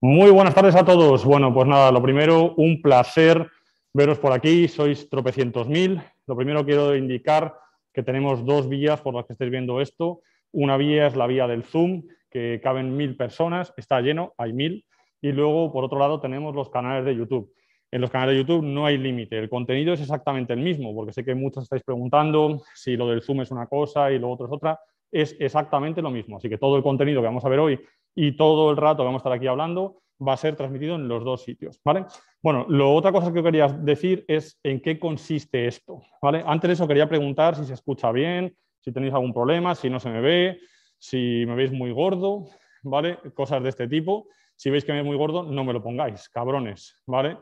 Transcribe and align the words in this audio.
Muy 0.00 0.30
buenas 0.30 0.54
tardes 0.54 0.76
a 0.76 0.84
todos. 0.84 1.24
Bueno, 1.24 1.52
pues 1.52 1.66
nada, 1.66 1.90
lo 1.90 2.00
primero, 2.00 2.54
un 2.54 2.80
placer 2.80 3.50
veros 3.92 4.20
por 4.20 4.30
aquí. 4.30 4.68
Sois 4.68 5.10
tropecientos 5.10 5.66
mil. 5.68 6.00
Lo 6.28 6.36
primero 6.36 6.64
quiero 6.64 6.94
indicar 6.94 7.56
que 7.92 8.04
tenemos 8.04 8.44
dos 8.44 8.68
vías 8.68 9.00
por 9.00 9.12
las 9.12 9.26
que 9.26 9.32
estáis 9.32 9.50
viendo 9.50 9.80
esto. 9.80 10.20
Una 10.52 10.76
vía 10.76 11.08
es 11.08 11.16
la 11.16 11.26
vía 11.26 11.48
del 11.48 11.64
Zoom, 11.64 12.04
que 12.30 12.60
caben 12.62 12.96
mil 12.96 13.16
personas, 13.16 13.74
está 13.76 14.00
lleno, 14.00 14.34
hay 14.38 14.52
mil. 14.52 14.84
Y 15.20 15.32
luego, 15.32 15.72
por 15.72 15.82
otro 15.82 15.98
lado, 15.98 16.20
tenemos 16.20 16.54
los 16.54 16.70
canales 16.70 17.04
de 17.04 17.16
YouTube. 17.16 17.52
En 17.90 18.00
los 18.00 18.10
canales 18.10 18.36
de 18.36 18.42
YouTube 18.42 18.64
no 18.64 18.86
hay 18.86 18.98
límite, 18.98 19.36
el 19.36 19.48
contenido 19.48 19.94
es 19.94 20.00
exactamente 20.00 20.52
el 20.52 20.60
mismo, 20.60 20.94
porque 20.94 21.12
sé 21.12 21.24
que 21.24 21.34
muchos 21.34 21.64
estáis 21.64 21.82
preguntando 21.82 22.62
si 22.72 22.96
lo 22.96 23.08
del 23.08 23.22
Zoom 23.22 23.40
es 23.40 23.50
una 23.50 23.66
cosa 23.66 24.12
y 24.12 24.20
lo 24.20 24.30
otro 24.30 24.46
es 24.46 24.52
otra. 24.52 24.78
Es 25.10 25.36
exactamente 25.38 26.02
lo 26.02 26.10
mismo. 26.10 26.36
Así 26.36 26.48
que 26.48 26.58
todo 26.58 26.76
el 26.76 26.82
contenido 26.82 27.20
que 27.20 27.26
vamos 27.26 27.44
a 27.44 27.48
ver 27.48 27.60
hoy 27.60 27.80
y 28.14 28.36
todo 28.36 28.70
el 28.70 28.76
rato 28.76 29.02
que 29.02 29.06
vamos 29.06 29.20
a 29.20 29.22
estar 29.22 29.32
aquí 29.32 29.46
hablando 29.46 30.02
va 30.26 30.32
a 30.32 30.36
ser 30.36 30.56
transmitido 30.56 30.96
en 30.96 31.06
los 31.06 31.24
dos 31.24 31.42
sitios, 31.42 31.80
¿vale? 31.84 32.04
Bueno, 32.42 32.66
lo 32.68 32.92
otra 32.92 33.12
cosa 33.12 33.32
que 33.32 33.42
quería 33.42 33.68
decir 33.68 34.24
es 34.26 34.58
en 34.64 34.80
qué 34.80 34.98
consiste 34.98 35.66
esto, 35.66 36.02
¿vale? 36.20 36.42
Antes 36.44 36.68
de 36.68 36.74
eso 36.74 36.88
quería 36.88 37.08
preguntar 37.08 37.54
si 37.54 37.64
se 37.64 37.74
escucha 37.74 38.10
bien, 38.10 38.56
si 38.80 38.92
tenéis 38.92 39.14
algún 39.14 39.32
problema, 39.32 39.74
si 39.74 39.88
no 39.88 40.00
se 40.00 40.10
me 40.10 40.20
ve, 40.20 40.60
si 40.98 41.44
me 41.46 41.54
veis 41.54 41.70
muy 41.70 41.92
gordo, 41.92 42.46
¿vale? 42.82 43.18
Cosas 43.34 43.62
de 43.62 43.68
este 43.68 43.86
tipo. 43.86 44.26
Si 44.56 44.70
veis 44.70 44.84
que 44.84 44.92
me 44.92 44.98
veis 44.98 45.06
muy 45.06 45.16
gordo, 45.16 45.44
no 45.44 45.62
me 45.62 45.72
lo 45.72 45.82
pongáis, 45.82 46.28
cabrones, 46.28 47.00
¿vale? 47.06 47.38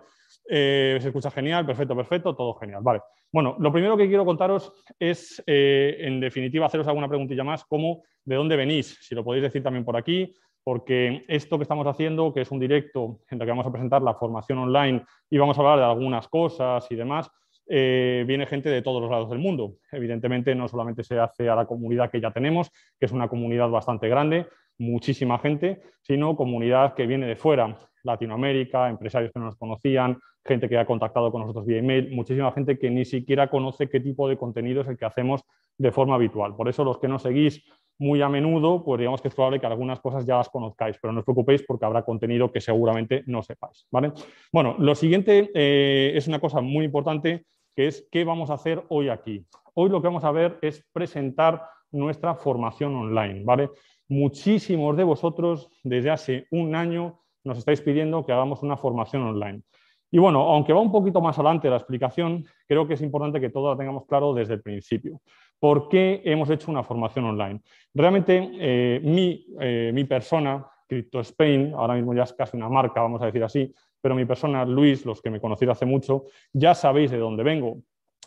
Eh, 0.48 0.98
se 1.00 1.08
escucha 1.08 1.30
genial, 1.30 1.64
perfecto, 1.64 1.96
perfecto, 1.96 2.36
todo 2.36 2.54
genial, 2.54 2.82
¿vale? 2.82 3.00
Bueno, 3.36 3.54
lo 3.58 3.70
primero 3.70 3.98
que 3.98 4.08
quiero 4.08 4.24
contaros 4.24 4.72
es, 4.98 5.44
eh, 5.46 5.98
en 6.00 6.20
definitiva, 6.20 6.64
haceros 6.64 6.88
alguna 6.88 7.06
preguntilla 7.06 7.44
más, 7.44 7.66
como 7.66 8.02
de 8.24 8.34
dónde 8.34 8.56
venís, 8.56 8.96
si 9.02 9.14
lo 9.14 9.22
podéis 9.22 9.42
decir 9.42 9.62
también 9.62 9.84
por 9.84 9.94
aquí, 9.94 10.34
porque 10.64 11.22
esto 11.28 11.58
que 11.58 11.64
estamos 11.64 11.86
haciendo, 11.86 12.32
que 12.32 12.40
es 12.40 12.50
un 12.50 12.58
directo 12.58 13.20
en 13.28 13.38
el 13.38 13.44
que 13.44 13.50
vamos 13.50 13.66
a 13.66 13.70
presentar 13.70 14.00
la 14.00 14.14
formación 14.14 14.60
online 14.60 15.04
y 15.28 15.36
vamos 15.36 15.58
a 15.58 15.60
hablar 15.60 15.80
de 15.80 15.84
algunas 15.84 16.28
cosas 16.28 16.90
y 16.90 16.94
demás, 16.94 17.30
eh, 17.68 18.24
viene 18.26 18.46
gente 18.46 18.70
de 18.70 18.80
todos 18.80 19.02
los 19.02 19.10
lados 19.10 19.28
del 19.28 19.38
mundo. 19.38 19.74
Evidentemente, 19.92 20.54
no 20.54 20.66
solamente 20.66 21.04
se 21.04 21.18
hace 21.18 21.46
a 21.50 21.56
la 21.56 21.66
comunidad 21.66 22.10
que 22.10 22.22
ya 22.22 22.30
tenemos, 22.30 22.70
que 22.98 23.04
es 23.04 23.12
una 23.12 23.28
comunidad 23.28 23.68
bastante 23.68 24.08
grande, 24.08 24.46
muchísima 24.78 25.38
gente, 25.40 25.82
sino 26.00 26.36
comunidad 26.36 26.94
que 26.94 27.06
viene 27.06 27.26
de 27.26 27.36
fuera, 27.36 27.76
Latinoamérica, 28.06 28.88
empresarios 28.88 29.32
que 29.32 29.38
no 29.38 29.46
nos 29.46 29.56
conocían, 29.56 30.18
gente 30.44 30.68
que 30.68 30.78
ha 30.78 30.86
contactado 30.86 31.30
con 31.30 31.42
nosotros 31.42 31.66
vía 31.66 31.78
email, 31.78 32.10
muchísima 32.10 32.52
gente 32.52 32.78
que 32.78 32.90
ni 32.90 33.04
siquiera 33.04 33.50
conoce 33.50 33.88
qué 33.88 34.00
tipo 34.00 34.28
de 34.28 34.36
contenido 34.36 34.82
es 34.82 34.88
el 34.88 34.96
que 34.96 35.04
hacemos 35.04 35.42
de 35.76 35.92
forma 35.92 36.14
habitual. 36.14 36.54
Por 36.56 36.68
eso 36.68 36.84
los 36.84 36.98
que 36.98 37.08
nos 37.08 37.22
seguís 37.22 37.62
muy 37.98 38.20
a 38.22 38.28
menudo, 38.28 38.84
pues 38.84 39.00
digamos 39.00 39.22
que 39.22 39.28
es 39.28 39.34
probable 39.34 39.60
que 39.60 39.66
algunas 39.66 40.00
cosas 40.00 40.26
ya 40.26 40.36
las 40.36 40.48
conozcáis, 40.48 40.98
pero 41.00 41.12
no 41.12 41.20
os 41.20 41.24
preocupéis 41.24 41.62
porque 41.62 41.84
habrá 41.84 42.02
contenido 42.02 42.52
que 42.52 42.60
seguramente 42.60 43.24
no 43.26 43.42
sepáis. 43.42 43.86
¿vale? 43.90 44.12
Bueno, 44.52 44.76
lo 44.78 44.94
siguiente 44.94 45.50
eh, 45.54 46.12
es 46.14 46.28
una 46.28 46.38
cosa 46.38 46.60
muy 46.60 46.84
importante, 46.84 47.46
que 47.74 47.88
es 47.88 48.06
qué 48.10 48.24
vamos 48.24 48.50
a 48.50 48.54
hacer 48.54 48.84
hoy 48.88 49.08
aquí. 49.08 49.46
Hoy 49.74 49.90
lo 49.90 50.00
que 50.00 50.08
vamos 50.08 50.24
a 50.24 50.32
ver 50.32 50.58
es 50.62 50.86
presentar 50.92 51.62
nuestra 51.90 52.34
formación 52.34 52.94
online. 52.94 53.42
¿vale? 53.44 53.70
Muchísimos 54.08 54.96
de 54.96 55.04
vosotros 55.04 55.70
desde 55.82 56.10
hace 56.10 56.46
un 56.50 56.74
año 56.74 57.20
nos 57.46 57.58
estáis 57.58 57.80
pidiendo 57.80 58.26
que 58.26 58.32
hagamos 58.32 58.62
una 58.62 58.76
formación 58.76 59.22
online. 59.22 59.62
Y 60.10 60.18
bueno, 60.18 60.40
aunque 60.42 60.72
va 60.72 60.80
un 60.80 60.92
poquito 60.92 61.20
más 61.20 61.38
adelante 61.38 61.70
la 61.70 61.76
explicación, 61.76 62.44
creo 62.66 62.86
que 62.86 62.94
es 62.94 63.02
importante 63.02 63.40
que 63.40 63.50
todo 63.50 63.70
la 63.70 63.76
tengamos 63.76 64.06
claro 64.06 64.34
desde 64.34 64.54
el 64.54 64.62
principio. 64.62 65.20
¿Por 65.58 65.88
qué 65.88 66.22
hemos 66.24 66.50
hecho 66.50 66.70
una 66.70 66.82
formación 66.82 67.24
online? 67.24 67.60
Realmente 67.94 68.50
eh, 68.58 69.00
mi, 69.02 69.46
eh, 69.60 69.90
mi, 69.92 70.04
persona, 70.04 70.66
Crypto 70.86 71.20
Spain, 71.20 71.72
ahora 71.74 71.94
mismo 71.94 72.14
ya 72.14 72.24
es 72.24 72.32
casi 72.34 72.56
una 72.56 72.68
marca, 72.68 73.00
vamos 73.00 73.22
a 73.22 73.26
decir 73.26 73.42
así, 73.42 73.72
pero 74.00 74.14
mi 74.14 74.24
persona, 74.24 74.64
Luis, 74.64 75.04
los 75.04 75.20
que 75.20 75.30
me 75.30 75.40
conocéis 75.40 75.70
hace 75.70 75.86
mucho, 75.86 76.24
ya 76.52 76.74
sabéis 76.74 77.10
de 77.10 77.18
dónde 77.18 77.42
vengo, 77.42 77.78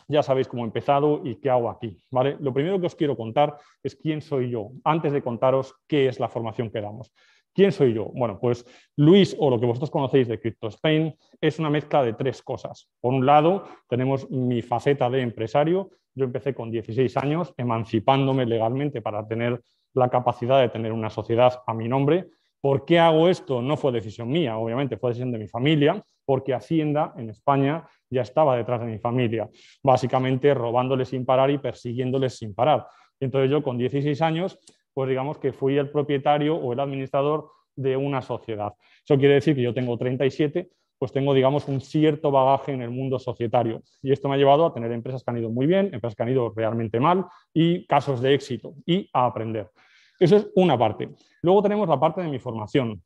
ya 0.08 0.22
sabéis 0.22 0.48
cómo 0.48 0.64
he 0.64 0.66
empezado 0.66 1.22
y 1.24 1.36
qué 1.36 1.48
hago 1.48 1.70
aquí. 1.70 1.96
¿vale? 2.10 2.36
Lo 2.40 2.52
primero 2.52 2.80
que 2.80 2.86
os 2.86 2.96
quiero 2.96 3.16
contar 3.16 3.56
es 3.82 3.94
quién 3.94 4.20
soy 4.20 4.50
yo, 4.50 4.72
antes 4.84 5.12
de 5.12 5.22
contaros 5.22 5.74
qué 5.86 6.08
es 6.08 6.20
la 6.20 6.28
formación 6.28 6.70
que 6.70 6.80
damos. 6.80 7.12
¿Quién 7.52 7.72
soy 7.72 7.94
yo? 7.94 8.06
Bueno, 8.14 8.38
pues 8.40 8.64
Luis, 8.96 9.36
o 9.38 9.50
lo 9.50 9.58
que 9.58 9.66
vosotros 9.66 9.90
conocéis 9.90 10.28
de 10.28 10.40
Crypto 10.40 10.68
Spain, 10.68 11.14
es 11.40 11.58
una 11.58 11.70
mezcla 11.70 12.02
de 12.02 12.12
tres 12.12 12.42
cosas. 12.42 12.88
Por 13.00 13.12
un 13.12 13.26
lado, 13.26 13.64
tenemos 13.88 14.30
mi 14.30 14.62
faceta 14.62 15.10
de 15.10 15.22
empresario. 15.22 15.90
Yo 16.14 16.24
empecé 16.24 16.54
con 16.54 16.70
16 16.70 17.16
años, 17.16 17.52
emancipándome 17.56 18.46
legalmente 18.46 19.02
para 19.02 19.26
tener 19.26 19.60
la 19.94 20.08
capacidad 20.08 20.60
de 20.60 20.68
tener 20.68 20.92
una 20.92 21.10
sociedad 21.10 21.60
a 21.66 21.74
mi 21.74 21.88
nombre. 21.88 22.28
¿Por 22.60 22.84
qué 22.84 22.98
hago 22.98 23.28
esto? 23.28 23.62
No 23.62 23.76
fue 23.76 23.90
decisión 23.90 24.28
mía, 24.28 24.58
obviamente, 24.58 24.98
fue 24.98 25.10
decisión 25.10 25.32
de 25.32 25.38
mi 25.38 25.48
familia, 25.48 26.02
porque 26.26 26.52
Hacienda 26.54 27.14
en 27.16 27.30
España 27.30 27.88
ya 28.10 28.22
estaba 28.22 28.56
detrás 28.56 28.80
de 28.80 28.86
mi 28.86 28.98
familia, 28.98 29.48
básicamente 29.82 30.52
robándoles 30.52 31.08
sin 31.08 31.24
parar 31.24 31.50
y 31.50 31.58
persiguiéndoles 31.58 32.36
sin 32.36 32.54
parar. 32.54 32.86
entonces 33.18 33.50
yo 33.50 33.62
con 33.62 33.78
16 33.78 34.20
años 34.22 34.58
pues 35.00 35.08
digamos 35.08 35.38
que 35.38 35.54
fui 35.54 35.78
el 35.78 35.88
propietario 35.88 36.54
o 36.56 36.74
el 36.74 36.80
administrador 36.80 37.48
de 37.74 37.96
una 37.96 38.20
sociedad. 38.20 38.74
Eso 39.02 39.16
quiere 39.16 39.32
decir 39.32 39.56
que 39.56 39.62
yo 39.62 39.72
tengo 39.72 39.96
37, 39.96 40.68
pues 40.98 41.10
tengo, 41.10 41.32
digamos, 41.32 41.68
un 41.68 41.80
cierto 41.80 42.30
bagaje 42.30 42.72
en 42.72 42.82
el 42.82 42.90
mundo 42.90 43.18
societario. 43.18 43.80
Y 44.02 44.12
esto 44.12 44.28
me 44.28 44.34
ha 44.34 44.36
llevado 44.36 44.66
a 44.66 44.74
tener 44.74 44.92
empresas 44.92 45.24
que 45.24 45.30
han 45.30 45.38
ido 45.38 45.48
muy 45.48 45.66
bien, 45.66 45.86
empresas 45.94 46.14
que 46.14 46.22
han 46.22 46.28
ido 46.28 46.52
realmente 46.54 47.00
mal 47.00 47.24
y 47.54 47.86
casos 47.86 48.20
de 48.20 48.34
éxito 48.34 48.74
y 48.84 49.08
a 49.14 49.24
aprender. 49.24 49.70
Eso 50.18 50.36
es 50.36 50.50
una 50.54 50.76
parte. 50.76 51.08
Luego 51.40 51.62
tenemos 51.62 51.88
la 51.88 51.98
parte 51.98 52.20
de 52.20 52.28
mi 52.28 52.38
formación. 52.38 53.02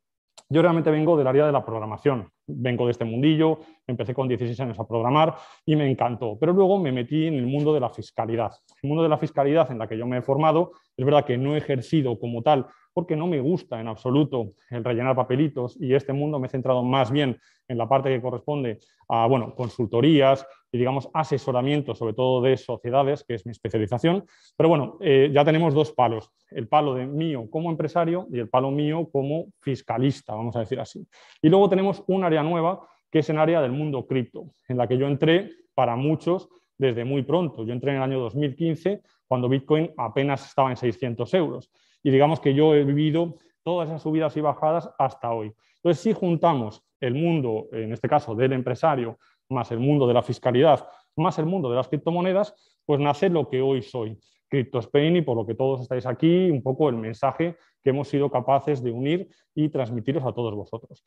Yo 0.49 0.63
realmente 0.63 0.91
vengo 0.91 1.17
del 1.17 1.29
área 1.29 1.47
de 1.47 1.53
la 1.53 1.65
programación, 1.65 2.29
vengo 2.47 2.87
de 2.87 2.93
este 2.93 3.05
mundillo, 3.05 3.61
empecé 3.87 4.15
con 4.15 4.29
16 4.29 4.59
años 4.61 4.79
a 4.79 4.87
programar 4.87 5.37
y 5.65 5.77
me 5.77 5.91
encantó, 5.91 6.37
pero 6.39 6.53
luego 6.53 6.79
me 6.79 6.93
metí 6.93 7.27
en 7.27 7.35
el 7.35 7.47
mundo 7.47 7.73
de 7.73 7.81
la 7.81 7.91
fiscalidad. 7.91 8.53
El 8.83 8.89
mundo 8.89 9.03
de 9.03 9.09
la 9.09 9.19
fiscalidad 9.19 9.71
en 9.71 9.79
la 9.79 9.89
que 9.89 9.97
yo 9.97 10.07
me 10.07 10.19
he 10.19 10.23
formado, 10.23 10.73
es 10.97 11.05
verdad 11.05 11.25
que 11.25 11.39
no 11.39 11.55
he 11.55 11.59
ejercido 11.59 12.19
como 12.19 12.43
tal 12.43 12.67
porque 12.95 13.17
no 13.17 13.27
me 13.27 13.41
gusta 13.41 13.81
en 13.81 13.89
absoluto 13.89 14.53
el 14.71 14.85
rellenar 14.85 15.17
papelitos 15.17 15.77
y 15.81 15.93
este 15.95 16.13
mundo 16.13 16.39
me 16.39 16.47
he 16.47 16.51
centrado 16.51 16.83
más 16.83 17.11
bien 17.11 17.37
en 17.67 17.77
la 17.77 17.89
parte 17.89 18.09
que 18.09 18.23
corresponde 18.23 18.79
a 19.09 19.27
bueno, 19.27 19.55
consultorías 19.55 20.47
y 20.71 20.79
digamos 20.79 21.11
asesoramiento, 21.13 21.95
sobre 21.95 22.15
todo 22.15 22.41
de 22.41 22.57
sociedades, 22.57 23.25
que 23.25 23.35
es 23.35 23.45
mi 23.45 23.53
especialización. 23.53 24.25
Pero 24.57 24.69
bueno, 24.69 24.97
eh, 25.01 25.31
ya 25.33 25.45
tenemos 25.45 25.75
dos 25.75 25.93
palos, 25.93 26.31
el 26.51 26.69
palo 26.69 26.95
de 26.95 27.07
mío 27.07 27.49
como 27.51 27.71
empresario 27.71 28.27
y 28.31 28.39
el 28.39 28.49
palo 28.49 28.71
mío 28.71 29.09
como 29.11 29.47
fiscalista, 29.61 30.35
vamos 30.35 30.57
a 30.57 30.61
decir 30.61 30.79
así. 30.81 31.07
Y 31.43 31.49
luego 31.49 31.69
tenemos 31.69 32.03
un 32.07 32.25
área 32.25 32.43
nueva 32.43 32.87
que 33.11 33.21
es 33.21 33.31
el 33.31 33.39
área 33.39 33.61
del 33.61 33.73
mundo 33.73 34.07
cripto, 34.07 34.55
en 34.69 34.77
la 34.79 34.89
que 34.89 34.99
yo 34.99 35.07
entré 35.07 35.51
para 35.75 35.97
muchos 35.97 36.49
desde 36.79 37.05
muy 37.05 37.23
pronto. 37.23 37.65
Yo 37.65 37.73
entré 37.73 37.91
en 37.91 37.99
el 37.99 38.03
año 38.03 38.21
2015 38.21 39.03
cuando 39.27 39.49
Bitcoin 39.49 39.93
apenas 39.97 40.47
estaba 40.47 40.71
en 40.71 40.77
600 40.77 41.33
euros 41.35 41.71
y 42.05 42.11
digamos 42.11 42.39
que 42.39 42.55
yo 42.55 42.75
he 42.75 42.85
vivido 42.85 43.39
todas 43.65 43.89
esas 43.89 44.03
subidas 44.03 44.37
y 44.37 44.41
bajadas 44.41 44.91
hasta 44.99 45.33
hoy. 45.33 45.53
Entonces, 45.77 46.03
si 46.03 46.13
juntamos 46.13 46.85
el 47.01 47.15
mundo, 47.15 47.67
en 47.73 47.93
este 47.93 48.09
caso 48.09 48.35
del 48.35 48.53
empresario, 48.53 49.19
más 49.49 49.73
el 49.73 49.81
mundo 49.81 50.07
de 50.07 50.15
la 50.15 50.23
fiscalidad, 50.23 50.87
más 51.17 51.39
el 51.39 51.47
mundo 51.47 51.71
de 51.71 51.77
las 51.77 51.89
criptomonedas, 51.89 52.55
pues 52.85 53.01
nace 53.01 53.31
lo 53.31 53.49
que 53.49 53.63
hoy 53.63 53.83
soy, 53.83 54.19
Crypto 54.49 54.79
Spain, 54.79 55.17
y 55.17 55.23
por 55.23 55.37
lo 55.37 55.47
que 55.47 55.55
todos 55.55 55.81
estáis 55.81 56.07
aquí, 56.07 56.51
un 56.51 56.63
poco 56.63 56.89
el 56.91 56.97
mensaje 56.97 57.57
que 57.83 57.91
hemos 57.91 58.09
sido 58.09 58.31
capaces 58.31 58.83
de 58.83 58.91
unir 58.91 59.29
y 59.55 59.71
transmitiros 59.71 60.25
a 60.25 60.33
todos 60.33 60.55
vosotros. 60.55 61.03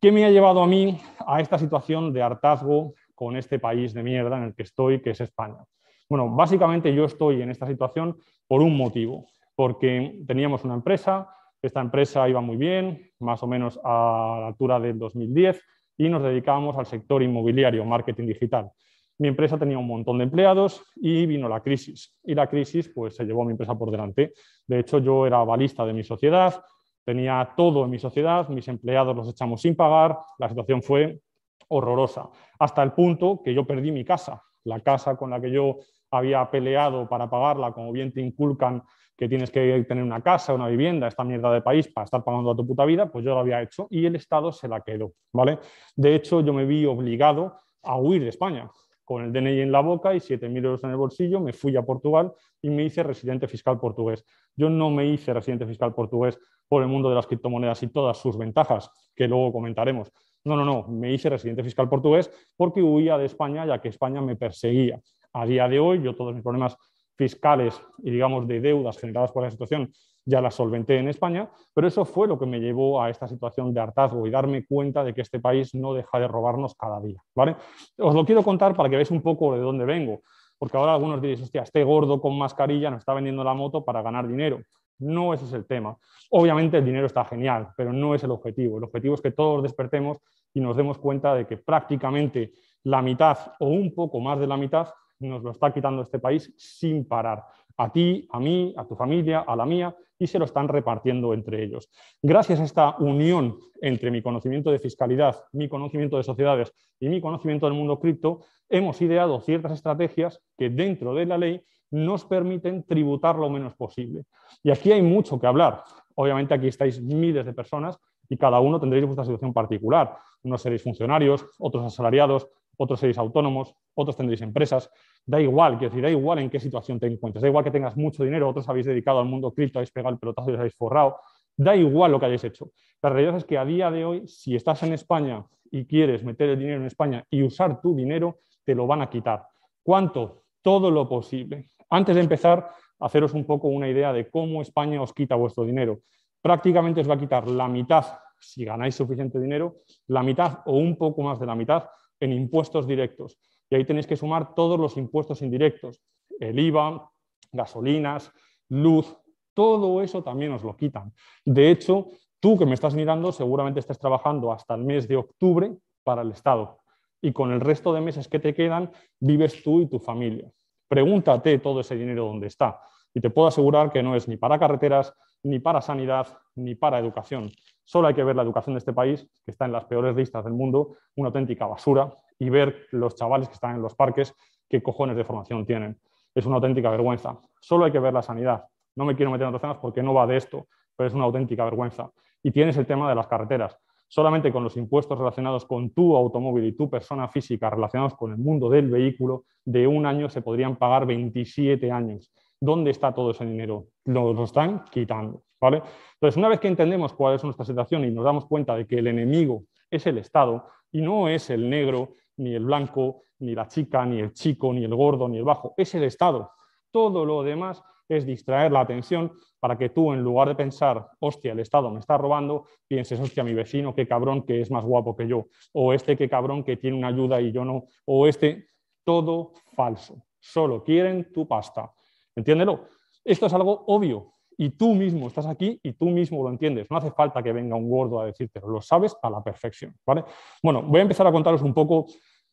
¿Qué 0.00 0.10
me 0.10 0.24
ha 0.24 0.30
llevado 0.30 0.62
a 0.62 0.66
mí 0.66 0.98
a 1.26 1.40
esta 1.40 1.58
situación 1.58 2.12
de 2.12 2.22
hartazgo 2.22 2.94
con 3.14 3.36
este 3.36 3.58
país 3.58 3.94
de 3.94 4.02
mierda 4.02 4.36
en 4.36 4.44
el 4.44 4.54
que 4.54 4.64
estoy, 4.64 5.00
que 5.00 5.10
es 5.10 5.20
España? 5.20 5.64
Bueno, 6.08 6.28
básicamente 6.34 6.92
yo 6.92 7.04
estoy 7.04 7.42
en 7.42 7.50
esta 7.50 7.66
situación 7.66 8.16
por 8.46 8.62
un 8.62 8.76
motivo 8.76 9.26
porque 9.58 10.22
teníamos 10.24 10.62
una 10.62 10.74
empresa, 10.74 11.28
esta 11.60 11.80
empresa 11.80 12.28
iba 12.28 12.40
muy 12.40 12.56
bien, 12.56 13.10
más 13.18 13.42
o 13.42 13.48
menos 13.48 13.76
a 13.82 14.36
la 14.40 14.46
altura 14.46 14.78
del 14.78 14.96
2010, 15.00 15.60
y 15.96 16.08
nos 16.08 16.22
dedicábamos 16.22 16.78
al 16.78 16.86
sector 16.86 17.24
inmobiliario, 17.24 17.84
marketing 17.84 18.28
digital. 18.28 18.70
Mi 19.18 19.26
empresa 19.26 19.58
tenía 19.58 19.76
un 19.76 19.88
montón 19.88 20.18
de 20.18 20.24
empleados 20.24 20.84
y 20.94 21.26
vino 21.26 21.48
la 21.48 21.60
crisis. 21.60 22.16
Y 22.22 22.36
la 22.36 22.46
crisis 22.46 22.88
pues, 22.94 23.16
se 23.16 23.24
llevó 23.24 23.42
a 23.42 23.46
mi 23.46 23.50
empresa 23.50 23.76
por 23.76 23.90
delante. 23.90 24.32
De 24.64 24.78
hecho, 24.78 25.00
yo 25.00 25.26
era 25.26 25.42
balista 25.42 25.84
de 25.84 25.92
mi 25.92 26.04
sociedad, 26.04 26.62
tenía 27.04 27.52
todo 27.56 27.84
en 27.84 27.90
mi 27.90 27.98
sociedad, 27.98 28.48
mis 28.50 28.68
empleados 28.68 29.16
los 29.16 29.28
echamos 29.28 29.62
sin 29.62 29.74
pagar, 29.74 30.20
la 30.38 30.48
situación 30.48 30.84
fue 30.84 31.18
horrorosa, 31.66 32.30
hasta 32.60 32.80
el 32.84 32.92
punto 32.92 33.42
que 33.44 33.52
yo 33.52 33.66
perdí 33.66 33.90
mi 33.90 34.04
casa, 34.04 34.40
la 34.62 34.78
casa 34.78 35.16
con 35.16 35.30
la 35.30 35.40
que 35.40 35.50
yo 35.50 35.78
había 36.12 36.48
peleado 36.48 37.08
para 37.08 37.28
pagarla, 37.28 37.72
como 37.72 37.90
bien 37.90 38.12
te 38.12 38.20
inculcan 38.20 38.84
que 39.18 39.28
tienes 39.28 39.50
que 39.50 39.84
tener 39.88 40.04
una 40.04 40.22
casa, 40.22 40.54
una 40.54 40.68
vivienda, 40.68 41.08
esta 41.08 41.24
mierda 41.24 41.52
de 41.52 41.60
país 41.60 41.88
para 41.88 42.04
estar 42.04 42.22
pagando 42.22 42.52
a 42.52 42.56
tu 42.56 42.64
puta 42.64 42.84
vida, 42.84 43.10
pues 43.10 43.24
yo 43.24 43.32
lo 43.32 43.40
había 43.40 43.60
hecho 43.60 43.88
y 43.90 44.06
el 44.06 44.14
Estado 44.14 44.52
se 44.52 44.68
la 44.68 44.80
quedó, 44.80 45.12
¿vale? 45.32 45.58
De 45.96 46.14
hecho, 46.14 46.40
yo 46.40 46.52
me 46.52 46.64
vi 46.64 46.86
obligado 46.86 47.56
a 47.82 47.98
huir 47.98 48.22
de 48.22 48.28
España. 48.28 48.70
Con 49.04 49.24
el 49.24 49.32
DNI 49.32 49.62
en 49.62 49.72
la 49.72 49.80
boca 49.80 50.14
y 50.14 50.18
7.000 50.18 50.56
euros 50.64 50.84
en 50.84 50.90
el 50.90 50.96
bolsillo, 50.96 51.40
me 51.40 51.52
fui 51.52 51.74
a 51.76 51.82
Portugal 51.82 52.32
y 52.62 52.70
me 52.70 52.84
hice 52.84 53.02
residente 53.02 53.48
fiscal 53.48 53.80
portugués. 53.80 54.24
Yo 54.54 54.70
no 54.70 54.90
me 54.90 55.06
hice 55.06 55.32
residente 55.34 55.66
fiscal 55.66 55.94
portugués 55.94 56.38
por 56.68 56.82
el 56.82 56.88
mundo 56.88 57.08
de 57.08 57.16
las 57.16 57.26
criptomonedas 57.26 57.82
y 57.82 57.88
todas 57.88 58.18
sus 58.18 58.38
ventajas, 58.38 58.88
que 59.16 59.26
luego 59.26 59.52
comentaremos. 59.52 60.12
No, 60.44 60.54
no, 60.56 60.64
no, 60.64 60.86
me 60.86 61.12
hice 61.12 61.28
residente 61.28 61.64
fiscal 61.64 61.88
portugués 61.88 62.30
porque 62.56 62.82
huía 62.82 63.18
de 63.18 63.24
España 63.24 63.66
ya 63.66 63.80
que 63.80 63.88
España 63.88 64.20
me 64.20 64.36
perseguía. 64.36 65.00
A 65.32 65.44
día 65.44 65.66
de 65.66 65.80
hoy 65.80 66.02
yo 66.02 66.14
todos 66.14 66.34
mis 66.34 66.42
problemas 66.42 66.76
fiscales 67.18 67.82
y 67.98 68.12
digamos 68.12 68.46
de 68.46 68.60
deudas 68.60 68.96
generadas 68.96 69.32
por 69.32 69.42
la 69.42 69.50
situación 69.50 69.92
ya 70.24 70.40
las 70.42 70.54
solventé 70.54 70.98
en 70.98 71.08
España, 71.08 71.50
pero 71.74 71.88
eso 71.88 72.04
fue 72.04 72.28
lo 72.28 72.38
que 72.38 72.44
me 72.44 72.60
llevó 72.60 73.02
a 73.02 73.08
esta 73.08 73.26
situación 73.26 73.72
de 73.72 73.80
hartazgo 73.80 74.26
y 74.26 74.30
darme 74.30 74.66
cuenta 74.66 75.02
de 75.02 75.14
que 75.14 75.22
este 75.22 75.40
país 75.40 75.74
no 75.74 75.94
deja 75.94 76.20
de 76.20 76.28
robarnos 76.28 76.74
cada 76.74 77.00
día. 77.00 77.20
¿vale? 77.34 77.56
Os 77.96 78.14
lo 78.14 78.26
quiero 78.26 78.42
contar 78.42 78.76
para 78.76 78.90
que 78.90 78.96
veáis 78.96 79.10
un 79.10 79.22
poco 79.22 79.54
de 79.54 79.60
dónde 79.60 79.86
vengo, 79.86 80.20
porque 80.58 80.76
ahora 80.76 80.92
algunos 80.92 81.22
diréis, 81.22 81.40
hostia, 81.40 81.62
este 81.62 81.82
gordo 81.82 82.20
con 82.20 82.36
mascarilla 82.36 82.90
nos 82.90 82.98
está 82.98 83.14
vendiendo 83.14 83.42
la 83.42 83.54
moto 83.54 83.84
para 83.84 84.02
ganar 84.02 84.28
dinero. 84.28 84.60
No 84.98 85.32
ese 85.32 85.46
es 85.46 85.52
el 85.52 85.64
tema. 85.64 85.96
Obviamente 86.30 86.76
el 86.76 86.84
dinero 86.84 87.06
está 87.06 87.24
genial, 87.24 87.68
pero 87.76 87.92
no 87.92 88.14
es 88.14 88.22
el 88.22 88.30
objetivo. 88.30 88.78
El 88.78 88.84
objetivo 88.84 89.14
es 89.14 89.22
que 89.22 89.30
todos 89.30 89.62
despertemos 89.62 90.18
y 90.52 90.60
nos 90.60 90.76
demos 90.76 90.98
cuenta 90.98 91.34
de 91.34 91.46
que 91.46 91.56
prácticamente 91.56 92.52
la 92.82 93.00
mitad 93.00 93.38
o 93.60 93.68
un 93.68 93.94
poco 93.94 94.20
más 94.20 94.38
de 94.38 94.46
la 94.46 94.56
mitad 94.56 94.88
nos 95.20 95.42
lo 95.42 95.50
está 95.50 95.72
quitando 95.72 96.02
este 96.02 96.18
país 96.18 96.52
sin 96.56 97.06
parar. 97.06 97.44
A 97.76 97.92
ti, 97.92 98.26
a 98.30 98.40
mí, 98.40 98.74
a 98.76 98.84
tu 98.86 98.96
familia, 98.96 99.40
a 99.40 99.54
la 99.54 99.64
mía, 99.64 99.94
y 100.18 100.26
se 100.26 100.38
lo 100.38 100.44
están 100.44 100.66
repartiendo 100.66 101.32
entre 101.32 101.62
ellos. 101.62 101.88
Gracias 102.20 102.60
a 102.60 102.64
esta 102.64 102.96
unión 102.98 103.56
entre 103.80 104.10
mi 104.10 104.20
conocimiento 104.20 104.70
de 104.70 104.80
fiscalidad, 104.80 105.36
mi 105.52 105.68
conocimiento 105.68 106.16
de 106.16 106.24
sociedades 106.24 106.72
y 106.98 107.08
mi 107.08 107.20
conocimiento 107.20 107.66
del 107.66 107.76
mundo 107.76 108.00
cripto, 108.00 108.40
hemos 108.68 109.00
ideado 109.00 109.40
ciertas 109.40 109.72
estrategias 109.72 110.42
que 110.56 110.70
dentro 110.70 111.14
de 111.14 111.26
la 111.26 111.38
ley 111.38 111.62
nos 111.90 112.24
permiten 112.24 112.82
tributar 112.82 113.36
lo 113.36 113.48
menos 113.48 113.74
posible. 113.74 114.24
Y 114.62 114.70
aquí 114.70 114.92
hay 114.92 115.02
mucho 115.02 115.38
que 115.38 115.46
hablar. 115.46 115.84
Obviamente 116.16 116.54
aquí 116.54 116.66
estáis 116.66 117.00
miles 117.00 117.46
de 117.46 117.52
personas 117.52 117.98
y 118.28 118.36
cada 118.36 118.60
uno 118.60 118.78
tendréis 118.78 119.06
vuestra 119.06 119.24
situación 119.24 119.54
particular. 119.54 120.16
Unos 120.42 120.60
seréis 120.60 120.82
funcionarios, 120.82 121.46
otros 121.58 121.84
asalariados, 121.84 122.48
otros 122.78 123.00
seréis 123.00 123.18
autónomos, 123.18 123.74
otros 123.94 124.16
tendréis 124.16 124.40
empresas. 124.40 124.90
Da 125.26 125.40
igual, 125.40 125.78
quiero 125.78 125.90
decir, 125.90 126.02
da 126.02 126.10
igual 126.10 126.38
en 126.38 126.48
qué 126.48 126.60
situación 126.60 126.98
te 126.98 127.06
encuentres. 127.06 127.42
Da 127.42 127.48
igual 127.48 127.64
que 127.64 127.70
tengas 127.70 127.96
mucho 127.96 128.24
dinero, 128.24 128.48
otros 128.48 128.68
habéis 128.68 128.86
dedicado 128.86 129.18
al 129.18 129.26
mundo 129.26 129.52
cripto, 129.52 129.78
habéis 129.78 129.90
pegado 129.90 130.14
el 130.14 130.18
pelotazo 130.18 130.50
y 130.50 130.54
os 130.54 130.60
habéis 130.60 130.76
forrado. 130.76 131.16
Da 131.56 131.74
igual 131.74 132.12
lo 132.12 132.20
que 132.20 132.26
hayáis 132.26 132.44
hecho. 132.44 132.70
La 133.02 133.10
realidad 133.10 133.36
es 133.36 133.44
que 133.44 133.58
a 133.58 133.64
día 133.64 133.90
de 133.90 134.04
hoy, 134.04 134.28
si 134.28 134.54
estás 134.54 134.82
en 134.84 134.92
España 134.92 135.44
y 135.70 135.84
quieres 135.86 136.24
meter 136.24 136.50
el 136.50 136.58
dinero 136.58 136.80
en 136.80 136.86
España 136.86 137.24
y 137.28 137.42
usar 137.42 137.80
tu 137.80 137.94
dinero, 137.94 138.38
te 138.64 138.74
lo 138.74 138.86
van 138.86 139.02
a 139.02 139.10
quitar. 139.10 139.44
¿Cuánto? 139.82 140.44
Todo 140.62 140.90
lo 140.90 141.08
posible. 141.08 141.70
Antes 141.90 142.14
de 142.14 142.22
empezar, 142.22 142.70
haceros 143.00 143.34
un 143.34 143.44
poco 143.44 143.68
una 143.68 143.88
idea 143.88 144.12
de 144.12 144.30
cómo 144.30 144.62
España 144.62 145.02
os 145.02 145.12
quita 145.12 145.34
vuestro 145.34 145.64
dinero. 145.64 146.00
Prácticamente 146.40 147.00
os 147.00 147.10
va 147.10 147.14
a 147.14 147.18
quitar 147.18 147.48
la 147.48 147.66
mitad, 147.66 148.04
si 148.38 148.64
ganáis 148.64 148.94
suficiente 148.94 149.40
dinero, 149.40 149.78
la 150.06 150.22
mitad 150.22 150.60
o 150.66 150.76
un 150.76 150.96
poco 150.96 151.22
más 151.22 151.40
de 151.40 151.46
la 151.46 151.56
mitad 151.56 151.84
en 152.20 152.32
impuestos 152.32 152.86
directos. 152.86 153.38
Y 153.70 153.76
ahí 153.76 153.84
tenéis 153.84 154.06
que 154.06 154.16
sumar 154.16 154.54
todos 154.54 154.78
los 154.78 154.96
impuestos 154.96 155.42
indirectos, 155.42 156.00
el 156.40 156.58
IVA, 156.58 157.10
gasolinas, 157.52 158.32
luz, 158.68 159.16
todo 159.54 160.02
eso 160.02 160.22
también 160.22 160.52
os 160.52 160.62
lo 160.62 160.76
quitan. 160.76 161.12
De 161.44 161.70
hecho, 161.70 162.08
tú 162.40 162.56
que 162.56 162.66
me 162.66 162.74
estás 162.74 162.94
mirando 162.94 163.32
seguramente 163.32 163.80
estás 163.80 163.98
trabajando 163.98 164.52
hasta 164.52 164.74
el 164.74 164.84
mes 164.84 165.08
de 165.08 165.16
octubre 165.16 165.76
para 166.04 166.22
el 166.22 166.30
Estado 166.30 166.78
y 167.20 167.32
con 167.32 167.50
el 167.52 167.60
resto 167.60 167.92
de 167.92 168.00
meses 168.00 168.28
que 168.28 168.38
te 168.38 168.54
quedan 168.54 168.90
vives 169.18 169.62
tú 169.62 169.80
y 169.80 169.86
tu 169.86 169.98
familia. 169.98 170.50
Pregúntate 170.88 171.58
todo 171.58 171.80
ese 171.80 171.96
dinero 171.96 172.26
dónde 172.26 172.46
está 172.46 172.80
y 173.12 173.20
te 173.20 173.30
puedo 173.30 173.48
asegurar 173.48 173.90
que 173.90 174.02
no 174.02 174.14
es 174.14 174.28
ni 174.28 174.36
para 174.36 174.58
carreteras, 174.58 175.12
ni 175.42 175.58
para 175.58 175.80
sanidad, 175.80 176.26
ni 176.56 176.74
para 176.74 176.98
educación. 176.98 177.50
Solo 177.84 178.08
hay 178.08 178.14
que 178.14 178.24
ver 178.24 178.36
la 178.36 178.42
educación 178.42 178.74
de 178.74 178.78
este 178.78 178.92
país, 178.92 179.26
que 179.44 179.50
está 179.50 179.64
en 179.64 179.72
las 179.72 179.86
peores 179.86 180.14
listas 180.14 180.44
del 180.44 180.52
mundo, 180.52 180.96
una 181.16 181.28
auténtica 181.28 181.66
basura, 181.66 182.12
y 182.38 182.50
ver 182.50 182.86
los 182.92 183.14
chavales 183.14 183.48
que 183.48 183.54
están 183.54 183.76
en 183.76 183.82
los 183.82 183.94
parques 183.94 184.34
qué 184.68 184.82
cojones 184.82 185.16
de 185.16 185.24
formación 185.24 185.64
tienen. 185.64 185.98
Es 186.34 186.46
una 186.46 186.56
auténtica 186.56 186.90
vergüenza. 186.90 187.38
Solo 187.60 187.86
hay 187.86 187.92
que 187.92 187.98
ver 187.98 188.12
la 188.12 188.22
sanidad. 188.22 188.64
No 188.94 189.04
me 189.04 189.16
quiero 189.16 189.30
meter 189.30 189.44
en 189.44 189.48
otros 189.48 189.62
temas 189.62 189.78
porque 189.78 190.02
no 190.02 190.14
va 190.14 190.26
de 190.26 190.36
esto, 190.36 190.66
pero 190.96 191.08
es 191.08 191.14
una 191.14 191.24
auténtica 191.24 191.64
vergüenza. 191.64 192.10
Y 192.42 192.50
tienes 192.50 192.76
el 192.76 192.86
tema 192.86 193.08
de 193.08 193.14
las 193.14 193.26
carreteras. 193.26 193.78
Solamente 194.06 194.52
con 194.52 194.64
los 194.64 194.76
impuestos 194.76 195.18
relacionados 195.18 195.66
con 195.66 195.90
tu 195.90 196.16
automóvil 196.16 196.64
y 196.64 196.72
tu 196.72 196.88
persona 196.88 197.28
física 197.28 197.68
relacionados 197.68 198.14
con 198.14 198.32
el 198.32 198.38
mundo 198.38 198.70
del 198.70 198.88
vehículo, 198.88 199.44
de 199.64 199.86
un 199.86 200.06
año 200.06 200.30
se 200.30 200.40
podrían 200.40 200.76
pagar 200.76 201.06
27 201.06 201.90
años. 201.92 202.32
¿Dónde 202.60 202.90
está 202.90 203.14
todo 203.14 203.30
ese 203.30 203.44
dinero? 203.44 203.86
Lo 204.04 204.44
están 204.44 204.84
quitando. 204.90 205.42
¿vale? 205.60 205.82
Entonces, 206.14 206.36
una 206.36 206.48
vez 206.48 206.60
que 206.60 206.68
entendemos 206.68 207.12
cuál 207.12 207.34
es 207.34 207.44
nuestra 207.44 207.64
situación 207.64 208.04
y 208.04 208.10
nos 208.10 208.24
damos 208.24 208.46
cuenta 208.46 208.76
de 208.76 208.86
que 208.86 208.98
el 208.98 209.06
enemigo 209.06 209.64
es 209.90 210.06
el 210.06 210.18
Estado 210.18 210.66
y 210.90 211.00
no 211.00 211.28
es 211.28 211.50
el 211.50 211.68
negro, 211.68 212.10
ni 212.36 212.54
el 212.54 212.64
blanco, 212.64 213.22
ni 213.40 213.54
la 213.54 213.68
chica, 213.68 214.04
ni 214.06 214.20
el 214.20 214.32
chico, 214.32 214.72
ni 214.72 214.84
el 214.84 214.94
gordo, 214.94 215.28
ni 215.28 215.38
el 215.38 215.44
bajo, 215.44 215.74
es 215.76 215.94
el 215.94 216.04
Estado. 216.04 216.52
Todo 216.90 217.24
lo 217.24 217.42
demás 217.42 217.82
es 218.08 218.24
distraer 218.24 218.72
la 218.72 218.80
atención 218.80 219.32
para 219.60 219.76
que 219.76 219.90
tú, 219.90 220.12
en 220.12 220.22
lugar 220.22 220.48
de 220.48 220.54
pensar, 220.54 221.08
hostia, 221.20 221.52
el 221.52 221.60
Estado 221.60 221.90
me 221.90 222.00
está 222.00 222.16
robando, 222.16 222.64
pienses, 222.86 223.20
hostia, 223.20 223.44
mi 223.44 223.52
vecino, 223.52 223.94
qué 223.94 224.06
cabrón 224.06 224.42
que 224.42 224.60
es 224.60 224.70
más 224.70 224.84
guapo 224.84 225.14
que 225.14 225.26
yo, 225.26 225.46
o 225.72 225.92
este, 225.92 226.16
qué 226.16 226.28
cabrón 226.28 226.64
que 226.64 226.76
tiene 226.76 226.96
una 226.96 227.08
ayuda 227.08 227.40
y 227.40 227.52
yo 227.52 227.64
no, 227.64 227.84
o 228.06 228.26
este, 228.26 228.68
todo 229.04 229.52
falso. 229.74 230.22
Solo 230.40 230.82
quieren 230.84 231.32
tu 231.32 231.46
pasta. 231.46 231.92
Entiéndelo. 232.38 232.84
Esto 233.24 233.46
es 233.46 233.52
algo 233.52 233.84
obvio 233.88 234.34
y 234.56 234.70
tú 234.70 234.94
mismo 234.94 235.26
estás 235.26 235.46
aquí 235.46 235.78
y 235.82 235.92
tú 235.92 236.06
mismo 236.06 236.42
lo 236.42 236.50
entiendes. 236.50 236.88
No 236.88 236.96
hace 236.96 237.10
falta 237.10 237.42
que 237.42 237.52
venga 237.52 237.74
un 237.74 237.90
gordo 237.90 238.20
a 238.20 238.26
decirte, 238.26 238.60
lo 238.60 238.80
sabes 238.80 239.16
a 239.22 239.28
la 239.28 239.42
perfección. 239.42 239.94
¿vale? 240.06 240.24
Bueno, 240.62 240.82
voy 240.82 241.00
a 241.00 241.02
empezar 241.02 241.26
a 241.26 241.32
contaros 241.32 241.62
un 241.62 241.74
poco, 241.74 242.06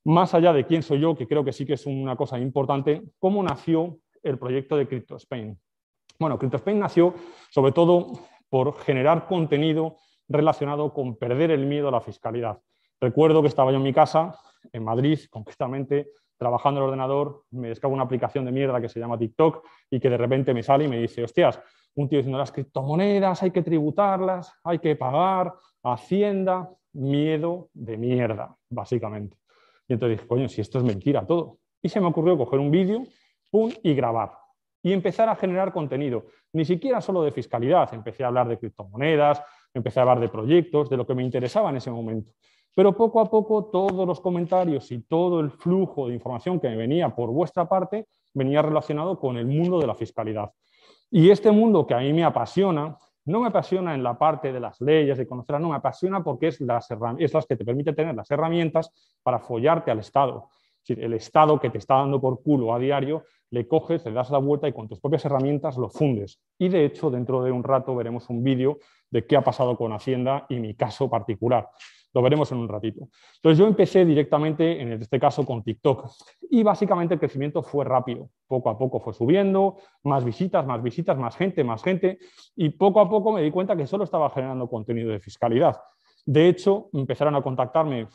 más 0.05 0.33
allá 0.33 0.53
de 0.53 0.65
quién 0.65 0.81
soy 0.81 0.99
yo, 0.99 1.15
que 1.15 1.27
creo 1.27 1.45
que 1.45 1.53
sí 1.53 1.65
que 1.65 1.73
es 1.73 1.85
una 1.85 2.15
cosa 2.15 2.39
importante, 2.39 3.03
cómo 3.19 3.43
nació 3.43 3.99
el 4.23 4.39
proyecto 4.39 4.75
de 4.75 4.87
Crypto 4.87 5.17
Spain. 5.17 5.57
Bueno, 6.19 6.39
Crypto 6.39 6.57
Spain 6.57 6.79
nació 6.79 7.13
sobre 7.51 7.71
todo 7.71 8.11
por 8.49 8.75
generar 8.79 9.27
contenido 9.27 9.97
relacionado 10.27 10.93
con 10.93 11.15
perder 11.15 11.51
el 11.51 11.67
miedo 11.67 11.89
a 11.89 11.91
la 11.91 12.01
fiscalidad. 12.01 12.59
Recuerdo 12.99 13.41
que 13.43 13.49
estaba 13.49 13.71
yo 13.71 13.77
en 13.77 13.83
mi 13.83 13.93
casa, 13.93 14.35
en 14.73 14.83
Madrid, 14.83 15.19
concretamente, 15.29 16.07
trabajando 16.37 16.79
en 16.79 16.83
el 16.83 16.89
ordenador, 16.89 17.43
me 17.51 17.69
descargo 17.69 17.93
una 17.93 18.03
aplicación 18.03 18.45
de 18.45 18.51
mierda 18.51 18.81
que 18.81 18.89
se 18.89 18.99
llama 18.99 19.17
TikTok 19.17 19.65
y 19.89 19.99
que 19.99 20.09
de 20.09 20.17
repente 20.17 20.53
me 20.53 20.63
sale 20.63 20.85
y 20.85 20.87
me 20.87 20.99
dice, 20.99 21.23
hostias, 21.23 21.61
un 21.95 22.09
tío 22.09 22.17
diciendo 22.17 22.37
las 22.37 22.51
criptomonedas 22.51 23.41
hay 23.43 23.51
que 23.51 23.61
tributarlas, 23.61 24.53
hay 24.63 24.79
que 24.79 24.95
pagar, 24.95 25.53
Hacienda, 25.87 26.67
miedo 26.93 27.69
de 27.73 27.95
mierda, 27.95 28.57
básicamente. 28.69 29.37
Y 29.87 29.93
entonces 29.93 30.17
dije, 30.17 30.27
coño, 30.27 30.49
si 30.49 30.61
esto 30.61 30.79
es 30.79 30.83
mentira 30.83 31.27
todo. 31.27 31.59
Y 31.79 31.89
se 31.89 32.01
me 32.01 32.07
ocurrió 32.07 32.35
coger 32.37 32.59
un 32.59 32.71
vídeo, 32.71 33.03
pum, 33.51 33.71
y 33.83 33.93
grabar. 33.93 34.31
Y 34.81 34.93
empezar 34.93 35.29
a 35.29 35.35
generar 35.35 35.71
contenido, 35.71 36.25
ni 36.53 36.65
siquiera 36.65 37.01
solo 37.01 37.21
de 37.21 37.31
fiscalidad, 37.31 37.93
empecé 37.93 38.23
a 38.23 38.27
hablar 38.27 38.47
de 38.47 38.57
criptomonedas, 38.57 39.43
empecé 39.75 39.99
a 39.99 40.03
hablar 40.03 40.19
de 40.19 40.29
proyectos, 40.29 40.89
de 40.89 40.97
lo 40.97 41.05
que 41.05 41.13
me 41.13 41.23
interesaba 41.23 41.69
en 41.69 41.77
ese 41.77 41.91
momento. 41.91 42.31
Pero 42.75 42.95
poco 42.95 43.21
a 43.21 43.29
poco 43.29 43.65
todos 43.65 44.05
los 44.05 44.19
comentarios 44.19 44.91
y 44.91 45.01
todo 45.01 45.39
el 45.39 45.49
flujo 45.49 46.07
de 46.07 46.13
información 46.13 46.59
que 46.59 46.67
me 46.67 46.75
venía 46.75 47.15
por 47.15 47.31
vuestra 47.31 47.67
parte 47.67 48.07
venía 48.33 48.61
relacionado 48.61 49.17
con 49.17 49.37
el 49.37 49.47
mundo 49.47 49.79
de 49.79 49.87
la 49.87 49.95
fiscalidad. 49.95 50.51
Y 51.09 51.29
este 51.29 51.51
mundo 51.51 51.87
que 51.87 51.93
a 51.93 51.99
mí 51.99 52.11
me 52.11 52.25
apasiona, 52.25 52.97
no 53.23 53.39
me 53.39 53.47
apasiona 53.47 53.95
en 53.95 54.03
la 54.03 54.17
parte 54.17 54.51
de 54.51 54.59
las 54.59 54.81
leyes, 54.81 55.17
de 55.17 55.25
conocerlas, 55.25 55.61
no, 55.61 55.69
me 55.69 55.75
apasiona 55.75 56.21
porque 56.21 56.47
es 56.47 56.59
las, 56.59 56.89
es 57.17 57.33
las 57.33 57.45
que 57.45 57.55
te 57.55 57.63
permite 57.63 57.93
tener 57.93 58.13
las 58.13 58.29
herramientas 58.29 58.91
para 59.23 59.39
follarte 59.39 59.89
al 59.89 59.99
Estado. 59.99 60.49
el 60.89 61.13
Estado 61.13 61.57
que 61.59 61.69
te 61.69 61.77
está 61.77 61.95
dando 61.95 62.19
por 62.19 62.43
culo 62.43 62.73
a 62.73 62.79
diario, 62.79 63.23
le 63.51 63.67
coges, 63.69 64.03
le 64.05 64.11
das 64.11 64.29
la 64.31 64.39
vuelta 64.39 64.67
y 64.67 64.73
con 64.73 64.89
tus 64.89 64.99
propias 64.99 65.23
herramientas 65.23 65.77
lo 65.77 65.89
fundes. 65.89 66.41
Y 66.59 66.67
de 66.67 66.83
hecho, 66.83 67.09
dentro 67.09 67.41
de 67.41 67.51
un 67.51 67.63
rato 67.63 67.95
veremos 67.95 68.29
un 68.29 68.43
vídeo 68.43 68.79
de 69.09 69.25
qué 69.25 69.37
ha 69.37 69.43
pasado 69.43 69.77
con 69.77 69.93
Hacienda 69.93 70.45
y 70.49 70.59
mi 70.59 70.75
caso 70.75 71.09
particular. 71.09 71.69
Lo 72.15 72.21
veremos 72.21 72.49
en 72.53 72.59
un 72.59 72.69
ratito. 72.69 73.09
Entonces 73.35 73.59
yo 73.59 73.67
empecé 73.67 74.05
directamente, 74.05 74.81
en 74.81 74.93
este 74.93 75.19
caso, 75.19 75.45
con 75.45 75.61
TikTok. 75.61 76.09
Y 76.49 76.63
básicamente 76.63 77.15
el 77.15 77.19
crecimiento 77.19 77.61
fue 77.61 77.83
rápido. 77.83 78.29
Poco 78.47 78.69
a 78.69 78.77
poco 78.77 79.01
fue 79.01 79.13
subiendo, 79.13 79.75
más 80.03 80.23
visitas, 80.23 80.65
más 80.65 80.81
visitas, 80.81 81.17
más 81.17 81.35
gente, 81.35 81.61
más 81.65 81.83
gente. 81.83 82.17
Y 82.55 82.69
poco 82.69 83.01
a 83.01 83.09
poco 83.09 83.33
me 83.33 83.41
di 83.41 83.51
cuenta 83.51 83.75
que 83.75 83.85
solo 83.85 84.05
estaba 84.05 84.29
generando 84.29 84.69
contenido 84.69 85.11
de 85.11 85.19
fiscalidad. 85.19 85.75
De 86.25 86.47
hecho, 86.47 86.89
empezaron 86.93 87.35
a 87.35 87.41
contactarme 87.41 88.07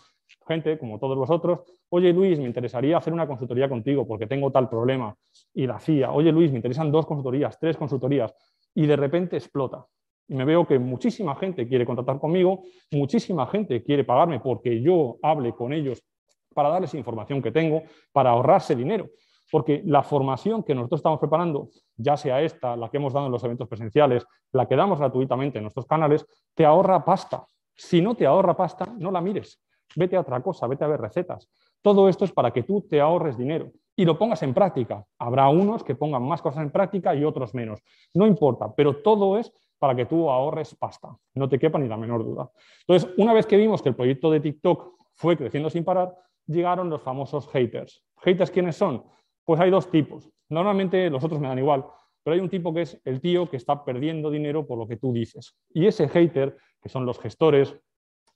gente, 0.49 0.79
como 0.79 0.99
todos 0.99 1.19
vosotros, 1.19 1.61
oye 1.91 2.13
Luis, 2.15 2.39
me 2.39 2.47
interesaría 2.47 2.97
hacer 2.97 3.13
una 3.13 3.27
consultoría 3.27 3.69
contigo 3.69 4.07
porque 4.07 4.27
tengo 4.27 4.51
tal 4.51 4.71
problema. 4.71 5.15
Y 5.53 5.67
la 5.67 5.75
hacía, 5.75 6.11
oye 6.11 6.33
Luis, 6.33 6.51
me 6.51 6.57
interesan 6.57 6.91
dos 6.91 7.05
consultorías, 7.05 7.59
tres 7.61 7.77
consultorías. 7.77 8.33
Y 8.75 8.87
de 8.87 8.97
repente 8.97 9.37
explota 9.37 9.85
me 10.31 10.45
veo 10.45 10.67
que 10.67 10.79
muchísima 10.79 11.35
gente 11.35 11.67
quiere 11.67 11.85
contactar 11.85 12.19
conmigo, 12.19 12.63
muchísima 12.91 13.47
gente 13.47 13.83
quiere 13.83 14.05
pagarme 14.05 14.41
porque 14.41 14.81
yo 14.81 15.19
hable 15.23 15.53
con 15.53 15.73
ellos 15.73 16.03
para 16.55 16.69
darles 16.69 16.95
información 16.95 17.43
que 17.43 17.53
tengo, 17.53 17.83
para 18.13 18.31
ahorrarse 18.31 18.75
dinero. 18.75 19.09
porque 19.53 19.83
la 19.85 20.05
formación 20.05 20.63
que 20.63 20.77
nosotros 20.77 21.01
estamos 21.01 21.19
preparando, 21.19 21.71
ya 21.97 22.17
sea 22.17 22.41
esta, 22.41 22.77
la 22.77 22.89
que 22.89 22.99
hemos 22.99 23.13
dado 23.13 23.27
en 23.27 23.33
los 23.33 23.43
eventos 23.43 23.67
presenciales, 23.67 24.25
la 24.53 24.69
que 24.69 24.77
damos 24.77 25.01
gratuitamente 25.01 25.59
en 25.59 25.65
nuestros 25.65 25.87
canales, 25.87 26.25
te 26.55 26.65
ahorra 26.65 27.05
pasta. 27.05 27.45
Si 27.75 28.01
no 28.01 28.15
te 28.15 28.27
ahorra 28.27 28.57
pasta, 28.57 28.87
no 28.97 29.11
la 29.11 29.21
mires. 29.21 29.61
Vete 29.97 30.15
a 30.15 30.21
otra 30.21 30.41
cosa, 30.41 30.69
vete 30.69 30.85
a 30.85 30.87
ver 30.87 31.01
recetas. 31.01 31.51
Todo 31.83 32.09
esto 32.09 32.25
es 32.25 32.31
para 32.31 32.53
que 32.53 32.63
tú 32.63 32.83
te 32.83 33.01
ahorres 33.01 33.37
dinero 33.37 33.73
y 33.97 34.05
lo 34.05 34.17
pongas 34.17 34.43
en 34.43 34.55
práctica. 34.55 35.05
Habrá 35.19 35.49
unos 35.49 35.83
que 35.83 35.95
pongan 35.97 36.23
más 36.23 36.41
cosas 36.41 36.63
en 36.63 36.71
práctica 36.71 37.15
y 37.15 37.25
otros 37.25 37.53
menos. 37.53 37.81
No 38.15 38.27
importa, 38.27 38.73
pero 38.75 38.97
todo 39.03 39.37
es 39.37 39.53
para 39.81 39.97
que 39.97 40.07
tú 40.07 40.31
ahorres 40.31 40.77
pasta. 40.77 41.17
No 41.35 41.49
te 41.49 41.59
quepa 41.59 41.79
ni 41.79 41.89
la 41.89 41.97
menor 41.97 42.23
duda. 42.23 42.51
Entonces, 42.87 43.11
una 43.17 43.33
vez 43.33 43.47
que 43.47 43.57
vimos 43.57 43.83
que 43.83 43.89
el 43.89 43.97
proyecto 43.97 44.31
de 44.31 44.41
TikTok 44.41 44.95
fue 45.15 45.37
creciendo 45.37 45.71
sin 45.71 45.85
parar, 45.85 46.15
llegaron 46.47 46.91
los 46.91 47.03
famosos 47.03 47.49
haters. 47.49 48.05
¿Haters 48.19 48.51
quiénes 48.51 48.77
son? 48.77 49.03
Pues 49.45 49.59
hay 49.59 49.71
dos 49.71 49.91
tipos. 49.91 50.31
Normalmente 50.51 51.09
los 51.09 51.25
otros 51.25 51.41
me 51.41 51.49
dan 51.49 51.59
igual, 51.59 51.87
pero 52.23 52.35
hay 52.35 52.41
un 52.41 52.51
tipo 52.51 52.75
que 52.75 52.83
es 52.83 53.01
el 53.05 53.21
tío 53.23 53.49
que 53.49 53.57
está 53.57 53.83
perdiendo 53.85 54.31
dinero 54.31 54.67
por 54.67 54.79
lo 54.79 54.87
que 54.87 54.99
tú 54.99 55.13
dices. 55.13 55.57
Y 55.73 55.87
ese 55.87 56.09
hater, 56.09 56.57
que 56.83 56.91
son 56.91 57.07
los 57.07 57.19
gestores, 57.19 57.75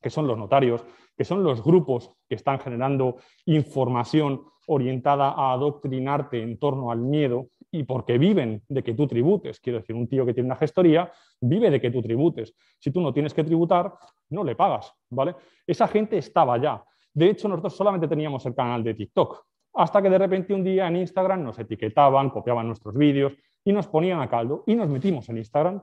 que 0.00 0.10
son 0.10 0.26
los 0.26 0.38
notarios, 0.38 0.84
que 1.16 1.24
son 1.24 1.44
los 1.44 1.62
grupos 1.62 2.12
que 2.28 2.36
están 2.36 2.58
generando 2.58 3.16
información 3.44 4.44
orientada 4.66 5.30
a 5.30 5.52
adoctrinarte 5.52 6.42
en 6.42 6.58
torno 6.58 6.90
al 6.90 6.98
miedo 6.98 7.48
y 7.74 7.82
porque 7.82 8.18
viven 8.18 8.62
de 8.68 8.84
que 8.84 8.94
tú 8.94 9.08
tributes. 9.08 9.58
Quiero 9.58 9.80
decir, 9.80 9.96
un 9.96 10.06
tío 10.06 10.24
que 10.24 10.32
tiene 10.32 10.46
una 10.46 10.54
gestoría 10.54 11.10
vive 11.40 11.70
de 11.70 11.80
que 11.80 11.90
tú 11.90 12.00
tributes. 12.00 12.54
Si 12.78 12.92
tú 12.92 13.00
no 13.00 13.12
tienes 13.12 13.34
que 13.34 13.42
tributar, 13.42 13.92
no 14.30 14.44
le 14.44 14.54
pagas, 14.54 14.94
¿vale? 15.10 15.34
Esa 15.66 15.88
gente 15.88 16.16
estaba 16.16 16.56
ya. 16.58 16.84
De 17.12 17.30
hecho, 17.30 17.48
nosotros 17.48 17.76
solamente 17.76 18.06
teníamos 18.06 18.46
el 18.46 18.54
canal 18.54 18.84
de 18.84 18.94
TikTok, 18.94 19.44
hasta 19.74 20.00
que 20.00 20.08
de 20.08 20.18
repente 20.18 20.54
un 20.54 20.62
día 20.62 20.86
en 20.86 20.96
Instagram 20.98 21.42
nos 21.42 21.58
etiquetaban, 21.58 22.30
copiaban 22.30 22.68
nuestros 22.68 22.94
vídeos 22.94 23.32
y 23.64 23.72
nos 23.72 23.88
ponían 23.88 24.20
a 24.20 24.28
caldo 24.28 24.62
y 24.68 24.76
nos 24.76 24.88
metimos 24.88 25.28
en 25.30 25.38
Instagram 25.38 25.82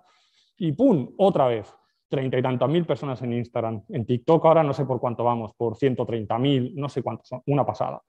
y 0.59 0.71
¡pum! 0.71 1.09
Otra 1.17 1.47
vez, 1.47 1.75
treinta 2.07 2.37
y 2.37 2.41
tantas 2.41 2.69
mil 2.69 2.85
personas 2.85 3.21
en 3.21 3.33
Instagram. 3.33 3.83
En 3.89 4.05
TikTok 4.05 4.45
ahora 4.45 4.63
no 4.63 4.71
sé 4.71 4.85
por 4.85 5.01
cuánto 5.01 5.25
vamos, 5.25 5.51
por 5.57 5.75
130 5.75 6.39
mil, 6.39 6.73
no 6.73 6.87
sé 6.87 7.03
cuántos 7.03 7.29
una 7.47 7.65
pasada. 7.65 8.01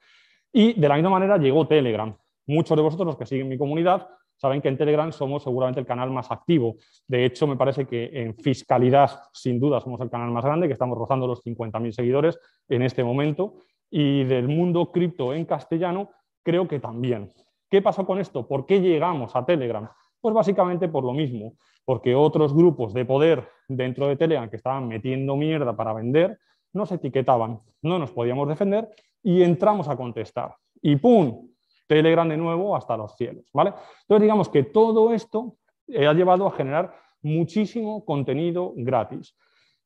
Y 0.52 0.78
de 0.78 0.88
la 0.88 0.94
misma 0.94 1.10
manera 1.10 1.36
llegó 1.36 1.66
Telegram. 1.66 2.16
Muchos 2.46 2.76
de 2.76 2.82
vosotros, 2.82 3.06
los 3.06 3.16
que 3.16 3.26
siguen 3.26 3.48
mi 3.48 3.58
comunidad, 3.58 4.08
saben 4.36 4.60
que 4.60 4.68
en 4.68 4.76
Telegram 4.76 5.12
somos 5.12 5.42
seguramente 5.42 5.80
el 5.80 5.86
canal 5.86 6.10
más 6.10 6.30
activo. 6.30 6.76
De 7.06 7.24
hecho, 7.24 7.46
me 7.46 7.56
parece 7.56 7.86
que 7.86 8.10
en 8.12 8.34
fiscalidad, 8.34 9.10
sin 9.32 9.60
duda, 9.60 9.80
somos 9.80 10.00
el 10.00 10.10
canal 10.10 10.30
más 10.30 10.44
grande, 10.44 10.66
que 10.66 10.72
estamos 10.72 10.98
rozando 10.98 11.26
los 11.26 11.44
50.000 11.44 11.92
seguidores 11.92 12.38
en 12.68 12.82
este 12.82 13.04
momento. 13.04 13.54
Y 13.90 14.24
del 14.24 14.48
mundo 14.48 14.90
cripto 14.90 15.34
en 15.34 15.44
castellano, 15.44 16.10
creo 16.42 16.66
que 16.66 16.80
también. 16.80 17.30
¿Qué 17.70 17.82
pasó 17.82 18.04
con 18.04 18.18
esto? 18.18 18.46
¿Por 18.46 18.66
qué 18.66 18.80
llegamos 18.80 19.36
a 19.36 19.44
Telegram? 19.44 19.88
Pues 20.20 20.34
básicamente 20.34 20.88
por 20.88 21.04
lo 21.04 21.12
mismo, 21.12 21.54
porque 21.84 22.14
otros 22.14 22.54
grupos 22.54 22.94
de 22.94 23.04
poder 23.04 23.48
dentro 23.68 24.08
de 24.08 24.16
Telegram 24.16 24.48
que 24.48 24.56
estaban 24.56 24.88
metiendo 24.88 25.36
mierda 25.36 25.76
para 25.76 25.92
vender, 25.92 26.38
nos 26.72 26.90
etiquetaban, 26.92 27.60
no 27.82 27.98
nos 27.98 28.12
podíamos 28.12 28.48
defender 28.48 28.88
y 29.22 29.42
entramos 29.42 29.88
a 29.88 29.96
contestar. 29.96 30.54
Y 30.80 30.96
¡pum! 30.96 31.51
Telegram 31.92 32.26
de 32.26 32.38
nuevo 32.38 32.74
hasta 32.74 32.96
los 32.96 33.14
cielos, 33.16 33.44
¿vale? 33.52 33.74
Entonces 34.02 34.22
digamos 34.22 34.48
que 34.48 34.62
todo 34.62 35.12
esto 35.12 35.56
eh, 35.86 36.06
ha 36.06 36.14
llevado 36.14 36.46
a 36.46 36.52
generar 36.52 36.94
muchísimo 37.20 38.02
contenido 38.06 38.72
gratis. 38.76 39.36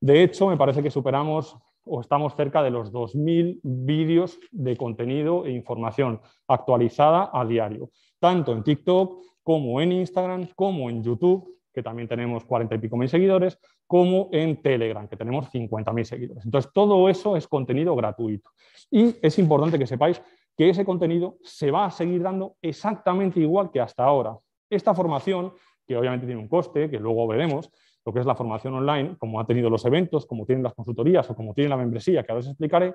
De 0.01 0.23
hecho, 0.23 0.47
me 0.47 0.57
parece 0.57 0.85
que 0.85 0.91
superamos 0.91 1.57
o 1.85 2.01
estamos 2.01 2.37
cerca 2.37 2.63
de 2.63 2.71
los 2.71 2.93
2.000 2.93 3.59
vídeos 3.63 4.39
de 4.53 4.77
contenido 4.77 5.47
e 5.47 5.51
información 5.51 6.21
actualizada 6.47 7.31
a 7.33 7.45
diario, 7.45 7.91
tanto 8.21 8.53
en 8.53 8.63
TikTok 8.63 9.21
como 9.43 9.81
en 9.81 9.91
Instagram, 9.91 10.49
como 10.55 10.89
en 10.91 11.03
YouTube, 11.03 11.57
que 11.73 11.83
también 11.83 12.09
tenemos 12.09 12.45
40 12.45 12.75
y 12.75 12.79
pico 12.79 12.97
mil 12.97 13.09
seguidores, 13.09 13.59
como 13.87 14.29
en 14.33 14.63
Telegram, 14.63 15.09
que 15.09 15.17
tenemos 15.17 15.51
50 15.51 15.93
mil 15.93 16.07
seguidores. 16.07 16.45
Entonces, 16.45 16.73
todo 16.73 17.09
eso 17.09 17.37
es 17.37 17.47
contenido 17.47 17.95
gratuito. 17.97 18.51
Y 18.91 19.15
es 19.21 19.39
importante 19.39 19.79
que 19.79 19.87
sepáis 19.87 20.23
que 20.57 20.71
ese 20.71 20.85
contenido 20.85 21.37
se 21.43 21.71
va 21.71 21.87
a 21.87 21.91
seguir 21.91 22.23
dando 22.23 22.57
exactamente 22.63 23.41
igual 23.41 23.71
que 23.71 23.81
hasta 23.81 24.05
ahora. 24.05 24.37
Esta 24.71 24.95
formación, 24.95 25.53
que 25.87 25.97
obviamente 25.97 26.27
tiene 26.27 26.41
un 26.41 26.49
coste, 26.49 26.91
que 26.91 26.99
luego 26.99 27.27
veremos, 27.27 27.71
lo 28.05 28.13
que 28.13 28.21
es 28.21 28.27
la 28.27 28.35
formación 28.35 28.75
online, 28.75 29.17
como 29.19 29.41
ha 29.41 29.47
tenido 29.47 29.69
los 29.69 29.85
eventos, 29.85 30.27
como 30.27 30.47
tienen 30.47 30.63
las 30.63 30.75
consultorías 30.75 31.29
o 31.29 31.35
como 31.35 31.53
tiene 31.53 31.71
la 31.71 31.77
membresía, 31.77 32.23
que 32.23 32.33
ahora 32.33 32.41
os 32.41 32.47
explicaré, 32.47 32.95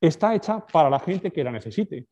está 0.00 0.34
hecha 0.34 0.64
para 0.66 0.88
la 0.88 0.98
gente 0.98 1.30
que 1.30 1.44
la 1.44 1.50
necesite. 1.50 2.06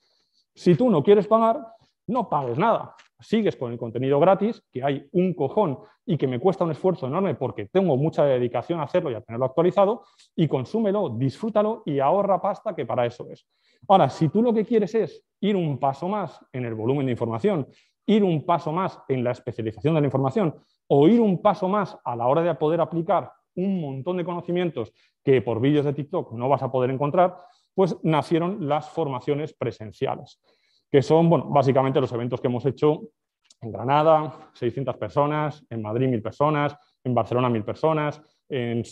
Si 0.54 0.75
tú 0.75 0.90
no 0.90 1.02
quieres 1.02 1.26
pagar, 1.26 1.64
no 2.06 2.28
pagues 2.28 2.58
nada. 2.58 2.94
Sigues 3.22 3.56
con 3.56 3.72
el 3.72 3.78
contenido 3.78 4.20
gratis, 4.20 4.62
que 4.70 4.82
hay 4.82 5.08
un 5.12 5.34
cojón 5.34 5.78
y 6.04 6.16
que 6.16 6.26
me 6.26 6.40
cuesta 6.40 6.64
un 6.64 6.72
esfuerzo 6.72 7.06
enorme 7.06 7.34
porque 7.34 7.66
tengo 7.66 7.96
mucha 7.96 8.24
dedicación 8.24 8.80
a 8.80 8.84
hacerlo 8.84 9.10
y 9.10 9.14
a 9.14 9.20
tenerlo 9.20 9.46
actualizado, 9.46 10.02
y 10.36 10.48
consúmelo, 10.48 11.10
disfrútalo 11.10 11.82
y 11.86 12.00
ahorra 12.00 12.40
pasta, 12.40 12.74
que 12.74 12.84
para 12.84 13.06
eso 13.06 13.28
es. 13.30 13.46
Ahora, 13.88 14.08
si 14.08 14.28
tú 14.28 14.42
lo 14.42 14.52
que 14.52 14.64
quieres 14.64 14.94
es 14.94 15.24
ir 15.40 15.56
un 15.56 15.78
paso 15.78 16.08
más 16.08 16.44
en 16.52 16.64
el 16.64 16.74
volumen 16.74 17.06
de 17.06 17.12
información, 17.12 17.66
ir 18.06 18.24
un 18.24 18.44
paso 18.44 18.72
más 18.72 18.98
en 19.08 19.24
la 19.24 19.30
especialización 19.30 19.94
de 19.94 20.00
la 20.00 20.06
información 20.06 20.54
o 20.88 21.08
ir 21.08 21.20
un 21.20 21.40
paso 21.40 21.68
más 21.68 21.96
a 22.04 22.16
la 22.16 22.26
hora 22.26 22.42
de 22.42 22.54
poder 22.54 22.80
aplicar 22.80 23.32
un 23.54 23.80
montón 23.80 24.16
de 24.16 24.24
conocimientos 24.24 24.92
que 25.22 25.42
por 25.42 25.60
vídeos 25.60 25.84
de 25.84 25.92
TikTok 25.92 26.32
no 26.32 26.48
vas 26.48 26.62
a 26.62 26.72
poder 26.72 26.90
encontrar, 26.90 27.36
pues 27.74 27.96
nacieron 28.02 28.68
las 28.68 28.90
formaciones 28.90 29.54
presenciales, 29.54 30.40
que 30.92 31.02
son 31.02 31.28
bueno, 31.28 31.46
básicamente 31.49 32.00
los 32.00 32.12
eventos 32.12 32.40
que 32.40 32.49
hemos 32.49 32.64
hecho 32.66 33.00
en 33.62 33.72
Granada, 33.72 34.50
600 34.52 34.96
personas, 34.96 35.64
en 35.70 35.80
Madrid 35.80 36.08
1.000 36.08 36.22
personas, 36.22 36.76
en 37.02 37.14
Barcelona 37.14 37.49
1.000 37.49 37.64
personas, 37.64 38.22
en, 38.49 38.82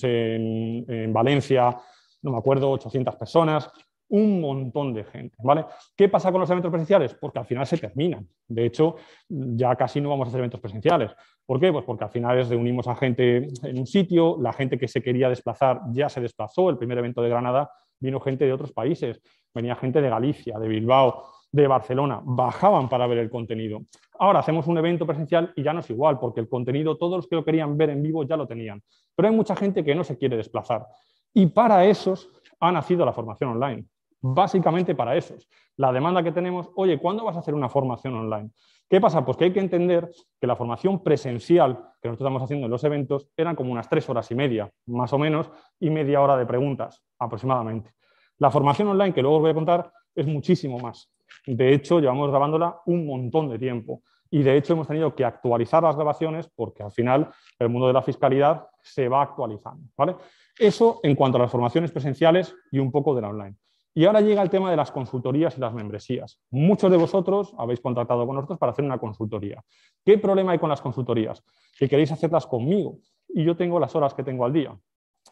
en 0.89 1.13
Valencia, 1.13 1.77
no 2.23 2.33
me 2.33 2.39
acuerdo, 2.39 2.71
800 2.71 3.17
personas 3.17 3.71
un 4.11 4.41
montón 4.41 4.93
de 4.93 5.05
gente. 5.05 5.37
¿vale? 5.43 5.65
¿Qué 5.97 6.09
pasa 6.09 6.31
con 6.31 6.41
los 6.41 6.51
eventos 6.51 6.71
presenciales? 6.71 7.15
Porque 7.15 7.39
al 7.39 7.47
final 7.47 7.67
se 7.67 7.79
terminan. 7.79 8.29
De 8.47 8.67
hecho, 8.67 8.97
ya 9.29 9.75
casi 9.77 10.01
no 10.01 10.11
vamos 10.11 10.27
a 10.27 10.29
hacer 10.29 10.41
eventos 10.41 10.61
presenciales. 10.61 11.13
¿Por 11.47 11.61
qué? 11.61 11.73
Pues 11.73 11.85
porque 11.85 12.05
al 12.05 12.11
final 12.11 12.47
reunimos 12.49 12.89
a 12.89 12.97
gente 12.97 13.49
en 13.63 13.79
un 13.79 13.87
sitio, 13.87 14.37
la 14.41 14.53
gente 14.53 14.79
que 14.79 14.89
se 14.89 15.03
quería 15.03 15.29
desplazar 15.29 15.81
ya 15.93 16.09
se 16.09 16.21
desplazó. 16.21 16.71
El 16.71 16.77
primer 16.77 16.99
evento 16.99 17.23
de 17.23 17.29
Granada 17.29 17.71
vino 18.01 18.21
gente 18.21 18.45
de 18.45 18.53
otros 18.53 18.73
países, 18.73 19.21
venía 19.55 19.77
gente 19.77 20.01
de 20.01 20.11
Galicia, 20.11 20.59
de 20.59 20.69
Bilbao, 20.69 21.25
de 21.53 21.67
Barcelona, 21.67 22.21
bajaban 22.23 22.89
para 22.89 23.07
ver 23.07 23.19
el 23.19 23.31
contenido. 23.31 23.83
Ahora 24.19 24.41
hacemos 24.41 24.67
un 24.67 24.79
evento 24.79 25.07
presencial 25.07 25.53
y 25.57 25.63
ya 25.63 25.73
no 25.73 25.81
es 25.81 25.91
igual, 25.91 26.19
porque 26.19 26.41
el 26.41 26.49
contenido, 26.49 26.97
todos 26.97 27.17
los 27.17 27.27
que 27.27 27.37
lo 27.37 27.45
querían 27.45 27.77
ver 27.77 27.91
en 27.91 28.03
vivo 28.03 28.23
ya 28.25 28.37
lo 28.37 28.47
tenían. 28.47 28.83
Pero 29.15 29.29
hay 29.29 29.35
mucha 29.35 29.57
gente 29.57 29.85
que 29.85 29.95
no 29.95 30.05
se 30.05 30.17
quiere 30.17 30.37
desplazar. 30.37 30.87
Y 31.35 31.47
para 31.47 31.85
esos 31.85 32.29
ha 32.61 32.71
nacido 32.71 33.05
la 33.05 33.13
formación 33.13 33.51
online 33.51 33.87
básicamente 34.21 34.95
para 34.95 35.17
eso. 35.17 35.35
La 35.77 35.93
demanda 35.93 36.23
que 36.23 36.33
tenemos, 36.33 36.71
oye, 36.77 36.99
¿cuándo 36.99 37.25
vas 37.25 37.37
a 37.37 37.41
hacer 37.41 37.55
una 37.55 37.69
formación 37.69 38.15
online? 38.15 38.51
¿Qué 38.89 39.01
pasa? 39.01 39.25
Pues 39.25 39.37
que 39.37 39.45
hay 39.45 39.53
que 39.53 39.61
entender 39.61 40.11
que 40.41 40.47
la 40.47 40.57
formación 40.57 41.03
presencial 41.03 41.77
que 42.03 42.09
nosotros 42.09 42.27
estamos 42.27 42.43
haciendo 42.43 42.67
en 42.67 42.71
los 42.71 42.85
eventos 42.85 43.29
eran 43.37 43.55
como 43.55 43.73
unas 43.73 43.89
tres 43.89 44.09
horas 44.09 44.31
y 44.31 44.35
media, 44.35 44.71
más 44.87 45.13
o 45.13 45.19
menos, 45.19 45.51
y 45.79 45.91
media 45.91 46.21
hora 46.21 46.37
de 46.37 46.45
preguntas 46.45 47.03
aproximadamente. 47.19 47.93
La 48.39 48.51
formación 48.51 48.89
online, 48.89 49.15
que 49.15 49.23
luego 49.23 49.37
os 49.37 49.43
voy 49.43 49.51
a 49.53 49.55
contar, 49.55 49.93
es 50.15 50.27
muchísimo 50.27 50.79
más. 50.79 51.11
De 51.57 51.75
hecho, 51.75 51.99
llevamos 51.99 52.31
grabándola 52.31 52.81
un 52.87 53.07
montón 53.07 53.49
de 53.49 53.59
tiempo. 53.59 54.03
Y 54.31 54.45
de 54.45 54.57
hecho 54.57 54.75
hemos 54.75 54.87
tenido 54.87 55.17
que 55.17 55.25
actualizar 55.25 55.83
las 55.83 55.97
grabaciones 55.97 56.49
porque 56.55 56.85
al 56.85 56.93
final 56.93 57.29
el 57.59 57.69
mundo 57.69 57.89
de 57.89 57.93
la 57.93 58.03
fiscalidad 58.03 58.69
se 58.81 59.09
va 59.09 59.23
actualizando. 59.23 59.89
¿vale? 59.97 60.15
Eso 60.57 61.01
en 61.03 61.17
cuanto 61.17 61.39
a 61.39 61.41
las 61.41 61.51
formaciones 61.51 61.91
presenciales 61.91 62.55
y 62.71 62.79
un 62.79 62.93
poco 62.93 63.17
de 63.17 63.23
la 63.23 63.31
online. 63.31 63.57
Y 63.93 64.05
ahora 64.05 64.21
llega 64.21 64.41
el 64.41 64.51
tema 64.51 64.71
de 64.71 64.77
las 64.77 64.93
consultorías 64.93 65.59
y 65.59 65.61
las 65.61 65.75
membresías. 65.75 66.39
Muchos 66.51 66.93
de 66.93 66.97
vosotros 66.97 67.53
habéis 67.59 67.81
contratado 67.81 68.25
con 68.25 68.37
nosotros 68.37 68.61
para 68.61 68.71
hacer 68.71 68.85
una 68.85 68.99
consultoría. 68.99 69.65
¿Qué 70.05 70.17
problema 70.19 70.53
hay 70.53 70.61
con 70.61 70.69
las 70.71 70.81
consultorías? 70.81 71.43
Que 71.77 71.89
queréis 71.89 72.13
hacerlas 72.13 72.47
conmigo 72.47 72.99
y 73.29 73.43
yo 73.43 73.57
tengo 73.57 73.81
las 73.81 73.97
horas 73.97 74.15
que 74.15 74.23
tengo 74.23 74.45
al 74.45 74.53
día. 74.53 74.79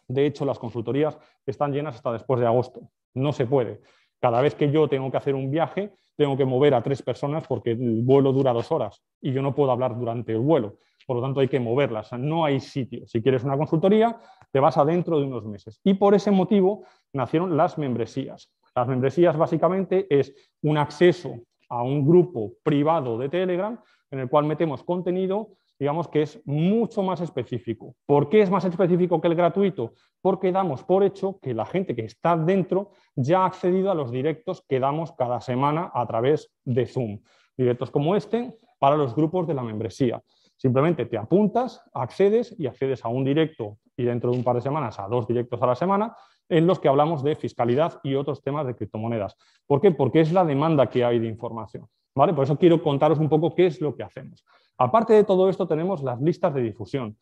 De 0.09 0.25
hecho, 0.25 0.43
las 0.43 0.59
consultorías 0.59 1.17
están 1.45 1.71
llenas 1.71 1.95
hasta 1.95 2.11
después 2.11 2.41
de 2.41 2.47
agosto. 2.47 2.81
No 3.13 3.31
se 3.31 3.45
puede. 3.45 3.79
Cada 4.19 4.41
vez 4.41 4.55
que 4.55 4.71
yo 4.71 4.87
tengo 4.87 5.09
que 5.11 5.17
hacer 5.17 5.35
un 5.35 5.49
viaje, 5.49 5.93
tengo 6.15 6.35
que 6.35 6.45
mover 6.45 6.73
a 6.73 6.83
tres 6.83 7.01
personas 7.01 7.47
porque 7.47 7.71
el 7.71 8.01
vuelo 8.03 8.33
dura 8.33 8.51
dos 8.51 8.71
horas 8.71 9.01
y 9.21 9.31
yo 9.31 9.41
no 9.41 9.55
puedo 9.55 9.71
hablar 9.71 9.97
durante 9.97 10.33
el 10.33 10.39
vuelo. 10.39 10.75
Por 11.07 11.15
lo 11.15 11.23
tanto, 11.23 11.39
hay 11.39 11.47
que 11.47 11.59
moverlas. 11.59 12.11
no 12.13 12.45
hay 12.45 12.59
sitio. 12.59 13.07
Si 13.07 13.21
quieres 13.21 13.43
una 13.43 13.57
consultoría, 13.57 14.19
te 14.51 14.59
vas 14.59 14.77
adentro 14.77 15.19
de 15.19 15.25
unos 15.25 15.45
meses. 15.45 15.79
Y 15.83 15.95
por 15.95 16.13
ese 16.13 16.29
motivo 16.29 16.83
nacieron 17.13 17.57
las 17.57 17.77
membresías. 17.77 18.51
Las 18.75 18.87
membresías 18.87 19.35
básicamente 19.35 20.05
es 20.09 20.33
un 20.61 20.77
acceso 20.77 21.35
a 21.69 21.81
un 21.83 22.05
grupo 22.05 22.53
privado 22.63 23.17
de 23.17 23.29
Telegram 23.29 23.79
en 24.11 24.19
el 24.19 24.29
cual 24.29 24.45
metemos 24.45 24.83
contenido 24.83 25.49
digamos 25.79 26.09
que 26.09 26.21
es 26.23 26.41
mucho 26.45 27.01
más 27.01 27.21
específico. 27.21 27.95
¿Por 28.05 28.29
qué 28.29 28.41
es 28.41 28.51
más 28.51 28.65
específico 28.65 29.21
que 29.21 29.29
el 29.29 29.35
gratuito? 29.35 29.93
Porque 30.21 30.51
damos 30.51 30.83
por 30.83 31.03
hecho 31.03 31.39
que 31.41 31.53
la 31.53 31.65
gente 31.65 31.95
que 31.95 32.03
está 32.03 32.35
dentro 32.35 32.91
ya 33.15 33.43
ha 33.43 33.45
accedido 33.45 33.89
a 33.89 33.95
los 33.95 34.11
directos 34.11 34.63
que 34.67 34.79
damos 34.79 35.13
cada 35.13 35.39
semana 35.39 35.89
a 35.93 36.05
través 36.05 36.51
de 36.65 36.85
Zoom. 36.85 37.21
Directos 37.57 37.89
como 37.91 38.15
este 38.15 38.59
para 38.77 38.97
los 38.97 39.15
grupos 39.15 39.47
de 39.47 39.53
la 39.53 39.63
membresía. 39.63 40.21
Simplemente 40.57 41.05
te 41.05 41.17
apuntas, 41.17 41.81
accedes 41.93 42.53
y 42.59 42.67
accedes 42.67 43.05
a 43.05 43.07
un 43.07 43.23
directo 43.23 43.77
y 43.95 44.03
dentro 44.03 44.31
de 44.31 44.37
un 44.37 44.43
par 44.43 44.55
de 44.55 44.61
semanas 44.61 44.99
a 44.99 45.07
dos 45.07 45.25
directos 45.25 45.61
a 45.61 45.67
la 45.67 45.75
semana 45.75 46.15
en 46.49 46.67
los 46.67 46.79
que 46.79 46.89
hablamos 46.89 47.23
de 47.23 47.35
fiscalidad 47.35 48.01
y 48.03 48.15
otros 48.15 48.41
temas 48.41 48.67
de 48.67 48.75
criptomonedas. 48.75 49.37
¿Por 49.65 49.79
qué? 49.79 49.91
Porque 49.91 50.19
es 50.19 50.33
la 50.33 50.43
demanda 50.43 50.89
que 50.89 51.05
hay 51.05 51.19
de 51.19 51.27
información. 51.27 51.87
¿vale? 52.19 52.33
Por 52.33 52.43
eso 52.43 52.57
quiero 52.57 52.81
contaros 52.83 53.19
un 53.19 53.29
poco 53.29 53.55
qué 53.55 53.67
es 53.67 53.79
lo 53.79 53.95
que 53.95 54.03
hacemos. 54.03 54.43
Aparte 54.79 55.11
de 55.13 55.25
todo 55.25 55.49
esto, 55.49 55.67
tenemos 55.67 56.01
las 56.01 56.21
listas 56.21 56.53
de 56.53 56.61
difusión. 56.61 57.17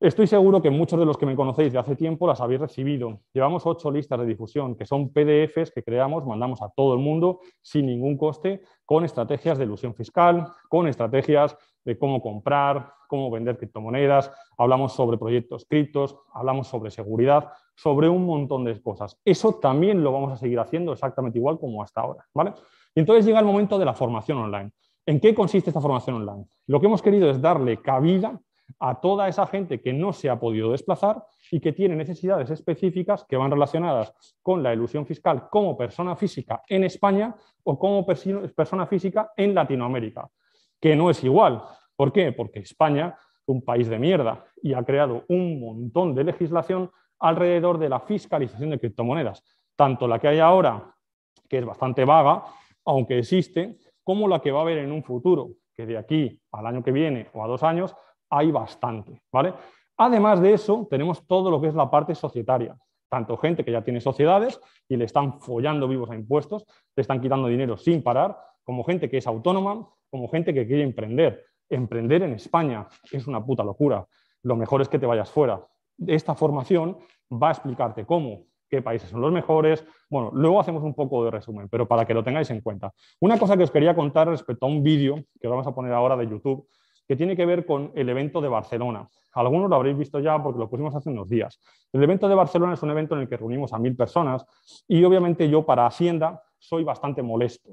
Estoy 0.00 0.26
seguro 0.26 0.60
que 0.60 0.68
muchos 0.68 0.98
de 0.98 1.06
los 1.06 1.16
que 1.16 1.26
me 1.26 1.36
conocéis 1.36 1.72
de 1.72 1.78
hace 1.78 1.94
tiempo 1.94 2.26
las 2.26 2.40
habéis 2.40 2.60
recibido. 2.60 3.20
Llevamos 3.32 3.66
ocho 3.66 3.90
listas 3.92 4.18
de 4.18 4.26
difusión, 4.26 4.74
que 4.74 4.84
son 4.84 5.12
PDFs 5.12 5.70
que 5.70 5.84
creamos, 5.84 6.26
mandamos 6.26 6.60
a 6.60 6.70
todo 6.70 6.94
el 6.94 7.00
mundo 7.00 7.38
sin 7.62 7.86
ningún 7.86 8.18
coste, 8.18 8.62
con 8.84 9.04
estrategias 9.04 9.58
de 9.58 9.64
ilusión 9.64 9.94
fiscal, 9.94 10.48
con 10.68 10.88
estrategias 10.88 11.56
de 11.84 11.96
cómo 11.96 12.20
comprar, 12.20 12.92
cómo 13.08 13.30
vender 13.30 13.58
criptomonedas, 13.58 14.32
hablamos 14.56 14.92
sobre 14.92 15.18
proyectos 15.18 15.66
criptos, 15.66 16.16
hablamos 16.32 16.66
sobre 16.66 16.90
seguridad, 16.90 17.52
sobre 17.76 18.08
un 18.08 18.26
montón 18.26 18.64
de 18.64 18.80
cosas. 18.82 19.20
Eso 19.24 19.54
también 19.54 20.02
lo 20.02 20.12
vamos 20.12 20.32
a 20.32 20.36
seguir 20.36 20.58
haciendo 20.58 20.92
exactamente 20.92 21.38
igual 21.38 21.60
como 21.60 21.80
hasta 21.80 22.00
ahora. 22.00 22.26
¿vale? 22.34 22.54
Y 22.92 23.00
entonces 23.00 23.24
llega 23.24 23.38
el 23.38 23.46
momento 23.46 23.78
de 23.78 23.84
la 23.84 23.94
formación 23.94 24.38
online. 24.38 24.72
¿En 25.08 25.20
qué 25.20 25.34
consiste 25.34 25.70
esta 25.70 25.80
formación 25.80 26.16
online? 26.16 26.44
Lo 26.66 26.78
que 26.78 26.86
hemos 26.86 27.00
querido 27.00 27.30
es 27.30 27.40
darle 27.40 27.80
cabida 27.80 28.38
a 28.78 29.00
toda 29.00 29.26
esa 29.26 29.46
gente 29.46 29.80
que 29.80 29.90
no 29.94 30.12
se 30.12 30.28
ha 30.28 30.38
podido 30.38 30.72
desplazar 30.72 31.24
y 31.50 31.60
que 31.60 31.72
tiene 31.72 31.96
necesidades 31.96 32.50
específicas 32.50 33.24
que 33.24 33.38
van 33.38 33.50
relacionadas 33.50 34.12
con 34.42 34.62
la 34.62 34.74
ilusión 34.74 35.06
fiscal 35.06 35.48
como 35.48 35.78
persona 35.78 36.14
física 36.14 36.62
en 36.68 36.84
España 36.84 37.34
o 37.64 37.78
como 37.78 38.04
persona 38.04 38.86
física 38.86 39.32
en 39.34 39.54
Latinoamérica, 39.54 40.28
que 40.78 40.94
no 40.94 41.08
es 41.08 41.24
igual. 41.24 41.62
¿Por 41.96 42.12
qué? 42.12 42.32
Porque 42.32 42.58
España 42.58 43.16
es 43.16 43.48
un 43.48 43.62
país 43.62 43.88
de 43.88 43.98
mierda 43.98 44.44
y 44.62 44.74
ha 44.74 44.84
creado 44.84 45.24
un 45.28 45.58
montón 45.58 46.14
de 46.14 46.24
legislación 46.24 46.90
alrededor 47.18 47.78
de 47.78 47.88
la 47.88 48.00
fiscalización 48.00 48.68
de 48.68 48.78
criptomonedas, 48.78 49.42
tanto 49.74 50.06
la 50.06 50.18
que 50.18 50.28
hay 50.28 50.38
ahora, 50.38 50.94
que 51.48 51.56
es 51.56 51.64
bastante 51.64 52.04
vaga, 52.04 52.44
aunque 52.84 53.18
existe, 53.18 53.78
como 54.08 54.26
la 54.26 54.40
que 54.40 54.50
va 54.50 54.60
a 54.60 54.62
haber 54.62 54.78
en 54.78 54.90
un 54.90 55.04
futuro, 55.04 55.50
que 55.76 55.84
de 55.84 55.98
aquí 55.98 56.40
al 56.52 56.66
año 56.66 56.82
que 56.82 56.92
viene 56.92 57.28
o 57.34 57.44
a 57.44 57.46
dos 57.46 57.62
años 57.62 57.94
hay 58.30 58.50
bastante, 58.50 59.20
¿vale? 59.30 59.52
Además 59.98 60.40
de 60.40 60.54
eso, 60.54 60.88
tenemos 60.88 61.26
todo 61.26 61.50
lo 61.50 61.60
que 61.60 61.68
es 61.68 61.74
la 61.74 61.90
parte 61.90 62.14
societaria. 62.14 62.74
Tanto 63.10 63.36
gente 63.36 63.66
que 63.66 63.70
ya 63.70 63.84
tiene 63.84 64.00
sociedades 64.00 64.58
y 64.88 64.96
le 64.96 65.04
están 65.04 65.42
follando 65.42 65.86
vivos 65.86 66.08
a 66.08 66.14
impuestos, 66.14 66.64
le 66.96 67.02
están 67.02 67.20
quitando 67.20 67.48
dinero 67.48 67.76
sin 67.76 68.02
parar, 68.02 68.34
como 68.64 68.82
gente 68.82 69.10
que 69.10 69.18
es 69.18 69.26
autónoma, 69.26 69.86
como 70.08 70.26
gente 70.28 70.54
que 70.54 70.66
quiere 70.66 70.84
emprender. 70.84 71.44
Emprender 71.68 72.22
en 72.22 72.32
España 72.32 72.88
es 73.12 73.26
una 73.26 73.44
puta 73.44 73.62
locura. 73.62 74.06
Lo 74.42 74.56
mejor 74.56 74.80
es 74.80 74.88
que 74.88 74.98
te 74.98 75.04
vayas 75.04 75.30
fuera. 75.30 75.62
Esta 76.06 76.34
formación 76.34 76.96
va 77.30 77.48
a 77.48 77.52
explicarte 77.52 78.06
cómo, 78.06 78.46
qué 78.68 78.82
países 78.82 79.10
son 79.10 79.20
los 79.20 79.32
mejores. 79.32 79.84
Bueno, 80.10 80.30
luego 80.34 80.60
hacemos 80.60 80.82
un 80.82 80.94
poco 80.94 81.24
de 81.24 81.30
resumen, 81.30 81.68
pero 81.68 81.86
para 81.86 82.04
que 82.04 82.14
lo 82.14 82.22
tengáis 82.22 82.50
en 82.50 82.60
cuenta. 82.60 82.92
Una 83.20 83.38
cosa 83.38 83.56
que 83.56 83.64
os 83.64 83.70
quería 83.70 83.94
contar 83.94 84.28
respecto 84.28 84.66
a 84.66 84.68
un 84.68 84.82
vídeo 84.82 85.24
que 85.40 85.48
vamos 85.48 85.66
a 85.66 85.74
poner 85.74 85.92
ahora 85.92 86.16
de 86.16 86.28
YouTube, 86.28 86.68
que 87.06 87.16
tiene 87.16 87.34
que 87.34 87.46
ver 87.46 87.64
con 87.64 87.90
el 87.94 88.08
evento 88.08 88.40
de 88.40 88.48
Barcelona. 88.48 89.08
Algunos 89.32 89.70
lo 89.70 89.76
habréis 89.76 89.96
visto 89.96 90.20
ya 90.20 90.42
porque 90.42 90.58
lo 90.58 90.68
pusimos 90.68 90.94
hace 90.94 91.08
unos 91.08 91.28
días. 91.28 91.60
El 91.92 92.02
evento 92.02 92.28
de 92.28 92.34
Barcelona 92.34 92.74
es 92.74 92.82
un 92.82 92.90
evento 92.90 93.14
en 93.14 93.22
el 93.22 93.28
que 93.28 93.36
reunimos 93.36 93.72
a 93.72 93.78
mil 93.78 93.96
personas 93.96 94.44
y 94.86 95.02
obviamente 95.04 95.48
yo 95.48 95.64
para 95.64 95.86
Hacienda 95.86 96.42
soy 96.58 96.84
bastante 96.84 97.22
molesto. 97.22 97.70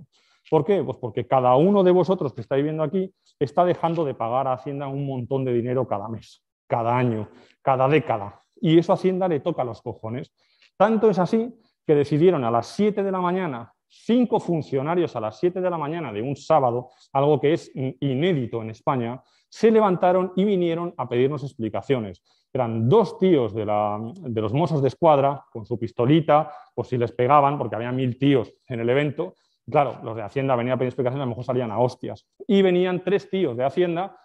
¿Por 0.50 0.64
qué? 0.64 0.84
Pues 0.84 0.98
porque 0.98 1.26
cada 1.26 1.56
uno 1.56 1.84
de 1.84 1.92
vosotros 1.92 2.34
que 2.34 2.42
estáis 2.42 2.64
viendo 2.64 2.84
aquí 2.84 3.14
está 3.40 3.66
dejando 3.66 4.06
de 4.06 4.14
pagar 4.14 4.48
a 4.48 4.54
Hacienda 4.54 4.88
un 4.88 5.06
montón 5.06 5.44
de 5.44 5.54
dinero 5.54 5.88
cada 5.88 6.08
mes, 6.08 6.44
cada 6.68 6.96
año, 6.96 7.28
cada 7.62 7.88
década. 7.88 8.44
Y 8.62 8.78
eso 8.78 8.94
a 8.94 8.96
Hacienda 8.96 9.28
le 9.28 9.40
toca 9.40 9.64
los 9.64 9.82
cojones. 9.82 10.32
Tanto 10.78 11.10
es 11.10 11.20
así 11.20 11.54
que 11.86 11.96
decidieron 11.96 12.44
a 12.44 12.52
las 12.52 12.68
7 12.68 13.04
de 13.04 13.12
la 13.12 13.22
mañana 13.22 13.76
cinco 14.04 14.40
funcionarios 14.40 15.16
a 15.16 15.22
las 15.22 15.40
7 15.40 15.62
de 15.62 15.70
la 15.70 15.78
mañana 15.78 16.12
de 16.12 16.22
un 16.22 16.36
sábado, 16.36 16.90
algo 17.14 17.40
que 17.40 17.54
es 17.54 17.72
inédito 17.74 18.62
en 18.62 18.72
España, 18.72 19.22
se 19.50 19.72
levantaron 19.72 20.34
y 20.36 20.44
vinieron 20.44 20.94
a 20.98 21.08
pedirnos 21.08 21.44
explicaciones. 21.44 22.22
Eran 22.52 22.90
dos 22.90 23.18
tíos 23.18 23.54
de, 23.54 23.66
los 23.66 24.54
mozos 24.54 24.82
de 24.82 24.88
escuadra 24.88 25.46
con 25.52 25.66
su 25.66 25.78
pistolita, 25.80 26.52
por 26.74 26.86
si 26.86 26.98
les 26.98 27.12
pegaban, 27.12 27.58
porque 27.58 27.76
había 27.76 27.92
mil 27.92 28.18
tíos 28.18 28.54
en 28.68 28.80
el 28.82 28.90
evento. 28.90 29.34
Claro, 29.70 30.00
los 30.04 30.16
de 30.16 30.22
Hacienda 30.22 30.56
venían 30.56 30.76
a 30.76 30.78
pedir 30.78 30.90
explicaciones, 30.90 31.24
a 31.24 31.26
lo 31.26 31.30
mejor 31.30 31.44
salían 31.44 31.72
a 31.72 31.80
hostias. 31.80 32.28
Y 32.48 32.62
venían 32.62 33.04
tres 33.04 33.30
tíos 33.30 33.58
de 33.58 33.66
Hacienda, 33.66 34.18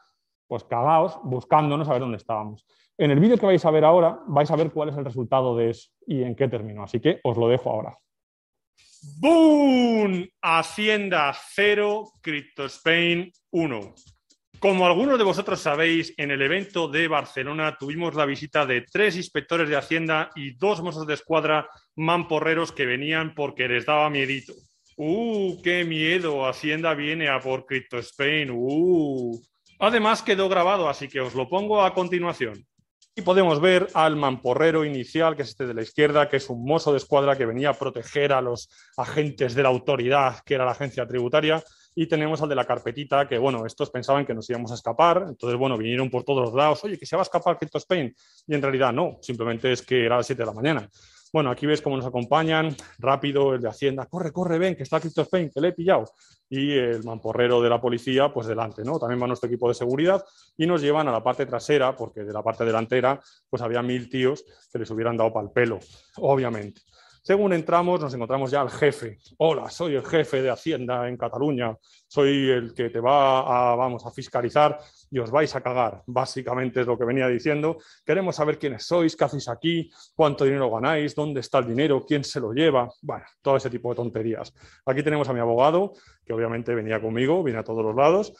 pues 0.46 0.64
cagados, 0.64 1.18
buscándonos 1.22 1.88
a 1.88 1.92
ver 1.92 2.00
dónde 2.00 2.18
estábamos. 2.18 2.66
En 3.00 3.10
el 3.10 3.18
vídeo 3.18 3.38
que 3.38 3.46
vais 3.46 3.64
a 3.64 3.70
ver 3.70 3.82
ahora, 3.82 4.20
vais 4.26 4.50
a 4.50 4.56
ver 4.56 4.70
cuál 4.70 4.90
es 4.90 4.96
el 4.98 5.06
resultado 5.06 5.56
de 5.56 5.70
eso 5.70 5.88
y 6.06 6.22
en 6.22 6.36
qué 6.36 6.48
terminó. 6.48 6.82
Así 6.82 7.00
que 7.00 7.18
os 7.24 7.34
lo 7.38 7.48
dejo 7.48 7.70
ahora. 7.70 7.96
¡Boom! 9.20 10.28
Hacienda 10.42 11.34
0, 11.54 12.12
Crypto 12.20 12.66
Spain 12.66 13.32
1. 13.52 13.94
Como 14.58 14.84
algunos 14.84 15.16
de 15.16 15.24
vosotros 15.24 15.60
sabéis, 15.60 16.12
en 16.18 16.30
el 16.30 16.42
evento 16.42 16.88
de 16.88 17.08
Barcelona 17.08 17.74
tuvimos 17.80 18.14
la 18.14 18.26
visita 18.26 18.66
de 18.66 18.82
tres 18.82 19.16
inspectores 19.16 19.70
de 19.70 19.78
Hacienda 19.78 20.28
y 20.36 20.58
dos 20.58 20.82
mozos 20.82 21.06
de 21.06 21.14
escuadra 21.14 21.70
mamporreros 21.96 22.70
que 22.70 22.84
venían 22.84 23.34
porque 23.34 23.66
les 23.66 23.86
daba 23.86 24.10
miedito. 24.10 24.52
¡Uh, 24.98 25.56
qué 25.62 25.86
miedo! 25.86 26.46
Hacienda 26.46 26.92
viene 26.92 27.30
a 27.30 27.40
por 27.40 27.64
Crypto 27.64 27.96
Spain. 27.96 28.50
¡Uh! 28.52 29.40
Además 29.78 30.22
quedó 30.22 30.50
grabado, 30.50 30.86
así 30.86 31.08
que 31.08 31.22
os 31.22 31.34
lo 31.34 31.48
pongo 31.48 31.80
a 31.80 31.94
continuación. 31.94 32.66
Y 33.16 33.22
podemos 33.22 33.60
ver 33.60 33.88
al 33.94 34.14
mamporrero 34.14 34.84
inicial, 34.84 35.34
que 35.34 35.42
es 35.42 35.48
este 35.48 35.66
de 35.66 35.74
la 35.74 35.82
izquierda, 35.82 36.28
que 36.28 36.36
es 36.36 36.48
un 36.48 36.64
mozo 36.64 36.92
de 36.92 36.98
escuadra 36.98 37.36
que 37.36 37.44
venía 37.44 37.70
a 37.70 37.74
proteger 37.74 38.32
a 38.32 38.40
los 38.40 38.70
agentes 38.96 39.54
de 39.54 39.62
la 39.64 39.68
autoridad, 39.68 40.40
que 40.44 40.54
era 40.54 40.64
la 40.64 40.70
agencia 40.72 41.06
tributaria. 41.06 41.62
Y 41.94 42.06
tenemos 42.06 42.40
al 42.40 42.48
de 42.48 42.54
la 42.54 42.64
carpetita, 42.64 43.26
que 43.26 43.36
bueno, 43.36 43.66
estos 43.66 43.90
pensaban 43.90 44.24
que 44.24 44.32
nos 44.32 44.48
íbamos 44.48 44.70
a 44.70 44.74
escapar, 44.74 45.24
entonces 45.28 45.58
bueno, 45.58 45.76
vinieron 45.76 46.08
por 46.08 46.22
todos 46.22 46.44
los 46.46 46.54
lados, 46.54 46.84
oye, 46.84 46.96
que 46.96 47.04
se 47.04 47.16
va 47.16 47.22
a 47.22 47.24
escapar 47.24 47.58
Crypto 47.58 47.78
Spain. 47.78 48.14
Y 48.46 48.54
en 48.54 48.62
realidad 48.62 48.92
no, 48.92 49.18
simplemente 49.20 49.72
es 49.72 49.82
que 49.82 50.06
era 50.06 50.14
a 50.14 50.18
las 50.18 50.26
7 50.26 50.42
de 50.42 50.46
la 50.46 50.52
mañana. 50.52 50.88
Bueno, 51.32 51.50
aquí 51.50 51.64
ves 51.64 51.80
cómo 51.80 51.96
nos 51.96 52.06
acompañan, 52.06 52.74
rápido 52.98 53.54
el 53.54 53.60
de 53.60 53.68
Hacienda, 53.68 54.06
corre, 54.06 54.32
corre, 54.32 54.58
ven, 54.58 54.74
que 54.74 54.82
está 54.82 54.98
Crypto 54.98 55.22
Spain, 55.22 55.48
que 55.48 55.60
le 55.60 55.68
he 55.68 55.72
pillado. 55.72 56.06
Y 56.48 56.72
el 56.72 57.04
mamporrero 57.04 57.62
de 57.62 57.68
la 57.70 57.80
policía, 57.80 58.32
pues 58.32 58.48
delante, 58.48 58.82
¿no? 58.82 58.98
También 58.98 59.22
va 59.22 59.28
nuestro 59.28 59.46
equipo 59.46 59.68
de 59.68 59.74
seguridad 59.74 60.24
y 60.56 60.66
nos 60.66 60.82
llevan 60.82 61.06
a 61.06 61.12
la 61.12 61.22
parte 61.22 61.46
trasera, 61.46 61.94
porque 61.94 62.24
de 62.24 62.32
la 62.32 62.42
parte 62.42 62.64
delantera, 62.64 63.20
pues 63.48 63.62
había 63.62 63.80
mil 63.80 64.10
tíos 64.10 64.44
que 64.72 64.80
les 64.80 64.90
hubieran 64.90 65.16
dado 65.16 65.32
pal 65.32 65.52
pelo, 65.52 65.78
obviamente. 66.16 66.82
Según 67.22 67.52
entramos, 67.52 68.00
nos 68.00 68.14
encontramos 68.14 68.50
ya 68.50 68.62
al 68.62 68.70
jefe. 68.70 69.18
Hola, 69.38 69.70
soy 69.70 69.94
el 69.94 70.04
jefe 70.04 70.40
de 70.42 70.50
Hacienda 70.50 71.06
en 71.06 71.16
Cataluña. 71.16 71.76
Soy 72.08 72.50
el 72.50 72.74
que 72.74 72.88
te 72.88 72.98
va 72.98 73.72
a, 73.72 73.76
vamos, 73.76 74.06
a 74.06 74.10
fiscalizar 74.10 74.78
y 75.10 75.18
os 75.18 75.30
vais 75.30 75.54
a 75.56 75.60
cagar. 75.60 76.02
Básicamente 76.06 76.80
es 76.80 76.86
lo 76.86 76.96
que 76.98 77.04
venía 77.04 77.26
diciendo. 77.26 77.78
Queremos 78.04 78.36
saber 78.36 78.58
quiénes 78.58 78.86
sois, 78.86 79.16
qué 79.16 79.24
hacéis 79.24 79.48
aquí, 79.48 79.90
cuánto 80.14 80.44
dinero 80.44 80.70
ganáis, 80.70 81.14
dónde 81.14 81.40
está 81.40 81.58
el 81.58 81.66
dinero, 81.66 82.04
quién 82.06 82.24
se 82.24 82.40
lo 82.40 82.52
lleva. 82.52 82.88
Bueno, 83.02 83.24
todo 83.42 83.56
ese 83.56 83.70
tipo 83.70 83.90
de 83.90 83.96
tonterías. 83.96 84.54
Aquí 84.86 85.02
tenemos 85.02 85.28
a 85.28 85.32
mi 85.32 85.40
abogado, 85.40 85.92
que 86.24 86.32
obviamente 86.32 86.74
venía 86.74 87.00
conmigo, 87.00 87.42
viene 87.42 87.58
a 87.58 87.64
todos 87.64 87.84
los 87.84 87.94
lados 87.94 88.32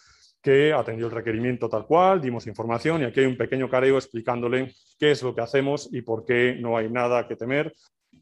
que 0.42 0.72
atendió 0.72 1.06
el 1.06 1.12
requerimiento 1.12 1.68
tal 1.68 1.86
cual, 1.86 2.20
dimos 2.20 2.46
información 2.46 3.02
y 3.02 3.04
aquí 3.04 3.20
hay 3.20 3.26
un 3.26 3.36
pequeño 3.36 3.68
careo 3.68 3.96
explicándole 3.96 4.74
qué 4.98 5.10
es 5.10 5.22
lo 5.22 5.34
que 5.34 5.42
hacemos 5.42 5.88
y 5.92 6.00
por 6.00 6.24
qué 6.24 6.56
no 6.58 6.78
hay 6.78 6.88
nada 6.88 7.28
que 7.28 7.36
temer 7.36 7.74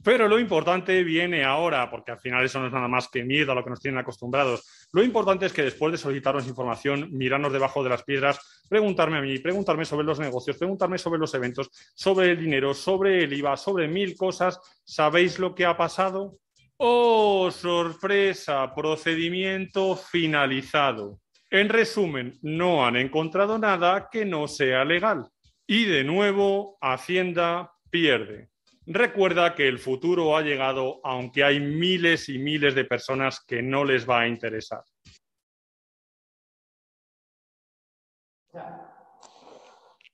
pero 0.02 0.28
lo 0.28 0.38
importante 0.38 1.02
viene 1.02 1.44
ahora, 1.44 1.90
porque 1.90 2.12
al 2.12 2.20
final 2.20 2.44
eso 2.44 2.60
no 2.60 2.66
es 2.66 2.72
nada 2.72 2.88
más 2.88 3.08
que 3.08 3.24
miedo 3.24 3.52
a 3.52 3.54
lo 3.54 3.64
que 3.64 3.70
nos 3.70 3.80
tienen 3.80 3.98
acostumbrados. 3.98 4.88
Lo 4.92 5.02
importante 5.02 5.46
es 5.46 5.52
que 5.52 5.62
después 5.62 5.92
de 5.92 5.98
solicitarnos 5.98 6.46
información, 6.46 7.08
mirarnos 7.12 7.52
debajo 7.52 7.82
de 7.82 7.90
las 7.90 8.04
piedras, 8.04 8.64
preguntarme 8.68 9.18
a 9.18 9.22
mí, 9.22 9.38
preguntarme 9.38 9.84
sobre 9.84 10.06
los 10.06 10.20
negocios, 10.20 10.56
preguntarme 10.56 10.98
sobre 10.98 11.18
los 11.18 11.34
eventos, 11.34 11.70
sobre 11.94 12.30
el 12.30 12.40
dinero, 12.40 12.74
sobre 12.74 13.24
el 13.24 13.32
IVA, 13.32 13.56
sobre 13.56 13.88
mil 13.88 14.16
cosas, 14.16 14.60
¿sabéis 14.84 15.38
lo 15.38 15.54
que 15.54 15.66
ha 15.66 15.76
pasado? 15.76 16.38
¡Oh, 16.76 17.50
sorpresa! 17.50 18.72
Procedimiento 18.74 19.96
finalizado. 19.96 21.18
En 21.50 21.68
resumen, 21.70 22.38
no 22.42 22.86
han 22.86 22.96
encontrado 22.96 23.58
nada 23.58 24.08
que 24.12 24.24
no 24.24 24.46
sea 24.46 24.84
legal. 24.84 25.28
Y 25.66 25.84
de 25.84 26.04
nuevo, 26.04 26.78
Hacienda 26.80 27.72
pierde. 27.90 28.48
Recuerda 28.90 29.54
que 29.54 29.68
el 29.68 29.78
futuro 29.78 30.34
ha 30.34 30.40
llegado 30.40 30.98
aunque 31.04 31.44
hay 31.44 31.60
miles 31.60 32.30
y 32.30 32.38
miles 32.38 32.74
de 32.74 32.86
personas 32.86 33.44
que 33.44 33.60
no 33.60 33.84
les 33.84 34.08
va 34.08 34.20
a 34.20 34.28
interesar. 34.28 34.82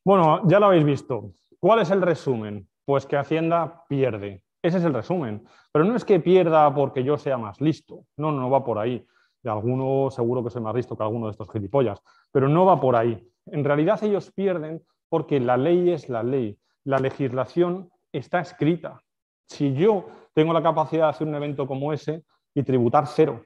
Bueno, 0.04 0.42
ya 0.48 0.58
lo 0.58 0.66
habéis 0.66 0.84
visto. 0.84 1.30
¿Cuál 1.60 1.82
es 1.82 1.90
el 1.92 2.02
resumen? 2.02 2.68
Pues 2.84 3.06
que 3.06 3.16
Hacienda 3.16 3.84
pierde. 3.88 4.42
Ese 4.60 4.78
es 4.78 4.84
el 4.84 4.92
resumen. 4.92 5.46
Pero 5.70 5.84
no 5.84 5.94
es 5.94 6.04
que 6.04 6.18
pierda 6.18 6.74
porque 6.74 7.04
yo 7.04 7.16
sea 7.16 7.38
más 7.38 7.60
listo. 7.60 8.06
No, 8.16 8.32
no 8.32 8.50
va 8.50 8.64
por 8.64 8.80
ahí. 8.80 9.06
De 9.40 9.50
alguno 9.50 10.10
seguro 10.10 10.42
que 10.42 10.50
soy 10.50 10.62
más 10.62 10.74
listo 10.74 10.96
que 10.96 11.04
alguno 11.04 11.26
de 11.26 11.30
estos 11.30 11.48
gilipollas. 11.52 12.02
Pero 12.32 12.48
no 12.48 12.64
va 12.66 12.80
por 12.80 12.96
ahí. 12.96 13.24
En 13.46 13.62
realidad 13.62 14.02
ellos 14.02 14.32
pierden 14.32 14.82
porque 15.08 15.38
la 15.38 15.56
ley 15.56 15.90
es 15.90 16.08
la 16.08 16.24
ley. 16.24 16.58
La 16.82 16.98
legislación 16.98 17.88
está 18.18 18.40
escrita. 18.40 19.02
Si 19.46 19.74
yo 19.74 20.06
tengo 20.34 20.52
la 20.52 20.62
capacidad 20.62 21.04
de 21.04 21.10
hacer 21.10 21.26
un 21.26 21.34
evento 21.34 21.66
como 21.66 21.92
ese 21.92 22.24
y 22.54 22.62
tributar 22.62 23.06
cero, 23.06 23.44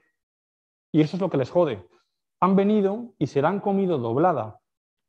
y 0.91 1.01
eso 1.01 1.17
es 1.17 1.21
lo 1.21 1.29
que 1.29 1.37
les 1.37 1.49
jode, 1.49 1.87
han 2.39 2.55
venido 2.55 3.13
y 3.17 3.27
se 3.27 3.41
la 3.41 3.49
han 3.49 3.59
comido 3.59 3.97
doblada. 3.97 4.59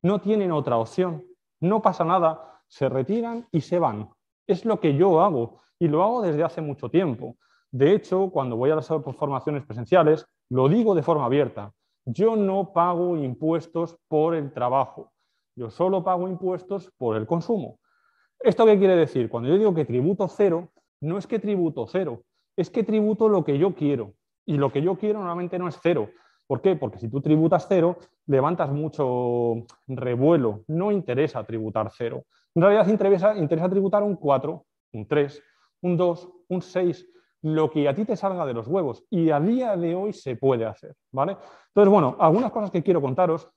No 0.03 0.20
tienen 0.20 0.53
otra 0.53 0.77
opción. 0.79 1.25
No 1.61 1.81
pasa 1.83 2.05
nada. 2.05 2.62
Se 2.68 2.88
retiran 2.88 3.46
y 3.51 3.61
se 3.61 3.79
van. 3.79 4.11
Es 4.46 4.64
lo 4.64 4.81
que 4.81 4.96
yo 4.96 5.20
hago 5.20 5.61
y 5.79 5.88
lo 5.88 6.03
hago 6.03 6.23
desde 6.23 6.42
hace 6.42 6.61
mucho 6.61 6.88
tiempo. 6.88 7.37
De 7.70 7.94
hecho, 7.94 8.31
cuando 8.31 8.57
voy 8.57 8.70
a 8.70 8.77
las 8.77 8.88
formaciones 8.88 9.64
presenciales, 9.64 10.27
lo 10.49 10.68
digo 10.68 10.94
de 10.94 11.03
forma 11.03 11.25
abierta. 11.27 11.73
Yo 12.05 12.35
no 12.35 12.73
pago 12.73 13.16
impuestos 13.16 13.96
por 14.09 14.35
el 14.35 14.53
trabajo. 14.53 15.12
Yo 15.57 15.70
solo 15.70 16.03
pago 16.03 16.29
impuestos 16.29 16.90
por 16.96 17.16
el 17.16 17.27
consumo. 17.27 17.79
¿Esto 18.40 18.64
qué 18.64 18.79
quiere 18.79 18.96
decir? 18.96 19.29
Cuando 19.29 19.50
yo 19.50 19.59
digo 19.59 19.74
que 19.74 19.85
tributo 19.85 20.26
cero, 20.29 20.70
no 21.03 21.18
es 21.18 21.26
que 21.26 21.38
tributo 21.38 21.87
cero, 21.87 22.22
es 22.57 22.70
que 22.70 22.83
tributo 22.83 23.29
lo 23.29 23.44
que 23.44 23.59
yo 23.59 23.74
quiero. 23.74 24.14
Y 24.46 24.57
lo 24.57 24.72
que 24.72 24.81
yo 24.81 24.96
quiero 24.96 25.18
normalmente 25.18 25.59
no 25.59 25.68
es 25.68 25.79
cero. 25.83 26.09
¿Por 26.46 26.62
qué? 26.62 26.74
Porque 26.74 26.98
si 26.98 27.09
tú 27.09 27.20
tributas 27.20 27.66
cero, 27.68 27.98
levantas 28.26 28.70
mucho 28.70 29.66
revuelo. 29.87 30.64
No 30.68 30.90
interesa 30.90 31.44
tributar 31.44 31.90
cero. 31.96 32.24
En 32.55 32.62
realidad 32.62 32.88
interesa, 32.88 33.37
interesa 33.37 33.68
tributar 33.68 34.03
un 34.03 34.16
4, 34.16 34.64
un 34.94 35.07
3, 35.07 35.42
un 35.83 35.96
2, 35.96 36.29
un 36.48 36.62
6, 36.62 37.07
lo 37.42 37.70
que 37.70 37.88
a 37.88 37.94
ti 37.94 38.05
te 38.05 38.16
salga 38.16 38.46
de 38.46 38.55
los 38.55 38.66
huevos. 38.66 39.05
Y 39.11 39.31
a 39.31 39.38
día 39.38 39.76
de 39.76 39.94
hoy 39.94 40.14
se 40.14 40.35
puede 40.37 40.64
hacer. 40.64 40.94
¿vale? 41.12 41.37
Entonces, 41.68 41.92
bueno, 41.92 42.16
algunas 42.18 42.50
cosas 42.50 42.70
que 42.70 42.83
quiero 42.83 43.03
contaros 43.03 43.50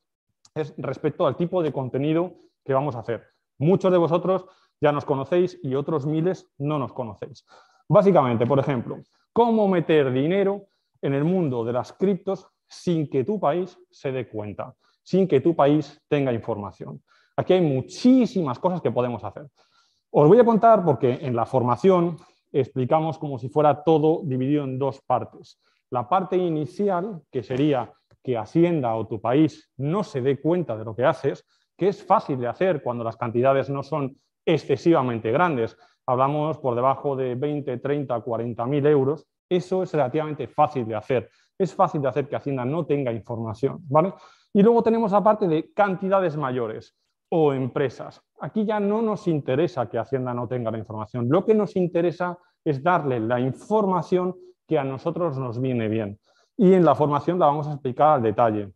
es 0.53 0.73
respecto 0.77 1.25
al 1.25 1.37
tipo 1.37 1.63
de 1.63 1.71
contenido 1.71 2.33
que 2.63 2.73
vamos 2.73 2.95
a 2.95 2.99
hacer. 2.99 3.23
Muchos 3.57 3.91
de 3.91 3.97
vosotros 3.97 4.45
ya 4.81 4.91
nos 4.91 5.05
conocéis 5.05 5.59
y 5.63 5.75
otros 5.75 6.05
miles 6.05 6.51
no 6.57 6.79
nos 6.79 6.93
conocéis. 6.93 7.45
Básicamente, 7.87 8.45
por 8.45 8.59
ejemplo, 8.59 8.99
cómo 9.31 9.67
meter 9.67 10.11
dinero 10.11 10.67
en 11.01 11.13
el 11.13 11.23
mundo 11.23 11.63
de 11.63 11.73
las 11.73 11.93
criptos 11.93 12.47
sin 12.67 13.09
que 13.09 13.23
tu 13.23 13.39
país 13.39 13.77
se 13.91 14.11
dé 14.11 14.27
cuenta, 14.27 14.75
sin 15.03 15.27
que 15.27 15.41
tu 15.41 15.55
país 15.55 16.01
tenga 16.07 16.33
información. 16.33 17.03
Aquí 17.35 17.53
hay 17.53 17.61
muchísimas 17.61 18.59
cosas 18.59 18.81
que 18.81 18.91
podemos 18.91 19.23
hacer. 19.23 19.47
Os 20.11 20.27
voy 20.27 20.39
a 20.39 20.45
contar 20.45 20.85
porque 20.85 21.19
en 21.21 21.35
la 21.35 21.45
formación 21.45 22.17
explicamos 22.51 23.17
como 23.17 23.39
si 23.39 23.49
fuera 23.49 23.83
todo 23.83 24.21
dividido 24.23 24.63
en 24.63 24.77
dos 24.77 25.01
partes. 25.01 25.59
La 25.89 26.07
parte 26.07 26.37
inicial, 26.37 27.21
que 27.31 27.43
sería 27.43 27.91
que 28.23 28.37
Hacienda 28.37 28.95
o 28.95 29.07
tu 29.07 29.19
país 29.19 29.69
no 29.77 30.03
se 30.03 30.21
dé 30.21 30.39
cuenta 30.39 30.77
de 30.77 30.85
lo 30.85 30.95
que 30.95 31.03
haces, 31.03 31.45
que 31.75 31.89
es 31.89 32.03
fácil 32.03 32.39
de 32.39 32.47
hacer 32.47 32.81
cuando 32.81 33.03
las 33.03 33.17
cantidades 33.17 33.69
no 33.69 33.83
son 33.83 34.15
excesivamente 34.45 35.31
grandes. 35.31 35.77
Hablamos 36.05 36.57
por 36.57 36.75
debajo 36.75 37.15
de 37.15 37.35
20, 37.35 37.77
30, 37.77 38.21
40 38.21 38.65
mil 38.65 38.85
euros. 38.85 39.27
Eso 39.49 39.83
es 39.83 39.93
relativamente 39.93 40.47
fácil 40.47 40.85
de 40.85 40.95
hacer. 40.95 41.29
Es 41.57 41.73
fácil 41.73 42.01
de 42.01 42.09
hacer 42.09 42.27
que 42.27 42.35
Hacienda 42.35 42.65
no 42.65 42.85
tenga 42.85 43.11
información. 43.11 43.79
¿vale? 43.89 44.13
Y 44.53 44.61
luego 44.61 44.83
tenemos 44.83 45.11
la 45.11 45.23
parte 45.23 45.47
de 45.47 45.71
cantidades 45.73 46.35
mayores 46.35 46.95
o 47.29 47.53
empresas. 47.53 48.21
Aquí 48.39 48.65
ya 48.65 48.79
no 48.79 49.01
nos 49.01 49.27
interesa 49.27 49.89
que 49.89 49.97
Hacienda 49.97 50.33
no 50.33 50.47
tenga 50.47 50.71
la 50.71 50.77
información. 50.77 51.27
Lo 51.29 51.45
que 51.45 51.55
nos 51.55 51.75
interesa 51.75 52.37
es 52.63 52.83
darle 52.83 53.19
la 53.19 53.39
información 53.39 54.35
que 54.67 54.77
a 54.77 54.83
nosotros 54.83 55.37
nos 55.37 55.59
viene 55.59 55.87
bien. 55.87 56.19
Y 56.57 56.73
en 56.73 56.85
la 56.85 56.95
formación 56.95 57.39
la 57.39 57.47
vamos 57.47 57.67
a 57.67 57.73
explicar 57.73 58.15
al 58.15 58.21
detalle. 58.21 58.71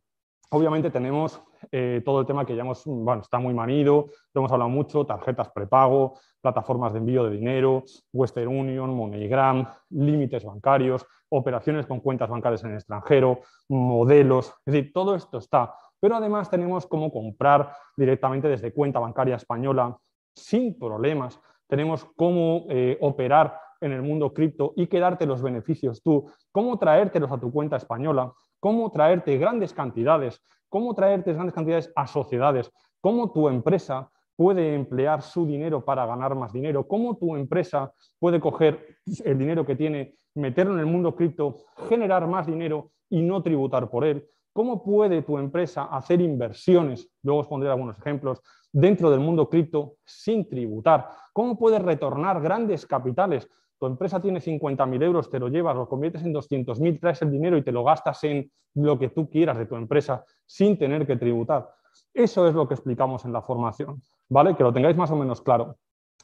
Obviamente 0.50 0.90
tenemos 0.90 1.42
eh, 1.72 2.02
todo 2.04 2.22
el 2.22 2.26
tema 2.26 2.46
que 2.46 2.56
ya 2.56 2.62
hemos, 2.62 2.84
bueno, 2.86 3.22
está 3.22 3.40
muy 3.40 3.54
manido, 3.54 4.08
lo 4.34 4.42
hemos 4.42 4.52
hablado 4.52 4.70
mucho, 4.70 5.06
tarjetas 5.06 5.50
prepago, 5.50 6.20
plataformas 6.42 6.94
de 6.94 7.00
envío 7.00 7.24
de 7.24 7.32
dinero, 7.32 7.84
Western 8.14 8.48
Union, 8.48 8.96
MoneyGram, 8.96 9.68
límites 9.90 10.44
bancarios, 10.44 11.06
operaciones 11.30 11.86
con 11.86 12.00
cuentas 12.00 12.30
bancarias 12.30 12.64
en 12.64 12.72
el 12.72 12.78
extranjero, 12.78 13.42
modelos, 13.70 14.54
es 14.66 14.74
decir, 14.74 14.92
todo 14.94 15.16
esto 15.16 15.38
está. 15.38 15.74
Pero 16.00 16.16
además 16.16 16.50
tenemos 16.50 16.86
cómo 16.86 17.12
comprar 17.12 17.72
directamente 17.96 18.48
desde 18.48 18.72
cuenta 18.72 19.00
bancaria 19.00 19.36
española 19.36 19.98
sin 20.36 20.78
problemas. 20.78 21.40
Tenemos 21.68 22.06
cómo 22.16 22.66
eh, 22.70 22.98
operar 23.02 23.60
en 23.82 23.92
el 23.92 24.02
mundo 24.02 24.34
cripto 24.34 24.74
y 24.76 24.88
quedarte 24.88 25.26
los 25.26 25.42
beneficios 25.42 26.02
tú, 26.02 26.30
cómo 26.52 26.78
traértelos 26.78 27.32
a 27.32 27.40
tu 27.40 27.52
cuenta 27.52 27.78
española, 27.78 28.32
cómo 28.60 28.92
traerte 28.92 29.38
grandes 29.38 29.74
cantidades, 29.74 30.42
cómo 30.70 30.94
traerte 30.94 31.34
grandes 31.34 31.54
cantidades 31.54 31.92
a 31.96 32.08
sociedades, 32.08 32.72
cómo 33.02 33.32
tu 33.32 33.48
empresa 33.50 34.10
puede 34.36 34.76
emplear 34.76 35.22
su 35.22 35.46
dinero 35.46 35.84
para 35.84 36.06
ganar 36.06 36.36
más 36.36 36.54
dinero, 36.54 36.88
cómo 36.88 37.18
tu 37.18 37.36
empresa 37.36 37.94
puede 38.20 38.40
coger 38.40 38.98
el 39.26 39.38
dinero 39.38 39.66
que 39.66 39.76
tiene, 39.76 40.16
meterlo 40.36 40.74
en 40.74 40.80
el 40.80 40.86
mundo 40.86 41.16
cripto, 41.16 41.56
generar 41.90 42.28
más 42.28 42.46
dinero 42.46 42.92
y 43.10 43.22
no 43.22 43.42
tributar 43.42 43.90
por 43.90 44.06
él, 44.06 44.28
¿Cómo 44.58 44.84
puede 44.84 45.22
tu 45.22 45.38
empresa 45.38 45.84
hacer 45.84 46.20
inversiones? 46.20 47.08
Luego 47.22 47.42
os 47.42 47.48
pondré 47.48 47.70
algunos 47.70 47.96
ejemplos 48.00 48.42
dentro 48.72 49.12
del 49.12 49.20
mundo 49.20 49.48
cripto 49.48 49.98
sin 50.04 50.50
tributar. 50.50 51.12
¿Cómo 51.32 51.60
puedes 51.60 51.80
retornar 51.80 52.42
grandes 52.42 52.84
capitales? 52.88 53.48
Tu 53.80 53.86
empresa 53.86 54.22
tiene 54.22 54.40
50.000 54.40 55.04
euros, 55.04 55.30
te 55.30 55.40
lo 55.40 55.50
llevas, 55.50 55.76
lo 55.76 55.88
conviertes 55.88 56.24
en 56.24 56.34
200.000, 56.34 57.00
traes 57.00 57.22
el 57.22 57.32
dinero 57.32 57.58
y 57.58 57.64
te 57.64 57.72
lo 57.72 57.84
gastas 57.84 58.24
en 58.24 58.52
lo 58.74 58.98
que 58.98 59.10
tú 59.10 59.30
quieras 59.30 59.58
de 59.58 59.66
tu 59.66 59.76
empresa 59.76 60.24
sin 60.46 60.78
tener 60.78 61.06
que 61.06 61.16
tributar. 61.16 61.70
Eso 62.14 62.48
es 62.48 62.56
lo 62.56 62.68
que 62.68 62.74
explicamos 62.74 63.26
en 63.26 63.34
la 63.34 63.42
formación, 63.42 64.02
¿vale? 64.30 64.56
Que 64.56 64.64
lo 64.64 64.74
tengáis 64.74 64.98
más 64.98 65.12
o 65.12 65.16
menos 65.16 65.42
claro. 65.42 65.78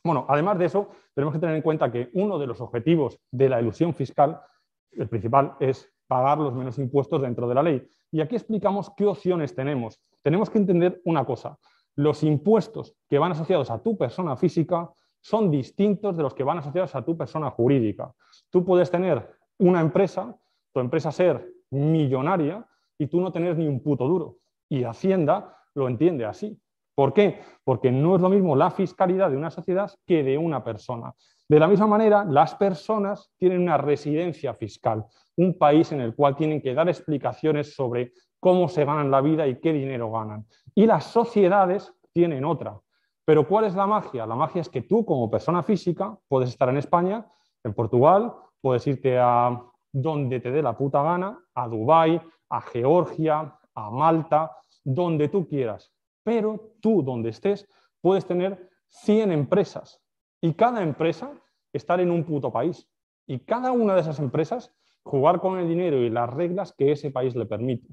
Bueno, 0.03 0.25
además 0.27 0.57
de 0.57 0.65
eso, 0.65 0.89
tenemos 1.13 1.33
que 1.33 1.39
tener 1.39 1.55
en 1.55 1.61
cuenta 1.61 1.91
que 1.91 2.09
uno 2.13 2.37
de 2.37 2.47
los 2.47 2.59
objetivos 2.59 3.19
de 3.31 3.49
la 3.49 3.61
ilusión 3.61 3.93
fiscal, 3.93 4.41
el 4.91 5.07
principal, 5.07 5.53
es 5.59 5.89
pagar 6.07 6.37
los 6.39 6.53
menos 6.53 6.77
impuestos 6.77 7.21
dentro 7.21 7.47
de 7.47 7.55
la 7.55 7.63
ley. 7.63 7.87
Y 8.11 8.21
aquí 8.21 8.35
explicamos 8.35 8.91
qué 8.97 9.05
opciones 9.05 9.55
tenemos. 9.55 10.01
Tenemos 10.21 10.49
que 10.49 10.57
entender 10.57 11.01
una 11.05 11.25
cosa. 11.25 11.57
Los 11.95 12.23
impuestos 12.23 12.95
que 13.09 13.17
van 13.17 13.31
asociados 13.31 13.71
a 13.71 13.81
tu 13.81 13.97
persona 13.97 14.35
física 14.35 14.89
son 15.23 15.49
distintos 15.49 16.15
de 16.17 16.23
los 16.23 16.33
que 16.33 16.43
van 16.43 16.59
asociados 16.59 16.93
a 16.95 17.03
tu 17.03 17.17
persona 17.17 17.49
jurídica. 17.49 18.13
Tú 18.49 18.63
puedes 18.63 18.91
tener 18.91 19.27
una 19.57 19.81
empresa, 19.81 20.37
tu 20.71 20.79
empresa 20.79 21.11
ser 21.11 21.49
millonaria 21.71 22.67
y 22.97 23.07
tú 23.07 23.21
no 23.21 23.31
tener 23.31 23.57
ni 23.57 23.67
un 23.67 23.81
puto 23.81 24.07
duro. 24.07 24.37
Y 24.69 24.83
Hacienda 24.83 25.57
lo 25.73 25.87
entiende 25.87 26.25
así. 26.25 26.59
¿Por 26.95 27.13
qué? 27.13 27.39
Porque 27.63 27.91
no 27.91 28.15
es 28.15 28.21
lo 28.21 28.29
mismo 28.29 28.55
la 28.55 28.69
fiscalidad 28.69 29.31
de 29.31 29.37
una 29.37 29.49
sociedad 29.49 29.91
que 30.05 30.23
de 30.23 30.37
una 30.37 30.63
persona. 30.63 31.13
De 31.49 31.59
la 31.59 31.67
misma 31.67 31.87
manera, 31.87 32.23
las 32.23 32.53
personas 32.55 33.31
tienen 33.37 33.61
una 33.61 33.77
residencia 33.77 34.53
fiscal 34.53 35.05
un 35.35 35.57
país 35.57 35.91
en 35.91 36.01
el 36.01 36.15
cual 36.15 36.35
tienen 36.35 36.61
que 36.61 36.73
dar 36.73 36.87
explicaciones 36.89 37.73
sobre 37.75 38.13
cómo 38.39 38.67
se 38.67 38.85
ganan 38.85 39.11
la 39.11 39.21
vida 39.21 39.47
y 39.47 39.59
qué 39.59 39.73
dinero 39.73 40.11
ganan. 40.11 40.45
Y 40.75 40.85
las 40.85 41.05
sociedades 41.05 41.93
tienen 42.11 42.45
otra. 42.45 42.79
Pero 43.25 43.47
¿cuál 43.47 43.65
es 43.65 43.75
la 43.75 43.87
magia? 43.87 44.25
La 44.25 44.35
magia 44.35 44.61
es 44.61 44.69
que 44.69 44.81
tú 44.81 45.05
como 45.05 45.29
persona 45.29 45.63
física 45.63 46.17
puedes 46.27 46.49
estar 46.49 46.69
en 46.69 46.77
España, 46.77 47.25
en 47.63 47.73
Portugal, 47.73 48.33
puedes 48.61 48.85
irte 48.87 49.17
a 49.17 49.61
donde 49.91 50.39
te 50.39 50.51
dé 50.51 50.61
la 50.61 50.75
puta 50.75 51.01
gana, 51.03 51.39
a 51.53 51.67
Dubái, 51.67 52.19
a 52.49 52.61
Georgia, 52.61 53.57
a 53.75 53.89
Malta, 53.89 54.57
donde 54.83 55.29
tú 55.29 55.47
quieras. 55.47 55.91
Pero 56.23 56.73
tú 56.81 57.03
donde 57.03 57.29
estés 57.29 57.67
puedes 58.01 58.25
tener 58.25 58.69
100 58.87 59.31
empresas 59.31 60.01
y 60.41 60.53
cada 60.53 60.83
empresa 60.83 61.31
estar 61.71 61.99
en 61.99 62.11
un 62.11 62.23
puto 62.23 62.51
país. 62.51 62.87
Y 63.25 63.39
cada 63.39 63.71
una 63.71 63.95
de 63.95 64.01
esas 64.01 64.19
empresas 64.19 64.73
jugar 65.03 65.39
con 65.39 65.59
el 65.59 65.67
dinero 65.67 65.97
y 65.97 66.09
las 66.09 66.29
reglas 66.29 66.73
que 66.73 66.91
ese 66.91 67.11
país 67.11 67.35
le 67.35 67.45
permite. 67.45 67.87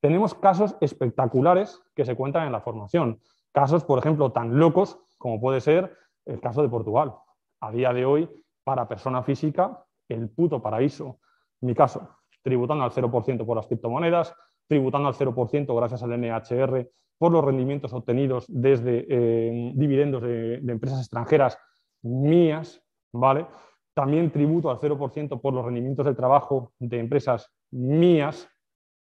Tenemos 0.00 0.34
casos 0.34 0.76
espectaculares 0.80 1.82
que 1.94 2.04
se 2.04 2.14
cuentan 2.14 2.46
en 2.46 2.52
la 2.52 2.60
formación. 2.60 3.20
Casos, 3.56 3.84
por 3.84 3.98
ejemplo, 3.98 4.32
tan 4.32 4.58
locos 4.58 5.00
como 5.16 5.40
puede 5.40 5.62
ser 5.62 5.96
el 6.26 6.42
caso 6.42 6.60
de 6.60 6.68
Portugal. 6.68 7.14
A 7.62 7.70
día 7.70 7.94
de 7.94 8.04
hoy, 8.04 8.28
para 8.64 8.86
persona 8.86 9.22
física, 9.22 9.82
el 10.10 10.28
puto 10.28 10.60
paraíso. 10.60 11.20
Mi 11.62 11.74
caso, 11.74 12.06
tributando 12.42 12.84
al 12.84 12.90
0% 12.90 13.46
por 13.46 13.56
las 13.56 13.66
criptomonedas, 13.66 14.34
tributando 14.68 15.08
al 15.08 15.14
0% 15.14 15.74
gracias 15.74 16.02
al 16.02 16.20
NHR 16.20 16.90
por 17.16 17.32
los 17.32 17.42
rendimientos 17.42 17.94
obtenidos 17.94 18.44
desde 18.46 19.06
eh, 19.08 19.72
dividendos 19.74 20.20
de, 20.20 20.60
de 20.60 20.72
empresas 20.72 21.00
extranjeras 21.00 21.58
mías, 22.02 22.84
¿vale? 23.10 23.46
también 23.94 24.30
tributo 24.32 24.70
al 24.70 24.80
0% 24.80 25.40
por 25.40 25.54
los 25.54 25.64
rendimientos 25.64 26.04
del 26.04 26.14
trabajo 26.14 26.74
de 26.78 26.98
empresas 26.98 27.50
mías, 27.70 28.50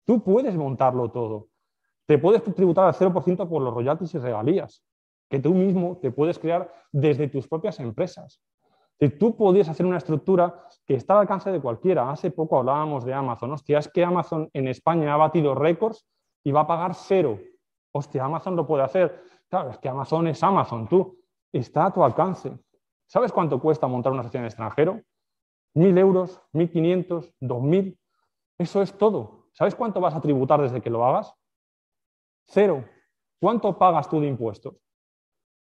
tú 0.05 0.23
puedes 0.23 0.55
montarlo 0.55 1.09
todo. 1.09 1.47
Te 2.05 2.17
puedes 2.17 2.43
tributar 2.43 2.85
al 2.85 2.93
0% 2.93 3.47
por 3.47 3.61
los 3.61 3.73
royalties 3.73 4.13
y 4.15 4.19
regalías. 4.19 4.83
que 5.29 5.39
tú 5.39 5.53
mismo 5.53 5.97
te 5.99 6.11
puedes 6.11 6.37
crear 6.37 6.71
desde 6.91 7.27
tus 7.27 7.47
propias 7.47 7.79
empresas. 7.79 8.39
Tú 9.19 9.35
podías 9.35 9.67
hacer 9.67 9.85
una 9.85 9.97
estructura 9.97 10.67
que 10.85 10.95
está 10.95 11.13
al 11.13 11.21
alcance 11.21 11.51
de 11.51 11.59
cualquiera. 11.59 12.09
Hace 12.11 12.31
poco 12.31 12.59
hablábamos 12.59 13.03
de 13.03 13.13
Amazon. 13.13 13.51
Hostia, 13.51 13.79
es 13.79 13.87
que 13.87 14.03
Amazon 14.03 14.49
en 14.53 14.67
España 14.67 15.13
ha 15.13 15.17
batido 15.17 15.55
récords 15.55 16.05
y 16.43 16.51
va 16.51 16.61
a 16.61 16.67
pagar 16.67 16.93
cero. 16.93 17.39
Hostia, 17.91 18.25
Amazon 18.25 18.55
lo 18.55 18.65
puede 18.67 18.83
hacer. 18.83 19.23
Claro, 19.49 19.71
es 19.71 19.77
que 19.79 19.89
Amazon 19.89 20.27
es 20.27 20.41
Amazon, 20.43 20.87
tú. 20.87 21.17
Está 21.51 21.85
a 21.85 21.91
tu 21.91 22.03
alcance. 22.03 22.57
¿Sabes 23.07 23.31
cuánto 23.31 23.59
cuesta 23.59 23.87
montar 23.87 24.11
una 24.11 24.23
sección 24.23 24.43
en 24.43 24.47
extranjero? 24.47 25.01
¿Mil 25.75 25.97
euros? 25.97 26.41
¿Mil 26.51 26.69
quinientos? 26.69 27.33
¿Dos 27.39 27.61
mil? 27.61 27.99
Eso 28.57 28.81
es 28.81 28.97
todo. 28.97 29.47
¿Sabes 29.53 29.75
cuánto 29.75 29.99
vas 29.99 30.15
a 30.15 30.21
tributar 30.21 30.61
desde 30.61 30.81
que 30.81 30.89
lo 30.89 31.05
hagas? 31.05 31.33
Cero. 32.45 32.85
¿Cuánto 33.39 33.77
pagas 33.77 34.09
tú 34.09 34.19
de 34.19 34.27
impuestos? 34.27 34.75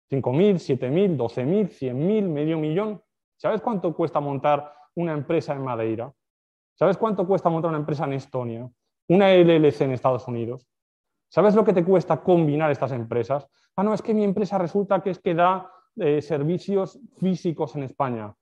¿Cinco 0.09 0.31
mil, 0.31 0.59
siete 0.59 0.89
mil, 0.89 1.17
doce 1.17 1.43
mil, 1.45 1.69
cien 1.69 2.05
mil, 2.05 2.29
medio 2.29 2.57
millón? 2.57 3.01
¿Sabes 3.37 3.61
cuánto 3.61 3.95
cuesta 3.95 4.19
montar 4.19 4.73
una 4.95 5.13
empresa 5.13 5.53
en 5.53 5.63
Madeira? 5.63 6.13
¿Sabes 6.75 6.97
cuánto 6.97 7.27
cuesta 7.27 7.49
montar 7.49 7.69
una 7.69 7.79
empresa 7.79 8.05
en 8.05 8.13
Estonia? 8.13 8.69
Una 9.09 9.33
LLC 9.33 9.81
en 9.81 9.91
Estados 9.91 10.27
Unidos. 10.27 10.67
¿Sabes 11.29 11.55
lo 11.55 11.63
que 11.63 11.73
te 11.73 11.83
cuesta 11.83 12.21
combinar 12.21 12.71
estas 12.71 12.91
empresas? 12.91 13.47
Ah, 13.75 13.83
no, 13.83 13.93
es 13.93 14.01
que 14.01 14.13
mi 14.13 14.23
empresa 14.23 14.57
resulta 14.57 15.01
que 15.01 15.09
es 15.09 15.19
que 15.19 15.33
da 15.33 15.71
eh, 15.95 16.21
servicios 16.21 16.99
físicos 17.17 17.75
en 17.75 17.83
España. 17.83 18.33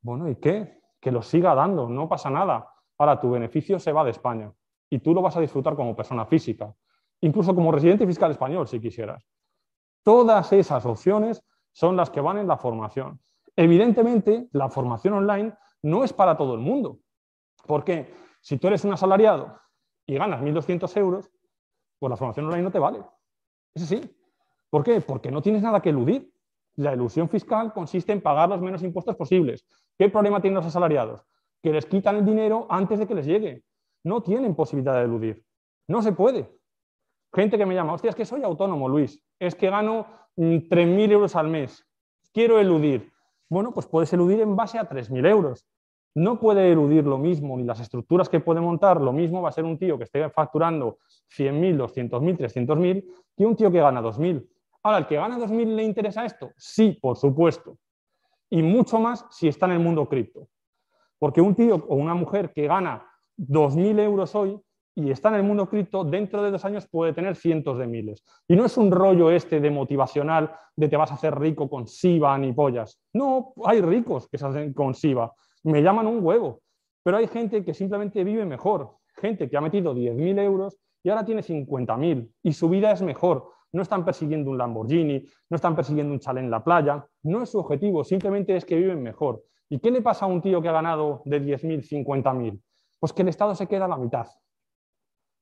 Bueno, 0.00 0.28
¿y 0.28 0.36
qué? 0.36 0.80
Que 1.00 1.12
los 1.12 1.26
siga 1.26 1.54
dando, 1.54 1.88
no 1.88 2.08
pasa 2.08 2.30
nada. 2.30 2.68
Ahora 2.96 3.20
tu 3.20 3.30
beneficio 3.30 3.78
se 3.78 3.92
va 3.92 4.02
de 4.04 4.10
España 4.10 4.52
y 4.90 4.98
tú 4.98 5.14
lo 5.14 5.22
vas 5.22 5.36
a 5.36 5.40
disfrutar 5.40 5.76
como 5.76 5.94
persona 5.94 6.24
física, 6.26 6.74
incluso 7.20 7.54
como 7.54 7.72
residente 7.72 8.06
fiscal 8.06 8.30
español, 8.30 8.66
si 8.68 8.80
quisieras. 8.80 9.26
Todas 10.02 10.52
esas 10.52 10.84
opciones 10.86 11.42
son 11.72 11.96
las 11.96 12.10
que 12.10 12.20
van 12.20 12.38
en 12.38 12.48
la 12.48 12.56
formación. 12.56 13.20
Evidentemente, 13.56 14.48
la 14.52 14.68
formación 14.68 15.14
online 15.14 15.54
no 15.82 16.04
es 16.04 16.12
para 16.12 16.36
todo 16.36 16.54
el 16.54 16.60
mundo. 16.60 17.00
Porque 17.66 18.14
si 18.40 18.56
tú 18.56 18.68
eres 18.68 18.84
un 18.84 18.92
asalariado 18.92 19.58
y 20.06 20.16
ganas 20.16 20.40
1.200 20.40 20.96
euros, 20.96 21.30
pues 21.98 22.10
la 22.10 22.16
formación 22.16 22.46
online 22.46 22.62
no 22.62 22.70
te 22.70 22.78
vale. 22.78 23.00
Es 23.74 23.82
así. 23.82 24.00
¿Por 24.70 24.84
qué? 24.84 25.00
Porque 25.00 25.30
no 25.30 25.42
tienes 25.42 25.62
nada 25.62 25.80
que 25.80 25.90
eludir. 25.90 26.32
La 26.76 26.94
ilusión 26.94 27.28
fiscal 27.28 27.72
consiste 27.72 28.12
en 28.12 28.20
pagar 28.20 28.48
los 28.48 28.60
menos 28.60 28.82
impuestos 28.82 29.16
posibles. 29.16 29.66
¿Qué 29.98 30.08
problema 30.08 30.40
tienen 30.40 30.56
los 30.56 30.66
asalariados? 30.66 31.24
Que 31.60 31.72
les 31.72 31.86
quitan 31.86 32.16
el 32.16 32.24
dinero 32.24 32.66
antes 32.70 33.00
de 33.00 33.06
que 33.06 33.14
les 33.14 33.26
llegue. 33.26 33.64
No 34.04 34.22
tienen 34.22 34.54
posibilidad 34.54 34.94
de 34.94 35.02
eludir. 35.02 35.44
No 35.88 36.02
se 36.02 36.12
puede. 36.12 36.57
Gente 37.32 37.58
que 37.58 37.66
me 37.66 37.74
llama, 37.74 37.92
hostia, 37.92 38.10
es 38.10 38.16
que 38.16 38.24
soy 38.24 38.42
autónomo, 38.42 38.88
Luis. 38.88 39.22
Es 39.38 39.54
que 39.54 39.70
gano 39.70 40.06
3.000 40.36 41.08
mm, 41.08 41.12
euros 41.12 41.36
al 41.36 41.48
mes. 41.48 41.86
Quiero 42.32 42.58
eludir. 42.58 43.12
Bueno, 43.48 43.72
pues 43.72 43.86
puedes 43.86 44.12
eludir 44.12 44.40
en 44.40 44.56
base 44.56 44.78
a 44.78 44.88
3.000 44.88 45.26
euros 45.26 45.66
no 46.18 46.40
puede 46.40 46.72
eludir 46.72 47.04
lo 47.04 47.18
mismo, 47.18 47.56
ni 47.56 47.64
las 47.64 47.80
estructuras 47.80 48.28
que 48.28 48.40
puede 48.40 48.60
montar, 48.60 49.00
lo 49.00 49.12
mismo 49.12 49.40
va 49.40 49.50
a 49.50 49.52
ser 49.52 49.64
un 49.64 49.78
tío 49.78 49.96
que 49.96 50.04
esté 50.04 50.28
facturando 50.30 50.98
100.000, 51.36 51.76
200.000, 51.76 52.36
300.000 52.36 53.04
que 53.36 53.46
un 53.46 53.54
tío 53.54 53.70
que 53.70 53.80
gana 53.80 54.02
2.000. 54.02 54.44
Ahora, 54.82 54.98
¿el 54.98 55.06
que 55.06 55.16
gana 55.16 55.38
2.000 55.38 55.76
le 55.76 55.84
interesa 55.84 56.24
esto? 56.24 56.50
Sí, 56.56 56.98
por 57.00 57.16
supuesto. 57.16 57.78
Y 58.50 58.62
mucho 58.62 58.98
más 58.98 59.26
si 59.30 59.46
está 59.48 59.66
en 59.66 59.72
el 59.72 59.78
mundo 59.78 60.08
cripto. 60.08 60.48
Porque 61.18 61.40
un 61.40 61.54
tío 61.54 61.76
o 61.76 61.94
una 61.94 62.14
mujer 62.14 62.52
que 62.52 62.66
gana 62.66 63.06
2.000 63.36 64.00
euros 64.00 64.34
hoy 64.34 64.60
y 64.98 65.10
está 65.10 65.28
en 65.28 65.36
el 65.36 65.42
mundo 65.44 65.68
cripto, 65.68 66.04
dentro 66.04 66.42
de 66.42 66.50
dos 66.50 66.64
años 66.64 66.88
puede 66.88 67.12
tener 67.12 67.36
cientos 67.36 67.78
de 67.78 67.86
miles. 67.86 68.24
Y 68.48 68.56
no 68.56 68.64
es 68.64 68.76
un 68.76 68.90
rollo 68.90 69.30
este 69.30 69.60
de 69.60 69.70
motivacional 69.70 70.50
de 70.74 70.88
te 70.88 70.96
vas 70.96 71.12
a 71.12 71.14
hacer 71.14 71.38
rico 71.38 71.70
con 71.70 71.86
SIVA 71.86 72.36
ni 72.38 72.52
pollas. 72.52 73.00
No, 73.12 73.52
hay 73.64 73.80
ricos 73.80 74.28
que 74.28 74.38
se 74.38 74.46
hacen 74.46 74.72
con 74.72 74.94
SIVA 74.94 75.32
me 75.64 75.82
llaman 75.82 76.06
un 76.06 76.24
huevo. 76.24 76.60
Pero 77.02 77.16
hay 77.16 77.26
gente 77.26 77.64
que 77.64 77.74
simplemente 77.74 78.24
vive 78.24 78.44
mejor, 78.44 78.96
gente 79.16 79.48
que 79.48 79.56
ha 79.56 79.60
metido 79.60 79.94
10.000 79.94 80.40
euros 80.40 80.78
y 81.02 81.10
ahora 81.10 81.24
tiene 81.24 81.42
50.000 81.42 82.30
y 82.42 82.52
su 82.52 82.68
vida 82.68 82.92
es 82.92 83.02
mejor. 83.02 83.50
No 83.72 83.82
están 83.82 84.04
persiguiendo 84.04 84.50
un 84.50 84.58
Lamborghini, 84.58 85.24
no 85.50 85.54
están 85.54 85.76
persiguiendo 85.76 86.12
un 86.12 86.20
chalet 86.20 86.44
en 86.44 86.50
la 86.50 86.64
playa, 86.64 87.06
no 87.22 87.42
es 87.42 87.50
su 87.50 87.58
objetivo, 87.58 88.02
simplemente 88.02 88.56
es 88.56 88.64
que 88.64 88.76
viven 88.76 89.02
mejor. 89.02 89.44
¿Y 89.68 89.78
qué 89.78 89.90
le 89.90 90.00
pasa 90.00 90.24
a 90.24 90.28
un 90.28 90.40
tío 90.40 90.62
que 90.62 90.68
ha 90.68 90.72
ganado 90.72 91.22
de 91.24 91.42
10.000, 91.42 91.86
50.000? 91.86 92.60
Pues 92.98 93.12
que 93.12 93.22
el 93.22 93.28
Estado 93.28 93.54
se 93.54 93.66
queda 93.66 93.84
a 93.84 93.88
la 93.88 93.98
mitad. 93.98 94.26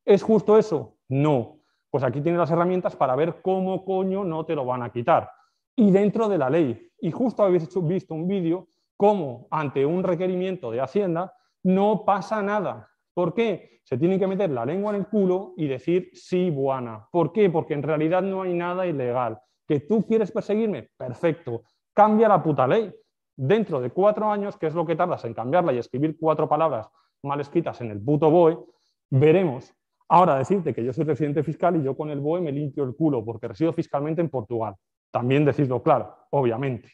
¿Es 0.07 0.23
justo 0.23 0.57
eso? 0.57 0.99
No. 1.09 1.59
Pues 1.91 2.05
aquí 2.05 2.21
tienes 2.21 2.39
las 2.39 2.51
herramientas 2.53 2.95
para 2.95 3.17
ver 3.17 3.43
cómo 3.43 3.85
coño 3.85 4.25
no 4.25 4.47
te 4.47 4.55
lo 4.55 4.65
van 4.65 4.85
a 4.85 4.93
quitar. 4.93 5.29
Y 5.75 5.91
dentro 5.91 6.29
de 6.29 6.39
la 6.39 6.49
ley. 6.49 6.91
Y 7.01 7.11
justo 7.11 7.43
habéis 7.43 7.69
visto 7.83 8.15
un 8.15 8.29
vídeo 8.29 8.69
cómo 8.97 9.49
ante 9.51 9.85
un 9.85 10.05
requerimiento 10.05 10.71
de 10.71 10.81
Hacienda 10.81 11.35
no 11.65 12.05
pasa 12.05 12.41
nada. 12.41 12.89
¿Por 13.15 13.35
qué? 13.35 13.81
Se 13.83 13.99
tienen 13.99 14.21
que 14.21 14.29
meter 14.29 14.51
la 14.51 14.65
lengua 14.65 14.91
en 14.91 15.01
el 15.01 15.07
culo 15.09 15.55
y 15.57 15.67
decir 15.67 16.11
sí, 16.13 16.51
buena. 16.51 17.09
¿Por 17.11 17.33
qué? 17.33 17.51
Porque 17.51 17.75
en 17.75 17.83
realidad 17.83 18.23
no 18.23 18.43
hay 18.43 18.55
nada 18.55 18.87
ilegal. 18.87 19.41
¿Que 19.67 19.81
tú 19.81 20.07
quieres 20.07 20.31
perseguirme? 20.31 20.91
Perfecto. 20.97 21.63
Cambia 21.93 22.29
la 22.29 22.41
puta 22.41 22.69
ley. 22.69 22.95
Dentro 23.35 23.81
de 23.81 23.91
cuatro 23.91 24.31
años, 24.31 24.57
que 24.57 24.69
es 24.69 24.75
lo 24.75 24.87
que 24.87 24.95
tardas 24.95 25.25
en 25.25 25.35
cambiarla 25.35 25.73
y 25.73 25.79
escribir 25.79 26.17
cuatro 26.19 26.49
palabras 26.49 26.89
mal 27.23 27.41
escritas 27.41 27.81
en 27.81 27.91
el 27.91 28.01
puto 28.01 28.31
BOE, 28.31 28.59
veremos. 29.11 29.76
Ahora 30.09 30.37
decirte 30.37 30.73
que 30.73 30.85
yo 30.85 30.93
soy 30.93 31.05
residente 31.05 31.43
fiscal 31.43 31.77
y 31.77 31.83
yo 31.83 31.97
con 31.97 32.11
el 32.11 32.21
BOE 32.21 32.41
me 32.41 32.53
limpio 32.53 32.85
el 32.85 32.95
culo 32.95 33.25
porque 33.25 33.49
resido 33.49 33.73
fiscalmente 33.73 34.21
en 34.21 34.29
Portugal. 34.29 34.75
También 35.11 35.45
decirlo 35.45 35.83
claro, 35.83 36.15
obviamente. 36.31 36.93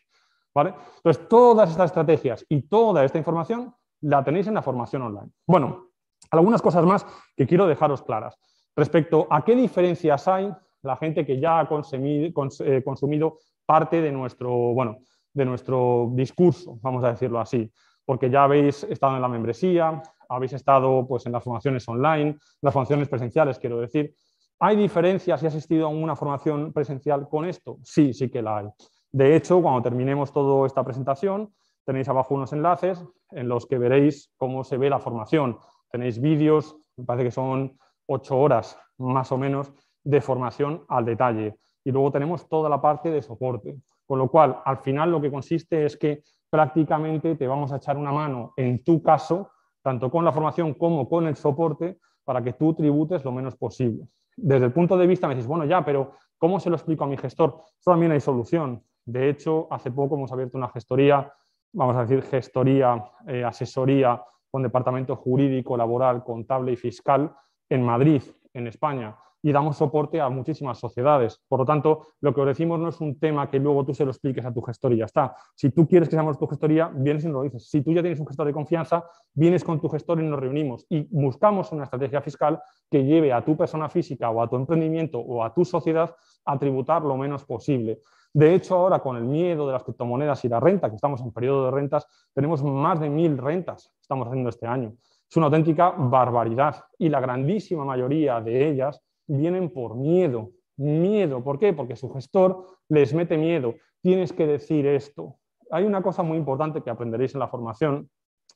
Entonces, 0.54 1.28
todas 1.28 1.70
estas 1.70 1.86
estrategias 1.86 2.44
y 2.48 2.62
toda 2.62 3.04
esta 3.04 3.18
información 3.18 3.74
la 4.02 4.22
tenéis 4.22 4.46
en 4.46 4.54
la 4.54 4.62
formación 4.62 5.02
online. 5.02 5.30
Bueno, 5.46 5.88
algunas 6.30 6.60
cosas 6.60 6.84
más 6.84 7.06
que 7.36 7.46
quiero 7.46 7.66
dejaros 7.66 8.02
claras. 8.02 8.36
Respecto 8.76 9.26
a 9.30 9.44
qué 9.44 9.54
diferencias 9.54 10.28
hay 10.28 10.52
la 10.82 10.96
gente 10.96 11.24
que 11.24 11.38
ya 11.38 11.60
ha 11.60 11.62
eh, 11.62 12.82
consumido, 12.84 13.38
parte 13.64 14.00
de 14.00 14.10
nuestro, 14.10 14.50
bueno, 14.50 14.98
de 15.32 15.44
nuestro 15.44 16.10
discurso, 16.12 16.78
vamos 16.82 17.04
a 17.04 17.10
decirlo 17.10 17.40
así, 17.40 17.70
porque 18.04 18.28
ya 18.28 18.44
habéis 18.44 18.82
estado 18.84 19.16
en 19.16 19.22
la 19.22 19.28
membresía, 19.28 20.02
habéis 20.34 20.52
estado 20.54 21.06
pues, 21.06 21.26
en 21.26 21.32
las 21.32 21.44
formaciones 21.44 21.86
online, 21.88 22.36
las 22.60 22.72
formaciones 22.72 23.08
presenciales, 23.08 23.58
quiero 23.58 23.80
decir. 23.80 24.14
¿Hay 24.58 24.76
diferencias 24.76 25.40
si 25.40 25.46
has 25.46 25.54
asistido 25.54 25.86
a 25.86 25.90
una 25.90 26.14
formación 26.14 26.72
presencial 26.72 27.28
con 27.28 27.44
esto? 27.44 27.78
Sí, 27.82 28.12
sí 28.12 28.30
que 28.30 28.42
la 28.42 28.58
hay. 28.58 28.66
De 29.10 29.36
hecho, 29.36 29.60
cuando 29.60 29.82
terminemos 29.82 30.32
toda 30.32 30.66
esta 30.66 30.84
presentación, 30.84 31.52
tenéis 31.84 32.08
abajo 32.08 32.34
unos 32.34 32.52
enlaces 32.52 33.04
en 33.30 33.48
los 33.48 33.66
que 33.66 33.78
veréis 33.78 34.32
cómo 34.36 34.64
se 34.64 34.78
ve 34.78 34.88
la 34.88 35.00
formación. 35.00 35.58
Tenéis 35.90 36.20
vídeos, 36.20 36.76
me 36.96 37.04
parece 37.04 37.24
que 37.26 37.30
son 37.32 37.76
ocho 38.06 38.38
horas 38.38 38.78
más 38.98 39.32
o 39.32 39.38
menos 39.38 39.72
de 40.04 40.20
formación 40.20 40.84
al 40.88 41.04
detalle. 41.04 41.56
Y 41.84 41.90
luego 41.90 42.12
tenemos 42.12 42.48
toda 42.48 42.68
la 42.68 42.80
parte 42.80 43.10
de 43.10 43.22
soporte. 43.22 43.76
Con 44.06 44.18
lo 44.18 44.28
cual, 44.28 44.60
al 44.64 44.78
final 44.78 45.10
lo 45.10 45.20
que 45.20 45.30
consiste 45.30 45.84
es 45.84 45.96
que 45.96 46.22
prácticamente 46.50 47.34
te 47.34 47.46
vamos 47.46 47.72
a 47.72 47.76
echar 47.76 47.96
una 47.96 48.12
mano 48.12 48.52
en 48.56 48.84
tu 48.84 49.02
caso, 49.02 49.50
tanto 49.82 50.10
con 50.10 50.24
la 50.24 50.32
formación 50.32 50.74
como 50.74 51.08
con 51.08 51.26
el 51.26 51.36
soporte, 51.36 51.98
para 52.24 52.42
que 52.42 52.52
tú 52.52 52.72
tributes 52.74 53.24
lo 53.24 53.32
menos 53.32 53.56
posible. 53.56 54.06
Desde 54.36 54.66
el 54.66 54.72
punto 54.72 54.96
de 54.96 55.06
vista 55.06 55.26
me 55.26 55.34
decís, 55.34 55.48
bueno, 55.48 55.64
ya, 55.64 55.84
pero 55.84 56.12
¿cómo 56.38 56.60
se 56.60 56.70
lo 56.70 56.76
explico 56.76 57.04
a 57.04 57.06
mi 57.06 57.16
gestor? 57.16 57.58
también 57.84 58.12
hay 58.12 58.20
solución. 58.20 58.82
De 59.04 59.28
hecho, 59.28 59.66
hace 59.70 59.90
poco 59.90 60.16
hemos 60.16 60.32
abierto 60.32 60.56
una 60.56 60.68
gestoría, 60.68 61.32
vamos 61.72 61.96
a 61.96 62.02
decir 62.02 62.22
gestoría, 62.22 63.04
eh, 63.26 63.44
asesoría 63.44 64.22
con 64.50 64.62
departamento 64.62 65.16
jurídico, 65.16 65.76
laboral, 65.76 66.22
contable 66.22 66.72
y 66.72 66.76
fiscal 66.76 67.34
en 67.68 67.82
Madrid, 67.82 68.22
en 68.54 68.68
España 68.68 69.16
y 69.42 69.52
damos 69.52 69.76
soporte 69.76 70.20
a 70.20 70.28
muchísimas 70.28 70.78
sociedades. 70.78 71.42
Por 71.48 71.60
lo 71.60 71.66
tanto, 71.66 72.06
lo 72.20 72.32
que 72.32 72.40
os 72.40 72.46
decimos 72.46 72.78
no 72.78 72.88
es 72.88 73.00
un 73.00 73.18
tema 73.18 73.50
que 73.50 73.58
luego 73.58 73.84
tú 73.84 73.92
se 73.92 74.04
lo 74.04 74.12
expliques 74.12 74.44
a 74.44 74.52
tu 74.52 74.62
gestor 74.62 74.92
y 74.92 74.98
ya 74.98 75.06
está. 75.06 75.34
Si 75.54 75.70
tú 75.70 75.86
quieres 75.86 76.08
que 76.08 76.14
seamos 76.14 76.38
tu 76.38 76.46
gestoría, 76.46 76.90
vienes 76.94 77.24
y 77.24 77.26
nos 77.26 77.34
lo 77.34 77.42
dices. 77.42 77.68
Si 77.68 77.82
tú 77.82 77.92
ya 77.92 78.00
tienes 78.02 78.20
un 78.20 78.26
gestor 78.26 78.46
de 78.46 78.52
confianza, 78.52 79.04
vienes 79.34 79.64
con 79.64 79.80
tu 79.80 79.88
gestor 79.88 80.20
y 80.20 80.26
nos 80.26 80.38
reunimos 80.38 80.86
y 80.88 81.06
buscamos 81.10 81.72
una 81.72 81.84
estrategia 81.84 82.20
fiscal 82.22 82.60
que 82.90 83.04
lleve 83.04 83.32
a 83.32 83.44
tu 83.44 83.56
persona 83.56 83.88
física 83.88 84.30
o 84.30 84.40
a 84.42 84.48
tu 84.48 84.56
emprendimiento 84.56 85.18
o 85.18 85.42
a 85.42 85.52
tu 85.52 85.64
sociedad 85.64 86.14
a 86.44 86.58
tributar 86.58 87.02
lo 87.02 87.16
menos 87.16 87.44
posible. 87.44 88.00
De 88.34 88.54
hecho, 88.54 88.76
ahora 88.76 89.00
con 89.00 89.16
el 89.16 89.24
miedo 89.24 89.66
de 89.66 89.74
las 89.74 89.84
criptomonedas 89.84 90.42
y 90.44 90.48
la 90.48 90.58
renta, 90.58 90.88
que 90.88 90.96
estamos 90.96 91.20
en 91.20 91.32
periodo 91.32 91.66
de 91.66 91.70
rentas, 91.70 92.06
tenemos 92.32 92.62
más 92.62 92.98
de 92.98 93.10
mil 93.10 93.36
rentas 93.36 93.92
estamos 94.12 94.28
haciendo 94.28 94.50
este 94.50 94.66
año. 94.66 94.94
Es 95.28 95.36
una 95.36 95.46
auténtica 95.46 95.90
barbaridad 95.90 96.76
y 96.98 97.08
la 97.08 97.20
grandísima 97.20 97.84
mayoría 97.84 98.40
de 98.40 98.68
ellas 98.68 99.02
vienen 99.26 99.70
por 99.70 99.96
miedo. 99.96 100.50
Miedo, 100.76 101.42
¿por 101.42 101.58
qué? 101.58 101.72
Porque 101.72 101.96
su 101.96 102.10
gestor 102.12 102.66
les 102.88 103.12
mete 103.14 103.36
miedo. 103.36 103.74
Tienes 104.00 104.32
que 104.32 104.46
decir 104.46 104.86
esto. 104.86 105.36
Hay 105.70 105.84
una 105.84 106.02
cosa 106.02 106.22
muy 106.22 106.38
importante 106.38 106.82
que 106.82 106.90
aprenderéis 106.90 107.34
en 107.34 107.40
la 107.40 107.48
formación 107.48 108.10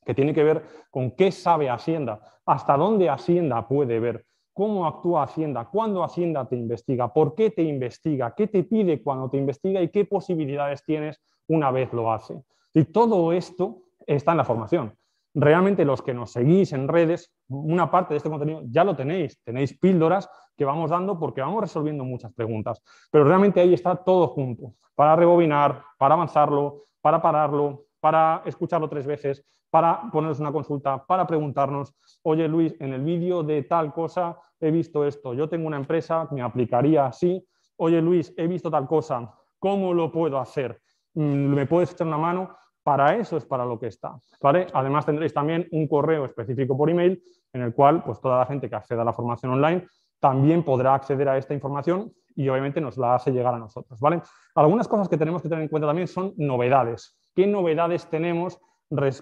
que 0.05 0.14
tiene 0.14 0.33
que 0.33 0.44
ver 0.44 0.62
con 0.90 1.11
qué 1.12 1.33
sabe 1.33 1.68
Hacienda, 1.68 2.20
hasta 2.44 2.76
dónde 2.76 3.09
Hacienda 3.09 3.66
puede 3.66 3.98
ver. 4.00 4.24
cómo 4.57 4.87
actúa 4.87 5.24
Hacienda, 5.24 5.68
cuándo 5.70 6.02
Hacienda 6.02 6.48
te 6.48 6.57
investiga, 6.57 7.12
por 7.12 7.35
qué 7.35 7.50
te 7.50 7.62
investiga, 7.62 8.35
qué 8.35 8.46
te 8.46 8.64
pide 8.64 9.02
cuando 9.02 9.29
te 9.29 9.37
investiga 9.37 9.83
y 9.83 9.90
qué 9.90 10.07
posibilidades 10.07 10.83
tienes 10.83 11.20
una 11.46 11.70
vez 11.70 11.92
lo 11.92 12.11
hace. 12.11 12.42
Y 12.72 12.85
todo 12.85 13.33
esto 13.33 13.83
está 14.07 14.31
en 14.31 14.38
la 14.38 14.44
formación. 14.44 14.94
Realmente 15.38 15.85
los 15.85 16.01
que 16.01 16.14
nos 16.14 16.33
seguís 16.33 16.72
en 16.72 16.88
redes, 16.88 17.31
una 17.49 17.90
parte 17.90 18.14
de 18.14 18.16
este 18.16 18.31
contenido 18.31 18.62
ya 18.70 18.85
lo 18.85 18.96
tenéis, 18.96 19.38
tenéis 19.44 19.79
píldoras 19.79 20.31
que 20.57 20.64
vamos 20.64 20.88
dando 20.88 21.18
porque 21.18 21.42
vamos 21.42 21.61
resolviendo 21.61 22.05
muchas 22.05 22.33
preguntas, 22.33 22.83
pero 23.11 23.25
realmente 23.25 23.61
ahí 23.61 23.75
está 23.75 23.96
todo 23.96 24.29
junto, 24.29 24.72
para 24.94 25.14
rebobinar, 25.14 25.83
para 25.99 26.14
avanzarlo, 26.14 26.87
para 27.03 27.20
pararlo, 27.20 27.85
para 28.01 28.40
escucharlo 28.46 28.88
tres 28.88 29.07
veces, 29.07 29.44
para 29.68 30.11
ponernos 30.11 30.40
una 30.40 30.53
consulta, 30.53 31.05
para 31.05 31.27
preguntarnos, 31.27 31.94
oye 32.22 32.49
Luis, 32.49 32.75
en 32.81 32.94
el 32.94 33.03
vídeo 33.03 33.42
de 33.42 33.64
tal 33.64 33.92
cosa 33.92 34.38
he 34.59 34.70
visto 34.70 35.05
esto, 35.05 35.35
yo 35.35 35.51
tengo 35.51 35.66
una 35.66 35.77
empresa, 35.77 36.27
me 36.31 36.40
aplicaría 36.40 37.05
así, 37.05 37.46
oye 37.77 38.01
Luis, 38.01 38.33
he 38.38 38.46
visto 38.46 38.70
tal 38.70 38.87
cosa, 38.87 39.31
¿cómo 39.59 39.92
lo 39.92 40.11
puedo 40.11 40.38
hacer? 40.38 40.81
Mm, 41.12 41.55
¿Me 41.55 41.66
puedes 41.66 41.92
echar 41.92 42.07
una 42.07 42.16
mano? 42.16 42.57
Para 42.87 43.16
eso 43.16 43.37
es 43.37 43.44
para 43.44 43.64
lo 43.64 43.81
que 43.81 43.88
está. 43.88 44.16
¿vale? 44.40 44.68
Además 44.72 45.05
tendréis 45.05 45.35
también 45.35 45.66
un 45.72 45.88
correo 45.88 46.25
específico 46.25 46.79
por 46.79 46.88
email 46.88 47.20
en 47.53 47.62
el 47.62 47.75
cual 47.75 48.05
pues, 48.05 48.20
toda 48.20 48.38
la 48.38 48.46
gente 48.46 48.70
que 48.70 48.77
acceda 48.77 49.03
a 49.03 49.05
la 49.05 49.12
formación 49.12 49.55
online 49.55 49.88
también 50.20 50.62
podrá 50.62 50.94
acceder 50.94 51.29
a 51.29 51.37
esta 51.37 51.53
información 51.53 52.12
y 52.37 52.49
obviamente 52.49 52.81
nos 52.81 52.96
la 52.96 53.16
hace 53.16 53.33
llegar 53.33 53.53
a 53.55 53.59
nosotros. 53.59 53.99
¿vale? 53.99 54.22
Algunas 54.55 54.87
cosas 54.87 55.09
que 55.09 55.18
tenemos 55.18 55.42
que 55.42 55.49
tener 55.49 55.64
en 55.64 55.68
cuenta 55.68 55.88
también 55.88 56.07
son 56.07 56.33
novedades. 56.37 57.18
¿Qué 57.35 57.44
novedades 57.44 58.09
tenemos 58.09 58.61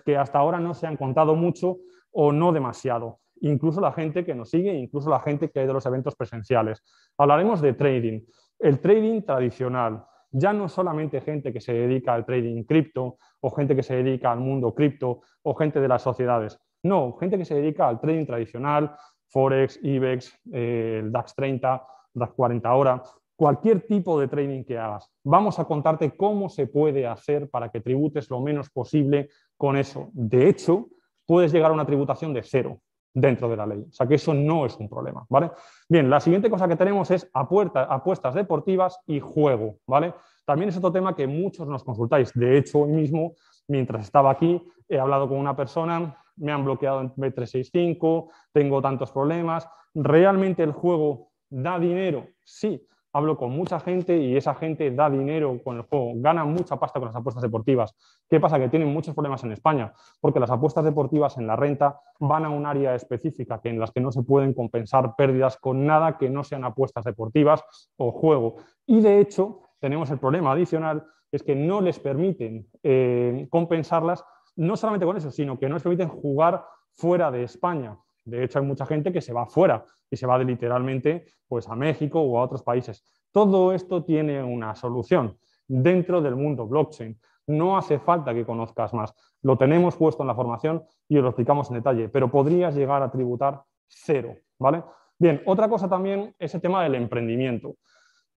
que 0.05 0.19
hasta 0.19 0.39
ahora 0.39 0.61
no 0.61 0.75
se 0.75 0.87
han 0.87 0.99
contado 0.99 1.35
mucho 1.35 1.79
o 2.13 2.33
no 2.33 2.53
demasiado? 2.53 3.21
Incluso 3.41 3.81
la 3.81 3.93
gente 3.93 4.27
que 4.27 4.35
nos 4.35 4.51
sigue, 4.51 4.75
incluso 4.75 5.09
la 5.09 5.21
gente 5.21 5.51
que 5.51 5.61
hay 5.61 5.67
de 5.67 5.73
los 5.73 5.87
eventos 5.87 6.15
presenciales. 6.17 6.85
Hablaremos 7.17 7.63
de 7.63 7.73
trading. 7.73 8.21
El 8.59 8.79
trading 8.79 9.23
tradicional, 9.23 10.05
ya 10.35 10.53
no 10.53 10.69
solamente 10.69 11.21
gente 11.21 11.53
que 11.53 11.61
se 11.61 11.73
dedica 11.73 12.13
al 12.13 12.27
trading 12.27 12.65
cripto 12.65 13.19
o 13.41 13.51
gente 13.51 13.77
que 13.77 13.85
se 13.85 13.95
dedica 14.03 14.33
al 14.33 14.41
mundo 14.41 14.75
cripto 14.75 15.21
o 15.43 15.55
gente 15.55 15.81
de 15.81 15.87
las 15.87 16.03
sociedades. 16.03 16.59
No, 16.83 17.17
gente 17.19 17.39
que 17.39 17.45
se 17.45 17.55
dedica 17.55 17.89
al 17.89 18.01
trading 18.01 18.27
tradicional, 18.27 18.97
Forex, 19.29 19.79
IBEX, 19.83 20.41
eh, 20.53 21.01
el 21.05 21.13
DAX 21.13 21.37
30, 21.37 21.87
DAX 22.15 22.33
40 22.35 22.75
horas, 22.75 23.15
cualquier 23.37 23.87
tipo 23.87 24.19
de 24.19 24.27
trading 24.27 24.65
que 24.65 24.77
hagas. 24.77 25.09
Vamos 25.23 25.61
a 25.61 25.67
contarte 25.67 26.17
cómo 26.17 26.49
se 26.49 26.67
puede 26.67 27.07
hacer 27.07 27.49
para 27.49 27.71
que 27.71 27.81
tributes 27.81 28.29
lo 28.29 28.41
menos 28.41 28.71
posible 28.71 29.29
con 29.57 29.77
eso. 29.77 30.11
De 30.13 30.49
hecho, 30.49 30.89
puedes 31.27 31.53
llegar 31.53 31.71
a 31.71 31.75
una 31.75 31.87
tributación 31.87 32.35
de 32.35 32.43
cero 32.43 32.81
dentro 33.15 33.49
de 33.49 33.57
la 33.57 33.65
ley. 33.65 33.87
O 33.89 33.93
sea 33.93 34.07
que 34.07 34.17
eso 34.17 34.35
no 34.35 34.67
es 34.67 34.77
un 34.77 34.89
problema, 34.89 35.25
¿vale? 35.31 35.53
Bien, 35.89 36.11
la 36.11 36.19
siguiente 36.19 36.51
cosa 36.51 36.67
que 36.67 36.77
tenemos 36.77 37.11
es 37.13 37.31
apuestas 37.33 38.35
deportivas 38.35 38.99
y 39.07 39.21
juego, 39.21 39.77
¿vale? 39.87 40.13
También 40.45 40.69
es 40.69 40.77
otro 40.77 40.93
tema 40.93 41.15
que 41.15 41.27
muchos 41.27 41.67
nos 41.69 41.85
consultáis. 41.85 42.33
De 42.35 42.59
hecho, 42.59 42.81
hoy 42.81 42.91
mismo, 42.91 43.35
mientras 43.69 44.03
estaba 44.05 44.33
aquí, 44.33 44.61
he 44.89 44.99
hablado 44.99 45.29
con 45.29 45.39
una 45.39 45.57
persona, 45.57 46.19
me 46.37 46.51
han 46.51 46.65
bloqueado 46.65 47.01
en 47.01 47.15
B365, 47.15 48.29
tengo 48.53 48.83
tantos 48.83 49.13
problemas. 49.13 49.69
¿Realmente 49.95 50.65
el 50.65 50.73
juego 50.73 51.31
da 51.49 51.79
dinero? 51.79 52.27
Sí, 52.43 52.85
hablo 53.15 53.37
con 53.37 53.53
mucha 53.53 53.79
gente 53.81 54.19
y 54.19 54.37
esa 54.37 54.55
gente 54.55 54.91
da 54.91 55.09
dinero 55.09 55.61
con 55.63 55.77
el 55.77 55.83
juego, 55.83 56.13
gana 56.17 56.45
mucha 56.45 56.77
pasta 56.77 56.99
con 56.99 57.07
las 57.07 57.17
apuestas 57.17 57.43
deportivas. 57.43 57.95
¿Qué 58.29 58.41
pasa? 58.41 58.59
Que 58.59 58.69
tienen 58.69 58.93
muchos 58.93 59.15
problemas 59.15 59.43
en 59.45 59.53
España, 59.53 59.93
porque 60.21 60.41
las 60.41 60.51
apuestas 60.51 60.85
deportivas 60.85 61.39
en 61.39 61.47
la 61.47 61.55
renta 61.55 62.01
van 62.19 62.45
a 62.45 62.51
un 62.51 62.67
área 62.67 62.95
específica 62.95 63.61
que 63.61 63.71
en 63.71 63.79
las 63.79 63.93
que 63.93 64.01
no 64.01 64.11
se 64.11 64.23
pueden 64.25 64.53
compensar 64.53 65.15
pérdidas 65.17 65.57
con 65.57 65.87
nada 65.87 66.19
que 66.19 66.29
no 66.29 66.43
sean 66.43 66.65
apuestas 66.65 67.05
deportivas 67.05 67.65
o 67.97 68.11
juego. 68.11 68.57
Y 68.85 69.01
de 69.01 69.21
hecho, 69.21 69.61
tenemos 69.79 70.11
el 70.11 70.19
problema 70.19 70.51
adicional, 70.51 71.07
es 71.31 71.45
que 71.45 71.55
no 71.55 71.81
les 71.81 72.01
permiten 72.01 72.67
eh, 72.83 73.47
compensarlas, 73.49 74.25
no 74.57 74.77
solamente 74.77 75.07
con 75.07 75.17
eso, 75.17 75.31
sino 75.31 75.57
que 75.57 75.69
no 75.69 75.75
les 75.75 75.83
permiten 75.85 76.09
jugar 76.09 76.65
fuera 76.97 77.31
de 77.31 77.45
España. 77.45 77.97
De 78.25 78.45
hecho, 78.45 78.59
hay 78.59 78.65
mucha 78.65 78.87
gente 78.87 79.13
que 79.13 79.21
se 79.21 79.33
va 79.33 79.47
fuera 79.47 79.85
y 80.11 80.17
se 80.17 80.27
va 80.27 80.39
literalmente 80.39 81.27
pues, 81.47 81.69
a 81.69 81.77
México 81.77 82.21
o 82.21 82.39
a 82.39 82.43
otros 82.43 82.63
países. 82.63 83.05
Todo 83.31 83.73
esto 83.73 84.05
tiene 84.05 84.43
una 84.43 84.75
solución 84.75 85.37
dentro 85.67 86.23
del 86.23 86.37
mundo 86.37 86.67
blockchain. 86.67 87.19
No 87.47 87.77
hace 87.77 87.99
falta 87.99 88.33
que 88.33 88.47
conozcas 88.47 88.95
más. 88.95 89.15
Lo 89.43 89.59
tenemos 89.59 89.97
puesto 89.97 90.23
en 90.23 90.29
la 90.29 90.35
formación 90.35 90.85
y 91.09 91.17
lo 91.17 91.29
explicamos 91.29 91.69
en 91.71 91.77
detalle, 91.77 92.09
pero 92.09 92.31
podrías 92.31 92.75
llegar 92.75 93.03
a 93.03 93.11
tributar 93.11 93.63
cero. 93.87 94.35
¿vale? 94.59 94.83
Bien, 95.19 95.43
otra 95.47 95.69
cosa 95.69 95.89
también 95.89 96.35
es 96.39 96.55
el 96.55 96.61
tema 96.61 96.83
del 96.83 96.95
emprendimiento. 96.95 97.77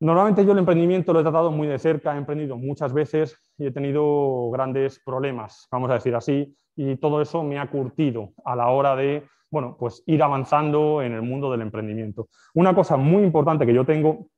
Normalmente 0.00 0.44
yo 0.44 0.52
el 0.52 0.58
emprendimiento 0.58 1.12
lo 1.12 1.20
he 1.20 1.22
tratado 1.22 1.50
muy 1.50 1.68
de 1.68 1.78
cerca, 1.78 2.14
he 2.14 2.18
emprendido 2.18 2.56
muchas 2.56 2.92
veces 2.92 3.38
y 3.56 3.66
he 3.66 3.70
tenido 3.70 4.50
grandes 4.50 5.00
problemas, 5.02 5.66
vamos 5.70 5.90
a 5.90 5.94
decir 5.94 6.14
así, 6.14 6.54
y 6.74 6.96
todo 6.96 7.22
eso 7.22 7.42
me 7.42 7.58
ha 7.58 7.70
curtido 7.70 8.32
a 8.44 8.54
la 8.54 8.68
hora 8.68 8.94
de 8.94 9.26
bueno, 9.50 9.76
pues 9.78 10.02
ir 10.06 10.22
avanzando 10.22 11.02
en 11.02 11.12
el 11.12 11.22
mundo 11.22 11.50
del 11.50 11.62
emprendimiento. 11.62 12.28
Una 12.54 12.74
cosa 12.74 12.96
muy 12.96 13.22
importante 13.22 13.66
que 13.66 13.74
yo 13.74 13.84
tengo 13.84 14.28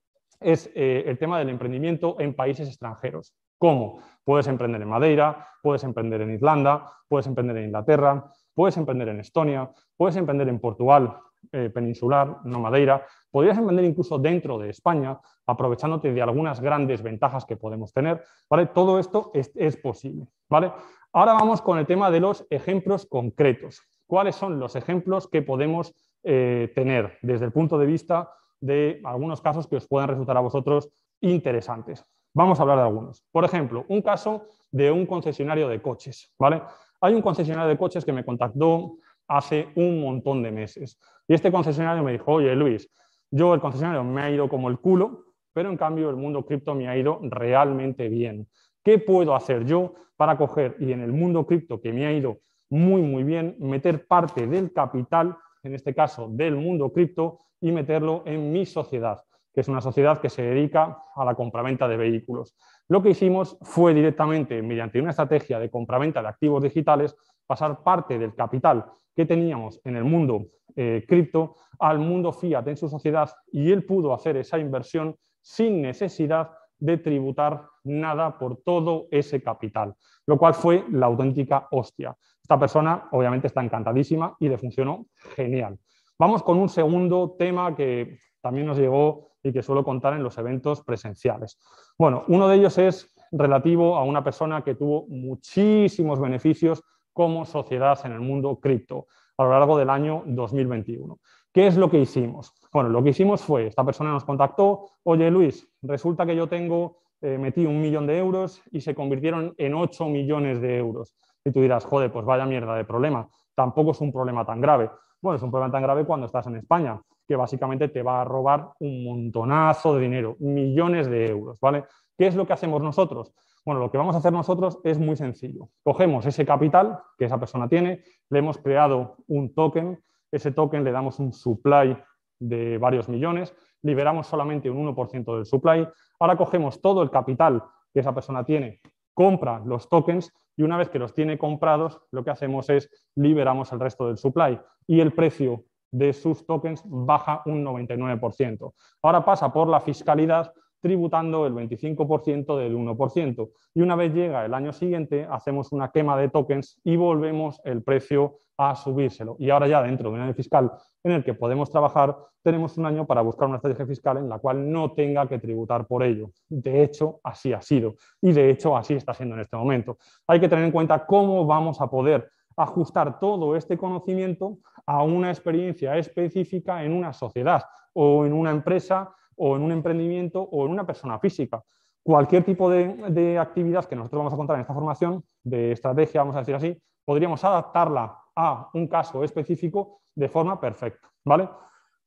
es 0.41 0.71
eh, 0.75 1.05
el 1.07 1.19
tema 1.19 1.39
del 1.39 1.49
emprendimiento 1.49 2.17
en 2.19 2.35
países 2.35 2.69
extranjeros. 2.69 3.35
¿Cómo? 3.59 4.01
Puedes 4.25 4.47
emprender 4.47 4.81
en 4.83 4.89
Madeira, 4.89 5.49
puedes 5.63 5.83
emprender 5.83 6.21
en 6.21 6.31
Irlanda, 6.31 6.93
puedes 7.09 7.27
emprender 7.27 7.57
en 7.57 7.65
Inglaterra, 7.65 8.31
puedes 8.55 8.77
emprender 8.77 9.09
en 9.09 9.21
Estonia, 9.21 9.71
puedes 9.97 10.17
emprender 10.17 10.49
en 10.49 10.61
Portugal, 10.61 11.17
eh, 11.53 11.71
peninsular, 11.71 12.39
no 12.45 12.61
Madeira, 12.61 13.05
podrías 13.31 13.59
emprender 13.59 13.85
incluso 13.85 14.19
dentro 14.19 14.59
de 14.59 14.71
España, 14.71 15.19
aprovechándote 15.47 16.13
de 16.13 16.23
algunas 16.23 16.61
grandes 16.61 17.03
ventajas 17.03 17.45
que 17.45 17.57
podemos 17.57 17.93
tener. 17.93 18.23
¿vale? 18.49 18.67
Todo 18.67 18.99
esto 18.99 19.31
es, 19.35 19.51
es 19.57 19.77
posible. 19.77 20.29
¿vale? 20.49 20.73
Ahora 21.13 21.33
vamos 21.33 21.63
con 21.63 21.79
el 21.79 21.87
tema 21.87 22.11
de 22.11 22.21
los 22.21 22.47
ejemplos 22.51 23.07
concretos 23.07 23.83
cuáles 24.09 24.35
son 24.35 24.59
los 24.59 24.75
ejemplos 24.75 25.29
que 25.29 25.43
podemos 25.43 25.95
eh, 26.25 26.73
tener 26.75 27.19
desde 27.23 27.45
el 27.45 27.53
punto 27.53 27.79
de 27.79 27.87
vista 27.87 28.33
de 28.61 29.01
algunos 29.05 29.41
casos 29.41 29.69
que 29.69 29.77
os 29.77 29.87
puedan 29.87 30.09
resultar 30.09 30.37
a 30.37 30.41
vosotros 30.41 30.91
interesantes. 31.21 32.05
Vamos 32.35 32.59
a 32.59 32.63
hablar 32.63 32.79
de 32.79 32.85
algunos. 32.85 33.25
Por 33.31 33.45
ejemplo, 33.45 33.85
un 33.89 34.03
caso 34.03 34.47
de 34.73 34.91
un 34.91 35.07
concesionario 35.07 35.69
de 35.69 35.81
coches. 35.81 36.33
¿vale? 36.39 36.63
Hay 37.01 37.15
un 37.15 37.23
concesionario 37.23 37.69
de 37.69 37.79
coches 37.79 38.05
que 38.05 38.13
me 38.13 38.25
contactó 38.25 38.97
hace 39.29 39.69
un 39.77 40.01
montón 40.01 40.43
de 40.43 40.51
meses. 40.51 40.99
Y 41.29 41.35
este 41.35 41.53
concesionario 41.53 42.03
me 42.03 42.13
dijo, 42.13 42.33
oye 42.33 42.57
Luis, 42.57 42.91
yo 43.31 43.55
el 43.55 43.61
concesionario 43.61 44.03
me 44.03 44.23
ha 44.23 44.31
ido 44.31 44.49
como 44.49 44.69
el 44.71 44.79
culo, 44.79 45.25
pero 45.53 45.69
en 45.69 45.77
cambio 45.77 46.09
el 46.09 46.17
mundo 46.17 46.47
cripto 46.47 46.75
me 46.75 46.89
ha 46.89 46.97
ido 46.97 47.21
realmente 47.23 48.09
bien. 48.09 48.49
¿Qué 48.83 48.99
puedo 48.99 49.35
hacer 49.35 49.67
yo 49.67 49.95
para 50.17 50.39
coger 50.39 50.77
y 50.81 50.93
en 50.93 51.01
el 51.01 51.13
mundo 51.13 51.47
cripto 51.47 51.81
que 51.81 51.93
me 51.93 52.07
ha 52.07 52.13
ido 52.13 52.41
muy, 52.71 53.03
muy 53.03 53.25
bien 53.25 53.57
meter 53.59 54.07
parte 54.07 54.47
del 54.47 54.73
capital, 54.73 55.37
en 55.63 55.75
este 55.75 55.95
caso 55.95 56.29
del 56.31 56.57
mundo 56.57 56.93
cripto, 56.93 57.39
y 57.61 57.73
meterlo 57.73 58.23
en 58.27 58.53
mi 58.53 58.67
sociedad, 58.67 59.23
que 59.53 59.61
es 59.63 59.69
una 59.69 59.81
sociedad 59.81 60.21
que 60.21 60.29
se 60.29 60.43
dedica 60.43 61.03
a 61.15 61.25
la 61.25 61.35
compraventa 61.35 61.89
de 61.89 61.97
vehículos. 61.97 62.57
Lo 62.89 63.03
que 63.03 63.11
hicimos 63.11 63.59
fue 63.63 63.95
directamente, 63.95 64.63
mediante 64.63 65.01
una 65.01 65.11
estrategia 65.11 65.59
de 65.59 65.71
compraventa 65.71 66.23
de 66.23 66.29
activos 66.29 66.63
digitales, 66.63 67.17
pasar 67.47 67.83
parte 67.83 68.19
del 68.19 68.35
capital 68.35 68.85
que 69.17 69.27
teníamos 69.27 69.81
en 69.85 69.97
el 69.97 70.05
mundo 70.05 70.47
eh, 70.77 71.05
cripto 71.09 71.57
al 71.81 71.99
mundo 71.99 72.33
fiat 72.33 72.69
en 72.69 72.77
su 72.77 72.89
sociedad 72.89 73.31
y 73.51 73.73
él 73.73 73.85
pudo 73.85 74.15
hacer 74.15 74.37
esa 74.37 74.59
inversión 74.59 75.17
sin 75.41 75.83
necesidad 75.83 76.51
de 76.79 76.99
tributar 76.99 77.67
nada 77.85 78.39
por 78.39 78.59
todo 78.63 79.09
ese 79.11 79.43
capital, 79.43 79.95
lo 80.27 80.39
cual 80.39 80.55
fue 80.55 80.85
la 80.91 81.07
auténtica 81.07 81.69
hostia. 81.71 82.17
Esta 82.43 82.59
persona 82.59 83.09
obviamente 83.13 83.47
está 83.47 83.63
encantadísima 83.63 84.37
y 84.41 84.49
le 84.49 84.59
funcionó 84.59 85.07
genial. 85.37 85.79
Vamos 86.19 86.43
con 86.43 86.59
un 86.59 86.69
segundo 86.69 87.37
tema 87.39 87.75
que 87.77 88.19
también 88.41 88.67
nos 88.67 88.79
llegó 88.79 89.29
y 89.43 89.53
que 89.53 89.63
suelo 89.63 89.85
contar 89.85 90.15
en 90.15 90.23
los 90.23 90.37
eventos 90.39 90.83
presenciales. 90.83 91.59
Bueno, 91.99 92.25
uno 92.29 92.49
de 92.49 92.57
ellos 92.57 92.79
es 92.79 93.15
relativo 93.31 93.97
a 93.97 94.05
una 94.05 94.25
persona 94.25 94.63
que 94.63 94.75
tuvo 94.75 95.07
muchísimos 95.09 96.21
beneficios 96.21 96.83
como 97.13 97.45
sociedad 97.45 97.99
en 98.05 98.13
el 98.13 98.21
mundo 98.21 98.59
cripto 98.61 99.07
a 99.37 99.45
lo 99.45 99.51
largo 99.51 99.79
del 99.79 99.91
año 99.91 100.23
2021. 100.27 101.19
¿Qué 101.53 101.67
es 101.67 101.77
lo 101.77 101.91
que 101.91 102.01
hicimos? 102.01 102.55
Bueno, 102.73 102.91
lo 102.91 103.03
que 103.03 103.11
hicimos 103.11 103.43
fue, 103.43 103.67
esta 103.67 103.85
persona 103.85 104.13
nos 104.13 104.25
contactó, 104.25 104.91
oye 105.05 105.31
Luis, 105.31 105.69
resulta 105.83 106.27
que 106.27 106.37
yo 106.37 106.49
tengo, 106.49 106.99
eh, 107.21 107.39
metí 107.39 107.65
un 107.65 107.81
millón 107.81 108.07
de 108.07 108.19
euros 108.19 108.63
y 108.71 108.81
se 108.81 108.95
convirtieron 108.95 109.55
en 109.57 109.75
8 109.75 110.07
millones 110.07 110.61
de 110.61 110.77
euros. 110.77 111.15
Y 111.45 111.51
tú 111.51 111.61
dirás, 111.63 111.85
joder, 111.85 112.13
pues 112.13 112.27
vaya 112.27 112.45
mierda 112.45 112.75
de 112.77 112.85
problema. 112.85 113.29
Tampoco 113.55 113.93
es 113.93 114.01
un 114.01 114.13
problema 114.13 114.45
tan 114.45 114.61
grave. 114.61 114.91
Bueno, 115.21 115.37
es 115.37 115.43
un 115.43 115.51
problema 115.51 115.73
tan 115.73 115.83
grave 115.83 116.05
cuando 116.05 116.27
estás 116.27 116.47
en 116.47 116.57
España, 116.57 117.01
que 117.27 117.37
básicamente 117.37 117.89
te 117.89 118.03
va 118.03 118.21
a 118.21 118.25
robar 118.25 118.71
un 118.81 119.05
montonazo 119.05 119.95
de 119.95 120.03
dinero, 120.03 120.37
millones 120.41 121.09
de 121.09 121.29
euros, 121.29 121.59
¿vale? 121.61 121.85
¿Qué 122.17 122.27
es 122.27 122.37
lo 122.37 122.47
que 122.47 122.53
hacemos 122.53 122.83
nosotros? 122.83 123.33
Bueno, 123.65 123.81
lo 123.81 123.91
que 123.91 123.99
vamos 123.99 124.15
a 124.15 124.19
hacer 124.19 124.33
nosotros 124.33 124.79
es 124.85 124.99
muy 124.99 125.17
sencillo. 125.17 125.69
Cogemos 125.83 126.25
ese 126.27 126.47
capital 126.47 127.01
que 127.19 127.25
esa 127.25 127.39
persona 127.39 127.69
tiene, 127.69 128.03
le 128.31 128.39
hemos 128.39 128.59
creado 128.59 129.17
un 129.27 129.55
token, 129.55 130.03
ese 130.31 130.53
token 130.53 130.85
le 130.85 130.93
damos 130.93 131.19
un 131.19 131.33
supply 131.33 131.97
de 132.39 132.79
varios 132.79 133.09
millones, 133.09 133.55
liberamos 133.83 134.27
solamente 134.27 134.71
un 134.71 134.95
1% 134.95 135.35
del 135.37 135.47
supply, 135.47 135.87
ahora 136.19 136.37
cogemos 136.37 136.81
todo 136.81 137.03
el 137.03 137.11
capital 137.11 137.63
que 137.93 138.01
esa 138.01 138.15
persona 138.15 138.45
tiene, 138.45 138.81
compra 139.15 139.63
los 139.65 139.89
tokens 139.89 140.33
y 140.57 140.63
una 140.63 140.77
vez 140.77 140.89
que 140.89 140.99
los 140.99 141.15
tiene 141.15 141.39
comprados, 141.39 142.01
lo 142.11 142.25
que 142.25 142.31
hacemos 142.31 142.69
es 142.71 142.91
liberamos 143.15 143.73
el 143.73 143.81
resto 143.81 144.09
del 144.09 144.19
supply 144.19 144.59
y 144.87 145.01
el 145.01 145.13
precio 145.13 145.65
de 145.91 146.13
sus 146.13 146.45
tokens 146.47 146.83
baja 146.85 147.43
un 147.47 147.65
99%. 147.65 148.73
Ahora 149.03 149.25
pasa 149.25 149.53
por 149.53 149.69
la 149.69 149.81
fiscalidad 149.81 150.53
tributando 150.81 151.47
el 151.47 151.55
25% 151.55 152.57
del 152.57 152.77
1%. 152.77 153.51
Y 153.75 153.81
una 153.81 153.97
vez 153.97 154.15
llega 154.15 154.45
el 154.45 154.55
año 154.55 154.73
siguiente, 154.73 155.27
hacemos 155.31 155.73
una 155.73 155.91
quema 155.91 156.17
de 156.17 156.29
tokens 156.29 156.81
y 156.85 156.97
volvemos 156.97 157.61
el 157.65 157.83
precio 157.83 158.37
a 158.57 158.75
subírselo. 158.77 159.37
Y 159.39 159.51
ahora 159.51 159.69
ya 159.69 159.83
dentro 159.83 160.11
de 160.11 160.17
un 160.17 160.21
año 160.23 160.35
fiscal 160.35 160.73
en 161.09 161.17
el 161.17 161.25
que 161.25 161.35
podemos 161.35 161.71
trabajar, 161.71 162.17
tenemos 162.43 162.79
un 162.79 162.87
año 162.87 163.07
para 163.07 163.21
buscar 163.23 163.49
una 163.49 163.57
estrategia 163.57 163.87
fiscal 163.87 164.17
en 164.19 164.29
la 164.29 164.39
cual 164.39 164.71
no 164.71 164.93
tenga 164.93 165.27
que 165.27 165.39
tributar 165.39 165.87
por 165.87 166.03
ello. 166.03 166.31
De 166.49 166.83
hecho, 166.83 167.21
así 167.25 167.53
ha 167.53 167.61
sido. 167.61 167.95
Y 168.21 168.33
de 168.33 168.51
hecho, 168.51 168.77
así 168.77 168.95
está 168.95 169.15
siendo 169.15 169.35
en 169.35 169.43
este 169.43 169.57
momento. 169.57 169.99
Hay 170.27 170.41
que 170.41 170.49
tener 170.49 170.65
en 170.65 170.73
cuenta 170.73 171.05
cómo 171.07 171.45
vamos 171.47 171.81
a 171.81 171.89
poder 171.89 172.31
ajustar 172.57 173.21
todo 173.21 173.55
este 173.57 173.77
conocimiento 173.79 174.59
a 174.87 175.03
una 175.03 175.31
experiencia 175.31 175.97
específica 175.97 176.83
en 176.83 176.93
una 176.93 177.13
sociedad 177.13 177.63
o 177.93 178.25
en 178.27 178.33
una 178.33 178.51
empresa 178.51 179.15
o 179.37 179.57
en 179.57 179.63
un 179.63 179.73
emprendimiento 179.73 180.43
o 180.43 180.67
en 180.67 180.73
una 180.73 180.87
persona 180.87 181.19
física. 181.19 181.63
Cualquier 182.03 182.45
tipo 182.45 182.71
de, 182.71 183.39
actividad 183.39 183.85
que 183.85 183.95
nosotros 183.95 184.19
vamos 184.19 184.33
a 184.33 184.37
contar 184.37 184.57
en 184.57 184.63
esta 184.63 184.75
formación, 184.75 185.23
de 185.45 185.73
estrategia, 185.73 186.23
vamos 186.23 186.37
a 186.37 186.41
decir 186.41 186.55
así, 186.55 186.77
podríamos 187.05 187.43
adaptarla 187.45 188.17
a 188.35 188.71
un 188.75 188.89
caso 188.89 189.23
específico 189.23 190.01
de 190.19 190.29
forma 190.29 190.61
perfecta. 190.61 191.09
¿vale? 191.25 191.49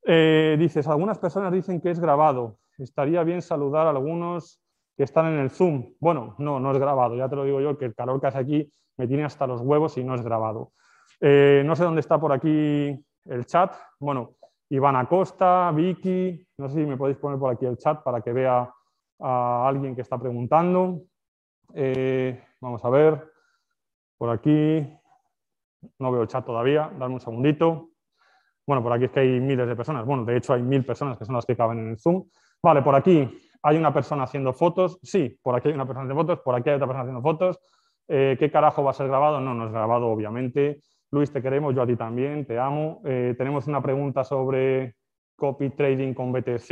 Eh, 0.04 0.56
dices, 0.60 0.88
algunas 0.88 1.18
personas 1.18 1.52
dicen 1.52 1.80
que 1.80 1.92
es 1.92 2.00
grabado. 2.00 2.58
Estaría 2.78 3.24
bien 3.24 3.42
saludar 3.42 3.88
a 3.88 3.92
algunos 3.92 4.62
que 4.98 5.04
están 5.04 5.28
en 5.28 5.40
el 5.40 5.50
Zoom. 5.50 5.94
Bueno, 6.00 6.36
no, 6.40 6.60
no 6.60 6.72
es 6.72 6.78
grabado. 6.78 7.16
Ya 7.16 7.30
te 7.30 7.36
lo 7.36 7.46
digo 7.46 7.62
yo, 7.62 7.78
que 7.78 7.86
el 7.86 7.96
calor 7.96 8.20
que 8.20 8.28
hace 8.28 8.40
aquí 8.40 8.72
me 8.98 9.08
tiene 9.08 9.24
hasta 9.24 9.48
los 9.48 9.62
huevos 9.62 9.98
y 9.98 10.04
no 10.04 10.16
es 10.16 10.22
grabado. 10.22 10.74
Eh, 11.22 11.64
no 11.66 11.76
sé 11.76 11.84
dónde 11.84 12.02
está 12.02 12.20
por 12.20 12.34
aquí 12.34 13.00
el 13.26 13.46
chat. 13.46 13.74
Bueno, 14.00 14.36
Iván 14.70 14.96
Acosta, 14.96 15.72
Vicky, 15.72 16.46
no 16.58 16.68
sé 16.68 16.76
si 16.76 16.86
me 16.86 16.98
podéis 16.98 17.18
poner 17.18 17.40
por 17.40 17.54
aquí 17.54 17.66
el 17.66 17.78
chat 17.78 18.04
para 18.04 18.22
que 18.22 18.34
vea 18.34 18.70
a 19.20 19.68
alguien 19.68 19.96
que 19.96 20.02
está 20.02 20.18
preguntando. 20.18 21.02
Eh, 21.74 22.44
vamos 22.60 22.84
a 22.84 22.90
ver, 22.90 23.32
por 24.18 24.30
aquí, 24.30 24.88
no 26.00 26.12
veo 26.12 26.24
el 26.24 26.28
chat 26.28 26.46
todavía, 26.46 26.92
dame 26.98 27.14
un 27.14 27.20
segundito. 27.20 27.91
Bueno, 28.66 28.84
por 28.84 28.94
aquí 28.94 29.06
es 29.06 29.12
que 29.12 29.22
hay 29.22 29.40
miles 29.40 29.68
de 29.68 29.76
personas. 29.76 30.06
Bueno, 30.06 30.26
de 30.26 30.38
hecho 30.38 30.54
hay 30.54 30.62
mil 30.62 30.86
personas 30.86 31.18
que 31.18 31.26
son 31.26 31.36
las 31.36 31.46
que 31.46 31.56
caben 31.56 31.80
en 31.80 31.90
el 31.90 32.00
Zoom. 32.00 32.24
Vale, 32.64 32.82
por 32.82 32.96
aquí 32.96 33.28
hay 33.64 33.78
una 33.78 33.94
persona 33.94 34.24
haciendo 34.24 34.54
fotos. 34.54 35.00
Sí, 35.02 35.40
por 35.42 35.56
aquí 35.56 35.70
hay 35.70 35.74
una 35.74 35.86
persona 35.86 36.04
haciendo 36.04 36.22
fotos, 36.22 36.40
por 36.44 36.56
aquí 36.56 36.70
hay 36.70 36.76
otra 36.76 36.88
persona 36.88 37.04
haciendo 37.04 37.22
fotos. 37.22 37.60
Eh, 38.08 38.36
¿Qué 38.40 38.52
carajo 38.52 38.84
va 38.84 38.92
a 38.92 38.94
ser 38.94 39.08
grabado? 39.08 39.40
No, 39.40 39.54
no 39.54 39.66
es 39.66 39.72
grabado, 39.72 40.08
obviamente. 40.08 40.82
Luis, 41.12 41.32
te 41.32 41.42
queremos, 41.42 41.76
yo 41.76 41.82
a 41.82 41.88
ti 41.88 41.96
también, 41.96 42.46
te 42.46 42.58
amo. 42.58 43.02
Eh, 43.06 43.36
tenemos 43.38 43.68
una 43.68 43.82
pregunta 43.82 44.24
sobre 44.24 44.96
copy 45.36 45.72
trading 45.72 46.14
con 46.14 46.32
BTC, 46.32 46.70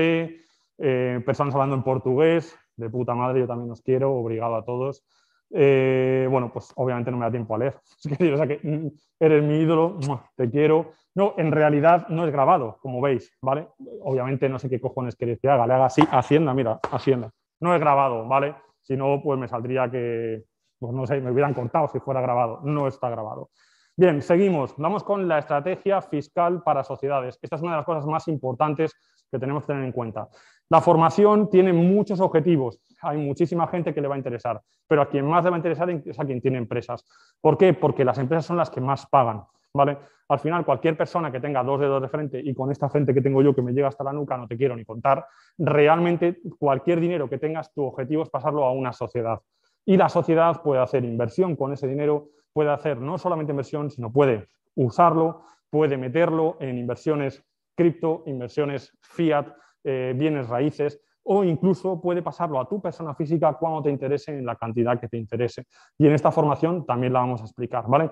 eh, 0.77 1.21
personas 1.25 1.53
hablando 1.55 1.75
en 1.75 1.83
portugués, 1.83 2.57
de 2.75 2.89
puta 2.89 3.15
madre, 3.15 3.41
yo 3.41 3.47
también 3.47 3.71
os 3.71 3.81
quiero, 3.81 4.13
obrigado 4.13 4.55
a 4.55 4.63
todos. 4.63 5.03
Eh, 5.51 6.27
bueno, 6.29 6.51
pues 6.51 6.71
obviamente 6.75 7.09
no 7.09 7.17
me 7.17 7.25
da 7.25 7.31
tiempo 7.31 7.55
a 7.55 7.57
leer. 7.57 7.75
o 8.33 8.37
sea 8.37 8.47
que 8.47 8.59
mm, 8.61 8.87
eres 9.19 9.43
mi 9.43 9.55
ídolo, 9.59 9.99
te 10.35 10.49
quiero. 10.49 10.91
No, 11.15 11.33
en 11.37 11.51
realidad 11.51 12.07
no 12.09 12.25
es 12.25 12.31
grabado, 12.31 12.77
como 12.81 13.01
veis, 13.01 13.35
¿vale? 13.41 13.67
Obviamente 14.03 14.47
no 14.47 14.59
sé 14.59 14.69
qué 14.69 14.79
cojones 14.79 15.15
queréis 15.15 15.39
que 15.39 15.49
haga, 15.49 15.65
le 15.65 15.73
haga 15.73 15.85
así, 15.85 16.01
Hacienda, 16.11 16.53
mira, 16.53 16.79
Hacienda. 16.91 17.31
No 17.59 17.73
es 17.73 17.79
grabado, 17.79 18.27
¿vale? 18.27 18.55
Si 18.81 18.95
no, 18.95 19.21
pues 19.23 19.39
me 19.39 19.47
saldría 19.47 19.89
que, 19.89 20.43
pues 20.79 20.93
no 20.93 21.05
sé, 21.05 21.19
me 21.19 21.31
hubieran 21.31 21.53
cortado 21.53 21.87
si 21.89 21.99
fuera 21.99 22.21
grabado. 22.21 22.61
No 22.63 22.87
está 22.87 23.09
grabado. 23.09 23.49
Bien, 23.97 24.21
seguimos. 24.21 24.75
Vamos 24.77 25.03
con 25.03 25.27
la 25.27 25.39
estrategia 25.39 26.01
fiscal 26.01 26.63
para 26.63 26.85
sociedades. 26.85 27.37
Esta 27.41 27.57
es 27.57 27.61
una 27.61 27.71
de 27.71 27.77
las 27.77 27.85
cosas 27.85 28.05
más 28.05 28.27
importantes 28.29 28.93
que 29.29 29.37
tenemos 29.37 29.63
que 29.63 29.67
tener 29.67 29.83
en 29.83 29.91
cuenta. 29.91 30.29
La 30.69 30.81
formación 30.81 31.49
tiene 31.49 31.73
muchos 31.73 32.19
objetivos. 32.19 32.79
Hay 33.01 33.17
muchísima 33.17 33.67
gente 33.67 33.93
que 33.93 34.01
le 34.01 34.07
va 34.07 34.15
a 34.15 34.17
interesar, 34.17 34.61
pero 34.87 35.01
a 35.01 35.09
quien 35.09 35.25
más 35.25 35.43
le 35.43 35.49
va 35.49 35.55
a 35.55 35.59
interesar 35.59 35.89
es 35.89 36.19
a 36.19 36.25
quien 36.25 36.41
tiene 36.41 36.57
empresas. 36.57 37.05
¿Por 37.41 37.57
qué? 37.57 37.73
Porque 37.73 38.05
las 38.05 38.17
empresas 38.17 38.45
son 38.45 38.57
las 38.57 38.69
que 38.69 38.81
más 38.81 39.05
pagan. 39.07 39.43
¿vale? 39.73 39.97
Al 40.27 40.39
final, 40.39 40.65
cualquier 40.65 40.97
persona 40.97 41.31
que 41.31 41.39
tenga 41.39 41.63
dos 41.63 41.79
dedos 41.79 42.01
de 42.01 42.09
frente 42.09 42.41
y 42.43 42.53
con 42.53 42.71
esta 42.71 42.89
frente 42.89 43.13
que 43.13 43.21
tengo 43.21 43.41
yo 43.41 43.55
que 43.55 43.61
me 43.61 43.71
llega 43.71 43.87
hasta 43.87 44.03
la 44.03 44.13
nuca, 44.13 44.37
no 44.37 44.47
te 44.47 44.57
quiero 44.57 44.75
ni 44.75 44.85
contar, 44.85 45.25
realmente 45.57 46.39
cualquier 46.57 46.99
dinero 46.99 47.29
que 47.29 47.37
tengas, 47.37 47.73
tu 47.73 47.83
objetivo 47.83 48.23
es 48.23 48.29
pasarlo 48.29 48.65
a 48.65 48.71
una 48.71 48.93
sociedad. 48.93 49.39
Y 49.85 49.97
la 49.97 50.09
sociedad 50.09 50.61
puede 50.61 50.81
hacer 50.81 51.03
inversión 51.03 51.55
con 51.55 51.73
ese 51.73 51.87
dinero 51.87 52.29
puede 52.53 52.71
hacer 52.71 52.97
no 52.97 53.17
solamente 53.17 53.51
inversión, 53.51 53.89
sino 53.89 54.11
puede 54.11 54.47
usarlo, 54.75 55.43
puede 55.69 55.97
meterlo 55.97 56.57
en 56.59 56.77
inversiones 56.77 57.43
cripto, 57.75 58.23
inversiones 58.25 58.91
fiat, 59.01 59.47
eh, 59.83 60.13
bienes 60.15 60.47
raíces, 60.47 61.01
o 61.23 61.43
incluso 61.43 62.01
puede 62.01 62.21
pasarlo 62.21 62.59
a 62.59 62.67
tu 62.67 62.81
persona 62.81 63.13
física 63.13 63.53
cuando 63.53 63.83
te 63.83 63.89
interese 63.89 64.37
en 64.37 64.45
la 64.45 64.55
cantidad 64.55 64.99
que 64.99 65.07
te 65.07 65.17
interese. 65.17 65.65
Y 65.97 66.07
en 66.07 66.13
esta 66.13 66.31
formación 66.31 66.85
también 66.85 67.13
la 67.13 67.19
vamos 67.19 67.41
a 67.41 67.43
explicar. 67.43 67.85
¿vale? 67.87 68.09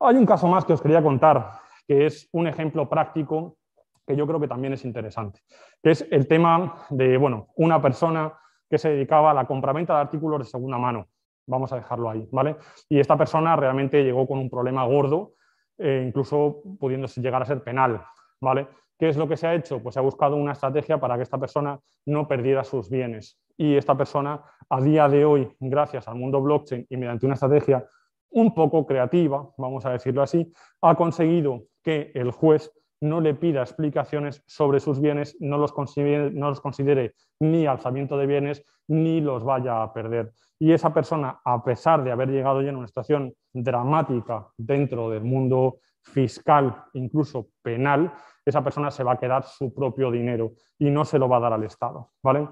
Hay 0.00 0.16
un 0.16 0.26
caso 0.26 0.48
más 0.48 0.64
que 0.64 0.72
os 0.72 0.82
quería 0.82 1.02
contar, 1.02 1.52
que 1.86 2.06
es 2.06 2.28
un 2.32 2.46
ejemplo 2.46 2.88
práctico 2.88 3.58
que 4.06 4.16
yo 4.16 4.26
creo 4.26 4.40
que 4.40 4.48
también 4.48 4.72
es 4.72 4.84
interesante, 4.84 5.40
que 5.82 5.90
es 5.90 6.06
el 6.10 6.26
tema 6.26 6.86
de 6.88 7.18
bueno, 7.18 7.48
una 7.56 7.80
persona 7.80 8.32
que 8.68 8.78
se 8.78 8.88
dedicaba 8.90 9.30
a 9.30 9.34
la 9.34 9.46
compraventa 9.46 9.94
de 9.94 10.00
artículos 10.00 10.38
de 10.38 10.44
segunda 10.46 10.78
mano 10.78 11.06
vamos 11.48 11.72
a 11.72 11.76
dejarlo 11.76 12.10
ahí, 12.10 12.28
¿vale? 12.30 12.56
Y 12.88 13.00
esta 13.00 13.16
persona 13.16 13.56
realmente 13.56 14.04
llegó 14.04 14.26
con 14.26 14.38
un 14.38 14.50
problema 14.50 14.84
gordo, 14.84 15.32
eh, 15.78 16.04
incluso 16.06 16.62
pudiéndose 16.78 17.20
llegar 17.20 17.42
a 17.42 17.46
ser 17.46 17.62
penal, 17.64 18.04
¿vale? 18.40 18.68
¿Qué 18.98 19.08
es 19.08 19.16
lo 19.16 19.28
que 19.28 19.36
se 19.36 19.46
ha 19.46 19.54
hecho? 19.54 19.80
Pues 19.82 19.94
se 19.94 20.00
ha 20.00 20.02
buscado 20.02 20.36
una 20.36 20.52
estrategia 20.52 20.98
para 20.98 21.16
que 21.16 21.22
esta 21.22 21.38
persona 21.38 21.78
no 22.06 22.26
perdiera 22.26 22.64
sus 22.64 22.90
bienes. 22.90 23.38
Y 23.56 23.76
esta 23.76 23.96
persona, 23.96 24.42
a 24.68 24.80
día 24.80 25.08
de 25.08 25.24
hoy, 25.24 25.48
gracias 25.60 26.08
al 26.08 26.16
mundo 26.16 26.40
blockchain 26.40 26.86
y 26.88 26.96
mediante 26.96 27.26
una 27.26 27.34
estrategia 27.34 27.86
un 28.30 28.54
poco 28.54 28.84
creativa, 28.86 29.48
vamos 29.56 29.86
a 29.86 29.90
decirlo 29.90 30.22
así, 30.22 30.52
ha 30.82 30.94
conseguido 30.96 31.64
que 31.82 32.10
el 32.14 32.30
juez 32.30 32.72
no 33.00 33.20
le 33.20 33.34
pida 33.34 33.62
explicaciones 33.62 34.42
sobre 34.46 34.80
sus 34.80 35.00
bienes, 35.00 35.36
no 35.40 35.56
los, 35.56 35.72
considere, 35.72 37.14
ni 37.40 37.66
alzamiento 37.66 38.18
de 38.18 38.26
bienes, 38.26 38.64
ni 38.88 39.20
los 39.20 39.44
vaya 39.44 39.82
a 39.82 39.92
perder 39.92 40.32
y 40.58 40.72
esa 40.72 40.92
persona, 40.92 41.40
a 41.44 41.62
pesar 41.62 42.02
de 42.02 42.10
haber 42.10 42.30
llegado 42.30 42.62
ya 42.62 42.70
en 42.70 42.76
una 42.76 42.88
situación 42.88 43.34
dramática 43.52 44.48
dentro 44.56 45.10
del 45.10 45.22
mundo 45.22 45.78
fiscal, 46.12 46.84
incluso 46.94 47.48
penal, 47.62 48.12
esa 48.44 48.62
persona 48.62 48.90
se 48.90 49.04
va 49.04 49.12
a 49.12 49.18
quedar 49.18 49.44
su 49.44 49.72
propio 49.72 50.10
dinero 50.10 50.52
y 50.78 50.90
no 50.90 51.04
se 51.04 51.18
lo 51.18 51.28
va 51.28 51.36
a 51.36 51.40
dar 51.40 51.52
al 51.52 51.64
Estado. 51.64 52.12
¿vale? 52.22 52.48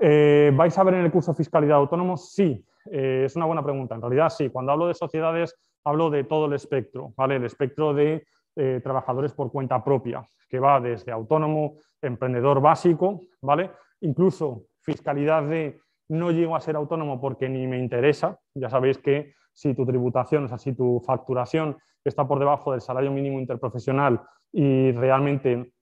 Eh, 0.00 0.52
¿Vais 0.54 0.76
a 0.76 0.84
ver 0.84 0.94
en 0.94 1.04
el 1.04 1.10
curso 1.10 1.34
Fiscalidad 1.34 1.78
Autónomos? 1.78 2.32
Sí, 2.32 2.64
eh, 2.90 3.22
es 3.24 3.36
una 3.36 3.46
buena 3.46 3.62
pregunta. 3.62 3.94
En 3.94 4.02
realidad 4.02 4.30
sí, 4.30 4.48
cuando 4.50 4.72
hablo 4.72 4.88
de 4.88 4.94
sociedades 4.94 5.54
hablo 5.84 6.10
de 6.10 6.24
todo 6.24 6.46
el 6.46 6.52
espectro, 6.52 7.12
¿vale? 7.16 7.36
el 7.36 7.44
espectro 7.44 7.94
de 7.94 8.26
eh, 8.56 8.80
trabajadores 8.82 9.32
por 9.32 9.50
cuenta 9.50 9.82
propia, 9.82 10.28
que 10.48 10.58
va 10.58 10.80
desde 10.80 11.12
autónomo, 11.12 11.76
emprendedor 12.02 12.60
básico, 12.60 13.20
¿vale? 13.40 13.70
incluso 14.00 14.66
fiscalidad 14.80 15.44
de 15.44 15.80
no 16.08 16.30
llego 16.30 16.56
a 16.56 16.60
ser 16.60 16.76
autónomo 16.76 17.20
porque 17.20 17.48
ni 17.48 17.66
me 17.66 17.78
interesa. 17.78 18.38
Ya 18.54 18.70
sabéis 18.70 18.98
que 18.98 19.34
si 19.52 19.74
tu 19.74 19.84
tributación, 19.84 20.44
o 20.44 20.48
sea, 20.48 20.58
si 20.58 20.72
tu 20.72 21.02
facturación 21.04 21.76
está 22.08 22.26
por 22.26 22.38
debajo 22.38 22.72
del 22.72 22.80
salario 22.80 23.10
mínimo 23.10 23.38
interprofesional 23.38 24.20
y 24.52 24.92
realmente 24.92 25.72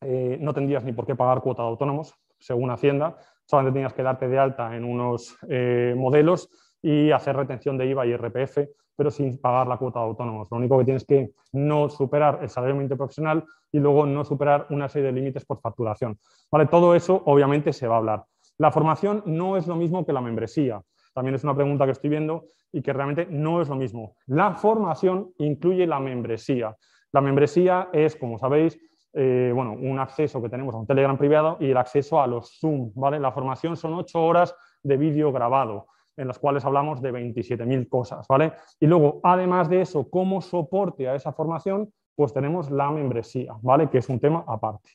eh, 0.00 0.38
no 0.40 0.52
tendrías 0.52 0.84
ni 0.84 0.92
por 0.92 1.06
qué 1.06 1.14
pagar 1.14 1.40
cuota 1.40 1.62
de 1.62 1.68
autónomos, 1.68 2.14
según 2.38 2.70
Hacienda, 2.70 3.16
solamente 3.44 3.76
tenías 3.76 3.94
que 3.94 4.02
darte 4.02 4.28
de 4.28 4.38
alta 4.38 4.76
en 4.76 4.84
unos 4.84 5.36
eh, 5.48 5.94
modelos 5.96 6.50
y 6.82 7.10
hacer 7.10 7.36
retención 7.36 7.78
de 7.78 7.86
IVA 7.86 8.06
y 8.06 8.16
RPF, 8.16 8.58
pero 8.94 9.10
sin 9.10 9.38
pagar 9.38 9.66
la 9.66 9.76
cuota 9.76 10.00
de 10.00 10.06
autónomos. 10.06 10.48
Lo 10.50 10.56
único 10.56 10.78
que 10.78 10.84
tienes 10.84 11.04
que 11.04 11.32
no 11.52 11.88
superar 11.88 12.40
el 12.42 12.48
salario 12.48 12.74
mínimo 12.74 12.86
interprofesional 12.86 13.44
y 13.72 13.78
luego 13.78 14.06
no 14.06 14.24
superar 14.24 14.66
una 14.70 14.88
serie 14.88 15.06
de 15.06 15.12
límites 15.12 15.44
por 15.44 15.60
facturación. 15.60 16.18
¿Vale? 16.50 16.66
Todo 16.66 16.94
eso 16.94 17.22
obviamente 17.26 17.72
se 17.72 17.86
va 17.86 17.96
a 17.96 17.98
hablar. 17.98 18.24
La 18.58 18.70
formación 18.70 19.22
no 19.26 19.56
es 19.56 19.66
lo 19.66 19.76
mismo 19.76 20.06
que 20.06 20.12
la 20.12 20.20
membresía. 20.20 20.80
También 21.16 21.34
es 21.34 21.44
una 21.44 21.54
pregunta 21.54 21.86
que 21.86 21.92
estoy 21.92 22.10
viendo 22.10 22.44
y 22.70 22.82
que 22.82 22.92
realmente 22.92 23.26
no 23.30 23.62
es 23.62 23.70
lo 23.70 23.74
mismo. 23.74 24.16
La 24.26 24.52
formación 24.52 25.32
incluye 25.38 25.86
la 25.86 25.98
membresía. 25.98 26.76
La 27.10 27.22
membresía 27.22 27.88
es, 27.90 28.16
como 28.16 28.38
sabéis, 28.38 28.78
eh, 29.14 29.50
bueno, 29.54 29.72
un 29.72 29.98
acceso 29.98 30.42
que 30.42 30.50
tenemos 30.50 30.74
a 30.74 30.78
un 30.78 30.86
Telegram 30.86 31.16
privado 31.16 31.56
y 31.58 31.70
el 31.70 31.76
acceso 31.78 32.20
a 32.20 32.26
los 32.26 32.58
Zoom. 32.60 32.92
¿vale? 32.94 33.18
La 33.18 33.32
formación 33.32 33.78
son 33.78 33.94
ocho 33.94 34.22
horas 34.22 34.54
de 34.82 34.98
vídeo 34.98 35.32
grabado 35.32 35.86
en 36.18 36.28
las 36.28 36.38
cuales 36.38 36.66
hablamos 36.66 37.00
de 37.00 37.12
27.000 37.12 37.88
cosas. 37.88 38.26
¿vale? 38.28 38.52
Y 38.78 38.86
luego, 38.86 39.20
además 39.22 39.70
de 39.70 39.80
eso, 39.80 40.10
como 40.10 40.42
soporte 40.42 41.08
a 41.08 41.14
esa 41.14 41.32
formación, 41.32 41.90
pues 42.14 42.34
tenemos 42.34 42.70
la 42.70 42.90
membresía, 42.90 43.54
¿vale? 43.62 43.88
que 43.88 43.98
es 43.98 44.08
un 44.10 44.20
tema 44.20 44.44
aparte. 44.46 44.90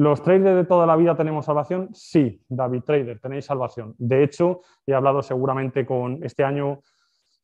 ¿Los 0.00 0.22
traders 0.22 0.56
de 0.56 0.64
toda 0.64 0.86
la 0.86 0.96
vida 0.96 1.14
tenemos 1.14 1.44
salvación? 1.44 1.90
Sí, 1.92 2.42
David 2.48 2.84
Trader, 2.84 3.20
tenéis 3.20 3.44
salvación. 3.44 3.94
De 3.98 4.22
hecho, 4.22 4.62
he 4.86 4.94
hablado 4.94 5.20
seguramente 5.20 5.84
con 5.84 6.24
este 6.24 6.42
año, 6.42 6.80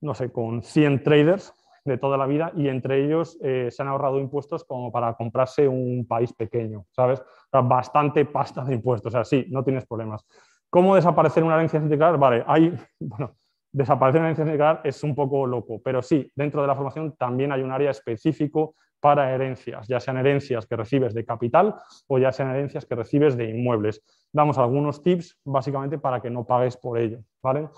no 0.00 0.14
sé, 0.14 0.32
con 0.32 0.62
100 0.62 1.02
traders 1.02 1.52
de 1.84 1.98
toda 1.98 2.16
la 2.16 2.24
vida 2.24 2.52
y 2.56 2.68
entre 2.68 3.04
ellos 3.04 3.36
eh, 3.42 3.68
se 3.70 3.82
han 3.82 3.88
ahorrado 3.88 4.18
impuestos 4.18 4.64
como 4.64 4.90
para 4.90 5.12
comprarse 5.12 5.68
un 5.68 6.06
país 6.08 6.32
pequeño, 6.32 6.86
¿sabes? 6.92 7.22
bastante 7.52 8.24
pasta 8.24 8.64
de 8.64 8.76
impuestos, 8.76 9.12
o 9.12 9.16
sea, 9.18 9.24
sí, 9.26 9.44
no 9.50 9.62
tienes 9.62 9.84
problemas. 9.84 10.24
¿Cómo 10.70 10.96
desaparecer 10.96 11.44
una 11.44 11.56
herencia 11.56 11.78
sindical? 11.78 12.16
Vale, 12.16 12.42
hay, 12.46 12.74
bueno, 13.00 13.34
desaparecer 13.70 14.22
una 14.22 14.28
herencia 14.28 14.46
sindical 14.46 14.80
es 14.82 15.02
un 15.04 15.14
poco 15.14 15.46
loco, 15.46 15.82
pero 15.84 16.00
sí, 16.00 16.32
dentro 16.34 16.62
de 16.62 16.68
la 16.68 16.74
formación 16.74 17.14
también 17.18 17.52
hay 17.52 17.60
un 17.60 17.70
área 17.70 17.90
específico 17.90 18.76
para 19.00 19.32
herencias, 19.32 19.86
ya 19.88 20.00
sean 20.00 20.16
herencias 20.16 20.66
que 20.66 20.76
recibes 20.76 21.14
de 21.14 21.24
capital 21.24 21.74
o 22.06 22.18
ya 22.18 22.32
sean 22.32 22.50
herencias 22.50 22.86
que 22.86 22.94
recibes 22.94 23.36
de 23.36 23.50
inmuebles. 23.50 24.02
Damos 24.32 24.58
algunos 24.58 25.02
tips 25.02 25.38
básicamente 25.44 25.98
para 25.98 26.20
que 26.20 26.30
no 26.30 26.44
pagues 26.44 26.76
por 26.76 26.98
ello. 26.98 27.20
¿vale? 27.42 27.68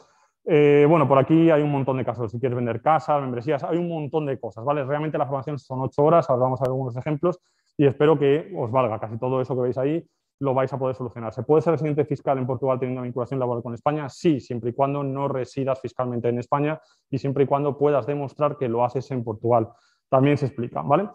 Eh, 0.45 0.87
bueno, 0.89 1.07
por 1.07 1.19
aquí 1.19 1.51
hay 1.51 1.63
un 1.63 1.71
montón 1.71 1.99
de 1.99 2.05
casos. 2.05 2.31
Si 2.31 2.39
quieres 2.39 2.57
vender 2.57 2.81
casas, 2.81 3.21
membresías, 3.21 3.63
hay 3.65 3.77
un 3.77 3.89
montón 3.89 4.27
de 4.27 4.39
cosas. 4.39 4.65
¿vale? 4.65 4.85
Realmente 4.85 5.19
la 5.19 5.27
formación 5.27 5.59
son 5.59 5.81
ocho 5.83 6.03
horas, 6.05 6.29
ahora 6.31 6.45
vamos 6.45 6.61
a 6.61 6.65
ver 6.65 6.71
algunos 6.71 6.97
ejemplos 6.97 7.39
y 7.77 7.87
espero 7.87 8.19
que 8.19 8.53
os 8.57 8.71
valga. 8.71 8.99
Casi 8.99 9.19
todo 9.19 9.41
eso 9.41 9.55
que 9.55 9.63
veis 9.63 9.79
ahí 9.79 10.05
lo 10.41 10.55
vais 10.55 10.73
a 10.73 10.79
poder 10.79 10.95
solucionar. 10.95 11.33
¿Se 11.33 11.43
puede 11.43 11.63
ser 11.63 11.73
residente 11.73 12.05
fiscal 12.05 12.39
en 12.39 12.47
Portugal 12.47 12.79
teniendo 12.79 13.03
vinculación 13.03 13.41
laboral 13.41 13.63
con 13.63 13.75
España? 13.75 14.09
Sí, 14.09 14.41
siempre 14.41 14.71
y 14.71 14.73
cuando 14.73 15.03
no 15.03 15.29
residas 15.29 15.81
fiscalmente 15.81 16.29
en 16.29 16.39
España 16.39 16.81
y 17.11 17.19
siempre 17.19 17.45
y 17.45 17.47
cuando 17.47 17.77
puedas 17.77 18.07
demostrar 18.07 18.57
que 18.57 18.69
lo 18.69 18.85
haces 18.85 19.11
en 19.11 19.25
Portugal 19.25 19.69
también 20.09 20.37
se 20.37 20.47
explica. 20.47 20.83
¿vale? 20.83 21.09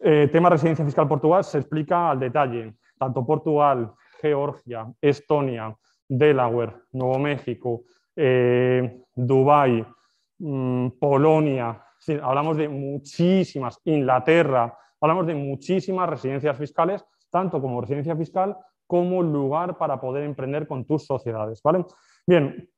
Eh, 0.00 0.28
tema 0.30 0.50
residencia 0.50 0.84
fiscal 0.84 1.08
Portugal 1.08 1.44
se 1.44 1.58
explica 1.58 2.10
al 2.10 2.20
detalle. 2.20 2.74
Tanto 2.98 3.24
Portugal, 3.24 3.92
Georgia, 4.20 4.86
Estonia, 5.00 5.76
Delaware, 6.08 6.74
Nuevo 6.92 7.18
México, 7.18 7.82
eh, 8.16 9.02
Dubái, 9.14 9.84
mm, 10.38 10.88
Polonia, 10.98 11.84
hablamos 12.22 12.56
de 12.56 12.68
muchísimas, 12.68 13.80
Inglaterra, 13.84 14.76
hablamos 15.00 15.26
de 15.26 15.34
muchísimas 15.34 16.08
residencias 16.08 16.56
fiscales, 16.56 17.04
tanto 17.30 17.60
como 17.60 17.80
residencia 17.80 18.16
fiscal 18.16 18.56
como 18.86 19.22
lugar 19.22 19.76
para 19.76 20.00
poder 20.00 20.24
emprender 20.24 20.66
con 20.66 20.84
tus 20.84 21.04
sociedades. 21.04 21.60
¿vale? 21.62 21.84
Bien, 22.26 22.68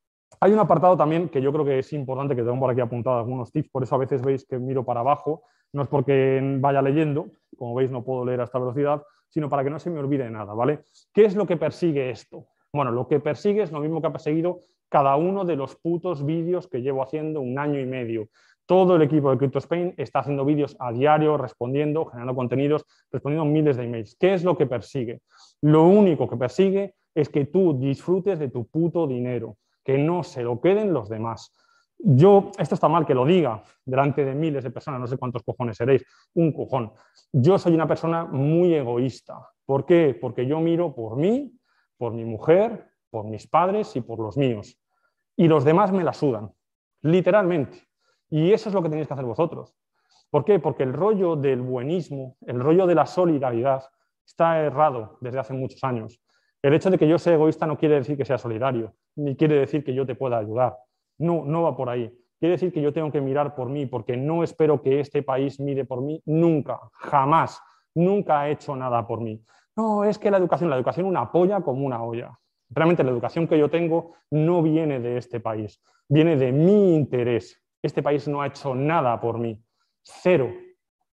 hay 0.41 0.53
un 0.53 0.59
apartado 0.59 0.97
también 0.97 1.29
que 1.29 1.43
yo 1.43 1.53
creo 1.53 1.65
que 1.67 1.79
es 1.79 1.93
importante, 1.93 2.35
que 2.35 2.43
tengo 2.43 2.59
por 2.59 2.71
aquí 2.71 2.81
apuntado 2.81 3.19
algunos 3.19 3.53
tips, 3.53 3.69
por 3.69 3.83
eso 3.83 3.95
a 3.95 3.99
veces 3.99 4.23
veis 4.23 4.47
que 4.47 4.59
miro 4.59 4.85
para 4.85 5.01
abajo, 5.01 5.43
no 5.73 5.83
es 5.83 5.89
porque 5.89 6.41
vaya 6.59 6.81
leyendo, 6.81 7.27
como 7.59 7.75
veis 7.75 7.91
no 7.91 8.03
puedo 8.03 8.25
leer 8.25 8.41
a 8.41 8.45
esta 8.45 8.59
velocidad, 8.59 9.03
sino 9.29 9.51
para 9.51 9.63
que 9.63 9.71
no 9.71 9.79
se 9.79 9.91
me 9.91 10.01
olvide 10.01 10.31
nada, 10.31 10.55
¿vale? 10.55 10.81
¿Qué 11.13 11.27
es 11.27 11.37
lo 11.37 11.47
que 11.47 11.59
persigue 11.59 12.11
esto? 12.11 12.47
Bueno, 12.73 12.91
lo 12.91 13.07
que 13.07 13.21
persigue 13.21 13.63
es 13.63 13.71
lo 13.71 13.81
mismo 13.81 14.01
que 14.01 14.07
ha 14.07 14.13
perseguido 14.13 14.61
cada 14.89 15.15
uno 15.17 15.45
de 15.45 15.57
los 15.57 15.77
putos 15.77 16.25
vídeos 16.25 16.67
que 16.69 16.81
llevo 16.81 17.03
haciendo 17.03 17.41
un 17.43 17.59
año 17.59 17.79
y 17.79 17.87
medio. 17.87 18.29
Todo 18.65 18.97
el 18.97 19.03
equipo 19.03 19.31
de 19.31 19.39
Crypto 19.39 19.59
Spain 19.59 19.95
está 19.99 20.21
haciendo 20.21 20.45
vídeos 20.45 20.77
a 20.79 20.91
diario, 20.91 21.37
respondiendo, 21.37 22.07
generando 22.07 22.35
contenidos, 22.35 22.87
respondiendo 23.11 23.45
miles 23.45 23.77
de 23.77 23.85
emails. 23.85 24.17
¿Qué 24.19 24.33
es 24.35 24.43
lo 24.43 24.57
que 24.57 24.67
persigue? 24.67 25.21
Lo 25.61 25.85
único 25.85 26.29
que 26.29 26.37
persigue 26.37 26.95
es 27.15 27.29
que 27.29 27.45
tú 27.45 27.79
disfrutes 27.79 28.39
de 28.39 28.49
tu 28.49 28.67
puto 28.67 29.07
dinero 29.07 29.57
que 29.91 29.99
no 29.99 30.23
se 30.23 30.45
lo 30.45 30.61
queden 30.61 30.93
los 30.93 31.09
demás. 31.09 31.53
Yo, 31.99 32.53
esto 32.57 32.77
está 32.77 32.89
mal 32.89 33.05
que 33.05 33.13
lo 33.13 33.27
diga 33.27 33.61
delante 33.85 34.25
de 34.25 34.37
miles 34.37 34.63
de 34.63 34.71
personas, 34.71 35.01
no 35.01 35.09
sé 35.09 35.19
cuántos 35.19 35.43
cojones 35.43 35.79
seréis, 35.79 36.05
un 36.35 36.53
cojón. 36.53 36.93
Yo 37.33 37.59
soy 37.59 37.75
una 37.75 37.89
persona 37.89 38.25
muy 38.25 38.73
egoísta. 38.73 39.35
¿Por 39.67 39.85
qué? 39.85 40.17
Porque 40.19 40.47
yo 40.47 40.61
miro 40.61 40.95
por 40.95 41.17
mí, 41.17 41.53
por 41.99 42.13
mi 42.13 42.25
mujer, 42.25 42.89
por 43.11 43.25
mis 43.25 43.49
padres 43.49 43.97
y 43.97 44.01
por 44.01 44.21
los 44.21 44.37
míos. 44.37 44.81
Y 45.37 45.49
los 45.49 45.65
demás 45.65 45.91
me 45.91 46.05
la 46.05 46.13
sudan, 46.13 46.53
literalmente. 47.03 47.89
Y 48.29 48.53
eso 48.53 48.69
es 48.69 48.75
lo 48.77 48.85
que 48.85 48.91
tenéis 48.91 49.09
que 49.09 49.15
hacer 49.15 49.27
vosotros. 49.27 49.75
¿Por 50.31 50.45
qué? 50.45 50.61
Porque 50.61 50.85
el 50.85 50.93
rollo 50.93 51.35
del 51.35 51.63
buenismo, 51.63 52.37
el 52.43 52.61
rollo 52.61 52.87
de 52.87 52.95
la 52.95 53.07
solidaridad, 53.07 53.83
está 54.25 54.61
errado 54.61 55.19
desde 55.21 55.41
hace 55.41 55.53
muchos 55.53 55.83
años. 55.83 56.23
El 56.63 56.75
hecho 56.75 56.91
de 56.91 56.99
que 56.99 57.09
yo 57.09 57.19
sea 57.19 57.35
egoísta 57.35 57.67
no 57.67 57.79
quiere 57.79 57.95
decir 57.95 58.19
que 58.19 58.25
sea 58.27 58.37
solidario, 58.37 58.95
ni 59.17 59.35
quiere 59.35 59.55
decir 59.55 59.83
que 59.83 59.95
yo 59.95 60.05
te 60.05 60.15
pueda 60.15 60.37
ayudar. 60.37 60.77
No, 61.19 61.43
no 61.45 61.63
va 61.63 61.75
por 61.75 61.89
ahí. 61.89 62.13
Quiere 62.39 62.53
decir 62.53 62.73
que 62.73 62.83
yo 62.83 62.93
tengo 62.93 63.11
que 63.11 63.21
mirar 63.21 63.55
por 63.55 63.71
mí, 63.71 63.87
porque 63.87 64.17
no 64.17 64.45
espero 64.45 64.83
que 64.83 65.01
este 65.01 65.23
país 65.23 65.59
mire 65.59 65.87
por 65.87 66.03
mí 66.03 66.23
nunca, 66.27 66.79
jamás. 66.93 67.61
Nunca 67.95 68.41
ha 68.41 68.51
hecho 68.51 68.77
nada 68.77 69.07
por 69.07 69.21
mí. 69.21 69.43
No, 69.75 70.05
es 70.05 70.19
que 70.19 70.31
la 70.31 70.37
educación, 70.37 70.69
la 70.69 70.77
educación 70.77 71.07
una 71.07 71.33
polla 71.33 71.63
como 71.63 71.87
una 71.87 72.03
olla. 72.03 72.39
Realmente 72.69 73.05
la 73.05 73.11
educación 73.11 73.49
que 73.49 73.59
yo 73.59 73.71
tengo 73.71 74.13
no 74.31 74.63
viene 74.63 75.01
de 75.01 75.17
este 75.17 75.41
país, 75.41 75.83
viene 76.09 76.37
de 76.37 76.53
mi 76.53 76.95
interés. 76.95 77.63
Este 77.83 78.03
país 78.03 78.29
no 78.29 78.43
ha 78.43 78.49
hecho 78.49 78.75
nada 78.75 79.19
por 79.19 79.39
mí. 79.39 79.59
Cero. 80.03 80.53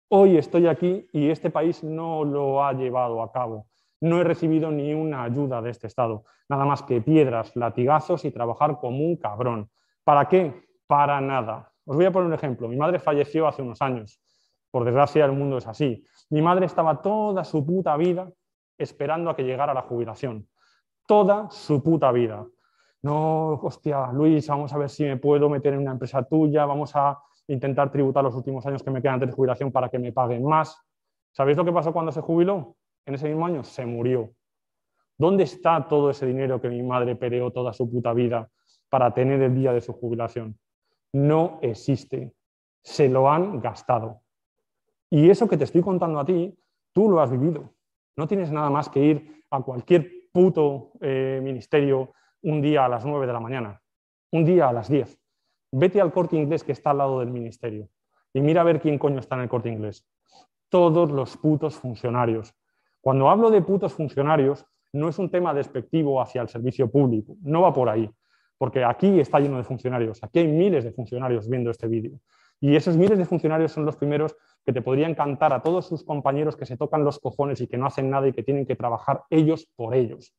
Hoy 0.09 0.37
estoy 0.37 0.67
aquí 0.67 1.07
y 1.11 1.29
este 1.29 1.49
país 1.49 1.83
no 1.83 2.23
lo 2.23 2.63
ha 2.63 2.71
llevado 2.73 3.21
a 3.21 3.31
cabo 3.31 3.67
no 4.03 4.19
he 4.19 4.23
recibido 4.25 4.69
ni 4.69 4.93
una 4.93 5.23
ayuda 5.23 5.61
de 5.61 5.69
este 5.69 5.87
Estado, 5.87 6.25
nada 6.49 6.65
más 6.65 6.83
que 6.83 7.01
piedras, 7.01 7.55
latigazos 7.55 8.25
y 8.25 8.31
trabajar 8.31 8.77
como 8.77 9.05
un 9.05 9.15
cabrón. 9.15 9.69
¿Para 10.03 10.27
qué? 10.27 10.67
Para 10.87 11.21
nada. 11.21 11.71
Os 11.85 11.95
voy 11.95 12.05
a 12.05 12.11
poner 12.11 12.27
un 12.27 12.33
ejemplo. 12.33 12.67
Mi 12.67 12.75
madre 12.75 12.99
falleció 12.99 13.47
hace 13.47 13.61
unos 13.61 13.81
años. 13.81 14.19
Por 14.71 14.83
desgracia, 14.83 15.23
el 15.23 15.31
mundo 15.31 15.57
es 15.57 15.67
así. 15.67 16.03
Mi 16.29 16.41
madre 16.41 16.65
estaba 16.65 17.01
toda 17.01 17.45
su 17.45 17.65
puta 17.65 17.95
vida 17.95 18.29
esperando 18.77 19.29
a 19.29 19.35
que 19.37 19.43
llegara 19.43 19.73
la 19.73 19.83
jubilación. 19.83 20.49
Toda 21.07 21.49
su 21.49 21.81
puta 21.81 22.11
vida. 22.11 22.45
No, 23.03 23.53
hostia, 23.53 24.11
Luis, 24.11 24.47
vamos 24.49 24.73
a 24.73 24.77
ver 24.77 24.89
si 24.89 25.05
me 25.05 25.15
puedo 25.15 25.49
meter 25.49 25.73
en 25.73 25.79
una 25.79 25.91
empresa 25.91 26.23
tuya, 26.23 26.65
vamos 26.65 26.93
a 26.95 27.21
intentar 27.47 27.89
tributar 27.89 28.23
los 28.23 28.35
últimos 28.35 28.65
años 28.65 28.83
que 28.83 28.91
me 28.91 29.01
quedan 29.01 29.19
de 29.19 29.31
jubilación 29.31 29.71
para 29.71 29.87
que 29.87 29.99
me 29.99 30.11
paguen 30.11 30.43
más. 30.43 30.77
¿Sabéis 31.31 31.57
lo 31.57 31.63
que 31.63 31.71
pasó 31.71 31.93
cuando 31.93 32.11
se 32.11 32.21
jubiló? 32.21 32.75
En 33.05 33.15
ese 33.15 33.27
mismo 33.27 33.45
año 33.45 33.63
se 33.63 33.85
murió. 33.85 34.33
¿Dónde 35.17 35.43
está 35.43 35.87
todo 35.87 36.09
ese 36.09 36.25
dinero 36.25 36.59
que 36.59 36.69
mi 36.69 36.81
madre 36.81 37.15
peleó 37.15 37.51
toda 37.51 37.73
su 37.73 37.89
puta 37.89 38.13
vida 38.13 38.49
para 38.89 39.13
tener 39.13 39.41
el 39.41 39.55
día 39.55 39.73
de 39.73 39.81
su 39.81 39.93
jubilación? 39.93 40.57
No 41.13 41.59
existe. 41.61 42.33
Se 42.81 43.07
lo 43.09 43.29
han 43.29 43.61
gastado. 43.61 44.21
Y 45.09 45.29
eso 45.29 45.47
que 45.47 45.57
te 45.57 45.63
estoy 45.63 45.81
contando 45.81 46.19
a 46.19 46.25
ti, 46.25 46.57
tú 46.91 47.09
lo 47.09 47.21
has 47.21 47.31
vivido. 47.31 47.73
No 48.15 48.27
tienes 48.27 48.51
nada 48.51 48.69
más 48.69 48.89
que 48.89 48.99
ir 48.99 49.45
a 49.51 49.61
cualquier 49.61 50.09
puto 50.31 50.91
eh, 50.99 51.39
ministerio 51.43 52.13
un 52.41 52.61
día 52.61 52.85
a 52.85 52.89
las 52.89 53.05
9 53.05 53.27
de 53.27 53.33
la 53.33 53.39
mañana, 53.39 53.81
un 54.31 54.43
día 54.43 54.69
a 54.69 54.73
las 54.73 54.89
10. 54.89 55.19
Vete 55.71 56.01
al 56.01 56.11
corte 56.11 56.35
inglés 56.35 56.63
que 56.63 56.71
está 56.71 56.91
al 56.91 56.97
lado 56.97 57.19
del 57.19 57.29
ministerio 57.29 57.87
y 58.33 58.41
mira 58.41 58.61
a 58.61 58.63
ver 58.63 58.81
quién 58.81 58.97
coño 58.97 59.19
está 59.19 59.35
en 59.35 59.41
el 59.41 59.49
corte 59.49 59.69
inglés. 59.69 60.05
Todos 60.69 61.11
los 61.11 61.37
putos 61.37 61.75
funcionarios, 61.75 62.53
cuando 63.03 63.29
hablo 63.29 63.51
de 63.51 63.61
putos 63.61 63.91
funcionarios, 63.91 64.65
no 64.93 65.09
es 65.09 65.19
un 65.19 65.29
tema 65.29 65.53
despectivo 65.53 66.21
hacia 66.21 66.41
el 66.41 66.47
servicio 66.47 66.89
público, 66.89 67.35
no 67.41 67.61
va 67.61 67.73
por 67.73 67.89
ahí, 67.89 68.09
porque 68.57 68.85
aquí 68.85 69.19
está 69.19 69.41
lleno 69.41 69.57
de 69.57 69.65
funcionarios, 69.65 70.23
aquí 70.23 70.39
hay 70.39 70.47
miles 70.47 70.85
de 70.85 70.93
funcionarios 70.93 71.49
viendo 71.49 71.69
este 71.69 71.85
vídeo. 71.89 72.17
Y 72.61 72.77
esos 72.77 72.95
miles 72.95 73.17
de 73.17 73.25
funcionarios 73.25 73.73
son 73.73 73.83
los 73.83 73.97
primeros 73.97 74.37
que 74.65 74.71
te 74.71 74.81
podrían 74.81 75.15
cantar 75.15 75.51
a 75.51 75.61
todos 75.61 75.85
sus 75.85 76.05
compañeros 76.05 76.55
que 76.55 76.65
se 76.65 76.77
tocan 76.77 77.03
los 77.03 77.19
cojones 77.19 77.59
y 77.59 77.67
que 77.67 77.77
no 77.77 77.87
hacen 77.87 78.09
nada 78.09 78.25
y 78.25 78.31
que 78.31 78.41
tienen 78.41 78.65
que 78.65 78.77
trabajar 78.77 79.23
ellos 79.29 79.67
por 79.75 79.95
ellos. 79.95 80.33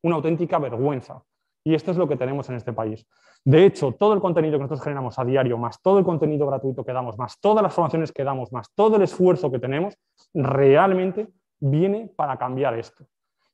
Una 0.00 0.16
auténtica 0.16 0.58
vergüenza. 0.58 1.22
Y 1.64 1.74
esto 1.74 1.90
es 1.90 1.98
lo 1.98 2.08
que 2.08 2.16
tenemos 2.16 2.48
en 2.48 2.54
este 2.54 2.72
país. 2.72 3.06
De 3.44 3.66
hecho, 3.66 3.92
todo 3.92 4.14
el 4.14 4.20
contenido 4.20 4.54
que 4.56 4.62
nosotros 4.62 4.84
generamos 4.84 5.18
a 5.18 5.24
diario, 5.26 5.58
más 5.58 5.82
todo 5.82 5.98
el 5.98 6.04
contenido 6.06 6.46
gratuito 6.46 6.82
que 6.82 6.94
damos, 6.94 7.18
más 7.18 7.38
todas 7.40 7.62
las 7.62 7.74
formaciones 7.74 8.10
que 8.10 8.24
damos, 8.24 8.52
más 8.52 8.72
todo 8.74 8.96
el 8.96 9.02
esfuerzo 9.02 9.50
que 9.50 9.58
tenemos, 9.58 9.98
realmente 10.32 11.28
viene 11.60 12.12
para 12.14 12.36
cambiar 12.36 12.78
esto. 12.78 13.06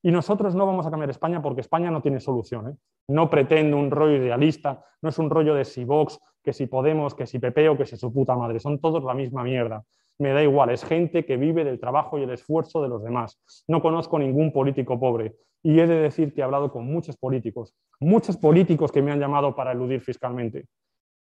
Y 0.03 0.11
nosotros 0.11 0.55
no 0.55 0.66
vamos 0.66 0.86
a 0.86 0.90
cambiar 0.90 1.11
España 1.11 1.40
porque 1.40 1.61
España 1.61 1.90
no 1.90 2.03
tiene 2.03 2.18
solución. 2.18 2.70
¿eh? 2.70 2.76
No 3.09 3.30
pretende 3.30 3.74
un 3.74 3.90
rollo 3.90 4.16
idealista, 4.16 4.84
no 5.00 5.09
es 5.09 5.18
un 5.18 5.30
rollo 5.30 5.55
de 5.55 5.64
si 5.64 5.84
Vox, 5.84 6.18
que 6.42 6.53
si 6.53 6.66
Podemos, 6.66 7.14
que 7.14 7.26
si 7.26 7.38
Pepe 7.38 7.68
o 7.68 7.76
que 7.76 7.86
si 7.86 7.96
su 7.96 8.12
puta 8.12 8.36
madre. 8.36 8.59
Son 8.59 8.80
todos 8.80 9.05
la 9.05 9.14
misma 9.14 9.44
mierda. 9.44 9.84
Me 10.18 10.32
da 10.32 10.42
igual, 10.42 10.70
es 10.70 10.84
gente 10.84 11.24
que 11.24 11.36
vive 11.36 11.64
del 11.64 11.80
trabajo 11.80 12.18
y 12.18 12.24
el 12.24 12.30
esfuerzo 12.30 12.82
de 12.82 12.88
los 12.88 13.03
demás. 13.03 13.40
No 13.68 13.80
conozco 13.80 14.18
ningún 14.18 14.53
político 14.53 14.98
pobre. 14.98 15.36
Y 15.62 15.78
he 15.78 15.86
de 15.86 16.00
decir 16.00 16.34
que 16.34 16.40
he 16.40 16.44
hablado 16.44 16.72
con 16.72 16.84
muchos 16.84 17.16
políticos, 17.16 17.74
muchos 18.00 18.36
políticos 18.36 18.90
que 18.90 19.00
me 19.00 19.12
han 19.12 19.20
llamado 19.20 19.55
para 19.55 19.70
eludir 19.70 20.00
fiscalmente. 20.00 20.66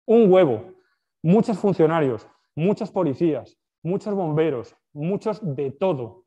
Un 0.05 0.32
huevo, 0.32 0.73
muchos 1.23 1.57
funcionarios, 1.57 2.28
muchos 2.55 2.91
policías, 2.91 3.57
muchos 3.82 4.13
bomberos, 4.13 4.75
muchos 4.93 5.39
de 5.55 5.71
todo 5.71 6.26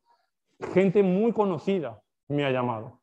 gente 0.73 1.03
muy 1.03 1.33
conocida 1.33 2.01
me 2.29 2.45
ha 2.45 2.51
llamado. 2.51 3.01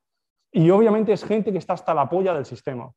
Y 0.51 0.69
obviamente 0.69 1.13
es 1.13 1.23
gente 1.23 1.51
que 1.51 1.57
está 1.57 1.73
hasta 1.73 1.93
la 1.93 2.09
polla 2.09 2.33
del 2.33 2.45
sistema 2.45 2.91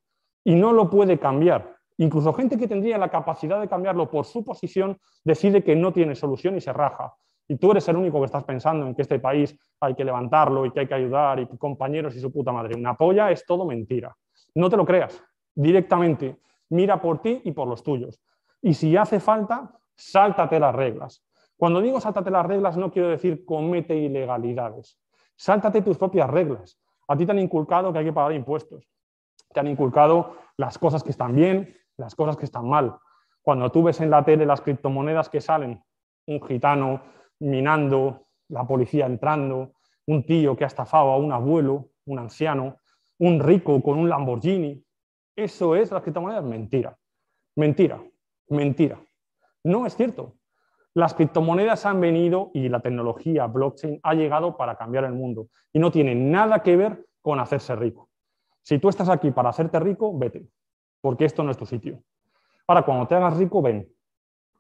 y 0.45 0.55
no 0.55 0.73
lo 0.73 0.89
puede 0.89 1.19
cambiar. 1.19 1.77
Incluso 1.99 2.33
gente 2.33 2.57
que 2.57 2.69
tendría 2.69 2.97
la 2.97 3.11
capacidad 3.11 3.61
de 3.61 3.69
cambiarlo 3.69 4.11
por 4.11 4.25
su 4.25 4.45
posición 4.45 4.99
decide 5.25 5.63
que 5.63 5.77
no 5.77 5.93
tiene 5.93 6.15
solución 6.15 6.57
y 6.57 6.61
se 6.61 6.73
raja. 6.73 7.15
Y 7.47 7.57
tú 7.57 7.73
eres 7.73 7.89
el 7.89 7.97
único 7.97 8.21
que 8.21 8.27
estás 8.27 8.45
pensando 8.45 8.87
en 8.87 8.95
que 8.95 9.03
este 9.03 9.19
país 9.19 9.59
hay 9.81 9.95
que 9.95 10.05
levantarlo 10.05 10.65
y 10.65 10.71
que 10.71 10.81
hay 10.81 10.87
que 10.87 10.95
ayudar 10.95 11.41
y 11.41 11.47
compañeros 11.59 12.15
y 12.17 12.21
su 12.21 12.33
puta 12.33 12.53
madre. 12.53 12.77
Una 12.77 12.95
polla 12.95 13.31
es 13.31 13.45
todo 13.45 13.67
mentira. 13.67 14.17
No 14.55 14.71
te 14.71 14.77
lo 14.77 14.87
creas. 14.87 15.23
Directamente, 15.55 16.39
mira 16.71 17.03
por 17.03 17.21
ti 17.21 17.43
y 17.45 17.53
por 17.53 17.67
los 17.67 17.83
tuyos. 17.83 18.21
Y 18.63 18.75
si 18.75 18.97
hace 18.97 19.21
falta, 19.21 19.71
sáltate 19.97 20.61
las 20.61 20.75
reglas. 20.75 21.25
Cuando 21.61 21.83
digo 21.83 22.01
sáltate 22.01 22.31
las 22.31 22.47
reglas, 22.47 22.79
no 22.79 22.91
quiero 22.91 23.11
decir 23.11 23.45
comete 23.45 23.95
ilegalidades. 23.95 24.99
Sáltate 25.37 25.83
tus 25.83 25.99
propias 25.99 26.31
reglas. 26.31 26.81
A 27.07 27.19
ti 27.19 27.27
te 27.27 27.33
han 27.33 27.39
inculcado 27.39 27.93
que 27.93 27.99
hay 27.99 28.07
que 28.07 28.15
pagar 28.15 28.33
impuestos. 28.33 28.89
Te 29.53 29.61
han 29.61 29.67
inculcado 29.67 30.37
las 30.57 30.79
cosas 30.79 31.05
que 31.05 31.11
están 31.11 31.37
bien, 31.37 31.77
las 31.99 32.15
cosas 32.15 32.39
que 32.39 32.47
están 32.47 32.67
mal. 32.67 32.97
Cuando 33.43 33.71
tú 33.71 33.83
ves 33.83 34.01
en 34.01 34.09
la 34.09 34.25
tele 34.25 34.47
las 34.47 34.63
criptomonedas 34.63 35.29
que 35.29 35.43
salen, 35.43 35.85
un 36.29 36.41
gitano 36.41 37.03
minando, 37.41 38.29
la 38.49 38.67
policía 38.67 39.05
entrando, 39.05 39.73
un 40.07 40.25
tío 40.25 40.57
que 40.57 40.65
ha 40.65 40.69
estafado 40.69 41.11
a 41.11 41.19
un 41.19 41.31
abuelo, 41.31 41.91
un 42.07 42.21
anciano, 42.21 42.79
un 43.19 43.39
rico 43.39 43.83
con 43.83 43.99
un 43.99 44.09
Lamborghini. 44.09 44.83
Eso 45.37 45.77
es 45.77 45.93
las 45.93 46.03
criptomonedas. 46.03 46.43
Mentira, 46.43 46.97
mentira, 47.55 48.03
mentira. 48.49 48.99
No 49.63 49.85
es 49.85 49.95
cierto. 49.95 50.40
Las 50.95 51.15
criptomonedas 51.15 51.87
han 51.87 52.01
venido 52.01 52.51
y 52.53 52.69
la 52.69 52.81
tecnología 52.81 53.47
blockchain 53.47 54.01
ha 54.03 54.15
llegado 54.15 54.57
para 54.57 54.77
cambiar 54.77 55.05
el 55.05 55.13
mundo 55.13 55.49
y 55.73 55.79
no 55.79 55.91
tiene 55.91 56.15
nada 56.15 56.63
que 56.63 56.77
ver 56.77 57.07
con 57.23 57.39
hacerse 57.39 57.77
rico. 57.77 58.09
Si 58.63 58.79
tú 58.79 58.89
estás 58.89 59.09
aquí 59.09 59.31
para 59.31 59.51
hacerte 59.51 59.79
rico, 59.79 60.17
vete, 60.17 60.47
porque 61.01 61.25
esto 61.25 61.43
no 61.43 61.51
es 61.51 61.57
tu 61.57 61.67
sitio. 61.67 62.03
Ahora, 62.67 62.83
cuando 62.83 63.07
te 63.07 63.15
hagas 63.15 63.37
rico, 63.37 63.63
ven, 63.63 63.89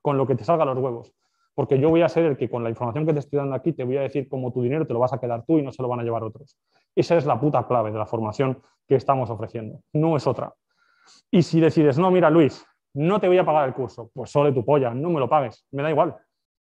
con 0.03 0.17
lo 0.17 0.27
que 0.27 0.35
te 0.35 0.45
salga 0.45 0.65
los 0.65 0.79
huevos 0.79 1.13
porque 1.61 1.79
yo 1.79 1.91
voy 1.91 2.01
a 2.01 2.09
ser 2.09 2.25
el 2.25 2.39
que 2.39 2.49
con 2.49 2.65
la 2.65 2.71
información 2.71 3.05
que 3.05 3.13
te 3.13 3.19
estoy 3.19 3.39
dando 3.39 3.55
aquí 3.55 3.75
te 3.75 3.85
voy 3.85 3.99
a 3.99 4.01
decir 4.01 4.31
cómo 4.31 4.51
tu 4.51 4.63
dinero 4.63 4.87
te 4.87 4.95
lo 4.95 4.99
vas 4.99 5.13
a 5.13 5.21
quedar 5.21 5.45
tú 5.45 5.59
y 5.59 5.63
no 5.63 5.73
se 5.73 5.83
lo 5.83 5.89
van 5.89 6.01
a 6.01 6.03
llevar 6.03 6.23
otros. 6.23 6.57
Esa 6.95 7.19
es 7.19 7.27
la 7.27 7.39
puta 7.39 7.67
clave 7.67 7.93
de 7.93 7.99
la 7.99 8.07
formación 8.07 8.63
que 8.89 8.95
estamos 8.95 9.29
ofreciendo, 9.29 9.81
no 9.93 10.17
es 10.17 10.27
otra. 10.27 10.55
Y 11.31 11.43
si 11.43 11.61
decides, 11.61 11.99
no, 11.99 12.11
mira 12.11 12.31
Luis, 12.31 12.65
no 12.95 13.21
te 13.21 13.29
voy 13.29 13.39
a 13.39 13.45
pagar 13.45 13.69
el 13.69 13.75
curso, 13.75 14.11
pues 14.13 14.31
solo 14.31 14.53
tu 14.53 14.65
polla, 14.65 14.93
no 14.93 15.11
me 15.11 15.21
lo 15.21 15.29
pagues, 15.29 15.67
me 15.71 15.83
da 15.83 15.91
igual. 15.91 16.17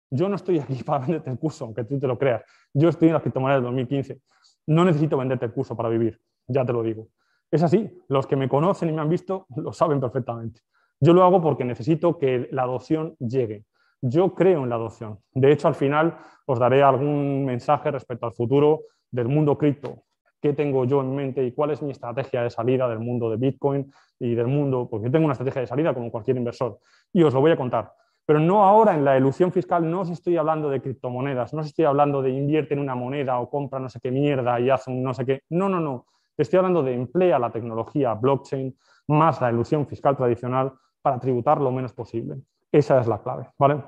Yo 0.09 0.29
no 0.29 0.35
estoy 0.35 0.59
aquí 0.59 0.83
para 0.85 0.99
venderte 0.99 1.29
el 1.29 1.39
curso, 1.39 1.65
aunque 1.65 1.83
tú 1.83 1.99
te 1.99 2.07
lo 2.07 2.17
creas. 2.17 2.43
Yo 2.73 2.89
estoy 2.89 3.09
en 3.09 3.13
las 3.13 3.21
criptomonedas 3.21 3.61
del 3.61 3.65
2015. 3.65 4.19
No 4.67 4.85
necesito 4.85 5.17
venderte 5.17 5.45
el 5.45 5.53
curso 5.53 5.75
para 5.75 5.89
vivir, 5.89 6.19
ya 6.47 6.65
te 6.65 6.73
lo 6.73 6.83
digo. 6.83 7.07
Es 7.51 7.63
así, 7.63 7.89
los 8.07 8.25
que 8.27 8.35
me 8.35 8.49
conocen 8.49 8.89
y 8.89 8.91
me 8.91 9.01
han 9.01 9.09
visto 9.09 9.45
lo 9.55 9.71
saben 9.71 9.99
perfectamente. 9.99 10.61
Yo 10.99 11.13
lo 11.13 11.23
hago 11.23 11.41
porque 11.41 11.63
necesito 11.63 12.17
que 12.17 12.47
la 12.51 12.63
adopción 12.63 13.15
llegue. 13.19 13.65
Yo 14.01 14.33
creo 14.33 14.63
en 14.63 14.69
la 14.69 14.75
adopción. 14.75 15.19
De 15.33 15.51
hecho, 15.51 15.67
al 15.67 15.75
final 15.75 16.17
os 16.45 16.59
daré 16.59 16.83
algún 16.83 17.45
mensaje 17.45 17.91
respecto 17.91 18.25
al 18.25 18.33
futuro 18.33 18.81
del 19.11 19.27
mundo 19.27 19.57
cripto. 19.57 20.03
¿Qué 20.41 20.53
tengo 20.53 20.85
yo 20.85 21.01
en 21.01 21.15
mente 21.15 21.43
y 21.43 21.51
cuál 21.51 21.71
es 21.71 21.81
mi 21.81 21.91
estrategia 21.91 22.43
de 22.43 22.49
salida 22.49 22.87
del 22.87 22.99
mundo 22.99 23.29
de 23.29 23.37
Bitcoin 23.37 23.91
y 24.19 24.35
del 24.35 24.47
mundo? 24.47 24.87
Porque 24.89 25.09
tengo 25.09 25.25
una 25.25 25.33
estrategia 25.33 25.61
de 25.61 25.67
salida 25.67 25.93
como 25.93 26.11
cualquier 26.11 26.37
inversor 26.37 26.79
y 27.11 27.23
os 27.23 27.33
lo 27.33 27.41
voy 27.41 27.51
a 27.51 27.57
contar. 27.57 27.91
Pero 28.25 28.39
no 28.39 28.63
ahora 28.63 28.95
en 28.95 29.05
la 29.05 29.17
ilusión 29.17 29.51
fiscal, 29.51 29.89
no 29.89 30.01
os 30.01 30.09
estoy 30.09 30.37
hablando 30.37 30.69
de 30.69 30.81
criptomonedas, 30.81 31.53
no 31.53 31.61
os 31.61 31.67
estoy 31.67 31.85
hablando 31.85 32.21
de 32.21 32.31
invierte 32.31 32.73
en 32.73 32.79
una 32.79 32.95
moneda 32.95 33.39
o 33.39 33.49
compra 33.49 33.79
no 33.79 33.87
sé 33.87 33.99
qué 33.99 34.11
mierda 34.11 34.59
y 34.59 34.69
hace 34.69 34.91
un 34.91 35.03
no 35.03 35.13
sé 35.13 35.25
qué. 35.25 35.41
No, 35.49 35.69
no, 35.69 35.79
no. 35.79 36.07
Estoy 36.37 36.57
hablando 36.57 36.83
de 36.83 36.93
emplea 36.93 37.39
la 37.39 37.51
tecnología 37.51 38.13
blockchain 38.13 38.75
más 39.07 39.39
la 39.41 39.51
ilusión 39.51 39.85
fiscal 39.87 40.17
tradicional 40.17 40.73
para 41.01 41.19
tributar 41.19 41.61
lo 41.61 41.71
menos 41.71 41.93
posible. 41.93 42.37
Esa 42.71 42.99
es 42.99 43.07
la 43.07 43.21
clave, 43.21 43.47
¿vale? 43.59 43.83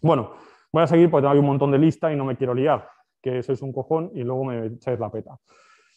Bueno, 0.00 0.30
voy 0.72 0.84
a 0.84 0.86
seguir 0.86 1.10
porque 1.10 1.26
tengo 1.26 1.40
un 1.40 1.46
montón 1.46 1.72
de 1.72 1.78
lista 1.78 2.12
y 2.12 2.16
no 2.16 2.24
me 2.24 2.36
quiero 2.36 2.54
liar, 2.54 2.88
que 3.20 3.42
sois 3.42 3.60
un 3.62 3.72
cojón 3.72 4.10
y 4.14 4.22
luego 4.22 4.44
me 4.44 4.66
echáis 4.66 4.98
la 4.98 5.10
peta. 5.10 5.38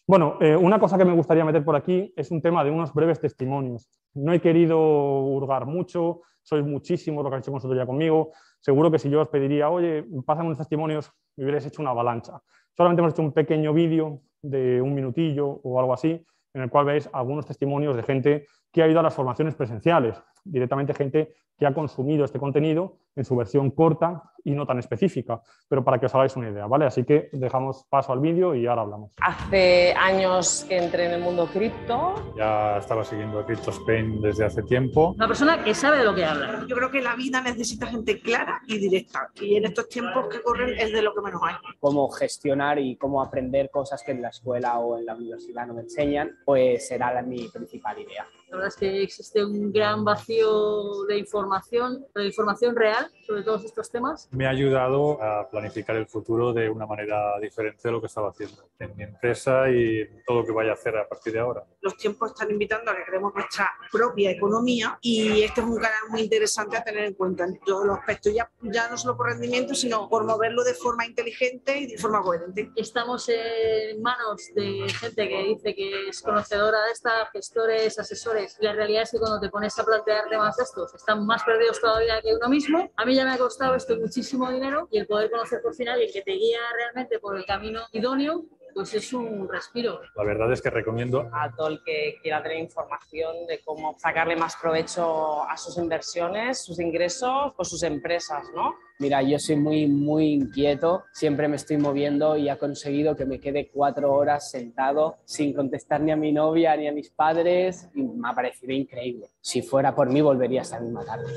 Bueno, 0.07 0.37
eh, 0.39 0.55
una 0.55 0.77
cosa 0.77 0.99
que 0.99 1.05
me 1.05 1.13
gustaría 1.13 1.43
meter 1.43 1.65
por 1.65 1.75
aquí 1.75 2.13
es 2.15 2.29
un 2.29 2.39
tema 2.39 2.63
de 2.63 2.69
unos 2.69 2.93
breves 2.93 3.19
testimonios. 3.19 3.89
No 4.13 4.33
he 4.33 4.39
querido 4.39 4.79
hurgar 4.79 5.65
mucho, 5.65 6.21
sois 6.43 6.63
muchísimos 6.63 7.23
lo 7.23 7.29
que 7.31 7.35
habéis 7.35 7.45
hecho 7.45 7.51
consultoría 7.51 7.87
conmigo. 7.87 8.31
Seguro 8.59 8.91
que 8.91 8.99
si 8.99 9.09
yo 9.09 9.21
os 9.21 9.29
pediría, 9.29 9.71
oye, 9.71 10.05
pásame 10.23 10.45
unos 10.45 10.59
testimonios, 10.59 11.11
me 11.35 11.45
hubierais 11.45 11.65
hecho 11.65 11.81
una 11.81 11.89
avalancha. 11.89 12.39
Solamente 12.77 13.01
hemos 13.01 13.13
hecho 13.13 13.23
un 13.23 13.31
pequeño 13.31 13.73
vídeo 13.73 14.21
de 14.43 14.79
un 14.79 14.93
minutillo 14.93 15.47
o 15.47 15.79
algo 15.79 15.93
así, 15.93 16.23
en 16.53 16.61
el 16.61 16.69
cual 16.69 16.85
veis 16.85 17.09
algunos 17.11 17.47
testimonios 17.47 17.95
de 17.95 18.03
gente 18.03 18.47
que 18.71 18.83
ha 18.83 18.87
ido 18.87 18.99
a 18.99 19.03
las 19.03 19.15
formaciones 19.15 19.55
presenciales, 19.55 20.21
directamente 20.43 20.93
gente 20.93 21.33
que 21.57 21.65
ha 21.65 21.73
consumido 21.73 22.25
este 22.25 22.39
contenido 22.39 22.97
en 23.15 23.23
su 23.23 23.35
versión 23.35 23.71
corta 23.71 24.23
y 24.43 24.51
no 24.51 24.65
tan 24.65 24.77
específica, 24.77 25.41
pero 25.67 25.83
para 25.83 25.99
que 25.99 26.05
os 26.05 26.13
hagáis 26.13 26.35
una 26.35 26.49
idea, 26.49 26.67
¿vale? 26.67 26.85
Así 26.85 27.03
que 27.03 27.29
dejamos 27.31 27.85
paso 27.89 28.13
al 28.13 28.19
vídeo 28.19 28.53
y 28.53 28.67
ahora 28.67 28.83
hablamos. 28.83 29.11
Hace 29.21 29.93
años 29.93 30.65
que 30.67 30.77
entré 30.77 31.07
en 31.07 31.13
el 31.13 31.21
mundo 31.21 31.47
cripto. 31.47 32.13
Ya 32.37 32.77
estaba 32.77 33.03
siguiendo 33.03 33.39
a 33.39 33.45
Crypto 33.45 33.71
Spain 33.71 34.21
desde 34.21 34.45
hace 34.45 34.61
tiempo. 34.63 35.13
Una 35.15 35.27
persona 35.27 35.63
que 35.63 35.73
sabe 35.73 35.97
de 35.97 36.03
lo 36.03 36.13
que 36.13 36.25
habla. 36.25 36.65
Yo 36.67 36.75
creo 36.75 36.91
que 36.91 37.01
la 37.01 37.15
vida 37.15 37.41
necesita 37.41 37.87
gente 37.87 38.19
clara 38.19 38.61
y 38.67 38.77
directa, 38.77 39.31
y 39.41 39.55
en 39.55 39.65
estos 39.65 39.89
tiempos 39.89 40.27
que 40.27 40.41
corren 40.41 40.77
es 40.77 40.91
de 40.91 41.01
lo 41.01 41.15
que 41.15 41.21
menos 41.21 41.41
hay. 41.43 41.55
Cómo 41.79 42.09
gestionar 42.09 42.77
y 42.77 42.97
cómo 42.97 43.23
aprender 43.23 43.71
cosas 43.71 44.03
que 44.03 44.11
en 44.11 44.21
la 44.21 44.29
escuela 44.29 44.77
o 44.77 44.97
en 44.97 45.05
la 45.05 45.15
universidad 45.15 45.65
no 45.65 45.73
me 45.73 45.81
enseñan, 45.81 46.37
pues 46.45 46.87
será 46.87 47.19
mi 47.23 47.47
principal 47.47 47.97
idea. 47.99 48.27
La 48.49 48.57
verdad 48.57 48.67
es 48.67 48.75
que 48.75 49.03
existe 49.03 49.43
un 49.43 49.71
gran 49.71 50.03
vacío 50.03 51.03
de 51.05 51.17
información, 51.17 52.05
de 52.13 52.27
información 52.27 52.75
real 52.75 53.11
sobre 53.25 53.43
todos 53.43 53.65
estos 53.65 53.89
temas. 53.89 54.29
Me 54.31 54.45
ha 54.45 54.49
ayudado 54.49 55.21
a 55.21 55.49
planificar 55.49 55.95
el 55.95 56.05
futuro 56.05 56.53
de 56.53 56.69
una 56.69 56.85
manera 56.85 57.39
diferente 57.41 57.81
de 57.83 57.91
lo 57.91 57.99
que 57.99 58.07
estaba 58.07 58.29
haciendo 58.29 58.69
en 58.79 58.95
mi 58.95 59.03
empresa 59.03 59.69
y 59.69 60.07
todo 60.25 60.41
lo 60.41 60.45
que 60.45 60.51
vaya 60.51 60.71
a 60.71 60.73
hacer 60.73 60.95
a 60.97 61.07
partir 61.07 61.33
de 61.33 61.39
ahora. 61.39 61.63
Los 61.81 61.97
tiempos 61.97 62.31
están 62.31 62.51
invitando 62.51 62.91
a 62.91 62.95
que 62.95 63.03
creemos 63.03 63.33
nuestra 63.33 63.69
propia 63.91 64.31
economía 64.31 64.97
y 65.01 65.41
este 65.41 65.61
es 65.61 65.67
un 65.67 65.77
canal 65.77 66.09
muy 66.09 66.21
interesante 66.21 66.77
a 66.77 66.83
tener 66.83 67.05
en 67.05 67.13
cuenta 67.15 67.45
en 67.45 67.59
todos 67.59 67.85
los 67.85 67.97
aspectos, 67.97 68.33
ya, 68.33 68.49
ya 68.61 68.89
no 68.89 68.97
solo 68.97 69.17
por 69.17 69.27
rendimiento, 69.27 69.73
sino 69.73 70.07
por 70.07 70.23
moverlo 70.23 70.63
de 70.63 70.75
forma 70.75 71.05
inteligente 71.05 71.79
y 71.79 71.87
de 71.87 71.97
forma 71.97 72.21
coherente. 72.21 72.71
Estamos 72.75 73.27
en 73.29 74.01
manos 74.01 74.49
de 74.53 74.87
gente 74.89 75.27
que 75.27 75.43
dice 75.43 75.75
que 75.75 76.09
es 76.09 76.21
conocedora 76.21 76.83
de 76.85 76.91
esta, 76.91 77.25
gestores, 77.33 77.97
asesores. 77.97 78.34
La 78.59 78.73
realidad 78.73 79.03
es 79.03 79.11
que 79.11 79.19
cuando 79.19 79.39
te 79.39 79.49
pones 79.49 79.77
a 79.79 79.83
plantear 79.83 80.27
temas 80.29 80.59
estos, 80.59 80.93
están 80.93 81.25
más 81.25 81.43
perdidos 81.43 81.79
todavía 81.79 82.21
que 82.21 82.35
uno 82.35 82.49
mismo. 82.49 82.91
A 82.95 83.05
mí 83.05 83.15
ya 83.15 83.25
me 83.25 83.31
ha 83.31 83.37
costado 83.37 83.75
esto 83.75 83.95
muchísimo 83.97 84.51
dinero 84.51 84.87
y 84.91 84.99
el 84.99 85.07
poder 85.07 85.31
conocer 85.31 85.61
por 85.61 85.73
final 85.73 86.01
y 86.01 86.11
que 86.11 86.21
te 86.21 86.31
guía 86.31 86.59
realmente 86.75 87.19
por 87.19 87.37
el 87.37 87.45
camino 87.45 87.81
idóneo 87.91 88.45
pues 88.75 88.93
es 88.93 89.13
un 89.13 89.47
respiro. 89.47 90.01
La 90.15 90.25
verdad 90.25 90.51
es 90.51 90.61
que 90.61 90.69
recomiendo 90.69 91.29
a 91.31 91.49
todo 91.55 91.69
el 91.69 91.81
que 91.81 92.19
quiera 92.21 92.43
tener 92.43 92.59
información 92.59 93.47
de 93.47 93.61
cómo 93.63 93.95
sacarle 93.97 94.35
más 94.35 94.57
provecho 94.57 95.49
a 95.49 95.55
sus 95.55 95.77
inversiones, 95.77 96.65
sus 96.65 96.77
ingresos 96.81 97.53
o 97.55 97.63
sus 97.63 97.81
empresas, 97.83 98.43
¿no? 98.53 98.75
Mira, 98.99 99.21
yo 99.21 99.39
soy 99.39 99.55
muy, 99.55 99.87
muy 99.87 100.33
inquieto, 100.33 101.05
siempre 101.13 101.47
me 101.47 101.55
estoy 101.55 101.77
moviendo 101.77 102.35
y 102.35 102.49
ha 102.49 102.59
conseguido 102.59 103.15
que 103.15 103.25
me 103.25 103.39
quede 103.39 103.69
cuatro 103.69 104.13
horas 104.13 104.51
sentado 104.51 105.19
sin 105.23 105.53
contestar 105.53 106.01
ni 106.01 106.11
a 106.11 106.17
mi 106.17 106.33
novia 106.33 106.75
ni 106.75 106.89
a 106.89 106.91
mis 106.91 107.09
padres 107.09 107.89
y 107.95 108.03
me 108.03 108.27
ha 108.27 108.33
parecido 108.33 108.73
increíble. 108.73 109.29
Si 109.39 109.61
fuera 109.61 109.95
por 109.95 110.09
mí, 110.09 110.19
volvería 110.19 110.63
esta 110.63 110.81
misma 110.81 111.05
tarde. 111.05 111.31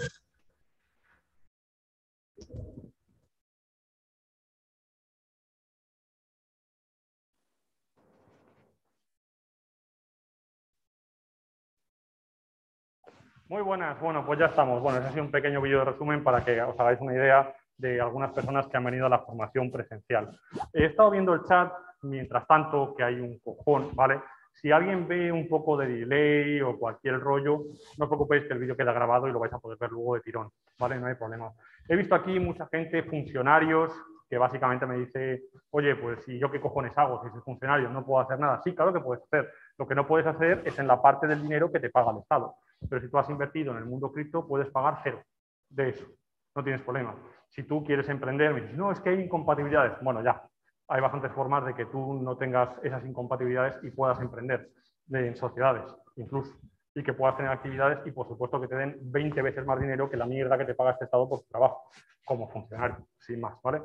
Muy 13.49 13.63
buenas, 13.63 13.99
bueno, 13.99 14.27
pues 14.27 14.39
ya 14.39 14.45
estamos. 14.47 14.83
Bueno, 14.83 14.99
ese 14.99 15.09
ha 15.09 15.11
sido 15.11 15.25
un 15.25 15.31
pequeño 15.31 15.63
vídeo 15.63 15.79
de 15.79 15.87
resumen 15.87 16.23
para 16.23 16.45
que 16.45 16.61
os 16.61 16.79
hagáis 16.79 17.01
una 17.01 17.15
idea 17.15 17.51
de 17.79 17.99
algunas 17.99 18.31
personas 18.33 18.67
que 18.67 18.77
han 18.77 18.85
venido 18.85 19.07
a 19.07 19.09
la 19.09 19.21
formación 19.21 19.71
presencial. 19.71 20.29
He 20.75 20.85
estado 20.85 21.11
viendo 21.13 21.33
el 21.33 21.45
chat, 21.45 21.73
mientras 22.03 22.47
tanto, 22.47 22.95
que 22.95 23.05
hay 23.05 23.19
un 23.19 23.39
cojón, 23.39 23.89
¿vale? 23.95 24.21
Si 24.53 24.71
alguien 24.71 25.09
ve 25.09 25.33
un 25.33 25.49
poco 25.49 25.79
de 25.79 25.87
delay 25.87 26.61
o 26.61 26.79
cualquier 26.79 27.19
rollo, 27.21 27.63
no 27.97 28.05
os 28.05 28.09
preocupéis 28.11 28.45
que 28.45 28.53
el 28.53 28.59
vídeo 28.59 28.77
queda 28.77 28.93
grabado 28.93 29.27
y 29.29 29.33
lo 29.33 29.39
vais 29.39 29.53
a 29.55 29.59
poder 29.59 29.79
ver 29.81 29.93
luego 29.93 30.17
de 30.17 30.21
tirón, 30.21 30.51
¿vale? 30.79 31.01
No 31.01 31.07
hay 31.07 31.15
problema. 31.15 31.51
He 31.89 31.97
visto 31.97 32.15
aquí 32.15 32.39
mucha 32.39 32.67
gente, 32.67 33.03
funcionarios, 33.05 33.91
que 34.29 34.37
básicamente 34.37 34.85
me 34.85 34.99
dice, 34.99 35.45
oye, 35.71 35.97
pues 35.97 36.23
si 36.25 36.39
yo 36.39 36.51
qué 36.51 36.61
cojones 36.61 36.93
hago, 36.97 37.23
si 37.25 37.31
soy 37.31 37.41
funcionario, 37.41 37.89
no 37.89 38.05
puedo 38.05 38.21
hacer 38.21 38.39
nada. 38.39 38.61
Sí, 38.63 38.75
claro 38.75 38.93
que 38.93 39.01
puedes 39.01 39.25
hacer. 39.25 39.51
Lo 39.79 39.89
que 39.89 39.95
no 39.95 40.07
puedes 40.07 40.27
hacer 40.27 40.61
es 40.67 40.79
en 40.79 40.87
la 40.87 41.01
parte 41.01 41.27
del 41.27 41.41
dinero 41.41 41.73
que 41.73 41.81
te 41.81 41.89
paga 41.89 42.11
el 42.11 42.19
Estado. 42.19 42.55
Pero 42.89 43.01
si 43.01 43.09
tú 43.09 43.19
has 43.19 43.29
invertido 43.31 43.73
en 43.73 43.79
el 43.79 43.87
mundo 43.87 44.13
cripto, 44.13 44.47
puedes 44.47 44.71
pagar 44.71 45.01
cero 45.03 45.23
de 45.69 45.91
eso. 45.91 46.07
No 46.55 46.63
tienes 46.63 46.83
problema. 46.83 47.15
Si 47.49 47.63
tú 47.63 47.85
quieres 47.85 48.09
emprender, 48.09 48.53
me 48.53 48.61
dices, 48.61 48.77
no, 48.77 48.93
es 48.93 49.01
que 49.01 49.11
hay 49.11 49.21
incompatibilidades. 49.21 49.93
Bueno, 50.03 50.23
ya, 50.23 50.43
hay 50.89 51.01
bastantes 51.01 51.33
formas 51.33 51.65
de 51.67 51.75
que 51.75 51.87
tú 51.87 52.15
no 52.15 52.37
tengas 52.37 52.71
esas 52.83 53.05
incompatibilidades 53.05 53.77
y 53.83 53.91
puedas 53.91 54.21
emprender 54.21 54.71
en 55.11 55.37
sociedades, 55.37 55.85
incluso. 56.17 56.59
Y 56.95 57.03
que 57.03 57.13
puedas 57.13 57.37
tener 57.37 57.53
actividades 57.53 58.07
y, 58.07 58.11
por 58.11 58.27
supuesto, 58.27 58.61
que 58.61 58.69
te 58.69 58.75
den 58.75 58.99
20 59.03 59.43
veces 59.43 59.65
más 59.65 59.81
dinero 59.81 60.11
que 60.11 60.17
la 60.17 60.27
mierda 60.27 60.59
que 60.59 60.65
te 60.65 60.75
paga 60.75 60.93
este 60.93 61.05
Estado 61.05 61.29
por 61.29 61.41
tu 61.41 61.47
trabajo, 61.49 61.91
como 62.25 62.49
funcionario, 62.49 63.07
sin 63.19 63.41
más, 63.41 63.55
¿vale? 63.63 63.83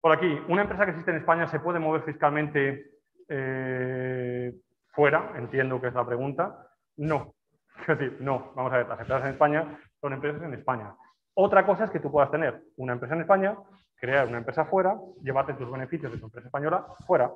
Por 0.00 0.12
aquí, 0.12 0.40
¿una 0.48 0.62
empresa 0.62 0.84
que 0.84 0.92
existe 0.92 1.10
en 1.10 1.18
España 1.18 1.46
se 1.46 1.60
puede 1.60 1.78
mover 1.78 2.02
fiscalmente 2.02 2.92
eh, 3.28 4.54
fuera? 4.88 5.32
Entiendo 5.36 5.80
que 5.80 5.88
es 5.88 5.94
la 5.94 6.06
pregunta. 6.06 6.66
No. 6.96 7.34
Es 7.80 7.98
decir, 7.98 8.16
no. 8.20 8.52
Vamos 8.54 8.72
a 8.72 8.78
ver, 8.78 8.88
las 8.88 9.00
empresas 9.00 9.24
en 9.24 9.32
España 9.32 9.78
son 10.00 10.12
empresas 10.12 10.42
en 10.42 10.54
España. 10.54 10.94
Otra 11.34 11.64
cosa 11.64 11.84
es 11.84 11.90
que 11.90 12.00
tú 12.00 12.10
puedas 12.10 12.30
tener 12.30 12.62
una 12.76 12.92
empresa 12.92 13.14
en 13.14 13.22
España, 13.22 13.56
crear 13.96 14.26
una 14.26 14.38
empresa 14.38 14.64
fuera, 14.64 14.96
llevarte 15.22 15.54
tus 15.54 15.70
beneficios 15.70 16.12
de 16.12 16.18
tu 16.18 16.26
empresa 16.26 16.48
española 16.48 16.86
fuera. 17.06 17.30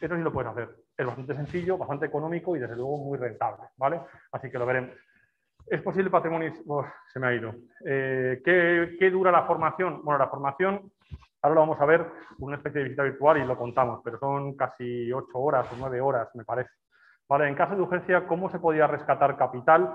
Eso 0.00 0.16
sí 0.16 0.22
lo 0.22 0.32
puedes 0.32 0.50
hacer. 0.50 0.68
Es 0.96 1.06
bastante 1.06 1.34
sencillo, 1.34 1.78
bastante 1.78 2.06
económico 2.06 2.56
y 2.56 2.60
desde 2.60 2.76
luego 2.76 2.98
muy 2.98 3.18
rentable, 3.18 3.68
¿vale? 3.76 4.00
Así 4.32 4.50
que 4.50 4.58
lo 4.58 4.66
veremos. 4.66 4.90
¿Es 5.66 5.80
posible 5.80 6.10
patrimonio? 6.10 6.52
se 7.12 7.20
me 7.20 7.26
ha 7.28 7.34
ido. 7.34 7.54
Eh, 7.86 8.42
¿qué, 8.44 9.10
dura 9.10 9.30
la 9.30 9.44
formación? 9.44 10.02
Bueno, 10.02 10.18
la 10.18 10.28
formación, 10.28 10.90
ahora 11.40 11.54
lo 11.54 11.60
vamos 11.60 11.80
a 11.80 11.86
ver, 11.86 12.06
una 12.38 12.56
especie 12.56 12.80
de 12.80 12.84
visita 12.84 13.04
virtual 13.04 13.38
y 13.38 13.44
lo 13.44 13.56
contamos, 13.56 14.00
pero 14.04 14.18
son 14.18 14.56
casi 14.56 15.12
ocho 15.12 15.38
horas 15.38 15.66
o 15.72 15.76
nueve 15.78 16.00
horas, 16.00 16.28
me 16.34 16.44
parece. 16.44 16.70
En 17.40 17.54
caso 17.54 17.74
de 17.74 17.80
urgencia, 17.80 18.26
¿cómo 18.26 18.50
se 18.50 18.58
podría 18.58 18.86
rescatar 18.86 19.36
capital? 19.36 19.94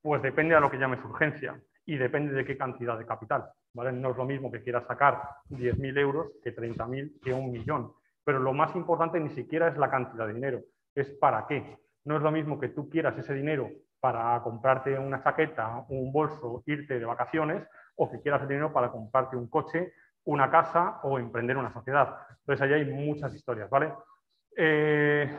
Pues 0.00 0.22
depende 0.22 0.54
de 0.54 0.60
lo 0.60 0.70
que 0.70 0.78
llames 0.78 1.04
urgencia 1.04 1.60
y 1.84 1.96
depende 1.96 2.32
de 2.32 2.44
qué 2.44 2.56
cantidad 2.56 2.96
de 2.96 3.04
capital. 3.04 3.50
¿vale? 3.74 3.92
No 3.92 4.10
es 4.10 4.16
lo 4.16 4.24
mismo 4.24 4.50
que 4.50 4.62
quieras 4.62 4.86
sacar 4.86 5.20
10.000 5.50 5.98
euros 5.98 6.28
que 6.42 6.54
30.000 6.54 7.20
que 7.20 7.32
un 7.32 7.50
millón. 7.50 7.92
Pero 8.24 8.38
lo 8.38 8.52
más 8.52 8.74
importante 8.76 9.20
ni 9.20 9.30
siquiera 9.30 9.68
es 9.68 9.76
la 9.76 9.90
cantidad 9.90 10.26
de 10.26 10.34
dinero, 10.34 10.60
es 10.94 11.10
para 11.10 11.46
qué. 11.46 11.76
No 12.04 12.16
es 12.16 12.22
lo 12.22 12.30
mismo 12.30 12.58
que 12.58 12.68
tú 12.68 12.88
quieras 12.88 13.18
ese 13.18 13.34
dinero 13.34 13.68
para 14.00 14.40
comprarte 14.42 14.98
una 14.98 15.22
chaqueta, 15.22 15.84
un 15.88 16.12
bolso, 16.12 16.62
irte 16.66 16.98
de 16.98 17.04
vacaciones, 17.04 17.66
o 17.96 18.10
que 18.10 18.20
quieras 18.20 18.42
el 18.42 18.48
dinero 18.48 18.72
para 18.72 18.90
comprarte 18.90 19.36
un 19.36 19.48
coche, 19.48 19.92
una 20.24 20.50
casa 20.50 21.00
o 21.02 21.18
emprender 21.18 21.56
una 21.56 21.72
sociedad. 21.72 22.16
Entonces, 22.40 22.62
ahí 22.62 22.72
hay 22.74 22.84
muchas 22.84 23.34
historias, 23.34 23.70
¿vale? 23.70 23.92
Eh, 24.56 25.30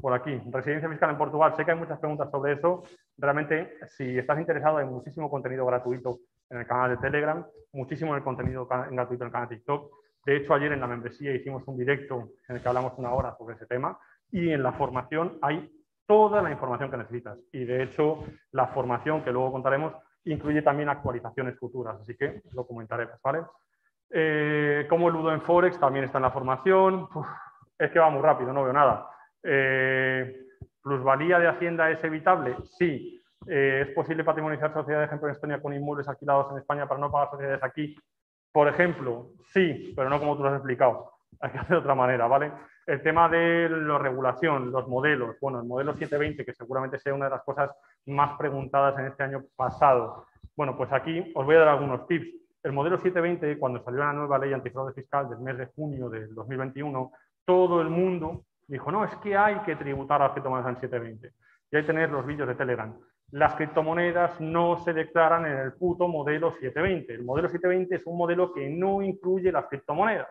por 0.00 0.12
aquí, 0.12 0.40
residencia 0.50 0.88
fiscal 0.88 1.10
en 1.10 1.18
Portugal. 1.18 1.54
Sé 1.54 1.64
que 1.64 1.70
hay 1.70 1.78
muchas 1.78 1.98
preguntas 1.98 2.30
sobre 2.30 2.54
eso. 2.54 2.82
Realmente, 3.16 3.78
si 3.86 4.18
estás 4.18 4.38
interesado, 4.38 4.78
hay 4.78 4.86
muchísimo 4.86 5.30
contenido 5.30 5.64
gratuito 5.66 6.18
en 6.50 6.58
el 6.58 6.66
canal 6.66 6.90
de 6.90 6.96
Telegram, 6.96 7.46
muchísimo 7.72 8.12
en 8.12 8.18
el 8.18 8.24
contenido 8.24 8.66
gratuito 8.66 9.24
en 9.24 9.28
el 9.28 9.32
canal 9.32 9.48
de 9.48 9.56
TikTok. 9.56 9.92
De 10.24 10.36
hecho, 10.36 10.54
ayer 10.54 10.72
en 10.72 10.80
la 10.80 10.86
membresía 10.86 11.34
hicimos 11.34 11.62
un 11.66 11.76
directo 11.76 12.30
en 12.48 12.56
el 12.56 12.62
que 12.62 12.68
hablamos 12.68 12.94
una 12.96 13.12
hora 13.12 13.34
sobre 13.36 13.54
ese 13.54 13.66
tema 13.66 13.98
y 14.30 14.50
en 14.50 14.62
la 14.62 14.72
formación 14.72 15.38
hay 15.42 15.70
toda 16.06 16.42
la 16.42 16.50
información 16.50 16.90
que 16.90 16.96
necesitas. 16.96 17.38
Y 17.52 17.64
de 17.64 17.84
hecho, 17.84 18.24
la 18.52 18.66
formación 18.68 19.22
que 19.22 19.32
luego 19.32 19.52
contaremos 19.52 19.94
incluye 20.24 20.62
también 20.62 20.88
actualizaciones 20.88 21.58
futuras, 21.58 22.00
así 22.00 22.16
que 22.16 22.42
lo 22.52 22.66
comentaremos, 22.66 23.20
¿vale? 23.22 23.42
Eh, 24.10 24.86
como 24.88 25.08
el 25.08 25.14
Ludo 25.14 25.32
en 25.32 25.40
Forex 25.40 25.78
también 25.80 26.04
está 26.04 26.18
en 26.18 26.22
la 26.22 26.30
formación. 26.30 27.08
es 27.78 27.90
que 27.90 27.98
va 27.98 28.10
muy 28.10 28.22
rápido, 28.22 28.52
no 28.52 28.62
veo 28.64 28.72
nada. 28.72 29.08
Eh, 29.42 30.46
¿Plusvalía 30.82 31.38
de 31.38 31.48
Hacienda 31.48 31.90
es 31.90 32.02
evitable? 32.04 32.56
Sí. 32.64 33.20
Eh, 33.46 33.86
¿Es 33.88 33.94
posible 33.94 34.24
patrimonializar 34.24 34.72
sociedades, 34.72 35.08
ejemplo, 35.08 35.28
en 35.28 35.34
Estonia 35.34 35.60
con 35.60 35.72
inmuebles 35.72 36.08
alquilados 36.08 36.50
en 36.52 36.58
España 36.58 36.86
para 36.86 37.00
no 37.00 37.10
pagar 37.10 37.30
sociedades 37.30 37.62
aquí? 37.62 37.96
Por 38.52 38.68
ejemplo, 38.68 39.30
sí, 39.52 39.92
pero 39.96 40.10
no 40.10 40.18
como 40.18 40.36
tú 40.36 40.42
lo 40.42 40.50
has 40.50 40.56
explicado. 40.56 41.12
Hay 41.40 41.50
que 41.50 41.58
hacer 41.58 41.70
de 41.70 41.76
otra 41.78 41.94
manera, 41.94 42.26
¿vale? 42.26 42.52
El 42.86 43.02
tema 43.02 43.28
de 43.28 43.68
la 43.68 43.98
regulación, 43.98 44.70
los 44.70 44.86
modelos. 44.88 45.36
Bueno, 45.40 45.60
el 45.60 45.66
modelo 45.66 45.92
720, 45.94 46.44
que 46.44 46.52
seguramente 46.52 46.98
sea 46.98 47.14
una 47.14 47.26
de 47.26 47.30
las 47.30 47.42
cosas 47.42 47.70
más 48.06 48.36
preguntadas 48.36 48.98
en 48.98 49.06
este 49.06 49.22
año 49.22 49.44
pasado. 49.56 50.26
Bueno, 50.56 50.76
pues 50.76 50.92
aquí 50.92 51.32
os 51.34 51.46
voy 51.46 51.56
a 51.56 51.60
dar 51.60 51.68
algunos 51.68 52.06
tips. 52.06 52.26
El 52.62 52.72
modelo 52.72 52.96
720, 52.96 53.58
cuando 53.58 53.82
salió 53.82 54.00
la 54.00 54.12
nueva 54.12 54.38
ley 54.38 54.52
antifraude 54.52 54.92
fiscal 54.92 55.28
del 55.28 55.40
mes 55.40 55.56
de 55.58 55.66
junio 55.66 56.08
del 56.08 56.34
2021, 56.34 57.12
todo 57.44 57.80
el 57.80 57.88
mundo 57.88 58.44
dijo, 58.66 58.90
no, 58.90 59.04
es 59.04 59.14
que 59.16 59.36
hay 59.36 59.58
que 59.60 59.76
tributar 59.76 60.20
a 60.20 60.26
las 60.26 60.32
criptomonedas 60.32 60.74
en 60.74 60.80
720. 60.80 61.28
Y 61.28 61.76
que 61.76 61.82
tener 61.82 62.10
los 62.10 62.26
vídeos 62.26 62.48
de 62.48 62.54
Telegram. 62.54 62.94
Las 63.30 63.54
criptomonedas 63.54 64.40
no 64.40 64.76
se 64.76 64.92
declaran 64.92 65.46
en 65.46 65.56
el 65.56 65.72
puto 65.72 66.06
modelo 66.06 66.52
720. 66.52 67.14
El 67.14 67.24
modelo 67.24 67.48
720 67.48 67.96
es 67.96 68.06
un 68.06 68.18
modelo 68.18 68.52
que 68.52 68.68
no 68.68 69.02
incluye 69.02 69.50
las 69.50 69.66
criptomonedas. 69.66 70.28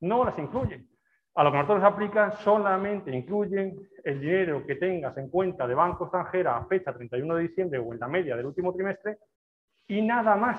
No 0.00 0.24
las 0.24 0.38
incluye. 0.38 0.86
A 1.34 1.44
lo 1.44 1.52
que 1.52 1.58
nosotros 1.58 1.84
aplican 1.84 2.32
solamente 2.32 3.14
incluyen 3.14 3.76
el 4.02 4.20
dinero 4.20 4.64
que 4.66 4.76
tengas 4.76 5.16
en 5.18 5.28
cuenta 5.30 5.66
de 5.66 5.74
banco 5.74 6.04
extranjera 6.04 6.56
a 6.56 6.66
fecha 6.66 6.92
31 6.92 7.34
de 7.36 7.42
diciembre 7.42 7.78
o 7.78 7.92
en 7.92 8.00
la 8.00 8.08
media 8.08 8.36
del 8.36 8.46
último 8.46 8.72
trimestre 8.72 9.18
y 9.86 10.02
nada 10.02 10.36
más. 10.36 10.58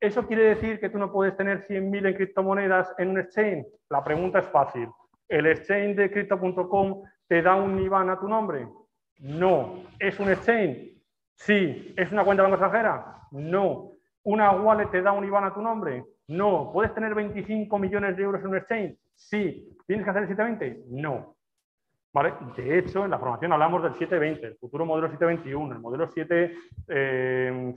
¿Eso 0.00 0.26
quiere 0.26 0.44
decir 0.44 0.80
que 0.80 0.90
tú 0.90 0.98
no 0.98 1.12
puedes 1.12 1.36
tener 1.36 1.66
100.000 1.66 2.08
en 2.08 2.14
criptomonedas 2.14 2.94
en 2.98 3.10
un 3.10 3.18
exchange? 3.18 3.66
La 3.88 4.02
pregunta 4.02 4.40
es 4.40 4.48
fácil. 4.48 4.88
¿El 5.32 5.46
exchange 5.46 5.96
de 5.96 6.10
crypto.com 6.10 7.04
te 7.26 7.40
da 7.40 7.56
un 7.56 7.80
IBAN 7.80 8.10
a 8.10 8.20
tu 8.20 8.28
nombre? 8.28 8.68
No. 9.20 9.82
¿Es 9.98 10.20
un 10.20 10.28
exchange? 10.30 10.92
Sí. 11.34 11.94
¿Es 11.96 12.12
una 12.12 12.22
cuenta 12.22 12.42
de 12.42 12.50
banco 12.50 12.62
extranjera? 12.62 13.16
No. 13.30 13.92
¿Una 14.24 14.50
wallet 14.50 14.90
te 14.90 15.00
da 15.00 15.12
un 15.12 15.24
IBAN 15.24 15.44
a 15.44 15.54
tu 15.54 15.62
nombre? 15.62 16.04
No. 16.28 16.70
¿Puedes 16.70 16.92
tener 16.92 17.14
25 17.14 17.78
millones 17.78 18.14
de 18.14 18.22
euros 18.22 18.42
en 18.42 18.48
un 18.48 18.56
exchange? 18.58 18.98
Sí. 19.14 19.74
¿Tienes 19.86 20.04
que 20.04 20.10
hacer 20.10 20.24
el 20.24 20.28
720? 20.28 20.84
No. 20.90 21.34
¿Vale? 22.12 22.34
De 22.54 22.78
hecho, 22.78 23.06
en 23.06 23.10
la 23.10 23.18
formación 23.18 23.54
hablamos 23.54 23.82
del 23.84 23.94
720, 23.94 24.46
el 24.48 24.56
futuro 24.58 24.84
modelo 24.84 25.08
721, 25.08 25.74
el 25.74 25.80
modelo 25.80 26.10
7, 26.10 26.54
eh, 26.88 27.74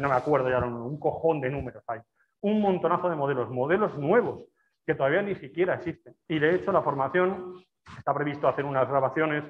no 0.00 0.08
me 0.08 0.14
acuerdo 0.14 0.48
ya, 0.48 0.60
un 0.60 0.98
cojón 0.98 1.42
de 1.42 1.50
números 1.50 1.84
hay. 1.88 2.00
Un 2.40 2.62
montonazo 2.62 3.10
de 3.10 3.16
modelos, 3.16 3.50
modelos 3.50 3.98
nuevos 3.98 4.46
que 4.88 4.94
todavía 4.94 5.20
ni 5.20 5.34
siquiera 5.34 5.74
existen. 5.74 6.14
Y 6.26 6.38
de 6.38 6.54
hecho, 6.54 6.72
la 6.72 6.80
formación 6.80 7.62
está 7.98 8.14
previsto 8.14 8.48
hacer 8.48 8.64
unas 8.64 8.88
grabaciones, 8.88 9.44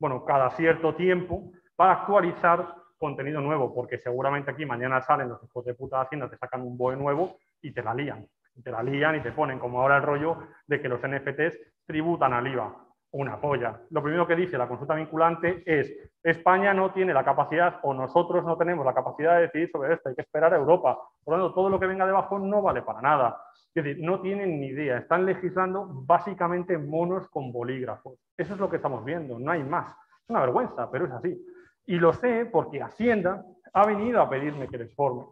bueno, 0.00 0.24
cada 0.24 0.48
cierto 0.52 0.94
tiempo 0.94 1.52
para 1.76 1.92
actualizar 1.92 2.74
contenido 2.96 3.42
nuevo, 3.42 3.74
porque 3.74 3.98
seguramente 3.98 4.50
aquí 4.50 4.64
mañana 4.64 5.02
salen 5.02 5.28
los 5.28 5.44
hijos 5.44 5.66
de 5.66 5.74
puta 5.74 5.98
de 5.98 6.02
Hacienda, 6.04 6.30
te 6.30 6.38
sacan 6.38 6.62
un 6.62 6.78
BOE 6.78 6.96
nuevo 6.96 7.36
y 7.60 7.70
te 7.72 7.82
la 7.82 7.92
lían. 7.92 8.26
Te 8.64 8.70
la 8.70 8.82
lían 8.82 9.16
y 9.16 9.20
te 9.20 9.30
ponen 9.32 9.58
como 9.58 9.82
ahora 9.82 9.98
el 9.98 10.04
rollo 10.04 10.38
de 10.66 10.80
que 10.80 10.88
los 10.88 11.00
NFTs 11.02 11.58
tributan 11.84 12.32
al 12.32 12.46
IVA 12.46 12.87
una 13.18 13.40
polla. 13.40 13.80
Lo 13.90 14.00
primero 14.00 14.26
que 14.28 14.36
dice 14.36 14.56
la 14.56 14.68
consulta 14.68 14.94
vinculante 14.94 15.64
es 15.66 15.92
España 16.22 16.72
no 16.72 16.92
tiene 16.92 17.12
la 17.12 17.24
capacidad 17.24 17.80
o 17.82 17.92
nosotros 17.92 18.44
no 18.44 18.56
tenemos 18.56 18.86
la 18.86 18.94
capacidad 18.94 19.34
de 19.34 19.42
decidir 19.42 19.70
sobre 19.72 19.94
esto, 19.94 20.08
hay 20.08 20.14
que 20.14 20.22
esperar 20.22 20.54
a 20.54 20.56
Europa. 20.56 20.96
Por 21.24 21.36
lo 21.36 21.42
tanto, 21.42 21.54
todo 21.54 21.68
lo 21.68 21.80
que 21.80 21.86
venga 21.86 22.06
debajo 22.06 22.38
no 22.38 22.62
vale 22.62 22.82
para 22.82 23.00
nada. 23.00 23.42
Es 23.74 23.82
decir, 23.82 24.04
no 24.04 24.20
tienen 24.20 24.60
ni 24.60 24.68
idea, 24.68 24.98
están 24.98 25.26
legislando 25.26 25.88
básicamente 26.06 26.78
monos 26.78 27.28
con 27.28 27.50
bolígrafos. 27.52 28.20
Eso 28.36 28.54
es 28.54 28.60
lo 28.60 28.70
que 28.70 28.76
estamos 28.76 29.04
viendo, 29.04 29.36
no 29.36 29.50
hay 29.50 29.64
más. 29.64 29.90
Es 30.22 30.30
una 30.30 30.40
vergüenza, 30.40 30.88
pero 30.88 31.06
es 31.06 31.12
así. 31.12 31.44
Y 31.86 31.96
lo 31.98 32.12
sé 32.12 32.46
porque 32.46 32.82
Hacienda 32.82 33.44
ha 33.72 33.84
venido 33.84 34.22
a 34.22 34.30
pedirme 34.30 34.68
que 34.68 34.78
les 34.78 34.94
forme. 34.94 35.24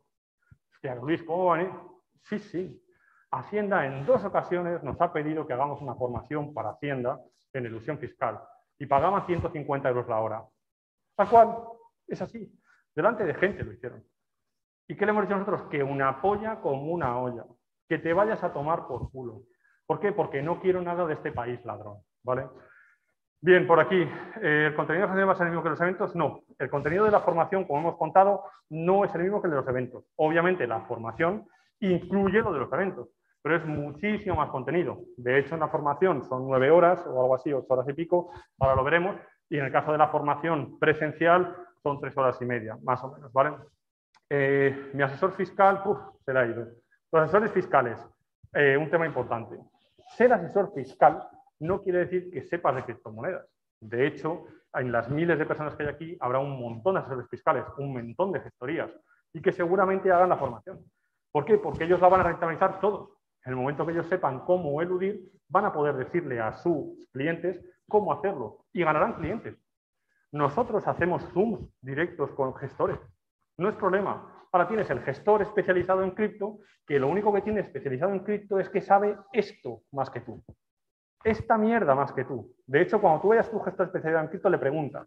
Hostia, 0.72 0.96
Luis, 0.96 1.22
¿cómo 1.22 1.46
van? 1.46 1.70
Sí, 2.22 2.40
sí. 2.40 2.82
Hacienda 3.30 3.86
en 3.86 4.04
dos 4.06 4.24
ocasiones 4.24 4.82
nos 4.82 5.00
ha 5.00 5.12
pedido 5.12 5.46
que 5.46 5.52
hagamos 5.52 5.80
una 5.82 5.94
formación 5.94 6.52
para 6.52 6.70
Hacienda 6.70 7.20
en 7.52 7.66
ilusión 7.66 7.98
fiscal 7.98 8.40
y 8.78 8.86
pagaban 8.86 9.26
150 9.26 9.88
euros 9.88 10.08
la 10.08 10.20
hora. 10.20 10.44
Tal 11.16 11.28
cual, 11.28 11.56
es 12.06 12.20
así. 12.20 12.52
Delante 12.94 13.24
de 13.24 13.34
gente 13.34 13.64
lo 13.64 13.72
hicieron. 13.72 14.04
¿Y 14.88 14.96
qué 14.96 15.04
le 15.04 15.10
hemos 15.10 15.24
dicho 15.24 15.36
nosotros? 15.36 15.68
Que 15.70 15.82
una 15.82 16.20
polla 16.20 16.60
como 16.60 16.92
una 16.92 17.18
olla. 17.18 17.44
Que 17.88 17.98
te 17.98 18.12
vayas 18.12 18.42
a 18.44 18.52
tomar 18.52 18.86
por 18.86 19.10
culo. 19.10 19.42
¿Por 19.86 20.00
qué? 20.00 20.12
Porque 20.12 20.42
no 20.42 20.60
quiero 20.60 20.82
nada 20.82 21.06
de 21.06 21.14
este 21.14 21.32
país, 21.32 21.64
ladrón. 21.64 21.98
¿Vale? 22.22 22.48
Bien, 23.40 23.66
por 23.66 23.78
aquí, 23.78 24.08
¿el 24.42 24.74
contenido 24.74 25.06
de 25.08 25.24
va 25.24 25.32
a 25.32 25.36
ser 25.36 25.46
el 25.46 25.52
mismo 25.52 25.62
que 25.62 25.70
los 25.70 25.80
eventos? 25.80 26.16
No. 26.16 26.42
El 26.58 26.70
contenido 26.70 27.04
de 27.04 27.10
la 27.10 27.20
formación, 27.20 27.64
como 27.64 27.80
hemos 27.80 27.96
contado, 27.96 28.44
no 28.70 29.04
es 29.04 29.14
el 29.14 29.22
mismo 29.22 29.40
que 29.40 29.46
el 29.46 29.52
de 29.52 29.58
los 29.58 29.68
eventos. 29.68 30.04
Obviamente, 30.16 30.66
la 30.66 30.80
formación 30.82 31.46
incluye 31.80 32.40
lo 32.40 32.52
de 32.52 32.60
los 32.60 32.72
eventos 32.72 33.08
pero 33.46 33.58
es 33.58 33.64
muchísimo 33.64 34.34
más 34.34 34.50
contenido. 34.50 34.98
De 35.16 35.38
hecho, 35.38 35.54
en 35.54 35.60
la 35.60 35.68
formación 35.68 36.24
son 36.24 36.48
nueve 36.48 36.68
horas 36.68 37.06
o 37.06 37.22
algo 37.22 37.36
así, 37.36 37.52
ocho 37.52 37.74
horas 37.74 37.88
y 37.88 37.92
pico, 37.92 38.32
ahora 38.58 38.74
lo 38.74 38.82
veremos, 38.82 39.14
y 39.48 39.56
en 39.56 39.66
el 39.66 39.70
caso 39.70 39.92
de 39.92 39.98
la 39.98 40.08
formación 40.08 40.80
presencial 40.80 41.54
son 41.80 42.00
tres 42.00 42.16
horas 42.16 42.36
y 42.42 42.44
media, 42.44 42.76
más 42.82 43.04
o 43.04 43.12
menos, 43.12 43.32
¿vale? 43.32 43.56
Eh, 44.28 44.90
mi 44.94 45.04
asesor 45.04 45.36
fiscal, 45.36 45.80
uf, 45.84 45.96
se 46.24 46.32
le 46.32 46.40
ha 46.40 46.46
ido. 46.46 46.66
Los 47.12 47.22
asesores 47.22 47.52
fiscales, 47.52 48.04
eh, 48.52 48.76
un 48.76 48.90
tema 48.90 49.06
importante. 49.06 49.56
Ser 50.16 50.32
asesor 50.32 50.72
fiscal 50.74 51.22
no 51.60 51.82
quiere 51.82 52.00
decir 52.00 52.32
que 52.32 52.42
sepas 52.42 52.74
de 52.74 52.82
criptomonedas. 52.82 53.46
De 53.80 54.08
hecho, 54.08 54.46
en 54.74 54.90
las 54.90 55.08
miles 55.08 55.38
de 55.38 55.46
personas 55.46 55.76
que 55.76 55.84
hay 55.84 55.88
aquí 55.90 56.16
habrá 56.18 56.40
un 56.40 56.60
montón 56.60 56.94
de 56.94 57.00
asesores 57.02 57.28
fiscales, 57.30 57.64
un 57.78 57.92
montón 57.92 58.32
de 58.32 58.40
gestorías, 58.40 58.90
y 59.32 59.40
que 59.40 59.52
seguramente 59.52 60.10
hagan 60.10 60.30
la 60.30 60.36
formación. 60.36 60.80
¿Por 61.30 61.44
qué? 61.44 61.58
Porque 61.58 61.84
ellos 61.84 62.00
la 62.00 62.08
van 62.08 62.22
a 62.22 62.24
rentabilizar 62.24 62.80
todos. 62.80 63.15
En 63.46 63.50
el 63.50 63.56
momento 63.56 63.86
que 63.86 63.92
ellos 63.92 64.08
sepan 64.08 64.40
cómo 64.40 64.82
eludir, 64.82 65.30
van 65.48 65.66
a 65.66 65.72
poder 65.72 65.94
decirle 65.94 66.40
a 66.40 66.52
sus 66.52 67.08
clientes 67.12 67.64
cómo 67.88 68.12
hacerlo 68.12 68.64
y 68.72 68.82
ganarán 68.82 69.14
clientes. 69.14 69.56
Nosotros 70.32 70.86
hacemos 70.88 71.22
Zooms 71.32 71.60
directos 71.80 72.32
con 72.32 72.56
gestores. 72.56 72.98
No 73.56 73.68
es 73.68 73.76
problema. 73.76 74.48
Ahora 74.50 74.66
tienes 74.66 74.90
el 74.90 75.00
gestor 75.02 75.42
especializado 75.42 76.02
en 76.02 76.10
cripto, 76.10 76.58
que 76.84 76.98
lo 76.98 77.06
único 77.06 77.32
que 77.32 77.42
tiene 77.42 77.60
especializado 77.60 78.12
en 78.12 78.24
cripto 78.24 78.58
es 78.58 78.68
que 78.68 78.80
sabe 78.80 79.16
esto 79.32 79.82
más 79.92 80.10
que 80.10 80.22
tú. 80.22 80.42
Esta 81.22 81.56
mierda 81.56 81.94
más 81.94 82.12
que 82.12 82.24
tú. 82.24 82.52
De 82.66 82.82
hecho, 82.82 83.00
cuando 83.00 83.20
tú 83.20 83.28
vayas 83.28 83.48
tu 83.48 83.60
gestor 83.60 83.86
especializado 83.86 84.24
en 84.24 84.30
cripto, 84.30 84.50
le 84.50 84.58
preguntas, 84.58 85.06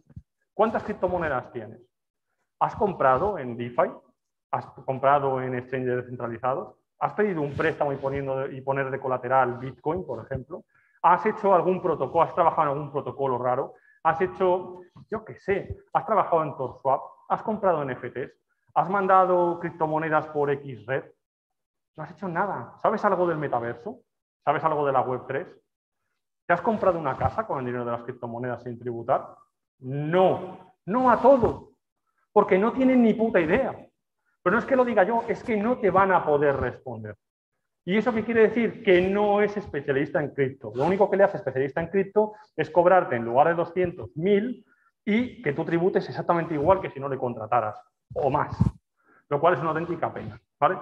¿cuántas 0.54 0.84
criptomonedas 0.84 1.52
tienes? 1.52 1.82
¿Has 2.62 2.76
comprado 2.78 3.38
en 3.38 3.58
DeFi? 3.58 3.92
¿Has 4.52 4.66
comprado 4.86 5.42
en 5.42 5.56
exchanges 5.56 5.98
descentralizados? 5.98 6.80
¿Has 7.00 7.14
pedido 7.14 7.42
un 7.42 7.54
préstamo 7.56 7.94
y, 7.94 7.98
poniendo, 7.98 8.50
y 8.50 8.62
poner 8.62 8.92
de 8.92 9.00
colateral 9.00 9.58
Bitcoin, 9.58 10.06
por 10.06 10.26
ejemplo? 10.26 10.66
¿Has 11.02 11.26
hecho 11.26 11.54
algún 11.54 11.82
protocolo? 11.82 12.24
¿Has 12.24 12.36
trabajado 12.36 12.64
en 12.64 12.74
algún 12.74 12.92
protocolo 12.92 13.38
raro? 13.38 13.74
¿Has 14.04 14.20
hecho, 14.22 14.82
yo 15.10 15.24
qué 15.24 15.36
sé, 15.36 15.78
has 15.94 16.06
trabajado 16.06 16.44
en 16.44 16.56
TorSwap? 16.56 17.02
¿Has 17.30 17.42
comprado 17.44 17.84
NFTs? 17.86 18.32
¿Has 18.74 18.90
mandado 18.90 19.60
criptomonedas 19.60 20.28
por 20.28 20.50
X 20.52 20.86
red? 20.86 21.04
No 21.96 22.04
has 22.04 22.12
hecho 22.12 22.28
nada. 22.28 22.76
¿Sabes 22.82 23.04
algo 23.06 23.28
del 23.28 23.38
metaverso? 23.38 24.00
¿Sabes 24.44 24.64
algo 24.64 24.86
de 24.86 24.94
la 24.94 25.06
Web3? 25.06 25.48
¿Te 26.48 26.54
has 26.54 26.62
comprado 26.62 26.98
una 26.98 27.16
casa 27.18 27.46
con 27.46 27.60
el 27.60 27.66
dinero 27.66 27.86
de 27.86 27.92
las 27.92 28.04
criptomonedas 28.04 28.64
sin 28.64 28.80
tributar? 28.80 29.36
No, 29.80 30.74
no 30.86 31.10
a 31.10 31.22
todo, 31.22 31.74
porque 32.32 32.58
no 32.58 32.74
tienen 32.74 33.02
ni 33.02 33.14
puta 33.14 33.40
idea. 33.40 33.89
Pero 34.42 34.54
no 34.54 34.60
es 34.60 34.66
que 34.66 34.76
lo 34.76 34.86
diga 34.86 35.04
yo, 35.04 35.24
es 35.28 35.44
que 35.44 35.58
no 35.58 35.80
te 35.80 35.90
van 35.90 36.12
a 36.12 36.26
poder 36.26 36.56
responder. 36.58 37.16
¿Y 37.86 37.98
eso 37.98 38.14
qué 38.14 38.24
quiere 38.24 38.42
decir? 38.42 38.84
Que 38.84 39.02
no 39.02 39.42
es 39.42 39.56
especialista 39.58 40.20
en 40.20 40.30
cripto. 40.30 40.72
Lo 40.76 40.86
único 40.86 41.10
que 41.10 41.18
le 41.18 41.24
hace 41.24 41.38
especialista 41.38 41.82
en 41.82 41.88
cripto 41.88 42.34
es 42.56 42.70
cobrarte 42.70 43.16
en 43.16 43.26
lugar 43.26 43.48
de 43.48 43.56
200, 43.56 44.16
1000 44.16 44.66
y 45.06 45.42
que 45.42 45.54
tú 45.54 45.66
tributes 45.66 46.08
exactamente 46.08 46.54
igual 46.54 46.82
que 46.82 46.92
si 46.92 47.00
no 47.00 47.10
le 47.10 47.18
contrataras 47.18 47.82
o 48.14 48.30
más, 48.30 48.56
lo 49.30 49.40
cual 49.40 49.56
es 49.56 49.60
una 49.60 49.70
auténtica 49.70 50.14
pena. 50.14 50.40
¿vale? 50.60 50.78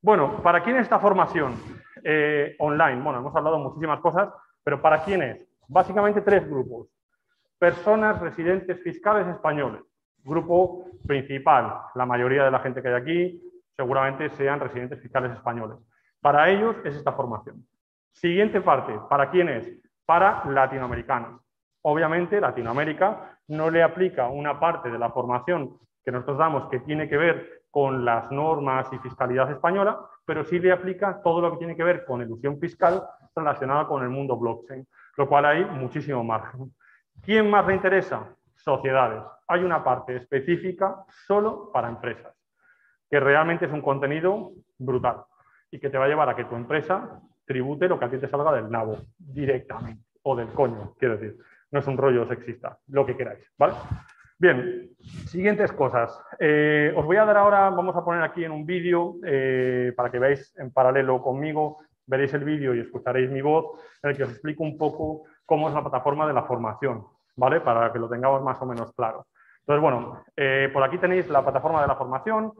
Bueno, 0.00 0.42
¿para 0.42 0.62
quién 0.62 0.76
es 0.76 0.82
esta 0.82 0.98
formación 0.98 1.54
eh, 2.02 2.56
online? 2.58 3.02
Bueno, 3.02 3.18
hemos 3.18 3.36
hablado 3.36 3.58
muchísimas 3.58 4.00
cosas, 4.00 4.32
pero 4.64 4.80
¿para 4.80 5.04
quién 5.04 5.22
es? 5.22 5.46
Básicamente 5.68 6.22
tres 6.22 6.48
grupos. 6.48 6.88
Personas 7.58 8.18
residentes 8.20 8.82
fiscales 8.82 9.26
españoles. 9.26 9.82
Grupo 10.24 10.86
principal, 11.06 11.80
la 11.94 12.06
mayoría 12.06 12.44
de 12.44 12.50
la 12.50 12.60
gente 12.60 12.82
que 12.82 12.88
hay 12.88 12.94
aquí 12.94 13.42
seguramente 13.76 14.28
sean 14.30 14.60
residentes 14.60 15.00
fiscales 15.00 15.32
españoles. 15.32 15.78
Para 16.20 16.50
ellos 16.50 16.76
es 16.84 16.96
esta 16.96 17.12
formación. 17.12 17.64
Siguiente 18.12 18.60
parte, 18.60 18.92
¿para 19.08 19.30
quién 19.30 19.48
es? 19.48 19.72
Para 20.04 20.44
latinoamericanos. 20.44 21.40
Obviamente 21.82 22.40
Latinoamérica 22.40 23.38
no 23.48 23.70
le 23.70 23.82
aplica 23.82 24.28
una 24.28 24.60
parte 24.60 24.90
de 24.90 24.98
la 24.98 25.10
formación 25.10 25.78
que 26.04 26.12
nosotros 26.12 26.38
damos 26.38 26.68
que 26.68 26.80
tiene 26.80 27.08
que 27.08 27.16
ver 27.16 27.62
con 27.70 28.04
las 28.04 28.30
normas 28.30 28.92
y 28.92 28.98
fiscalidad 28.98 29.50
española, 29.50 29.98
pero 30.24 30.44
sí 30.44 30.58
le 30.58 30.72
aplica 30.72 31.22
todo 31.22 31.40
lo 31.40 31.52
que 31.52 31.58
tiene 31.58 31.76
que 31.76 31.84
ver 31.84 32.04
con 32.04 32.20
ilusión 32.20 32.58
fiscal 32.58 33.02
relacionada 33.34 33.86
con 33.86 34.02
el 34.02 34.08
mundo 34.08 34.36
blockchain, 34.36 34.86
lo 35.16 35.28
cual 35.28 35.46
hay 35.46 35.64
muchísimo 35.64 36.22
margen. 36.24 36.74
¿Quién 37.22 37.48
más 37.48 37.66
le 37.66 37.74
interesa? 37.74 38.34
Sociedades. 38.62 39.22
Hay 39.48 39.64
una 39.64 39.82
parte 39.82 40.16
específica 40.16 41.04
solo 41.26 41.70
para 41.72 41.88
empresas, 41.88 42.34
que 43.08 43.18
realmente 43.18 43.66
es 43.66 43.72
un 43.72 43.82
contenido 43.82 44.52
brutal 44.78 45.24
y 45.70 45.78
que 45.78 45.90
te 45.90 45.98
va 45.98 46.04
a 46.04 46.08
llevar 46.08 46.28
a 46.28 46.36
que 46.36 46.44
tu 46.44 46.56
empresa 46.56 47.20
tribute 47.46 47.88
lo 47.88 47.98
que 47.98 48.04
a 48.04 48.10
ti 48.10 48.18
te 48.18 48.28
salga 48.28 48.52
del 48.52 48.70
nabo 48.70 48.96
directamente, 49.18 50.04
o 50.22 50.36
del 50.36 50.48
coño, 50.48 50.94
quiero 50.98 51.16
decir. 51.16 51.36
No 51.72 51.80
es 51.80 51.86
un 51.86 51.96
rollo 51.96 52.26
sexista, 52.26 52.78
lo 52.88 53.06
que 53.06 53.16
queráis, 53.16 53.44
¿vale? 53.58 53.74
Bien, 54.38 54.90
siguientes 55.26 55.72
cosas. 55.72 56.16
Eh, 56.38 56.92
os 56.96 57.04
voy 57.04 57.16
a 57.16 57.24
dar 57.24 57.36
ahora, 57.36 57.70
vamos 57.70 57.96
a 57.96 58.04
poner 58.04 58.22
aquí 58.22 58.44
en 58.44 58.52
un 58.52 58.64
vídeo 58.64 59.16
eh, 59.24 59.92
para 59.96 60.10
que 60.10 60.18
veáis 60.18 60.56
en 60.58 60.72
paralelo 60.72 61.20
conmigo, 61.22 61.78
veréis 62.06 62.34
el 62.34 62.44
vídeo 62.44 62.74
y 62.74 62.80
escucharéis 62.80 63.30
mi 63.30 63.42
voz, 63.42 63.80
en 64.02 64.10
el 64.10 64.16
que 64.16 64.24
os 64.24 64.30
explico 64.30 64.62
un 64.62 64.78
poco 64.78 65.24
cómo 65.44 65.68
es 65.68 65.74
la 65.74 65.82
plataforma 65.82 66.26
de 66.26 66.32
la 66.34 66.44
formación, 66.44 67.04
¿vale? 67.40 67.60
Para 67.60 67.90
que 67.90 67.98
lo 67.98 68.08
tengamos 68.08 68.42
más 68.42 68.60
o 68.60 68.66
menos 68.66 68.92
claro. 68.92 69.26
Entonces, 69.60 69.82
bueno, 69.82 70.22
eh, 70.36 70.68
por 70.72 70.82
aquí 70.84 70.98
tenéis 70.98 71.28
la 71.28 71.42
plataforma 71.42 71.80
de 71.80 71.88
la 71.88 71.96
formación, 71.96 72.52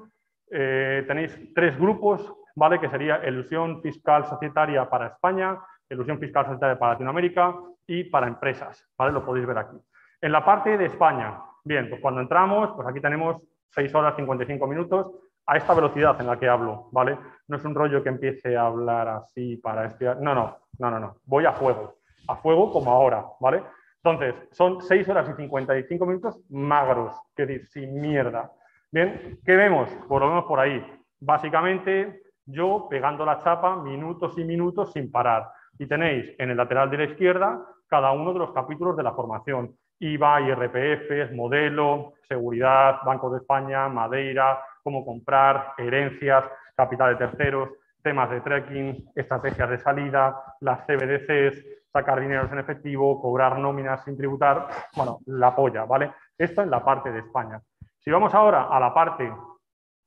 tenéis 0.51 1.55
tres 1.55 1.79
grupos, 1.79 2.35
¿vale? 2.57 2.81
Que 2.81 2.89
sería 2.89 3.25
ilusión 3.25 3.81
fiscal 3.83 4.25
societaria 4.27 4.89
para 4.91 5.07
España, 5.07 5.57
ilusión 5.89 6.19
fiscal 6.19 6.47
societaria 6.47 6.79
para 6.79 6.95
Latinoamérica 6.95 7.55
y 7.87 8.05
para 8.05 8.27
empresas, 8.27 8.89
¿vale? 8.99 9.13
Lo 9.13 9.25
podéis 9.25 9.47
ver 9.47 9.59
aquí. 9.59 9.77
En 10.21 10.33
la 10.33 10.45
parte 10.45 10.77
de 10.77 10.87
España, 10.87 11.41
bien, 11.65 11.89
pues 11.89 12.01
cuando 12.01 12.21
entramos, 12.21 12.71
pues 12.75 12.89
aquí 12.89 13.01
tenemos 13.01 13.43
6 13.71 13.95
horas 13.95 14.17
55 14.17 14.67
minutos 14.67 15.13
a 15.47 15.57
esta 15.57 15.75
velocidad 15.75 16.21
en 16.21 16.27
la 16.27 16.39
que 16.39 16.49
hablo, 16.49 16.89
¿vale? 16.93 17.19
No 17.49 17.57
es 17.57 17.65
un 17.65 17.75
rollo 17.75 18.03
que 18.03 18.09
empiece 18.09 18.57
a 18.57 18.67
hablar 18.67 19.09
así 19.09 19.57
para 19.57 19.87
estudiar. 19.87 20.21
No, 20.21 20.35
no, 20.35 20.59
no, 20.79 20.91
no, 20.91 21.01
no. 21.01 21.17
Voy 21.25 21.45
a 21.45 21.53
fuego. 21.53 21.95
A 22.29 22.37
fuego 22.37 22.73
como 22.73 22.93
ahora, 22.93 23.25
¿vale? 23.41 23.63
Entonces, 24.03 24.35
son 24.53 24.81
6 24.81 25.09
horas 25.11 25.29
y 25.29 25.35
55 25.35 26.07
minutos 26.07 26.41
magros, 26.49 27.15
que 27.37 27.45
decir, 27.45 27.67
sin 27.67 28.01
mierda. 28.01 28.51
Bien, 28.91 29.39
¿qué 29.45 29.57
vemos? 29.57 29.91
Pues 30.09 30.21
lo 30.21 30.29
vemos 30.29 30.45
por 30.45 30.59
ahí. 30.59 30.83
Básicamente, 31.21 32.23
yo 32.47 32.87
pegando 32.89 33.27
la 33.27 33.39
chapa 33.39 33.77
minutos 33.77 34.39
y 34.39 34.45
minutos 34.45 34.93
sin 34.93 35.11
parar. 35.11 35.49
Y 35.79 35.87
tenéis 35.87 36.35
en 36.39 36.51
el 36.51 36.57
lateral 36.57 36.91
de 36.91 36.97
la 36.97 37.05
izquierda 37.05 37.63
cada 37.89 38.13
uno 38.13 38.33
de 38.33 38.39
los 38.39 38.53
capítulos 38.53 38.97
de 38.97 39.03
la 39.03 39.13
formación. 39.13 39.77
IVA, 39.99 40.41
IRPF, 40.41 41.33
modelo, 41.33 42.15
seguridad, 42.27 43.01
Banco 43.05 43.31
de 43.31 43.39
España, 43.39 43.89
Madeira, 43.89 44.61
cómo 44.83 45.05
comprar, 45.05 45.75
herencias, 45.77 46.45
capital 46.75 47.11
de 47.19 47.27
terceros, 47.27 47.69
temas 48.03 48.31
de 48.31 48.41
trekking, 48.41 49.11
estrategias 49.15 49.69
de 49.69 49.79
salida, 49.79 50.43
las 50.61 50.87
CBDCs, 50.87 51.65
sacar 51.93 52.21
dineros 52.21 52.51
en 52.53 52.59
efectivo, 52.59 53.21
cobrar 53.21 53.59
nóminas 53.59 54.05
sin 54.05 54.17
tributar, 54.17 54.69
bueno, 54.97 55.19
la 55.27 55.55
polla, 55.55 55.85
¿vale? 55.85 56.13
Esto 56.37 56.63
en 56.63 56.71
la 56.71 56.85
parte 56.85 57.11
de 57.11 57.21
España. 57.21 57.61
Si 57.99 58.11
vamos 58.11 58.35
ahora 58.35 58.69
a 58.71 58.81
la 58.81 58.95
parte 58.95 59.31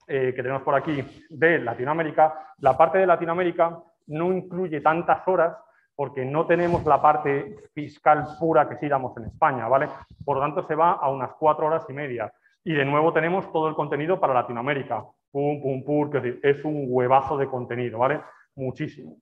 eh, 0.07 0.33
que 0.35 0.41
tenemos 0.41 0.63
por 0.63 0.75
aquí 0.75 1.03
de 1.29 1.59
Latinoamérica, 1.59 2.55
la 2.59 2.75
parte 2.77 2.97
de 2.97 3.07
Latinoamérica 3.07 3.77
no 4.07 4.33
incluye 4.33 4.81
tantas 4.81 5.27
horas 5.27 5.55
porque 5.95 6.25
no 6.25 6.45
tenemos 6.47 6.83
la 6.85 7.01
parte 7.01 7.55
fiscal 7.73 8.25
pura 8.39 8.67
que 8.67 8.77
sí 8.77 8.87
damos 8.87 9.15
en 9.17 9.25
España, 9.25 9.67
¿vale? 9.67 9.89
Por 10.25 10.37
lo 10.37 10.41
tanto, 10.41 10.65
se 10.65 10.75
va 10.75 10.93
a 10.93 11.09
unas 11.09 11.33
cuatro 11.39 11.67
horas 11.67 11.85
y 11.87 11.93
media. 11.93 12.33
Y 12.63 12.73
de 12.73 12.85
nuevo 12.85 13.13
tenemos 13.13 13.51
todo 13.51 13.67
el 13.67 13.75
contenido 13.75 14.19
para 14.19 14.33
Latinoamérica. 14.33 15.05
Pum, 15.31 15.61
pum, 15.61 15.83
pum, 15.83 16.09
que 16.09 16.39
es 16.41 16.65
un 16.65 16.85
huevazo 16.87 17.37
de 17.37 17.47
contenido, 17.47 17.99
¿vale? 17.99 18.21
Muchísimo. 18.55 19.17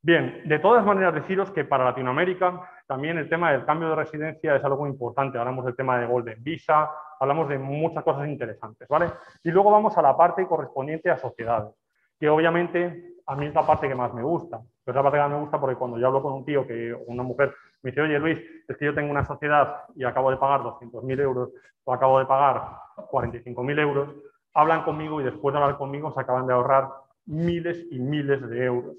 Bien, 0.00 0.42
de 0.44 0.58
todas 0.60 0.84
maneras 0.84 1.12
deciros 1.12 1.50
que 1.50 1.64
para 1.64 1.84
Latinoamérica 1.84 2.62
también 2.86 3.18
el 3.18 3.28
tema 3.28 3.50
del 3.52 3.64
cambio 3.64 3.90
de 3.90 3.96
residencia 3.96 4.54
es 4.54 4.64
algo 4.64 4.86
importante. 4.86 5.38
Hablamos 5.38 5.64
del 5.64 5.74
tema 5.74 5.98
de 5.98 6.06
Golden 6.06 6.42
Visa, 6.42 6.88
hablamos 7.18 7.48
de 7.48 7.58
muchas 7.58 8.04
cosas 8.04 8.28
interesantes, 8.28 8.86
¿vale? 8.88 9.06
Y 9.42 9.50
luego 9.50 9.72
vamos 9.72 9.98
a 9.98 10.02
la 10.02 10.16
parte 10.16 10.46
correspondiente 10.46 11.10
a 11.10 11.18
sociedades, 11.18 11.74
que 12.18 12.28
obviamente 12.28 13.16
a 13.26 13.34
mí 13.34 13.46
es 13.46 13.54
la 13.54 13.66
parte 13.66 13.88
que 13.88 13.94
más 13.94 14.14
me 14.14 14.22
gusta. 14.22 14.60
Pero 14.84 14.92
es 14.92 14.94
la 14.96 15.02
parte 15.02 15.18
que 15.18 15.22
más 15.22 15.32
me 15.32 15.40
gusta 15.40 15.60
porque 15.60 15.76
cuando 15.76 15.98
yo 15.98 16.06
hablo 16.06 16.22
con 16.22 16.32
un 16.32 16.44
tío, 16.44 16.66
que 16.66 16.96
una 17.06 17.24
mujer 17.24 17.54
me 17.82 17.90
dice, 17.90 18.00
oye 18.00 18.18
Luis, 18.20 18.38
es 18.68 18.76
que 18.76 18.84
yo 18.84 18.94
tengo 18.94 19.10
una 19.10 19.26
sociedad 19.26 19.82
y 19.96 20.04
acabo 20.04 20.30
de 20.30 20.36
pagar 20.36 20.60
200.000 20.60 21.20
euros 21.20 21.50
o 21.84 21.92
acabo 21.92 22.20
de 22.20 22.26
pagar 22.26 22.62
45.000 23.10 23.80
euros, 23.80 24.14
hablan 24.54 24.84
conmigo 24.84 25.20
y 25.20 25.24
después 25.24 25.52
de 25.52 25.60
hablar 25.60 25.76
conmigo 25.76 26.12
se 26.12 26.20
acaban 26.20 26.46
de 26.46 26.52
ahorrar 26.52 26.88
miles 27.26 27.84
y 27.90 27.98
miles 27.98 28.48
de 28.48 28.64
euros. 28.64 28.96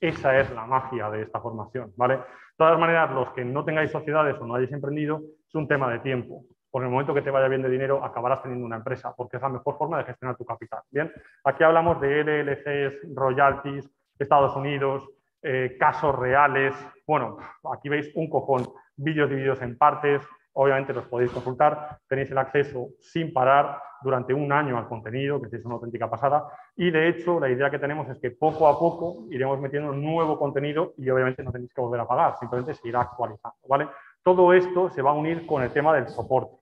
Esa 0.00 0.38
es 0.38 0.50
la 0.52 0.64
magia 0.64 1.10
de 1.10 1.22
esta 1.22 1.40
formación, 1.40 1.92
¿vale? 1.96 2.16
De 2.16 2.22
todas 2.56 2.78
maneras, 2.78 3.10
los 3.12 3.32
que 3.32 3.44
no 3.44 3.64
tengáis 3.64 3.90
sociedades 3.90 4.36
o 4.40 4.46
no 4.46 4.54
hayáis 4.54 4.72
emprendido, 4.72 5.22
es 5.46 5.54
un 5.54 5.66
tema 5.66 5.90
de 5.90 5.98
tiempo. 6.00 6.44
Por 6.70 6.84
el 6.84 6.90
momento 6.90 7.14
que 7.14 7.22
te 7.22 7.30
vaya 7.30 7.48
bien 7.48 7.62
de 7.62 7.70
dinero, 7.70 8.04
acabarás 8.04 8.42
teniendo 8.42 8.66
una 8.66 8.76
empresa, 8.76 9.14
porque 9.16 9.36
es 9.36 9.42
la 9.42 9.48
mejor 9.48 9.76
forma 9.76 9.98
de 9.98 10.04
gestionar 10.04 10.36
tu 10.36 10.44
capital. 10.44 10.80
Bien, 10.90 11.10
aquí 11.44 11.64
hablamos 11.64 12.00
de 12.00 12.22
LLCs, 12.22 13.14
royalties, 13.14 13.90
Estados 14.18 14.54
Unidos, 14.54 15.08
eh, 15.42 15.76
casos 15.78 16.16
reales. 16.16 16.74
Bueno, 17.06 17.38
aquí 17.72 17.88
veis 17.88 18.10
un 18.14 18.28
cojón, 18.28 18.68
vídeos 18.96 19.30
divididos 19.30 19.62
en 19.62 19.78
partes, 19.78 20.22
obviamente 20.60 20.92
los 20.92 21.06
podéis 21.06 21.30
consultar, 21.30 21.98
tenéis 22.08 22.32
el 22.32 22.38
acceso 22.38 22.88
sin 22.98 23.32
parar 23.32 23.80
durante 24.02 24.34
un 24.34 24.52
año 24.52 24.76
al 24.76 24.88
contenido, 24.88 25.40
que 25.40 25.54
es 25.54 25.64
una 25.64 25.76
auténtica 25.76 26.10
pasada, 26.10 26.48
y 26.74 26.90
de 26.90 27.08
hecho 27.08 27.38
la 27.38 27.48
idea 27.48 27.70
que 27.70 27.78
tenemos 27.78 28.08
es 28.08 28.18
que 28.18 28.32
poco 28.32 28.66
a 28.66 28.76
poco 28.76 29.28
iremos 29.30 29.60
metiendo 29.60 29.92
nuevo 29.92 30.36
contenido 30.36 30.94
y 30.96 31.08
obviamente 31.10 31.44
no 31.44 31.52
tenéis 31.52 31.72
que 31.72 31.80
volver 31.80 32.00
a 32.00 32.08
pagar, 32.08 32.36
simplemente 32.38 32.74
se 32.74 32.88
irá 32.88 33.02
actualizando, 33.02 33.56
¿vale? 33.68 33.88
Todo 34.22 34.52
esto 34.52 34.90
se 34.90 35.00
va 35.00 35.10
a 35.10 35.14
unir 35.14 35.46
con 35.46 35.62
el 35.62 35.70
tema 35.70 35.94
del 35.94 36.08
soporte. 36.08 36.56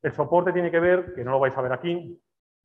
El 0.00 0.12
soporte 0.12 0.52
tiene 0.52 0.70
que 0.70 0.78
ver, 0.78 1.12
que 1.14 1.24
no 1.24 1.32
lo 1.32 1.40
vais 1.40 1.56
a 1.56 1.62
ver 1.62 1.72
aquí, 1.72 2.16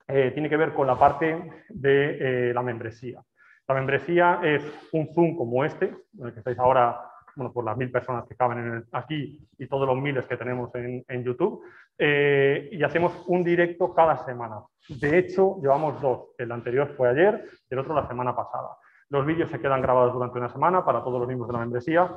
eh, 0.08 0.30
tiene 0.32 0.50
que 0.50 0.58
ver 0.58 0.74
con 0.74 0.86
la 0.86 1.00
parte 1.00 1.66
de 1.70 2.50
eh, 2.50 2.54
la 2.54 2.62
membresía. 2.62 3.24
La 3.68 3.74
membresía 3.74 4.40
es 4.44 4.64
un 4.92 5.08
Zoom 5.14 5.36
como 5.36 5.66
este, 5.66 5.86
en 6.20 6.28
el 6.28 6.34
que 6.34 6.40
estáis 6.40 6.60
ahora 6.60 7.09
bueno, 7.40 7.54
por 7.54 7.64
las 7.64 7.78
mil 7.78 7.90
personas 7.90 8.26
que 8.28 8.36
caben 8.36 8.86
aquí 8.92 9.40
y 9.58 9.68
todos 9.68 9.88
los 9.88 9.98
miles 9.98 10.26
que 10.26 10.36
tenemos 10.36 10.70
en, 10.76 11.24
YouTube. 11.24 11.64
Eh, 11.98 12.70
y 12.72 12.84
hacemos 12.84 13.24
un 13.28 13.44
directo 13.44 13.94
cada 13.94 14.18
semana. 14.26 14.58
De 14.90 15.18
hecho, 15.18 15.58
llevamos 15.62 16.02
dos. 16.02 16.36
El 16.38 16.52
anterior 16.52 16.94
fue 16.98 17.10
ayer 17.10 17.46
y 17.70 17.74
el 17.74 17.80
otro 17.80 17.96
la 17.96 18.08
semana 18.08 18.36
pasada. 18.36 18.70
Los 19.10 19.26
vídeos 19.26 19.50
se 19.50 19.60
quedan 19.60 19.82
grabados 19.82 20.14
durante 20.14 20.38
una 20.38 20.50
semana 20.50 20.84
para 20.84 21.02
todos 21.02 21.18
los 21.18 21.28
miembros 21.28 21.48
de 21.48 21.54
la 21.54 21.60
membresía 21.60 22.14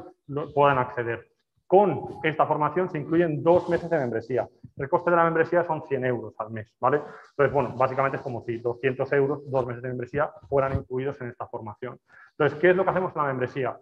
puedan 0.55 0.79
acceder. 0.79 1.29
Con 1.67 2.19
esta 2.23 2.47
formación 2.47 2.91
se 2.91 2.99
incluyen 2.99 3.43
dos 3.43 3.69
meses 3.71 3.89
de 3.89 3.99
membresía. 3.99 4.47
El 4.77 4.89
coste 4.89 5.11
de 5.11 5.17
la 5.17 5.25
membresía 5.25 5.65
son 5.65 5.83
100 5.83 6.05
euros 6.05 6.35
al 6.39 6.51
mes, 6.51 6.75
¿vale? 6.79 7.01
Entonces, 7.31 7.55
bueno, 7.55 7.75
básicamente 7.77 8.19
es 8.19 8.23
como 8.23 8.43
si 8.43 8.59
200 8.59 9.11
euros, 9.13 9.41
dos 9.51 9.67
meses 9.67 9.83
de 9.83 9.89
membresía, 9.89 10.31
fueran 10.49 10.75
incluidos 10.75 11.19
en 11.23 11.29
esta 11.29 11.47
formación. 11.47 11.99
Entonces, 12.33 12.59
¿qué 12.59 12.71
es 12.71 12.77
lo 12.77 12.85
que 12.85 12.91
hacemos 12.91 13.17
en 13.17 13.23
la 13.23 13.29
membresía? 13.29 13.79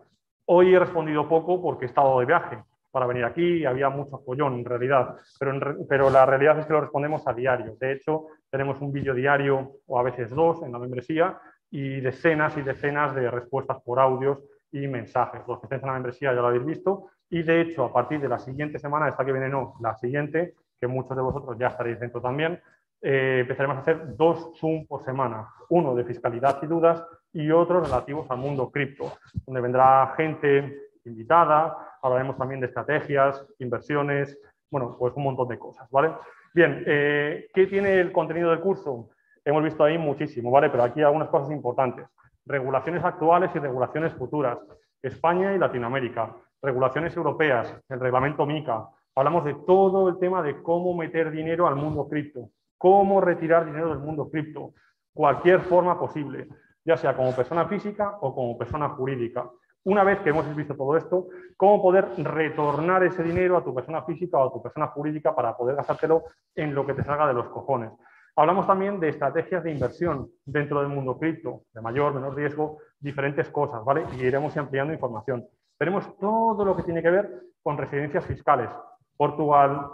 Hoy 0.52 0.74
he 0.74 0.78
respondido 0.80 1.28
poco 1.28 1.62
porque 1.62 1.84
he 1.84 1.88
estado 1.88 2.18
de 2.18 2.26
viaje 2.26 2.60
para 2.90 3.06
venir 3.06 3.24
aquí, 3.24 3.64
había 3.64 3.88
mucho 3.88 4.18
follón 4.18 4.54
en 4.54 4.64
realidad, 4.64 5.14
pero, 5.38 5.76
pero 5.88 6.10
la 6.10 6.26
realidad 6.26 6.58
es 6.58 6.66
que 6.66 6.72
lo 6.72 6.80
respondemos 6.80 7.24
a 7.28 7.32
diario. 7.32 7.76
De 7.78 7.92
hecho, 7.92 8.26
tenemos 8.50 8.80
un 8.80 8.90
vídeo 8.90 9.14
diario 9.14 9.76
o 9.86 10.00
a 10.00 10.02
veces 10.02 10.28
dos 10.30 10.60
en 10.64 10.72
la 10.72 10.80
membresía 10.80 11.38
y 11.70 12.00
decenas 12.00 12.56
y 12.56 12.62
decenas 12.62 13.14
de 13.14 13.30
respuestas 13.30 13.80
por 13.84 14.00
audios 14.00 14.40
y 14.72 14.88
mensajes. 14.88 15.42
Los 15.46 15.60
que 15.60 15.66
estéis 15.66 15.82
en 15.82 15.86
la 15.86 15.94
membresía 15.94 16.34
ya 16.34 16.40
lo 16.40 16.48
habéis 16.48 16.66
visto 16.66 17.10
y 17.28 17.44
de 17.44 17.60
hecho 17.60 17.84
a 17.84 17.92
partir 17.92 18.20
de 18.20 18.28
la 18.28 18.40
siguiente 18.40 18.80
semana, 18.80 19.08
esta 19.08 19.24
que 19.24 19.30
viene 19.30 19.48
no, 19.48 19.74
la 19.80 19.94
siguiente, 19.94 20.54
que 20.80 20.88
muchos 20.88 21.16
de 21.16 21.22
vosotros 21.22 21.56
ya 21.60 21.68
estaréis 21.68 22.00
dentro 22.00 22.20
también, 22.20 22.60
eh, 23.00 23.38
empezaremos 23.42 23.76
a 23.76 23.80
hacer 23.82 24.16
dos 24.16 24.50
Zoom 24.58 24.88
por 24.88 25.04
semana, 25.04 25.46
uno 25.68 25.94
de 25.94 26.04
fiscalidad 26.04 26.58
y 26.60 26.66
dudas 26.66 27.06
y 27.32 27.50
otro 27.50 27.80
relativos 27.80 28.30
al 28.30 28.38
mundo 28.38 28.70
cripto, 28.70 29.12
donde 29.46 29.60
vendrá 29.60 30.14
gente 30.16 30.90
invitada, 31.04 31.96
hablaremos 32.02 32.36
también 32.36 32.60
de 32.60 32.66
estrategias, 32.66 33.46
inversiones, 33.58 34.38
bueno, 34.70 34.96
pues 34.98 35.14
un 35.16 35.24
montón 35.24 35.48
de 35.48 35.58
cosas, 35.58 35.88
¿vale? 35.90 36.12
Bien, 36.54 36.82
eh, 36.86 37.48
¿qué 37.54 37.66
tiene 37.66 38.00
el 38.00 38.12
contenido 38.12 38.50
del 38.50 38.60
curso? 38.60 39.10
hemos 39.44 39.62
visto 39.64 39.84
ahí 39.84 39.98
muchísimo, 39.98 40.50
¿vale? 40.50 40.70
Pero 40.70 40.84
aquí 40.84 41.02
algunas 41.02 41.28
cosas 41.28 41.50
importantes. 41.50 42.06
Regulaciones 42.46 43.04
actuales 43.04 43.50
y 43.54 43.58
regulaciones 43.58 44.12
futuras. 44.14 44.58
España 45.02 45.54
y 45.54 45.58
Latinoamérica. 45.58 46.34
Regulaciones 46.62 47.16
europeas, 47.16 47.74
el 47.88 48.00
reglamento 48.00 48.44
MICA. 48.46 48.88
Hablamos 49.14 49.44
de 49.44 49.54
todo 49.66 50.08
el 50.08 50.18
tema 50.18 50.42
de 50.42 50.62
cómo 50.62 50.94
meter 50.94 51.30
dinero 51.30 51.66
al 51.66 51.76
mundo 51.76 52.06
cripto, 52.08 52.50
cómo 52.76 53.20
retirar 53.20 53.66
dinero 53.66 53.88
del 53.88 53.98
mundo 53.98 54.28
cripto, 54.30 54.72
cualquier 55.12 55.60
forma 55.60 55.98
posible, 55.98 56.48
ya 56.84 56.96
sea 56.96 57.14
como 57.16 57.34
persona 57.34 57.66
física 57.66 58.18
o 58.20 58.34
como 58.34 58.58
persona 58.58 58.88
jurídica. 58.90 59.48
Una 59.84 60.04
vez 60.04 60.20
que 60.20 60.30
hemos 60.30 60.54
visto 60.54 60.76
todo 60.76 60.96
esto, 60.96 61.28
cómo 61.56 61.80
poder 61.80 62.06
retornar 62.18 63.02
ese 63.04 63.22
dinero 63.22 63.56
a 63.56 63.64
tu 63.64 63.74
persona 63.74 64.02
física 64.02 64.38
o 64.38 64.48
a 64.48 64.52
tu 64.52 64.62
persona 64.62 64.88
jurídica 64.88 65.34
para 65.34 65.56
poder 65.56 65.76
gastártelo 65.76 66.24
en 66.54 66.74
lo 66.74 66.84
que 66.84 66.94
te 66.94 67.02
salga 67.02 67.26
de 67.26 67.34
los 67.34 67.48
cojones. 67.48 67.90
Hablamos 68.36 68.66
también 68.66 69.00
de 69.00 69.08
estrategias 69.08 69.64
de 69.64 69.72
inversión 69.72 70.30
dentro 70.44 70.80
del 70.80 70.88
mundo 70.88 71.18
cripto, 71.18 71.62
de 71.72 71.80
mayor, 71.80 72.14
menor 72.14 72.34
riesgo, 72.34 72.78
diferentes 72.98 73.48
cosas, 73.50 73.84
¿vale? 73.84 74.04
Y 74.16 74.24
iremos 74.24 74.56
ampliando 74.56 74.92
información. 74.92 75.46
Tenemos 75.78 76.16
todo 76.18 76.64
lo 76.64 76.76
que 76.76 76.82
tiene 76.82 77.02
que 77.02 77.10
ver 77.10 77.42
con 77.62 77.78
residencias 77.78 78.24
fiscales, 78.26 78.70
Portugal, 79.16 79.86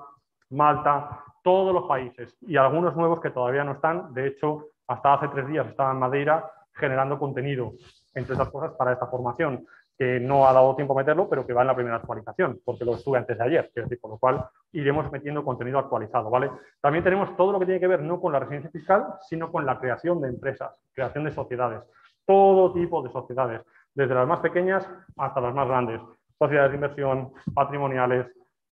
Malta, 0.50 1.24
todos 1.42 1.72
los 1.72 1.84
países 1.84 2.36
y 2.40 2.56
algunos 2.56 2.96
nuevos 2.96 3.20
que 3.20 3.30
todavía 3.30 3.64
no 3.64 3.72
están. 3.72 4.12
De 4.12 4.26
hecho, 4.26 4.66
hasta 4.88 5.14
hace 5.14 5.28
tres 5.28 5.46
días 5.46 5.66
estaba 5.68 5.92
en 5.92 5.98
Madeira 5.98 6.50
generando 6.76 7.18
contenido, 7.18 7.72
entre 8.14 8.34
otras 8.34 8.50
cosas, 8.50 8.72
para 8.76 8.92
esta 8.92 9.06
formación 9.06 9.66
que 9.98 10.20
no 10.20 10.46
ha 10.46 10.52
dado 10.52 10.76
tiempo 10.76 10.92
a 10.92 11.02
meterlo, 11.02 11.28
pero 11.28 11.46
que 11.46 11.54
va 11.54 11.62
en 11.62 11.68
la 11.68 11.74
primera 11.74 11.96
actualización, 11.96 12.60
porque 12.64 12.84
lo 12.84 12.94
estuve 12.94 13.18
antes 13.18 13.38
de 13.38 13.44
ayer, 13.44 13.70
es 13.74 13.84
decir, 13.84 13.98
por 13.98 14.10
lo 14.10 14.18
cual 14.18 14.44
iremos 14.72 15.10
metiendo 15.10 15.42
contenido 15.42 15.78
actualizado, 15.78 16.28
¿vale? 16.28 16.50
También 16.82 17.02
tenemos 17.02 17.34
todo 17.36 17.52
lo 17.52 17.58
que 17.58 17.64
tiene 17.64 17.80
que 17.80 17.86
ver 17.86 18.02
no 18.02 18.20
con 18.20 18.32
la 18.32 18.40
residencia 18.40 18.70
fiscal, 18.70 19.06
sino 19.26 19.50
con 19.50 19.64
la 19.64 19.78
creación 19.78 20.20
de 20.20 20.28
empresas, 20.28 20.72
creación 20.92 21.24
de 21.24 21.30
sociedades, 21.30 21.80
todo 22.26 22.74
tipo 22.74 23.02
de 23.02 23.10
sociedades, 23.10 23.62
desde 23.94 24.14
las 24.14 24.28
más 24.28 24.40
pequeñas 24.40 24.86
hasta 25.16 25.40
las 25.40 25.54
más 25.54 25.66
grandes, 25.66 26.00
sociedades 26.38 26.72
de 26.72 26.76
inversión, 26.76 27.32
patrimoniales, 27.54 28.26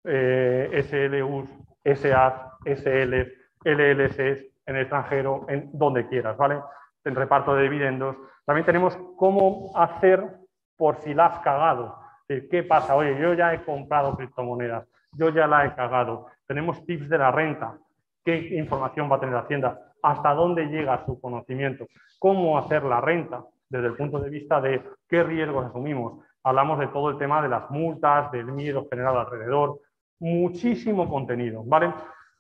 eh, 0.05 0.85
SLUs, 0.87 1.49
SAs, 1.85 2.35
SLs, 2.67 3.29
LLCs, 3.65 4.45
en 4.67 4.77
el 4.77 4.83
extranjero, 4.83 5.47
en 5.49 5.71
donde 5.73 6.07
quieras, 6.09 6.37
¿vale? 6.37 6.61
En 7.05 7.15
reparto 7.15 7.55
de 7.55 7.65
dividendos. 7.65 8.17
También 8.45 8.67
tenemos 8.67 8.99
cómo 9.17 9.71
hacer 9.77 10.39
por 10.77 10.97
si 10.97 11.15
la 11.15 11.27
has 11.27 11.39
cagado. 11.41 11.97
¿Qué 12.27 12.63
pasa? 12.63 12.97
Oye, 12.97 13.19
yo 13.21 13.35
ya 13.35 13.53
he 13.53 13.63
comprado 13.65 14.17
criptomonedas, 14.17 14.89
yo 15.13 15.29
ya 15.29 15.47
la 15.47 15.67
he 15.67 15.75
cagado. 15.75 16.27
Tenemos 16.47 16.85
tips 16.87 17.09
de 17.09 17.19
la 17.19 17.31
renta. 17.31 17.77
¿Qué 18.25 18.57
información 18.57 19.11
va 19.11 19.17
a 19.17 19.21
tener 19.21 19.37
Hacienda? 19.37 19.79
¿Hasta 20.03 20.33
dónde 20.33 20.67
llega 20.67 21.05
su 21.05 21.21
conocimiento? 21.21 21.87
¿Cómo 22.19 22.57
hacer 22.59 22.83
la 22.85 23.01
renta 23.01 23.45
desde 23.69 23.89
el 23.89 23.97
punto 23.97 24.19
de 24.19 24.31
vista 24.31 24.61
de 24.61 24.83
qué 25.09 25.23
riesgos 25.23 25.67
asumimos? 25.67 26.25
Hablamos 26.43 26.79
de 26.79 26.89
todo 26.89 27.11
el 27.11 27.19
tema 27.19 27.43
de 27.43 27.49
las 27.49 27.71
multas, 27.71 28.31
del 28.33 28.47
miedo 28.47 28.87
generado 28.91 29.21
alrededor. 29.21 29.81
Muchísimo 30.19 31.09
contenido, 31.09 31.63
¿vale? 31.65 31.93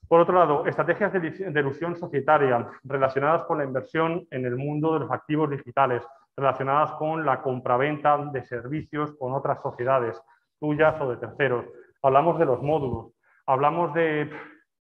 Por 0.09 0.20
otro 0.20 0.34
lado, 0.34 0.66
estrategias 0.66 1.12
de 1.12 1.61
ilusión 1.61 1.96
societaria 1.96 2.68
relacionadas 2.84 3.44
con 3.44 3.59
la 3.59 3.64
inversión 3.64 4.26
en 4.30 4.44
el 4.44 4.57
mundo 4.57 4.94
de 4.94 5.00
los 5.00 5.11
activos 5.11 5.50
digitales 5.50 6.02
relacionadas 6.36 6.92
con 6.92 7.24
la 7.24 7.40
compraventa 7.42 8.18
de 8.32 8.44
servicios 8.44 9.14
con 9.18 9.32
otras 9.32 9.61
sociedades, 9.62 10.20
tuyas 10.59 11.00
o 11.00 11.11
de 11.11 11.16
terceros. 11.16 11.64
Hablamos 12.02 12.38
de 12.38 12.44
los 12.44 12.62
módulos, 12.62 13.12
hablamos 13.46 13.94
de, 13.94 14.30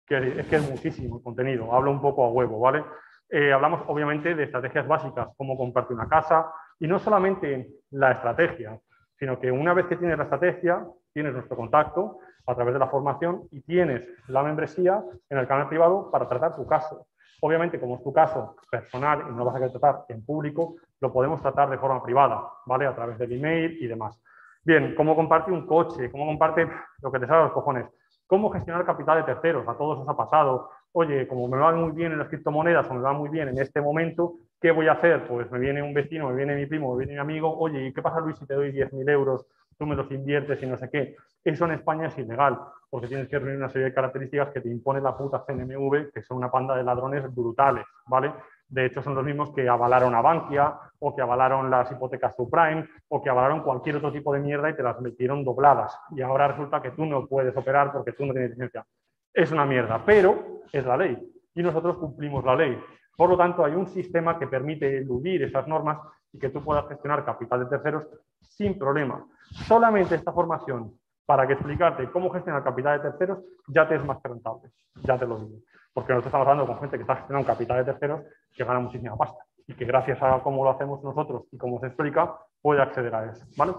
que 0.06 0.40
es 0.40 0.46
que 0.46 0.56
es 0.56 0.70
muchísimo 0.70 1.18
el 1.18 1.22
contenido, 1.22 1.72
hablo 1.74 1.90
un 1.90 2.00
poco 2.00 2.24
a 2.24 2.30
huevo, 2.30 2.58
¿vale? 2.58 2.84
Eh, 3.28 3.52
hablamos 3.52 3.82
obviamente 3.86 4.34
de 4.34 4.44
estrategias 4.44 4.86
básicas, 4.86 5.28
cómo 5.36 5.56
comprarte 5.56 5.94
una 5.94 6.08
casa, 6.08 6.52
y 6.78 6.86
no 6.86 6.98
solamente 6.98 7.68
la 7.90 8.12
estrategia, 8.12 8.78
sino 9.18 9.38
que 9.38 9.50
una 9.50 9.72
vez 9.72 9.86
que 9.86 9.96
tienes 9.96 10.18
la 10.18 10.24
estrategia, 10.24 10.84
tienes 11.12 11.32
nuestro 11.32 11.56
contacto 11.56 12.18
a 12.46 12.54
través 12.54 12.74
de 12.74 12.80
la 12.80 12.88
formación 12.88 13.42
y 13.50 13.60
tienes 13.60 14.02
la 14.28 14.42
membresía 14.42 15.02
en 15.28 15.38
el 15.38 15.46
canal 15.46 15.68
privado 15.68 16.10
para 16.10 16.28
tratar 16.28 16.56
tu 16.56 16.66
caso. 16.66 17.06
Obviamente, 17.40 17.80
como 17.80 17.96
es 17.96 18.02
tu 18.02 18.12
caso 18.12 18.56
personal 18.70 19.24
y 19.28 19.32
no 19.34 19.44
vas 19.44 19.56
a 19.56 19.58
querer 19.58 19.72
tratar 19.72 20.04
en 20.08 20.24
público, 20.24 20.76
lo 21.00 21.12
podemos 21.12 21.42
tratar 21.42 21.70
de 21.70 21.78
forma 21.78 22.02
privada, 22.02 22.48
¿vale? 22.66 22.86
A 22.86 22.94
través 22.94 23.18
del 23.18 23.32
email 23.32 23.78
y 23.80 23.86
demás. 23.88 24.22
Bien, 24.64 24.94
¿cómo 24.94 25.16
comparte 25.16 25.50
un 25.50 25.66
coche? 25.66 26.08
¿Cómo 26.10 26.24
comparte 26.24 26.68
lo 27.00 27.10
que 27.10 27.18
te 27.18 27.26
sale 27.26 27.40
a 27.40 27.44
los 27.44 27.52
cojones? 27.52 27.86
¿Cómo 28.28 28.48
gestionar 28.50 28.86
capital 28.86 29.18
de 29.18 29.24
terceros? 29.24 29.66
A 29.66 29.74
todos 29.74 29.98
os 29.98 30.08
ha 30.08 30.16
pasado. 30.16 30.70
Oye, 30.92 31.26
como 31.26 31.48
me 31.48 31.56
va 31.56 31.72
muy 31.72 31.90
bien 31.90 32.12
en 32.12 32.18
las 32.18 32.28
criptomonedas 32.28 32.88
o 32.88 32.94
me 32.94 33.00
va 33.00 33.12
muy 33.12 33.28
bien 33.28 33.48
en 33.48 33.58
este 33.58 33.80
momento, 33.80 34.34
¿qué 34.60 34.70
voy 34.70 34.86
a 34.86 34.92
hacer? 34.92 35.26
Pues 35.26 35.50
me 35.50 35.58
viene 35.58 35.82
un 35.82 35.92
vecino, 35.92 36.28
me 36.28 36.36
viene 36.36 36.54
mi 36.54 36.66
primo, 36.66 36.92
me 36.92 36.98
viene 36.98 37.14
mi 37.14 37.18
amigo. 37.18 37.58
Oye, 37.58 37.86
¿y 37.86 37.92
qué 37.92 38.00
pasa, 38.02 38.20
Luis, 38.20 38.36
si 38.38 38.46
te 38.46 38.54
doy 38.54 38.70
10.000 38.70 39.08
euros? 39.10 39.46
Tú 39.78 39.86
me 39.86 39.96
los 39.96 40.10
inviertes 40.10 40.62
y 40.62 40.66
no 40.66 40.76
sé 40.76 40.90
qué. 40.90 41.16
Eso 41.44 41.64
en 41.64 41.72
España 41.72 42.06
es 42.06 42.18
ilegal, 42.18 42.58
porque 42.88 43.08
tienes 43.08 43.28
que 43.28 43.38
reunir 43.38 43.58
una 43.58 43.68
serie 43.68 43.88
de 43.88 43.94
características 43.94 44.50
que 44.50 44.60
te 44.60 44.68
impone 44.68 45.00
la 45.00 45.16
puta 45.16 45.44
CNMV, 45.44 46.12
que 46.12 46.22
son 46.22 46.36
una 46.36 46.50
panda 46.50 46.76
de 46.76 46.84
ladrones 46.84 47.34
brutales, 47.34 47.84
¿vale? 48.06 48.32
De 48.68 48.86
hecho, 48.86 49.02
son 49.02 49.14
los 49.14 49.24
mismos 49.24 49.52
que 49.54 49.68
avalaron 49.68 50.14
a 50.14 50.22
Bankia 50.22 50.78
o 51.00 51.14
que 51.14 51.20
avalaron 51.20 51.70
las 51.70 51.90
hipotecas 51.92 52.34
subprime 52.34 52.88
o 53.08 53.22
que 53.22 53.28
avalaron 53.28 53.62
cualquier 53.62 53.96
otro 53.96 54.12
tipo 54.12 54.32
de 54.32 54.40
mierda 54.40 54.70
y 54.70 54.76
te 54.76 54.82
las 54.82 55.00
metieron 55.00 55.44
dobladas. 55.44 55.98
Y 56.12 56.22
ahora 56.22 56.48
resulta 56.48 56.80
que 56.80 56.92
tú 56.92 57.04
no 57.04 57.26
puedes 57.26 57.54
operar 57.56 57.92
porque 57.92 58.12
tú 58.12 58.24
no 58.24 58.32
tienes 58.32 58.50
licencia. 58.52 58.86
Es 59.34 59.52
una 59.52 59.66
mierda, 59.66 60.02
pero 60.06 60.62
es 60.72 60.86
la 60.86 60.96
ley 60.96 61.18
y 61.54 61.62
nosotros 61.62 61.98
cumplimos 61.98 62.44
la 62.44 62.56
ley. 62.56 62.78
Por 63.16 63.30
lo 63.30 63.36
tanto, 63.36 63.64
hay 63.64 63.74
un 63.74 63.86
sistema 63.86 64.38
que 64.38 64.46
permite 64.46 64.98
eludir 64.98 65.42
esas 65.42 65.68
normas 65.68 65.98
y 66.32 66.38
que 66.38 66.48
tú 66.48 66.62
puedas 66.62 66.88
gestionar 66.88 67.24
capital 67.24 67.60
de 67.60 67.66
terceros 67.66 68.08
sin 68.40 68.78
problema. 68.78 69.24
Solamente 69.52 70.14
esta 70.14 70.32
formación 70.32 70.92
para 71.24 71.46
que 71.46 71.52
explicarte 71.52 72.10
cómo 72.10 72.30
gestionar 72.30 72.64
capital 72.64 73.00
de 73.00 73.10
terceros 73.10 73.38
ya 73.68 73.88
te 73.88 73.94
es 73.94 74.04
más 74.04 74.18
rentable, 74.22 74.70
ya 75.02 75.18
te 75.18 75.26
lo 75.26 75.38
digo 75.38 75.58
porque 75.92 76.12
nosotros 76.12 76.28
estamos 76.28 76.46
hablando 76.48 76.66
con 76.66 76.80
gente 76.80 76.96
que 76.96 77.02
está 77.02 77.16
gestionando 77.16 77.46
capital 77.46 77.78
de 77.78 77.92
terceros 77.92 78.22
que 78.54 78.64
gana 78.64 78.80
muchísima 78.80 79.16
pasta 79.16 79.44
y 79.66 79.74
que 79.74 79.84
gracias 79.84 80.20
a 80.22 80.40
cómo 80.42 80.64
lo 80.64 80.70
hacemos 80.70 81.02
nosotros 81.02 81.44
y 81.52 81.58
cómo 81.58 81.78
se 81.80 81.86
explica, 81.86 82.34
puede 82.60 82.82
acceder 82.82 83.14
a 83.14 83.30
eso. 83.30 83.46
¿vale? 83.56 83.74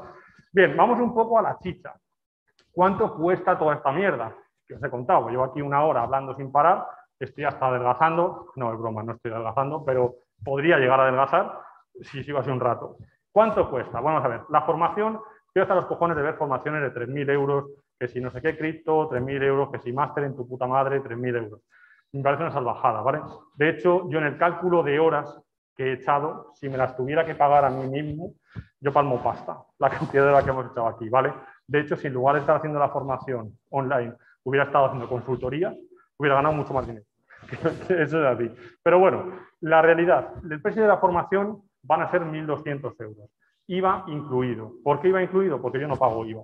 Bien, 0.52 0.78
vamos 0.78 1.00
un 1.00 1.14
poco 1.14 1.40
a 1.40 1.42
la 1.42 1.58
chicha. 1.60 1.94
¿Cuánto 2.72 3.16
cuesta 3.16 3.58
toda 3.58 3.76
esta 3.76 3.92
mierda? 3.92 4.34
Que 4.66 4.76
os 4.76 4.84
he 4.84 4.90
contado, 4.90 5.30
llevo 5.30 5.44
aquí 5.44 5.62
una 5.62 5.84
hora 5.84 6.04
hablando 6.04 6.36
sin 6.36 6.52
parar, 6.52 6.86
estoy 7.20 7.44
hasta 7.44 7.68
adelgazando, 7.68 8.52
no 8.56 8.74
es 8.74 8.80
broma, 8.80 9.04
no 9.04 9.14
estoy 9.14 9.32
adelgazando, 9.32 9.84
pero 9.84 10.16
podría 10.44 10.78
llegar 10.78 11.00
a 11.00 11.04
adelgazar 11.04 11.60
si 12.02 12.24
sigo 12.24 12.40
así 12.40 12.50
un 12.50 12.60
rato. 12.60 12.98
¿Cuánto 13.32 13.70
cuesta? 13.70 14.00
Vamos 14.00 14.24
a 14.24 14.28
ver, 14.28 14.42
la 14.50 14.62
formación, 14.62 15.20
estoy 15.54 15.62
hasta 15.62 15.76
los 15.76 15.86
cojones 15.86 16.18
de 16.18 16.24
ver 16.24 16.36
formaciones 16.36 16.82
de 16.82 17.00
3.000 17.00 17.30
euros, 17.32 17.66
que 18.00 18.08
si 18.08 18.20
no 18.20 18.32
sé 18.32 18.42
qué 18.42 18.58
cripto, 18.58 19.10
3.000 19.10 19.44
euros, 19.44 19.72
que 19.72 19.80
si 19.80 19.94
máster 19.94 20.24
en 20.24 20.36
tu 20.36 20.48
puta 20.48 20.66
madre, 20.68 21.02
3.000 21.02 21.38
euros 21.38 21.62
me 22.14 22.22
parece 22.22 22.44
una 22.44 22.52
salvajada, 22.52 23.02
¿vale? 23.02 23.22
De 23.56 23.70
hecho, 23.70 24.10
yo 24.10 24.20
en 24.20 24.26
el 24.26 24.38
cálculo 24.38 24.84
de 24.84 25.00
horas 25.00 25.42
que 25.76 25.86
he 25.86 25.94
echado, 25.94 26.52
si 26.54 26.70
me 26.70 26.78
las 26.78 26.96
tuviera 26.96 27.26
que 27.26 27.34
pagar 27.34 27.66
a 27.66 27.70
mí 27.70 27.88
mismo, 27.88 28.36
yo 28.80 28.94
palmo 28.94 29.22
pasta, 29.22 29.58
la 29.80 29.90
cantidad 29.90 30.26
de 30.26 30.32
la 30.32 30.44
que 30.44 30.52
hemos 30.52 30.72
echado 30.72 30.88
aquí, 30.88 31.10
¿vale? 31.10 31.34
De 31.68 31.80
hecho, 31.80 31.96
si 31.96 32.08
en 32.08 32.14
lugar 32.14 32.36
de 32.36 32.42
estar 32.42 32.56
haciendo 32.56 32.80
la 32.80 32.90
formación 32.90 33.58
online, 33.72 34.14
hubiera 34.44 34.66
estado 34.66 34.86
haciendo 34.86 35.10
consultoría, 35.10 35.76
hubiera 36.18 36.36
ganado 36.36 36.54
mucho 36.56 36.74
más 36.74 36.86
dinero. 36.86 37.06
Eso 37.90 37.98
es 37.98 38.14
así. 38.14 38.52
Pero 38.84 39.00
bueno, 39.00 39.40
la 39.62 39.82
realidad, 39.82 40.34
el 40.50 40.62
precio 40.62 40.84
de 40.84 40.88
la 40.88 40.98
formación 40.98 41.64
van 41.82 42.04
a 42.04 42.12
ser 42.12 42.22
1.200 42.22 42.94
euros. 43.02 43.30
IVA 43.68 44.06
incluido. 44.08 44.74
¿Por 44.84 45.02
qué 45.02 45.10
IVA 45.10 45.24
incluido? 45.24 45.62
Porque 45.62 45.80
yo 45.80 45.88
no 45.88 45.96
pago 45.96 46.26
IVA. 46.26 46.44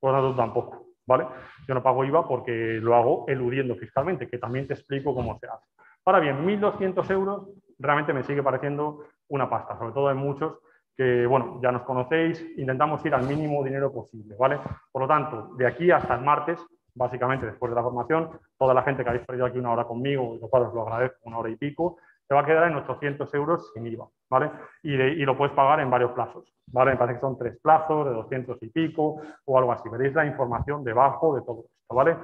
Por 0.00 0.12
lo 0.12 0.20
tanto, 0.20 0.36
tampoco. 0.36 0.92
¿vale? 1.06 1.26
Yo 1.66 1.74
no 1.74 1.82
pago 1.82 2.04
IVA 2.04 2.26
porque 2.26 2.78
lo 2.80 2.94
hago 2.94 3.24
eludiendo 3.28 3.74
fiscalmente, 3.76 4.28
que 4.28 4.38
también 4.38 4.66
te 4.66 4.74
explico 4.74 5.14
cómo 5.14 5.38
se 5.38 5.46
hace. 5.46 5.66
Ahora 6.04 6.20
bien, 6.20 6.44
1.200 6.44 7.10
euros 7.10 7.48
realmente 7.78 8.12
me 8.12 8.24
sigue 8.24 8.42
pareciendo 8.42 9.04
una 9.28 9.48
pasta, 9.48 9.78
sobre 9.78 9.92
todo 9.92 10.10
en 10.10 10.16
muchos 10.16 10.58
que, 10.96 11.26
bueno, 11.26 11.58
ya 11.62 11.72
nos 11.72 11.82
conocéis, 11.82 12.44
intentamos 12.58 13.04
ir 13.06 13.14
al 13.14 13.26
mínimo 13.26 13.64
dinero 13.64 13.92
posible, 13.92 14.36
¿vale? 14.38 14.58
Por 14.90 15.02
lo 15.02 15.08
tanto, 15.08 15.54
de 15.56 15.66
aquí 15.66 15.90
hasta 15.90 16.14
el 16.14 16.22
martes, 16.22 16.64
básicamente 16.94 17.46
después 17.46 17.70
de 17.70 17.76
la 17.76 17.82
formación, 17.82 18.30
toda 18.58 18.74
la 18.74 18.82
gente 18.82 19.02
que 19.02 19.08
habéis 19.08 19.24
perdido 19.24 19.46
aquí 19.46 19.58
una 19.58 19.72
hora 19.72 19.84
conmigo, 19.84 20.36
lo 20.40 20.48
cual 20.48 20.64
os 20.64 20.74
lo 20.74 20.82
agradezco, 20.82 21.20
una 21.22 21.38
hora 21.38 21.50
y 21.50 21.56
pico, 21.56 21.96
te 22.28 22.34
va 22.34 22.42
a 22.42 22.44
quedar 22.44 22.70
en 22.70 22.76
800 22.76 23.32
euros 23.34 23.72
sin 23.72 23.86
IVA, 23.86 24.06
¿vale? 24.32 24.50
Y, 24.82 24.96
lo 25.26 25.36
puedes 25.36 25.54
pagar 25.54 25.80
en 25.80 25.90
varios 25.90 26.12
plazos, 26.12 26.50
¿vale? 26.68 26.92
Me 26.92 26.96
parece 26.96 27.16
que 27.16 27.20
son 27.20 27.36
tres 27.36 27.58
plazos 27.62 28.06
de 28.06 28.14
200 28.14 28.62
y 28.62 28.68
pico 28.70 29.20
o 29.44 29.58
algo 29.58 29.72
así. 29.72 29.90
Veréis 29.90 30.14
la 30.14 30.24
información 30.24 30.82
debajo 30.82 31.34
de 31.36 31.42
todo 31.42 31.66
esto, 31.66 31.94
¿vale? 31.94 32.16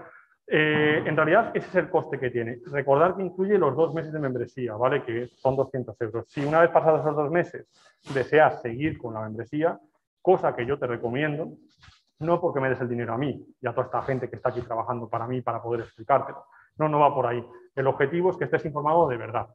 Eh, 0.47 1.03
en 1.05 1.15
realidad, 1.15 1.51
ese 1.53 1.69
es 1.69 1.75
el 1.75 1.91
coste 1.91 2.19
que 2.19 2.31
tiene. 2.31 2.61
Recordar 2.73 3.15
que 3.15 3.23
incluye 3.23 3.59
los 3.59 3.77
dos 3.77 3.93
meses 3.93 4.11
de 4.11 4.21
membresía, 4.21 4.75
¿vale? 4.75 5.03
Que 5.03 5.27
son 5.37 5.55
200 5.55 6.01
euros. 6.01 6.25
Si 6.29 6.43
una 6.43 6.63
vez 6.63 6.71
pasados 6.71 7.03
esos 7.03 7.15
dos 7.15 7.31
meses 7.31 7.69
deseas 8.15 8.63
seguir 8.63 8.97
con 8.97 9.13
la 9.13 9.21
membresía, 9.21 9.79
cosa 10.23 10.57
que 10.57 10.65
yo 10.65 10.79
te 10.79 10.87
recomiendo, 10.87 11.53
no 12.21 12.41
porque 12.41 12.59
me 12.59 12.71
des 12.71 12.81
el 12.81 12.89
dinero 12.89 13.13
a 13.13 13.19
mí 13.19 13.39
y 13.61 13.67
a 13.67 13.73
toda 13.73 13.85
esta 13.85 14.03
gente 14.03 14.31
que 14.31 14.37
está 14.37 14.49
aquí 14.49 14.63
trabajando 14.63 15.11
para 15.11 15.27
mí 15.27 15.43
para 15.43 15.63
poder 15.63 15.83
explicártelo. 15.83 16.47
No, 16.79 16.89
no 16.89 17.01
va 17.01 17.15
por 17.15 17.27
ahí. 17.27 17.45
El 17.75 17.87
objetivo 17.87 18.31
es 18.31 18.39
que 18.39 18.45
estés 18.45 18.65
informado 18.65 19.07
de 19.09 19.19
verdad. 19.19 19.49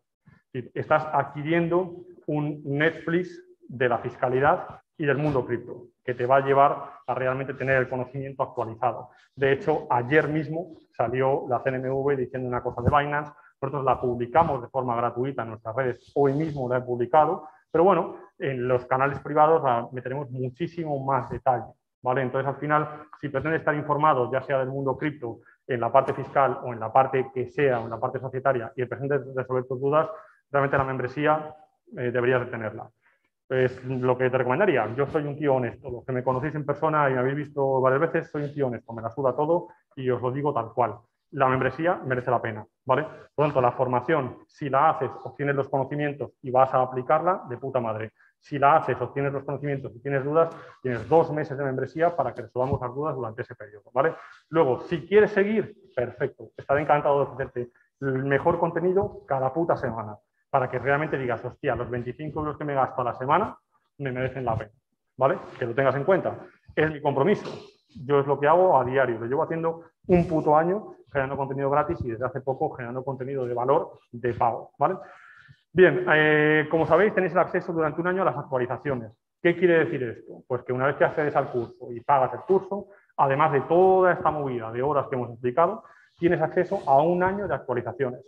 Estás 0.75 1.07
adquiriendo 1.11 2.05
un 2.27 2.61
Netflix 2.65 3.43
de 3.67 3.89
la 3.89 3.99
fiscalidad 3.99 4.81
y 4.97 5.05
del 5.05 5.17
mundo 5.17 5.45
cripto, 5.45 5.87
que 6.03 6.13
te 6.13 6.25
va 6.25 6.37
a 6.37 6.45
llevar 6.45 6.91
a 7.07 7.15
realmente 7.15 7.53
tener 7.53 7.77
el 7.77 7.89
conocimiento 7.89 8.43
actualizado. 8.43 9.09
De 9.35 9.51
hecho, 9.51 9.87
ayer 9.89 10.27
mismo 10.27 10.75
salió 10.91 11.45
la 11.49 11.61
CNMV 11.63 12.15
diciendo 12.15 12.47
una 12.47 12.61
cosa 12.61 12.81
de 12.81 12.89
Binance, 12.95 13.31
nosotros 13.61 13.85
la 13.85 13.99
publicamos 13.99 14.61
de 14.61 14.67
forma 14.67 14.95
gratuita 14.95 15.43
en 15.43 15.49
nuestras 15.49 15.75
redes, 15.75 16.11
hoy 16.15 16.33
mismo 16.33 16.69
la 16.69 16.77
he 16.77 16.81
publicado, 16.81 17.47
pero 17.71 17.85
bueno, 17.85 18.17
en 18.37 18.67
los 18.67 18.85
canales 18.85 19.19
privados 19.19 19.91
meteremos 19.91 20.29
muchísimo 20.29 21.03
más 21.03 21.29
detalle. 21.29 21.73
¿vale? 22.03 22.21
Entonces, 22.21 22.47
al 22.47 22.59
final, 22.59 23.07
si 23.19 23.29
pretendes 23.29 23.61
estar 23.61 23.73
informado, 23.73 24.31
ya 24.31 24.41
sea 24.41 24.59
del 24.59 24.67
mundo 24.67 24.97
cripto, 24.97 25.39
en 25.65 25.79
la 25.79 25.91
parte 25.91 26.13
fiscal 26.13 26.59
o 26.63 26.73
en 26.73 26.79
la 26.79 26.91
parte 26.91 27.31
que 27.33 27.47
sea, 27.47 27.79
o 27.79 27.85
en 27.85 27.89
la 27.89 27.99
parte 27.99 28.19
societaria, 28.19 28.71
y 28.75 28.81
el 28.81 28.89
presente 28.89 29.17
resolver 29.33 29.65
tus 29.65 29.79
dudas, 29.79 30.09
realmente 30.51 30.77
la 30.77 30.83
membresía 30.83 31.55
eh, 31.97 32.11
deberías 32.11 32.41
de 32.41 32.51
tenerla. 32.51 32.89
Es 33.49 33.83
lo 33.83 34.17
que 34.17 34.29
te 34.29 34.37
recomendaría. 34.37 34.93
Yo 34.95 35.05
soy 35.07 35.25
un 35.25 35.37
tío 35.37 35.55
honesto. 35.55 35.89
Los 35.89 36.05
que 36.05 36.11
me 36.11 36.23
conocéis 36.23 36.55
en 36.55 36.65
persona 36.65 37.09
y 37.09 37.13
me 37.13 37.19
habéis 37.19 37.35
visto 37.35 37.81
varias 37.81 38.01
veces, 38.01 38.31
soy 38.31 38.43
un 38.43 38.53
tío 38.53 38.67
honesto. 38.67 38.93
Me 38.93 39.01
la 39.01 39.09
suda 39.09 39.35
todo 39.35 39.67
y 39.95 40.09
os 40.09 40.21
lo 40.21 40.31
digo 40.31 40.53
tal 40.53 40.73
cual. 40.73 40.97
La 41.31 41.47
membresía 41.47 41.99
merece 42.05 42.31
la 42.31 42.41
pena, 42.41 42.65
¿vale? 42.85 43.03
Por 43.03 43.45
lo 43.45 43.45
tanto, 43.45 43.61
la 43.61 43.71
formación, 43.71 44.37
si 44.47 44.69
la 44.69 44.91
haces, 44.91 45.09
obtienes 45.23 45.55
los 45.55 45.67
conocimientos 45.67 46.31
y 46.43 46.51
vas 46.51 46.73
a 46.73 46.81
aplicarla, 46.81 47.43
de 47.49 47.57
puta 47.57 47.79
madre. 47.79 48.11
Si 48.39 48.59
la 48.59 48.77
haces, 48.77 48.99
obtienes 49.01 49.33
los 49.33 49.43
conocimientos 49.43 49.91
y 49.95 49.99
tienes 49.99 50.23
dudas, 50.23 50.55
tienes 50.81 51.07
dos 51.09 51.31
meses 51.31 51.57
de 51.57 51.63
membresía 51.63 52.15
para 52.15 52.33
que 52.33 52.43
resolvamos 52.43 52.79
las 52.81 52.93
dudas 52.93 53.15
durante 53.15 53.41
ese 53.41 53.55
periodo, 53.55 53.89
¿vale? 53.93 54.13
Luego, 54.49 54.81
si 54.81 55.07
quieres 55.07 55.31
seguir, 55.31 55.75
perfecto. 55.95 56.49
Estaré 56.55 56.81
encantado 56.81 57.17
de 57.17 57.23
ofrecerte 57.23 57.71
el 58.01 58.25
mejor 58.25 58.59
contenido 58.59 59.25
cada 59.25 59.51
puta 59.53 59.75
semana 59.75 60.17
para 60.53 60.69
que 60.69 60.77
realmente 60.77 61.17
digas, 61.17 61.43
hostia, 61.43 61.75
los 61.75 61.89
25 61.89 62.39
euros 62.39 62.57
que 62.59 62.63
me 62.63 62.75
gasto 62.75 63.01
a 63.01 63.05
la 63.05 63.15
semana 63.15 63.57
me 63.97 64.11
merecen 64.11 64.45
la 64.45 64.55
pena, 64.55 64.69
¿vale? 65.17 65.39
Que 65.57 65.65
lo 65.65 65.73
tengas 65.73 65.95
en 65.95 66.03
cuenta. 66.03 66.41
Es 66.75 66.91
mi 66.91 67.01
compromiso. 67.01 67.43
Yo 68.05 68.19
es 68.19 68.27
lo 68.27 68.39
que 68.39 68.47
hago 68.47 68.79
a 68.79 68.85
diario. 68.85 69.17
Lo 69.17 69.25
llevo 69.25 69.41
haciendo 69.41 69.85
un 70.05 70.27
puto 70.27 70.55
año 70.55 70.93
generando 71.11 71.37
contenido 71.37 71.71
gratis 71.71 71.97
y 72.05 72.11
desde 72.11 72.27
hace 72.27 72.41
poco 72.41 72.69
generando 72.75 73.03
contenido 73.03 73.47
de 73.47 73.53
valor 73.55 73.97
de 74.11 74.31
pago, 74.35 74.69
¿vale? 74.77 74.97
Bien, 75.71 76.05
eh, 76.13 76.67
como 76.69 76.85
sabéis, 76.85 77.15
tenéis 77.15 77.33
el 77.33 77.39
acceso 77.39 77.73
durante 77.73 77.99
un 77.99 78.05
año 78.09 78.21
a 78.21 78.25
las 78.25 78.37
actualizaciones. 78.37 79.11
¿Qué 79.41 79.57
quiere 79.57 79.85
decir 79.85 80.03
esto? 80.03 80.43
Pues 80.47 80.61
que 80.61 80.71
una 80.71 80.85
vez 80.85 80.97
que 80.97 81.05
accedes 81.05 81.35
al 81.35 81.49
curso 81.49 81.91
y 81.91 81.99
pagas 82.01 82.31
el 82.31 82.41
curso, 82.41 82.89
además 83.17 83.53
de 83.53 83.61
toda 83.61 84.13
esta 84.13 84.29
movida 84.29 84.71
de 84.71 84.83
horas 84.83 85.07
que 85.09 85.15
hemos 85.15 85.31
explicado, 85.31 85.83
tienes 86.19 86.39
acceso 86.41 86.83
a 86.85 87.01
un 87.01 87.23
año 87.23 87.47
de 87.47 87.55
actualizaciones. 87.55 88.21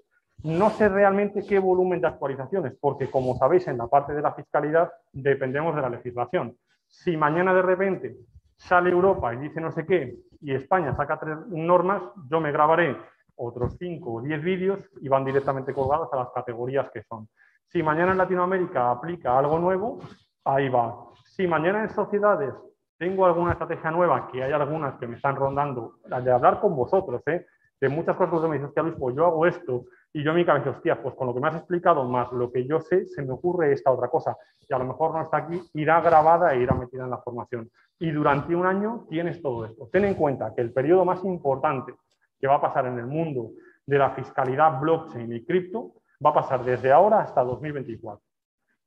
No 0.44 0.70
sé 0.70 0.90
realmente 0.90 1.46
qué 1.48 1.60
volumen 1.60 2.02
de 2.02 2.08
actualizaciones, 2.08 2.74
porque 2.80 3.10
como 3.10 3.36
sabéis, 3.36 3.68
en 3.68 3.78
la 3.78 3.88
parte 3.88 4.14
de 4.14 4.22
la 4.22 4.34
fiscalidad 4.34 4.92
dependemos 5.12 5.76
de 5.76 5.82
la 5.82 5.90
legislación. 5.90 6.56
Si 6.88 7.18
mañana 7.18 7.54
de 7.54 7.62
repente 7.62 8.16
sale 8.58 8.90
Europa 8.90 9.34
y 9.34 9.38
dice 9.38 9.60
no 9.60 9.72
sé 9.72 9.86
qué, 9.86 10.16
y 10.42 10.54
España 10.54 10.96
saca 10.96 11.20
tres 11.20 11.38
normas, 11.48 12.04
yo 12.30 12.40
me 12.40 12.52
grabaré 12.52 12.96
otros 13.38 13.76
cinco 13.78 14.14
o 14.14 14.22
diez 14.22 14.42
vídeos 14.42 14.80
y 15.02 15.10
van 15.10 15.26
directamente 15.26 15.74
colgados 15.74 16.12
a 16.14 16.18
las 16.18 16.30
categorías 16.30 16.90
que 16.92 17.04
son. 17.04 17.28
Si 17.68 17.82
mañana 17.84 18.12
en 18.12 18.18
Latinoamérica 18.18 18.92
aplica 18.92 19.38
algo 19.38 19.60
nuevo, 19.60 20.00
ahí 20.46 20.70
va. 20.70 20.96
Si 21.26 21.48
mañana 21.48 21.82
en 21.82 21.90
sociedades 21.90 22.54
tengo 22.98 23.26
alguna 23.26 23.54
estrategia 23.54 23.92
nueva, 23.92 24.28
que 24.32 24.44
hay 24.44 24.54
algunas 24.54 24.96
que 25.00 25.08
me 25.08 25.18
están 25.18 25.36
rondando, 25.36 25.96
de 26.06 26.32
hablar 26.32 26.62
con 26.62 26.76
vosotros, 26.76 27.22
¿eh? 27.26 27.46
Muchas 27.90 28.16
cosas 28.16 28.42
que 28.42 28.48
me 28.48 28.54
dicen, 28.56 28.68
hostia 28.68 28.84
Luis, 28.84 28.96
pues 28.98 29.16
yo 29.16 29.26
hago 29.26 29.46
esto, 29.46 29.86
y 30.14 30.24
yo 30.24 30.32
en 30.32 30.38
mi 30.38 30.46
cabeza, 30.46 30.70
hostia, 30.70 31.02
pues 31.02 31.14
con 31.16 31.28
lo 31.28 31.34
que 31.34 31.42
me 31.42 31.48
has 31.50 31.56
explicado 31.56 32.04
más 32.06 32.32
lo 32.32 32.52
que 32.52 32.66
yo 32.66 32.80
sé, 32.80 33.06
se 33.06 33.22
me 33.22 33.34
ocurre 33.34 33.74
esta 33.74 33.92
otra 33.92 34.08
cosa, 34.08 34.38
y 34.68 34.74
a 34.74 34.78
lo 34.78 34.86
mejor 34.86 35.14
no 35.14 35.22
está 35.22 35.38
aquí, 35.38 35.62
irá 35.74 36.00
grabada 36.02 36.54
e 36.54 36.62
irá 36.62 36.74
metida 36.74 37.04
en 37.04 37.10
la 37.10 37.18
formación. 37.18 37.70
Y 38.00 38.12
durante 38.12 38.56
un 38.56 38.66
año 38.66 39.06
tienes 39.10 39.42
todo 39.42 39.66
esto. 39.66 39.90
Ten 39.92 40.06
en 40.06 40.16
cuenta 40.16 40.54
que 40.56 40.62
el 40.62 40.72
periodo 40.72 41.06
más 41.06 41.24
importante 41.24 41.94
que 42.40 42.48
va 42.48 42.56
a 42.56 42.62
pasar 42.62 42.86
en 42.88 42.98
el 43.00 43.08
mundo 43.08 43.52
de 43.86 43.98
la 43.98 44.12
fiscalidad 44.12 44.80
blockchain 44.80 45.34
y 45.34 45.46
cripto 45.46 45.94
va 46.26 46.32
a 46.32 46.34
pasar 46.34 46.64
desde 46.64 46.92
ahora 46.92 47.22
hasta 47.22 47.44
2024. 47.44 48.22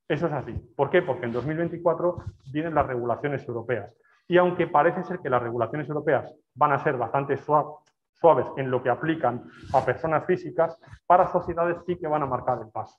Eso 0.08 0.26
es 0.26 0.32
así. 0.32 0.52
¿Por 0.74 0.90
qué? 0.90 1.02
Porque 1.02 1.26
en 1.26 1.32
2024 1.32 2.24
vienen 2.52 2.74
las 2.74 2.86
regulaciones 2.86 3.46
europeas. 3.46 3.94
Y 4.26 4.38
aunque 4.38 4.66
parece 4.66 5.04
ser 5.04 5.20
que 5.20 5.30
las 5.30 5.42
regulaciones 5.42 5.88
europeas 5.88 6.34
van 6.54 6.72
a 6.72 6.82
ser 6.82 6.96
bastante 6.96 7.36
suaves 8.20 8.46
en 8.56 8.70
lo 8.70 8.82
que 8.82 8.90
aplican 8.90 9.44
a 9.72 9.84
personas 9.84 10.24
físicas, 10.26 10.78
para 11.06 11.28
sociedades 11.28 11.78
sí 11.86 11.96
que 11.96 12.06
van 12.06 12.22
a 12.22 12.26
marcar 12.26 12.58
el 12.60 12.70
paso. 12.70 12.98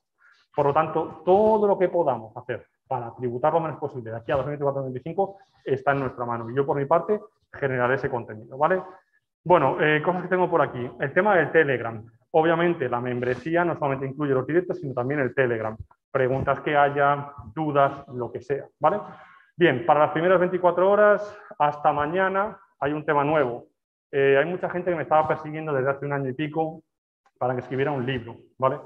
Por 0.56 0.66
lo 0.66 0.74
tanto, 0.74 1.22
todo 1.26 1.68
lo 1.68 1.78
que 1.78 1.90
podamos 1.90 2.36
hacer 2.36 2.66
para 2.88 3.14
tributar 3.16 3.54
lo 3.54 3.60
menos 3.60 3.78
posible 3.78 4.10
de 4.10 4.18
aquí 4.18 4.32
a 4.32 4.38
2024-2025 4.38 5.36
está 5.64 5.92
en 5.92 6.00
nuestra 6.00 6.26
mano. 6.26 6.50
Y 6.50 6.56
yo, 6.56 6.66
por 6.66 6.76
mi 6.76 6.86
parte, 6.86 7.20
generaré 7.54 7.96
ese 7.96 8.10
contenido. 8.10 8.58
¿vale? 8.58 8.82
Bueno, 9.44 9.78
eh, 9.80 10.02
cosas 10.02 10.24
que 10.24 10.28
tengo 10.28 10.50
por 10.50 10.62
aquí. 10.62 10.90
El 11.00 11.14
tema 11.14 11.36
del 11.36 11.52
Telegram. 11.52 12.04
Obviamente, 12.32 12.90
la 12.90 13.00
membresía 13.00 13.64
no 13.64 13.76
solamente 13.76 14.08
incluye 14.08 14.34
los 14.34 14.46
directos, 14.46 14.80
sino 14.80 14.94
también 14.94 15.20
el 15.20 15.34
Telegram. 15.36 15.78
Preguntas 16.12 16.60
que 16.62 16.76
haya, 16.76 17.32
dudas, 17.54 18.08
lo 18.08 18.32
que 18.32 18.42
sea. 18.42 18.66
¿vale? 18.80 19.00
Bien, 19.56 19.86
para 19.86 20.02
las 20.02 20.12
primeras 20.12 20.40
24 20.40 20.90
horas, 20.90 21.38
hasta 21.60 21.94
mañana, 21.94 22.58
hay 22.80 22.92
un 22.94 23.06
tema 23.06 23.24
nuevo. 23.24 23.69
Eh, 24.12 24.38
hay 24.38 24.46
mucha 24.46 24.70
gente 24.70 24.90
que 24.90 24.98
me 24.98 25.04
estaba 25.04 25.28
persiguiendo 25.28 25.74
desde 25.74 25.92
hace 25.92 26.06
un 26.06 26.14
año 26.14 26.30
y 26.30 26.34
pico 26.34 26.84
para 27.38 27.54
que 27.54 27.62
escribiera 27.62 27.92
un 27.92 28.06
libro, 28.06 28.36
¿vale? 28.58 28.80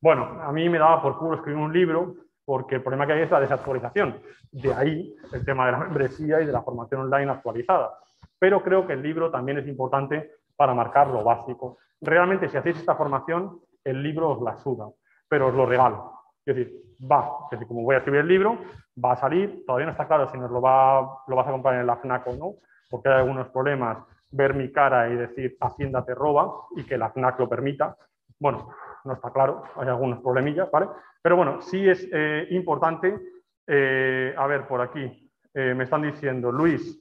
Bueno, 0.00 0.40
a 0.42 0.52
mí 0.52 0.68
me 0.68 0.78
daba 0.78 1.02
por 1.02 1.18
culo 1.18 1.36
escribir 1.36 1.62
un 1.62 1.72
libro 1.72 2.14
porque 2.44 2.76
el 2.76 2.82
problema 2.82 3.06
que 3.06 3.12
hay 3.12 3.22
es 3.22 3.30
la 3.30 3.40
desactualización. 3.40 4.20
De 4.50 4.72
ahí 4.72 5.14
el 5.32 5.44
tema 5.44 5.66
de 5.66 5.72
la 5.72 5.78
membresía 5.84 6.40
y 6.40 6.46
de 6.46 6.52
la 6.52 6.62
formación 6.62 7.02
online 7.02 7.30
actualizada. 7.30 7.98
Pero 8.38 8.62
creo 8.62 8.86
que 8.86 8.94
el 8.94 9.02
libro 9.02 9.30
también 9.30 9.58
es 9.58 9.68
importante 9.68 10.32
para 10.56 10.74
marcar 10.74 11.08
lo 11.08 11.22
básico. 11.22 11.78
Realmente, 12.00 12.48
si 12.48 12.56
hacéis 12.56 12.78
esta 12.78 12.94
formación, 12.94 13.60
el 13.84 14.02
libro 14.02 14.30
os 14.30 14.42
la 14.42 14.56
suda, 14.56 14.88
pero 15.28 15.48
os 15.48 15.54
lo 15.54 15.66
regalo. 15.66 16.12
Es 16.44 16.56
decir, 16.56 16.74
va, 17.00 17.30
es 17.44 17.50
decir, 17.50 17.68
como 17.68 17.82
voy 17.82 17.94
a 17.94 17.98
escribir 17.98 18.20
el 18.20 18.28
libro, 18.28 18.58
va 19.02 19.12
a 19.12 19.16
salir, 19.16 19.64
todavía 19.66 19.86
no 19.86 19.92
está 19.92 20.06
claro 20.06 20.28
si 20.28 20.38
nos 20.38 20.50
lo, 20.50 20.60
va, 20.60 21.22
lo 21.26 21.36
vas 21.36 21.46
a 21.46 21.50
comprar 21.50 21.74
en 21.78 21.86
la 21.86 21.96
FNAC 21.96 22.26
o 22.26 22.32
no, 22.34 22.54
porque 22.90 23.08
hay 23.08 23.16
algunos 23.16 23.48
problemas 23.48 23.98
ver 24.30 24.54
mi 24.54 24.70
cara 24.72 25.08
y 25.08 25.16
decir 25.16 25.56
Hacienda 25.60 26.04
te 26.04 26.14
roba 26.14 26.52
y 26.76 26.84
que 26.84 26.98
la 26.98 27.10
FNAC 27.10 27.38
lo 27.38 27.48
permita. 27.48 27.96
Bueno, 28.38 28.70
no 29.04 29.14
está 29.14 29.32
claro, 29.32 29.62
hay 29.76 29.88
algunos 29.88 30.20
problemillas, 30.20 30.70
¿vale? 30.70 30.88
Pero 31.22 31.36
bueno, 31.36 31.60
sí 31.60 31.88
es 31.88 32.08
eh, 32.12 32.46
importante, 32.50 33.18
eh, 33.66 34.34
a 34.36 34.46
ver, 34.46 34.66
por 34.66 34.80
aquí, 34.80 35.30
eh, 35.54 35.74
me 35.74 35.84
están 35.84 36.02
diciendo, 36.02 36.50
Luis, 36.50 36.98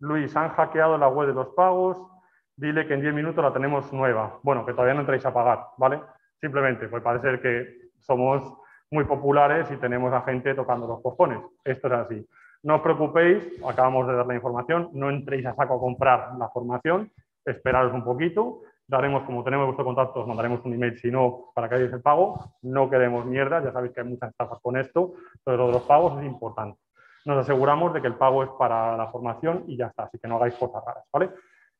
Luis, 0.00 0.36
han 0.36 0.48
hackeado 0.50 0.98
la 0.98 1.08
web 1.08 1.28
de 1.28 1.34
los 1.34 1.48
pagos, 1.54 1.96
dile 2.56 2.86
que 2.86 2.94
en 2.94 3.00
10 3.00 3.14
minutos 3.14 3.42
la 3.42 3.52
tenemos 3.52 3.92
nueva. 3.92 4.40
Bueno, 4.42 4.66
que 4.66 4.72
todavía 4.72 4.94
no 4.94 5.00
entréis 5.00 5.24
a 5.24 5.32
pagar, 5.32 5.66
¿vale? 5.78 6.00
Simplemente, 6.40 6.88
pues 6.88 7.02
parece 7.02 7.40
que 7.40 7.90
somos 8.00 8.58
muy 8.90 9.04
populares 9.04 9.70
y 9.70 9.76
tenemos 9.76 10.12
a 10.12 10.22
gente 10.22 10.54
tocando 10.54 10.88
los 10.88 11.00
cojones. 11.00 11.38
Esto 11.64 11.86
es 11.86 11.92
así. 11.92 12.28
No 12.62 12.76
os 12.76 12.82
preocupéis, 12.82 13.42
acabamos 13.66 14.06
de 14.06 14.14
dar 14.14 14.26
la 14.26 14.34
información, 14.34 14.90
no 14.92 15.10
entréis 15.10 15.44
a 15.46 15.54
saco 15.54 15.74
a 15.74 15.80
comprar 15.80 16.34
la 16.38 16.48
formación, 16.48 17.10
esperaros 17.44 17.92
un 17.92 18.04
poquito, 18.04 18.62
daremos, 18.86 19.24
como 19.24 19.42
tenemos 19.42 19.66
vuestro 19.66 19.84
contacto, 19.84 20.20
os 20.20 20.28
mandaremos 20.28 20.64
un 20.64 20.74
email 20.74 20.96
si 20.96 21.10
no, 21.10 21.50
para 21.54 21.68
que 21.68 21.74
hagáis 21.74 21.92
el 21.92 22.02
pago, 22.02 22.38
no 22.62 22.88
queremos 22.88 23.26
mierda, 23.26 23.62
ya 23.64 23.72
sabéis 23.72 23.92
que 23.92 24.00
hay 24.02 24.06
muchas 24.06 24.30
estafas 24.30 24.60
con 24.60 24.76
esto, 24.76 25.14
pero 25.42 25.56
lo 25.56 25.66
de 25.68 25.72
los 25.72 25.82
pagos 25.82 26.20
es 26.20 26.26
importante. 26.26 26.78
Nos 27.24 27.38
aseguramos 27.38 27.94
de 27.94 28.00
que 28.00 28.06
el 28.06 28.14
pago 28.14 28.44
es 28.44 28.50
para 28.50 28.96
la 28.96 29.08
formación 29.08 29.64
y 29.66 29.76
ya 29.76 29.86
está, 29.86 30.04
así 30.04 30.18
que 30.18 30.28
no 30.28 30.36
hagáis 30.36 30.54
cosas 30.54 30.84
raras, 30.84 31.04
¿vale? 31.12 31.30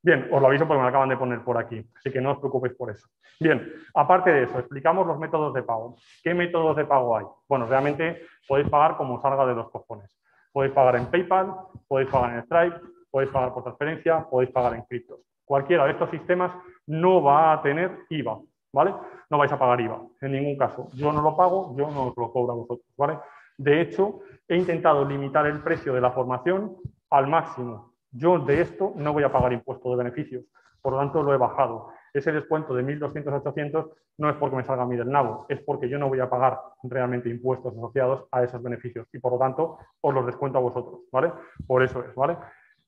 Bien, 0.03 0.29
os 0.33 0.41
lo 0.41 0.49
aviso 0.49 0.67
porque 0.67 0.83
me 0.83 0.89
acaban 0.89 1.11
de 1.11 1.17
poner 1.17 1.45
por 1.45 1.59
aquí, 1.59 1.89
así 1.97 2.11
que 2.11 2.21
no 2.21 2.33
os 2.33 2.39
preocupéis 2.39 2.75
por 2.75 2.91
eso. 2.91 3.07
Bien, 3.39 3.73
aparte 3.95 4.33
de 4.33 4.45
eso, 4.45 4.59
explicamos 4.59 5.07
los 5.07 5.17
métodos 5.17 5.55
de 5.55 5.63
pago. 5.63 5.95
¿Qué 6.25 6.35
métodos 6.35 6.77
de 6.77 6.87
pago 6.87 7.17
hay? 7.17 7.25
Bueno, 7.49 7.67
realmente 7.67 8.23
podéis 8.49 8.69
pagar 8.69 8.97
como 8.97 9.23
salga 9.23 9.47
de 9.47 9.55
los 9.55 9.71
cojones. 9.71 10.11
Podéis 10.53 10.75
pagar 10.75 10.97
en 10.97 11.07
PayPal, 11.07 11.55
podéis 11.89 12.11
pagar 12.11 12.35
en 12.35 12.43
Stripe, 12.45 12.81
podéis 13.11 13.31
pagar 13.31 13.55
por 13.55 13.63
transferencia, 13.63 14.27
podéis 14.29 14.51
pagar 14.51 14.75
en 14.75 14.83
criptos. 14.83 15.21
Cualquiera 15.45 15.85
de 15.85 15.93
estos 15.93 16.11
sistemas 16.11 16.53
no 16.87 17.23
va 17.23 17.53
a 17.53 17.63
tener 17.63 17.99
IVA, 18.11 18.39
¿vale? 18.73 18.95
No 19.31 19.39
vais 19.39 19.53
a 19.53 19.59
pagar 19.59 19.81
IVA, 19.81 20.01
en 20.21 20.33
ningún 20.33 20.57
caso. 20.57 20.89
Yo 20.95 21.13
no 21.13 21.23
lo 21.23 21.37
pago, 21.37 21.75
yo 21.77 21.91
no 21.91 22.09
os 22.09 22.17
lo 22.17 22.33
cobro 22.33 22.53
a 22.53 22.57
vosotros, 22.57 22.87
¿vale? 22.97 23.19
De 23.59 23.81
hecho, 23.81 24.21
he 24.49 24.57
intentado 24.57 25.05
limitar 25.05 25.47
el 25.47 25.63
precio 25.63 25.93
de 25.93 26.01
la 26.01 26.11
formación 26.11 26.77
al 27.11 27.27
máximo. 27.27 27.93
Yo 28.11 28.39
de 28.39 28.61
esto 28.61 28.93
no 28.97 29.13
voy 29.13 29.23
a 29.23 29.33
pagar 29.33 29.53
impuesto 29.53 29.91
de 29.91 29.97
beneficios, 29.97 30.45
por 30.81 30.95
lo 30.95 30.99
tanto 30.99 31.23
lo 31.23 31.35
he 31.35 31.39
bajado. 31.39 31.91
Ese 32.13 32.33
descuento 32.33 32.75
de 32.75 32.83
1.200 32.83 33.33
a 33.33 33.37
800 33.37 33.91
no 34.19 34.31
es 34.31 34.37
porque 34.37 34.57
me 34.57 34.65
salga 34.65 34.83
a 34.83 34.87
mí 34.87 34.97
del 34.97 35.11
nabo, 35.11 35.47
es 35.49 35.61
porque 35.61 35.89
yo 35.89 35.99
no 35.99 36.09
voy 36.09 36.21
a 36.21 36.29
pagar 36.29 36.59
realmente 36.83 37.29
impuestos 37.29 37.73
asociados 37.75 38.27
a 38.31 38.43
esos 38.43 38.63
beneficios 38.63 39.07
y 39.13 39.19
por 39.19 39.33
lo 39.33 39.39
tanto 39.39 39.79
os 40.01 40.15
los 40.15 40.27
descuento 40.27 40.59
a 40.59 40.63
vosotros, 40.63 41.01
¿vale? 41.11 41.33
Por 41.67 41.83
eso 41.83 42.05
es, 42.05 42.15
¿vale? 42.15 42.37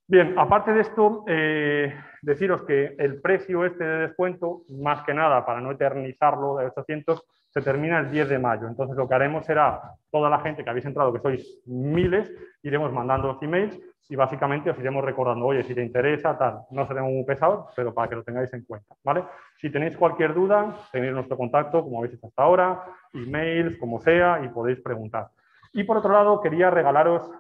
Bien, 0.07 0.35
aparte 0.39 0.75
de 0.75 0.83
esto, 0.83 1.25
eh, 1.27 1.95
deciros 2.21 2.63
que 2.65 2.95
el 2.99 3.23
precio 3.23 3.65
este 3.65 3.85
de 3.85 3.99
descuento, 4.09 4.63
más 4.69 5.03
que 5.03 5.15
nada 5.15 5.47
para 5.47 5.63
no 5.63 5.71
eternizarlo 5.71 6.59
de 6.59 6.67
800, 6.67 7.25
se 7.55 7.63
termina 7.63 8.01
el 8.01 8.11
10 8.11 8.29
de 8.31 8.39
mayo. 8.41 8.67
Entonces 8.67 8.97
lo 8.97 9.09
que 9.09 9.15
haremos 9.15 9.47
será, 9.47 9.81
toda 10.11 10.29
la 10.29 10.41
gente 10.41 10.65
que 10.65 10.71
habéis 10.71 10.87
entrado, 10.87 11.13
que 11.13 11.21
sois 11.21 11.61
miles, 11.67 12.31
iremos 12.65 12.93
mandando 12.93 13.29
los 13.29 13.43
emails 13.43 13.81
y 14.09 14.17
básicamente 14.17 14.71
os 14.71 14.79
iremos 14.79 15.05
recordando, 15.05 15.47
oye, 15.47 15.63
si 15.63 15.73
te 15.73 15.83
interesa, 15.83 16.37
tal, 16.37 16.63
no 16.73 16.87
seremos 16.87 17.13
muy 17.13 17.25
pesados, 17.25 17.73
pero 17.77 17.95
para 17.95 18.09
que 18.09 18.17
lo 18.17 18.25
tengáis 18.25 18.53
en 18.53 18.65
cuenta, 18.65 18.97
¿vale? 19.05 19.25
Si 19.57 19.71
tenéis 19.71 19.97
cualquier 19.97 20.35
duda, 20.35 20.77
tenéis 20.91 21.15
nuestro 21.15 21.37
contacto, 21.37 21.83
como 21.83 21.99
habéis 21.99 22.15
hecho 22.15 22.27
hasta 22.27 22.43
ahora, 22.43 22.85
emails, 23.13 23.79
como 23.79 24.01
sea, 24.01 24.43
y 24.45 24.49
podéis 24.49 24.81
preguntar. 24.81 25.29
Y 25.73 25.85
por 25.85 25.99
otro 25.99 26.13
lado, 26.13 26.41
quería 26.41 26.71
regalaros 26.71 27.31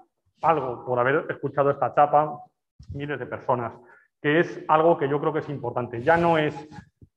algo 0.43 0.85
por 0.85 0.99
haber 1.01 1.27
escuchado 1.29 1.71
esta 1.71 1.93
chapa, 1.93 2.39
miles 2.95 3.19
de 3.19 3.27
personas, 3.27 3.73
que 4.23 4.41
es 4.41 4.65
algo 4.69 4.97
que 4.97 5.09
yo 5.09 5.21
creo 5.21 5.33
que 5.33 5.41
es 5.41 5.49
importante. 5.49 6.03
Ya 6.03 6.17
no 6.17 6.39
es 6.39 6.55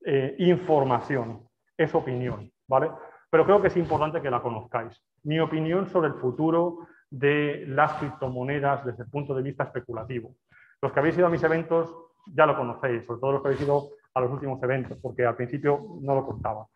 eh, 0.04 0.36
información, 0.40 1.48
es 1.78 1.94
opinión, 1.94 2.52
¿vale? 2.68 2.92
Pero 3.30 3.46
creo 3.46 3.62
que 3.62 3.68
es 3.68 3.78
importante 3.78 4.22
que 4.22 4.32
la 4.32 4.42
conozcáis. 4.42 5.02
Mi 5.24 5.40
opinión 5.40 5.88
sobre 5.90 6.08
el 6.08 6.16
futuro 6.16 6.88
de 7.10 7.66
las 7.68 7.94
criptomonedas 7.96 8.86
desde 8.86 9.04
el 9.04 9.10
punto 9.10 9.34
de 9.34 9.42
vista 9.42 9.66
especulativo. 9.66 10.36
Los 10.82 10.92
que 10.92 11.00
habéis 11.00 11.18
ido 11.18 11.28
a 11.28 11.30
mis 11.30 11.44
eventos 11.44 11.94
ya 12.34 12.46
lo 12.46 12.58
conocéis, 12.58 13.06
sobre 13.06 13.20
todo 13.20 13.32
los 13.34 13.42
que 13.42 13.48
habéis 13.50 13.62
ido 13.62 13.90
a 14.14 14.22
los 14.22 14.32
últimos 14.32 14.62
eventos, 14.64 14.98
porque 15.02 15.26
al 15.26 15.36
principio 15.36 15.98
no 16.02 16.16
lo 16.16 16.26
contaba. 16.26 16.68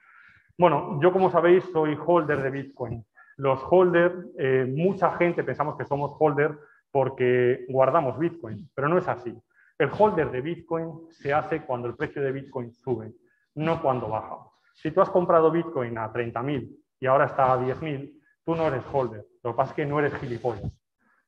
Bueno, 0.58 1.00
yo 1.02 1.12
como 1.12 1.30
sabéis 1.30 1.64
soy 1.72 1.98
holder 2.06 2.42
de 2.42 2.50
Bitcoin. 2.50 3.06
Los 3.38 3.60
holders, 3.70 4.16
eh, 4.38 4.66
mucha 4.70 5.12
gente 5.18 5.44
pensamos 5.44 5.76
que 5.78 5.86
somos 5.86 6.16
holder 6.20 6.58
porque 6.92 7.66
guardamos 7.70 8.20
Bitcoin, 8.20 8.70
pero 8.76 8.88
no 8.88 8.98
es 8.98 9.08
así. 9.08 9.36
El 9.78 9.90
holder 9.98 10.30
de 10.30 10.42
Bitcoin 10.42 11.08
se 11.10 11.34
hace 11.34 11.62
cuando 11.64 11.88
el 11.88 11.96
precio 11.96 12.22
de 12.22 12.32
Bitcoin 12.32 12.72
sube, 12.72 13.14
no 13.56 13.82
cuando 13.82 14.10
baja. 14.10 14.51
Si 14.74 14.92
tú 14.92 15.02
has 15.02 15.10
comprado 15.10 15.52
Bitcoin 15.52 15.98
a 15.98 16.12
30.000 16.12 16.78
y 17.00 17.06
ahora 17.06 17.26
está 17.26 17.54
a 17.54 17.60
10.000, 17.60 18.12
tú 18.44 18.56
no 18.56 18.68
eres 18.68 18.84
holder. 18.92 19.26
Lo 19.44 19.52
que 19.52 19.58
pasa 19.58 19.72
es 19.72 19.76
que 19.76 19.86
no 19.86 20.00
eres 20.00 20.14
gilipollas 20.16 20.72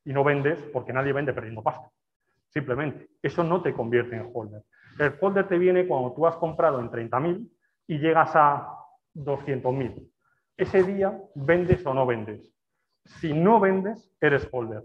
y 0.06 0.14
no 0.14 0.24
vendes 0.24 0.60
porque 0.72 0.94
nadie 0.94 1.14
vende 1.14 1.34
perdiendo 1.34 1.62
pasta. 1.62 1.90
Simplemente, 2.50 3.10
eso 3.22 3.44
no 3.44 3.62
te 3.62 3.74
convierte 3.74 4.16
en 4.16 4.30
holder. 4.34 4.64
El 5.00 5.16
holder 5.20 5.48
te 5.48 5.58
viene 5.58 5.88
cuando 5.88 6.14
tú 6.14 6.28
has 6.28 6.36
comprado 6.36 6.80
en 6.80 6.90
30.000 6.90 7.50
y 7.88 7.98
llegas 7.98 8.36
a 8.36 8.68
200.000. 9.16 10.10
Ese 10.58 10.84
día 10.84 11.20
vendes 11.36 11.86
o 11.86 11.94
no 11.94 12.06
vendes. 12.06 12.54
Si 13.06 13.34
no 13.34 13.60
vendes, 13.60 14.12
eres 14.22 14.48
holder. 14.52 14.84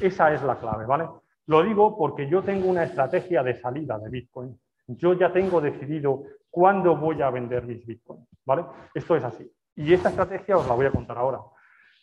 Esa 0.00 0.32
es 0.32 0.42
la 0.42 0.58
clave, 0.58 0.86
¿vale? 0.86 1.08
Lo 1.46 1.62
digo 1.62 1.96
porque 1.96 2.28
yo 2.28 2.42
tengo 2.42 2.68
una 2.68 2.84
estrategia 2.84 3.42
de 3.42 3.54
salida 3.60 3.98
de 3.98 4.10
Bitcoin. 4.10 4.58
Yo 4.86 5.14
ya 5.14 5.32
tengo 5.32 5.60
decidido 5.60 6.22
cuándo 6.50 6.96
voy 6.96 7.20
a 7.22 7.30
vender 7.30 7.64
mis 7.64 7.84
Bitcoin, 7.84 8.26
¿vale? 8.44 8.64
Esto 8.94 9.16
es 9.16 9.24
así. 9.24 9.50
Y 9.74 9.92
esta 9.92 10.08
estrategia 10.08 10.56
os 10.56 10.66
la 10.66 10.74
voy 10.74 10.86
a 10.86 10.90
contar 10.90 11.18
ahora. 11.18 11.40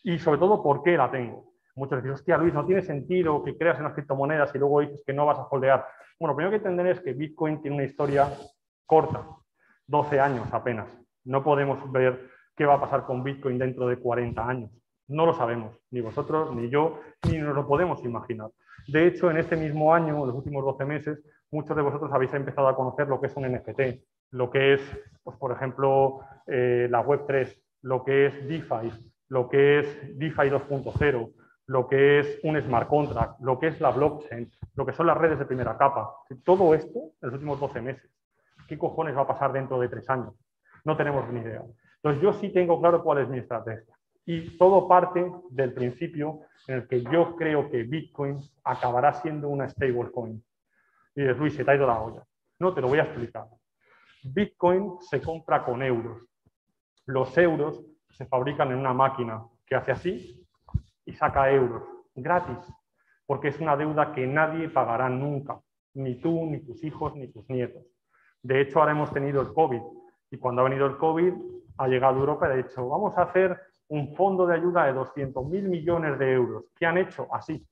Y 0.04 0.20
sobre 0.20 0.38
todo, 0.38 0.62
¿por 0.62 0.84
qué 0.84 0.98
la 0.98 1.10
tengo? 1.10 1.54
Muchos 1.76 1.98
dicen, 1.98 2.12
hostia, 2.12 2.38
Luis, 2.38 2.54
no 2.54 2.66
tiene 2.66 2.82
sentido 2.82 3.44
que 3.44 3.58
creas 3.58 3.78
en 3.78 3.86
las 3.86 3.94
criptomonedas 3.94 4.54
y 4.54 4.60
luego 4.60 4.82
dices 4.82 5.02
que 5.06 5.14
no 5.14 5.26
vas 5.26 5.40
a 5.40 5.48
holdear. 5.50 5.86
Bueno, 6.20 6.36
primero 6.36 6.52
que 6.52 6.58
entender 6.58 6.88
es 6.88 7.02
que 7.02 7.14
Bitcoin 7.14 7.62
tiene 7.62 7.78
una 7.78 7.86
historia 7.86 8.28
corta, 8.86 9.26
12 9.88 10.20
años 10.20 10.48
apenas. 10.52 10.88
No 11.24 11.44
podemos 11.44 11.92
ver 11.92 12.30
qué 12.56 12.66
va 12.66 12.76
a 12.76 12.82
pasar 12.82 13.06
con 13.06 13.24
Bitcoin 13.24 13.58
dentro 13.58 13.88
de 13.88 13.98
40 13.98 14.48
años. 14.48 14.72
No 15.08 15.26
lo 15.26 15.34
sabemos, 15.34 15.80
ni 15.90 16.02
vosotros, 16.02 16.56
ni 16.56 16.70
yo, 16.70 17.00
ni 17.30 17.40
nos 17.40 17.56
lo 17.56 17.68
podemos 17.68 18.04
imaginar. 18.04 18.52
De 18.88 19.08
hecho, 19.08 19.32
en 19.32 19.38
este 19.38 19.56
mismo 19.56 19.94
año, 19.94 20.20
en 20.20 20.28
los 20.28 20.36
últimos 20.36 20.64
12 20.64 20.86
meses, 20.86 21.24
muchos 21.54 21.76
de 21.76 21.84
vosotros 21.84 22.12
habéis 22.12 22.34
empezado 22.34 22.68
a 22.68 22.76
conocer 22.76 23.08
lo 23.08 23.22
que 23.22 23.28
es 23.28 23.36
un 23.36 23.50
NFT, 23.50 24.04
lo 24.32 24.50
que 24.50 24.74
es, 24.74 24.82
pues, 25.24 25.38
por 25.38 25.52
ejemplo, 25.52 26.20
eh, 26.48 26.88
la 26.90 27.06
Web3, 27.06 27.56
lo 27.84 28.04
que 28.04 28.26
es 28.26 28.48
DeFi, 28.48 28.92
lo 29.30 29.48
que 29.50 29.80
es 29.80 30.18
DeFi 30.18 30.50
2.0, 30.50 31.34
lo 31.68 31.88
que 31.88 32.20
es 32.20 32.40
un 32.44 32.60
smart 32.62 32.90
contract, 32.90 33.40
lo 33.40 33.60
que 33.60 33.68
es 33.68 33.80
la 33.80 33.92
blockchain, 33.92 34.52
lo 34.76 34.86
que 34.86 34.94
son 34.94 35.08
las 35.08 35.18
redes 35.18 35.40
de 35.40 35.46
primera 35.46 35.78
capa. 35.78 36.14
Todo 36.44 36.74
esto 36.74 37.00
en 37.22 37.30
los 37.30 37.34
últimos 37.34 37.60
12 37.60 37.82
meses. 37.82 38.10
¿Qué 38.68 38.78
cojones 38.78 39.16
va 39.16 39.22
a 39.22 39.28
pasar 39.28 39.54
dentro 39.54 39.80
de 39.80 39.88
tres 39.90 40.10
años? 40.10 40.34
No 40.84 40.98
tenemos 40.98 41.28
ni 41.30 41.40
idea. 41.40 41.64
Entonces 41.98 42.22
yo 42.22 42.34
sí 42.34 42.50
tengo 42.50 42.82
claro 42.82 43.04
cuál 43.04 43.20
es 43.20 43.30
mi 43.30 43.38
estrategia. 43.38 43.96
Y 44.26 44.58
todo 44.58 44.88
parte 44.88 45.32
del 45.50 45.74
principio 45.74 46.42
en 46.68 46.76
el 46.76 46.88
que 46.88 47.04
yo 47.04 47.36
creo 47.36 47.70
que 47.70 47.84
Bitcoin 47.84 48.40
acabará 48.64 49.14
siendo 49.14 49.50
una 49.50 49.70
stablecoin. 49.70 50.44
Y 51.16 51.22
dices, 51.22 51.38
Luis, 51.38 51.56
se 51.56 51.64
te 51.64 51.72
ha 51.72 51.76
ido 51.76 51.88
la 51.88 52.00
olla. 52.00 52.24
No, 52.60 52.74
te 52.74 52.82
lo 52.82 52.88
voy 52.88 53.00
a 53.00 53.04
explicar. 53.04 53.48
Bitcoin 54.24 54.98
se 55.02 55.22
compra 55.22 55.64
con 55.64 55.84
euros. 55.84 56.22
Los 57.06 57.38
euros 57.38 57.84
se 58.10 58.26
fabrican 58.26 58.72
en 58.72 58.78
una 58.78 58.94
máquina 58.94 59.44
que 59.66 59.76
hace 59.76 59.92
así 59.92 60.48
y 61.06 61.14
saca 61.14 61.52
euros 61.52 61.84
gratis, 62.16 62.60
porque 63.26 63.50
es 63.50 63.60
una 63.60 63.76
deuda 63.76 64.14
que 64.14 64.28
nadie 64.28 64.70
pagará 64.70 65.10
nunca, 65.10 65.60
ni 65.96 66.16
tú, 66.16 66.46
ni 66.46 66.60
tus 66.60 66.84
hijos, 66.84 67.16
ni 67.16 67.28
tus 67.28 67.50
nietos. 67.50 67.84
De 68.42 68.62
hecho, 68.62 68.80
ahora 68.80 68.92
hemos 68.92 69.12
tenido 69.12 69.42
el 69.42 69.54
COVID 69.54 69.82
y 70.32 70.38
cuando 70.38 70.62
ha 70.62 70.70
venido 70.70 70.86
el 70.86 70.98
COVID 70.98 71.34
ha 71.78 71.88
llegado 71.88 72.20
Europa 72.20 72.48
y 72.48 72.52
ha 72.52 72.64
dicho, 72.64 72.88
vamos 72.88 73.18
a 73.18 73.24
hacer 73.24 73.60
un 73.88 74.16
fondo 74.16 74.46
de 74.46 74.56
ayuda 74.56 74.86
de 74.86 74.94
200.000 74.94 75.64
millones 75.64 76.20
de 76.20 76.34
euros. 76.34 76.66
¿Qué 76.76 76.86
han 76.86 76.98
hecho? 76.98 77.28
Así. 77.32 77.66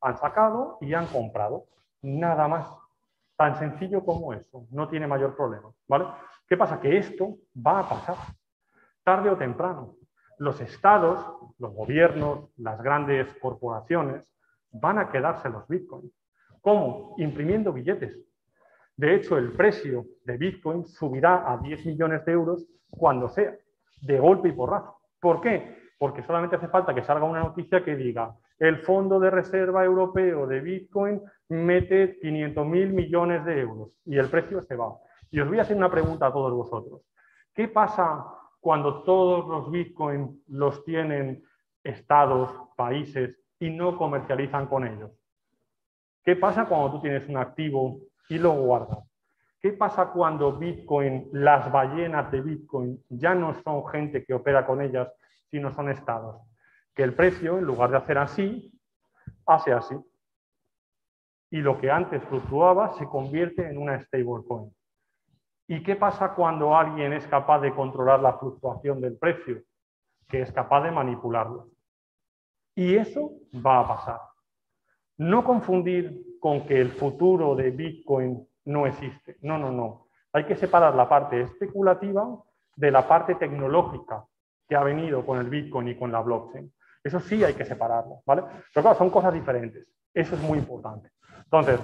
Han 0.00 0.16
sacado 0.16 0.78
y 0.80 0.94
han 0.94 1.06
comprado. 1.06 1.64
Nada 2.02 2.48
más. 2.48 2.68
Tan 3.36 3.58
sencillo 3.58 4.04
como 4.04 4.32
eso. 4.32 4.66
No 4.70 4.88
tiene 4.88 5.06
mayor 5.06 5.36
problema. 5.36 5.70
¿vale? 5.86 6.06
¿Qué 6.48 6.56
pasa? 6.56 6.80
Que 6.80 6.96
esto 6.98 7.36
va 7.54 7.80
a 7.80 7.88
pasar. 7.88 8.16
Tarde 9.04 9.30
o 9.30 9.36
temprano. 9.36 9.94
Los 10.38 10.60
estados, 10.60 11.18
los 11.58 11.72
gobiernos, 11.74 12.50
las 12.56 12.80
grandes 12.82 13.32
corporaciones 13.40 14.32
van 14.72 14.98
a 14.98 15.10
quedarse 15.10 15.48
los 15.48 15.66
bitcoins. 15.68 16.12
¿Cómo? 16.60 17.14
Imprimiendo 17.18 17.72
billetes. 17.72 18.18
De 18.96 19.14
hecho, 19.14 19.38
el 19.38 19.52
precio 19.52 20.06
de 20.24 20.36
bitcoin 20.36 20.84
subirá 20.84 21.50
a 21.50 21.56
10 21.58 21.86
millones 21.86 22.24
de 22.24 22.32
euros 22.32 22.66
cuando 22.90 23.28
sea, 23.28 23.54
de 24.02 24.18
golpe 24.18 24.48
y 24.48 24.52
porrazo. 24.52 24.98
¿Por 25.20 25.40
qué? 25.40 25.78
Porque 25.98 26.22
solamente 26.22 26.56
hace 26.56 26.68
falta 26.68 26.94
que 26.94 27.02
salga 27.02 27.24
una 27.24 27.40
noticia 27.40 27.84
que 27.84 27.96
diga 27.96 28.34
el 28.58 28.78
Fondo 28.78 29.20
de 29.20 29.30
Reserva 29.30 29.84
Europeo 29.84 30.46
de 30.46 30.60
Bitcoin 30.60 31.22
mete 31.48 32.18
500 32.20 32.66
mil 32.66 32.92
millones 32.92 33.44
de 33.44 33.60
euros 33.60 33.90
y 34.04 34.16
el 34.18 34.28
precio 34.28 34.60
se 34.62 34.76
va. 34.76 34.96
Y 35.30 35.40
os 35.40 35.48
voy 35.48 35.58
a 35.58 35.62
hacer 35.62 35.76
una 35.76 35.90
pregunta 35.90 36.26
a 36.26 36.32
todos 36.32 36.52
vosotros. 36.52 37.02
¿Qué 37.54 37.68
pasa 37.68 38.24
cuando 38.60 39.02
todos 39.02 39.46
los 39.48 39.70
Bitcoin 39.70 40.42
los 40.48 40.84
tienen 40.84 41.42
estados, 41.82 42.50
países 42.76 43.36
y 43.58 43.70
no 43.70 43.96
comercializan 43.96 44.66
con 44.66 44.86
ellos? 44.86 45.10
¿Qué 46.24 46.36
pasa 46.36 46.66
cuando 46.66 46.92
tú 46.92 47.00
tienes 47.02 47.28
un 47.28 47.36
activo 47.36 48.00
y 48.28 48.38
lo 48.38 48.52
guardas? 48.52 48.98
¿Qué 49.60 49.70
¿Qué 49.70 49.72
pasa 49.72 50.12
cuando 50.12 50.56
Bitcoin, 50.56 51.28
las 51.32 51.70
ballenas 51.72 52.30
de 52.30 52.40
Bitcoin, 52.40 53.02
ya 53.08 53.34
no 53.34 53.60
son 53.64 53.84
gente 53.88 54.24
que 54.24 54.32
opera 54.32 54.64
con 54.64 54.80
ellas, 54.80 55.08
sino 55.50 55.74
son 55.74 55.90
estados? 55.90 56.36
Que 56.94 57.02
el 57.02 57.14
precio, 57.14 57.58
en 57.58 57.64
lugar 57.64 57.90
de 57.90 57.96
hacer 57.96 58.18
así, 58.18 58.72
hace 59.46 59.72
así. 59.72 59.96
Y 61.50 61.58
lo 61.58 61.78
que 61.80 61.90
antes 61.90 62.22
fluctuaba 62.24 62.92
se 62.94 63.06
convierte 63.06 63.68
en 63.68 63.78
una 63.78 63.98
stablecoin. 64.00 64.74
¿Y 65.66 65.82
qué 65.82 65.96
pasa 65.96 66.34
cuando 66.34 66.76
alguien 66.76 67.12
es 67.12 67.26
capaz 67.26 67.60
de 67.60 67.74
controlar 67.74 68.20
la 68.20 68.38
fluctuación 68.38 69.00
del 69.00 69.18
precio? 69.18 69.62
Que 70.26 70.42
es 70.42 70.52
capaz 70.52 70.82
de 70.82 70.90
manipularlo. 70.90 71.68
Y 72.74 72.96
eso 72.96 73.32
va 73.54 73.80
a 73.80 73.88
pasar. 73.88 74.20
No 75.18 75.44
confundir 75.44 76.38
con 76.40 76.66
que 76.66 76.80
el 76.80 76.92
futuro 76.92 77.54
de 77.56 77.70
Bitcoin 77.70 78.46
no 78.66 78.86
existe. 78.86 79.36
No, 79.42 79.58
no, 79.58 79.72
no. 79.72 80.06
Hay 80.32 80.44
que 80.44 80.56
separar 80.56 80.94
la 80.94 81.08
parte 81.08 81.40
especulativa 81.40 82.26
de 82.76 82.90
la 82.90 83.08
parte 83.08 83.34
tecnológica 83.34 84.24
que 84.68 84.76
ha 84.76 84.84
venido 84.84 85.26
con 85.26 85.38
el 85.38 85.48
Bitcoin 85.48 85.88
y 85.88 85.96
con 85.96 86.12
la 86.12 86.20
blockchain. 86.20 86.72
Eso 87.02 87.20
sí 87.20 87.42
hay 87.42 87.54
que 87.54 87.64
separarlo, 87.64 88.22
¿vale? 88.26 88.42
Pero 88.72 88.82
claro, 88.82 88.98
son 88.98 89.10
cosas 89.10 89.32
diferentes. 89.32 89.86
Eso 90.14 90.34
es 90.34 90.42
muy 90.42 90.58
importante. 90.58 91.10
Entonces, 91.50 91.80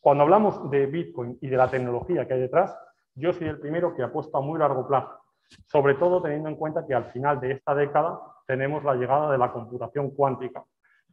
cuando 0.00 0.24
hablamos 0.24 0.70
de 0.70 0.84
Bitcoin 0.84 1.38
y 1.40 1.48
de 1.48 1.56
la 1.56 1.70
tecnología 1.70 2.28
que 2.28 2.34
hay 2.34 2.40
detrás, 2.40 2.78
yo 3.14 3.32
soy 3.32 3.48
el 3.48 3.58
primero 3.58 3.96
que 3.96 4.02
apuesta 4.02 4.36
a 4.36 4.42
muy 4.42 4.58
largo 4.58 4.86
plazo, 4.86 5.18
sobre 5.66 5.94
todo 5.94 6.20
teniendo 6.20 6.50
en 6.50 6.56
cuenta 6.56 6.86
que 6.86 6.94
al 6.94 7.06
final 7.06 7.40
de 7.40 7.52
esta 7.52 7.74
década 7.74 8.20
tenemos 8.46 8.84
la 8.84 8.94
llegada 8.96 9.32
de 9.32 9.38
la 9.38 9.50
computación 9.50 10.10
cuántica, 10.10 10.62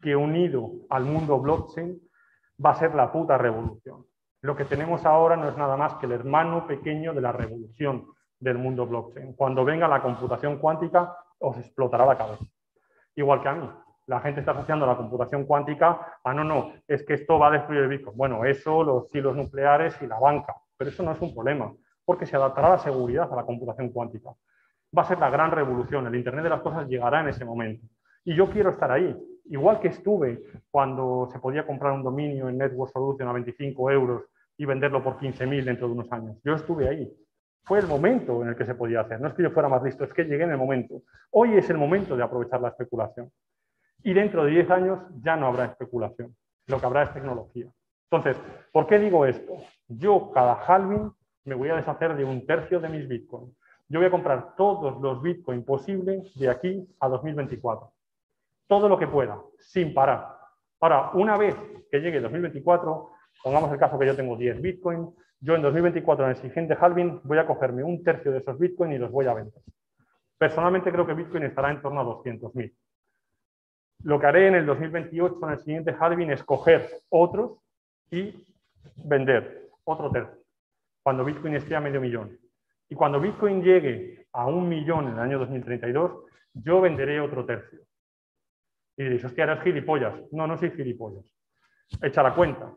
que 0.01 0.13
unido 0.13 0.71
al 0.89 1.05
mundo 1.05 1.39
blockchain 1.39 1.97
va 2.63 2.71
a 2.71 2.75
ser 2.75 2.93
la 2.95 3.11
puta 3.13 3.37
revolución. 3.37 4.05
Lo 4.41 4.57
que 4.57 4.65
tenemos 4.65 5.05
ahora 5.05 5.37
no 5.37 5.47
es 5.47 5.57
nada 5.57 5.77
más 5.77 5.93
que 5.95 6.05
el 6.05 6.11
hermano 6.11 6.67
pequeño 6.67 7.13
de 7.13 7.21
la 7.21 7.31
revolución 7.31 8.07
del 8.39 8.57
mundo 8.57 8.85
blockchain. 8.85 9.33
Cuando 9.35 9.63
venga 9.63 9.87
la 9.87 10.01
computación 10.01 10.59
cuántica, 10.59 11.17
os 11.39 11.57
explotará 11.57 12.05
la 12.05 12.17
cabeza. 12.17 12.43
Igual 13.15 13.41
que 13.41 13.47
a 13.47 13.53
mí. 13.53 13.69
La 14.07 14.19
gente 14.19 14.41
está 14.41 14.51
asociando 14.51 14.85
la 14.85 14.97
computación 14.97 15.45
cuántica 15.45 16.19
a 16.23 16.33
no, 16.33 16.43
no, 16.43 16.73
es 16.87 17.03
que 17.03 17.15
esto 17.15 17.39
va 17.39 17.47
a 17.47 17.51
destruir 17.51 17.81
el 17.81 17.89
Bitcoin. 17.89 18.15
Bueno, 18.15 18.45
eso, 18.45 18.83
los 18.83 19.13
hilos 19.13 19.35
nucleares 19.35 19.99
y 20.01 20.07
la 20.07 20.19
banca. 20.19 20.55
Pero 20.77 20.89
eso 20.91 21.03
no 21.03 21.11
es 21.11 21.21
un 21.21 21.33
problema, 21.33 21.73
porque 22.03 22.25
se 22.25 22.35
adaptará 22.35 22.69
la 22.69 22.77
seguridad 22.77 23.31
a 23.31 23.35
la 23.35 23.45
computación 23.45 23.89
cuántica. 23.89 24.29
Va 24.95 25.01
a 25.01 25.05
ser 25.05 25.17
la 25.17 25.29
gran 25.29 25.51
revolución. 25.51 26.05
El 26.05 26.15
Internet 26.15 26.43
de 26.43 26.49
las 26.49 26.61
cosas 26.61 26.87
llegará 26.87 27.21
en 27.21 27.29
ese 27.29 27.45
momento. 27.45 27.85
Y 28.23 28.35
yo 28.35 28.49
quiero 28.49 28.69
estar 28.69 28.91
ahí. 28.91 29.15
Igual 29.45 29.79
que 29.79 29.89
estuve 29.89 30.41
cuando 30.69 31.27
se 31.31 31.39
podía 31.39 31.65
comprar 31.65 31.93
un 31.93 32.03
dominio 32.03 32.49
en 32.49 32.57
Network 32.57 32.91
Solution 32.91 33.27
a 33.29 33.33
25 33.33 33.91
euros 33.91 34.23
y 34.57 34.65
venderlo 34.65 35.03
por 35.03 35.17
15.000 35.17 35.63
dentro 35.63 35.87
de 35.87 35.93
unos 35.93 36.11
años. 36.11 36.37
Yo 36.43 36.53
estuve 36.53 36.89
ahí. 36.89 37.11
Fue 37.63 37.79
el 37.79 37.87
momento 37.87 38.43
en 38.43 38.49
el 38.49 38.55
que 38.55 38.65
se 38.65 38.75
podía 38.75 39.01
hacer. 39.01 39.19
No 39.19 39.27
es 39.27 39.33
que 39.33 39.43
yo 39.43 39.51
fuera 39.51 39.67
más 39.67 39.83
listo, 39.83 40.03
es 40.03 40.13
que 40.13 40.23
llegué 40.23 40.43
en 40.43 40.51
el 40.51 40.57
momento. 40.57 41.01
Hoy 41.31 41.55
es 41.55 41.69
el 41.69 41.77
momento 41.77 42.15
de 42.15 42.23
aprovechar 42.23 42.61
la 42.61 42.69
especulación. 42.69 43.31
Y 44.05 44.13
dentro 44.13 44.45
de 44.45 44.51
10 44.51 44.69
años 44.69 44.99
ya 45.21 45.35
no 45.35 45.47
habrá 45.47 45.65
especulación. 45.65 46.33
Lo 46.67 46.79
que 46.79 46.85
habrá 46.85 47.03
es 47.03 47.13
tecnología. 47.13 47.67
Entonces, 48.09 48.41
¿por 48.71 48.87
qué 48.87 48.99
digo 48.99 49.25
esto? 49.25 49.57
Yo 49.87 50.31
cada 50.31 50.53
halving 50.53 51.11
me 51.43 51.55
voy 51.55 51.69
a 51.69 51.75
deshacer 51.75 52.15
de 52.15 52.23
un 52.23 52.45
tercio 52.45 52.79
de 52.79 52.87
mis 52.87 53.07
bitcoins. 53.07 53.53
Yo 53.89 53.99
voy 53.99 54.07
a 54.07 54.11
comprar 54.11 54.55
todos 54.55 55.01
los 55.01 55.21
bitcoins 55.21 55.65
posibles 55.65 56.33
de 56.35 56.49
aquí 56.49 56.87
a 56.99 57.09
2024. 57.09 57.91
Todo 58.67 58.87
lo 58.87 58.97
que 58.97 59.07
pueda, 59.07 59.41
sin 59.59 59.93
parar. 59.93 60.37
Ahora, 60.79 61.11
una 61.13 61.37
vez 61.37 61.55
que 61.91 61.99
llegue 61.99 62.21
2024, 62.21 63.09
Pongamos 63.45 63.71
el 63.71 63.77
caso 63.77 63.99
que 63.99 64.07
yo 64.07 64.15
tengo 64.15 64.35
10 64.35 64.59
Bitcoin. 64.59 65.07
Yo 65.39 65.55
en 65.55 65.61
2024, 65.61 66.25
en 66.25 66.31
el 66.31 66.37
siguiente 66.37 66.75
halving, 66.79 67.21
voy 67.23 67.37
a 67.37 67.45
cogerme 67.45 67.83
un 67.83 68.03
tercio 68.03 68.31
de 68.31 68.39
esos 68.39 68.57
Bitcoin 68.57 68.91
y 68.93 68.97
los 68.97 69.11
voy 69.11 69.27
a 69.27 69.35
vender. 69.35 69.61
Personalmente 70.37 70.91
creo 70.91 71.05
que 71.05 71.13
Bitcoin 71.13 71.43
estará 71.43 71.69
en 71.69 71.79
torno 71.79 72.01
a 72.01 72.05
200.000. 72.05 72.73
Lo 74.03 74.19
que 74.19 74.25
haré 74.27 74.47
en 74.47 74.55
el 74.55 74.65
2028, 74.65 75.39
en 75.41 75.49
el 75.49 75.59
siguiente 75.59 75.95
halving, 75.99 76.31
es 76.31 76.43
coger 76.43 76.89
otros 77.09 77.59
y 78.11 78.33
vender 78.97 79.69
otro 79.83 80.11
tercio, 80.11 80.43
cuando 81.03 81.25
Bitcoin 81.25 81.55
esté 81.55 81.75
a 81.75 81.81
medio 81.81 82.01
millón. 82.01 82.37
Y 82.89 82.95
cuando 82.95 83.19
Bitcoin 83.19 83.63
llegue 83.63 84.27
a 84.31 84.45
un 84.47 84.69
millón 84.69 85.07
en 85.07 85.13
el 85.13 85.19
año 85.19 85.39
2032, 85.39 86.23
yo 86.53 86.81
venderé 86.81 87.19
otro 87.19 87.45
tercio. 87.45 87.79
Y 88.97 89.03
diréis, 89.03 89.25
hostia, 89.25 89.43
eres 89.45 89.63
gilipollas. 89.63 90.13
No, 90.31 90.47
no 90.47 90.57
soy 90.57 90.71
gilipollas. 90.71 91.25
Echa 92.01 92.23
la 92.23 92.33
cuenta 92.33 92.73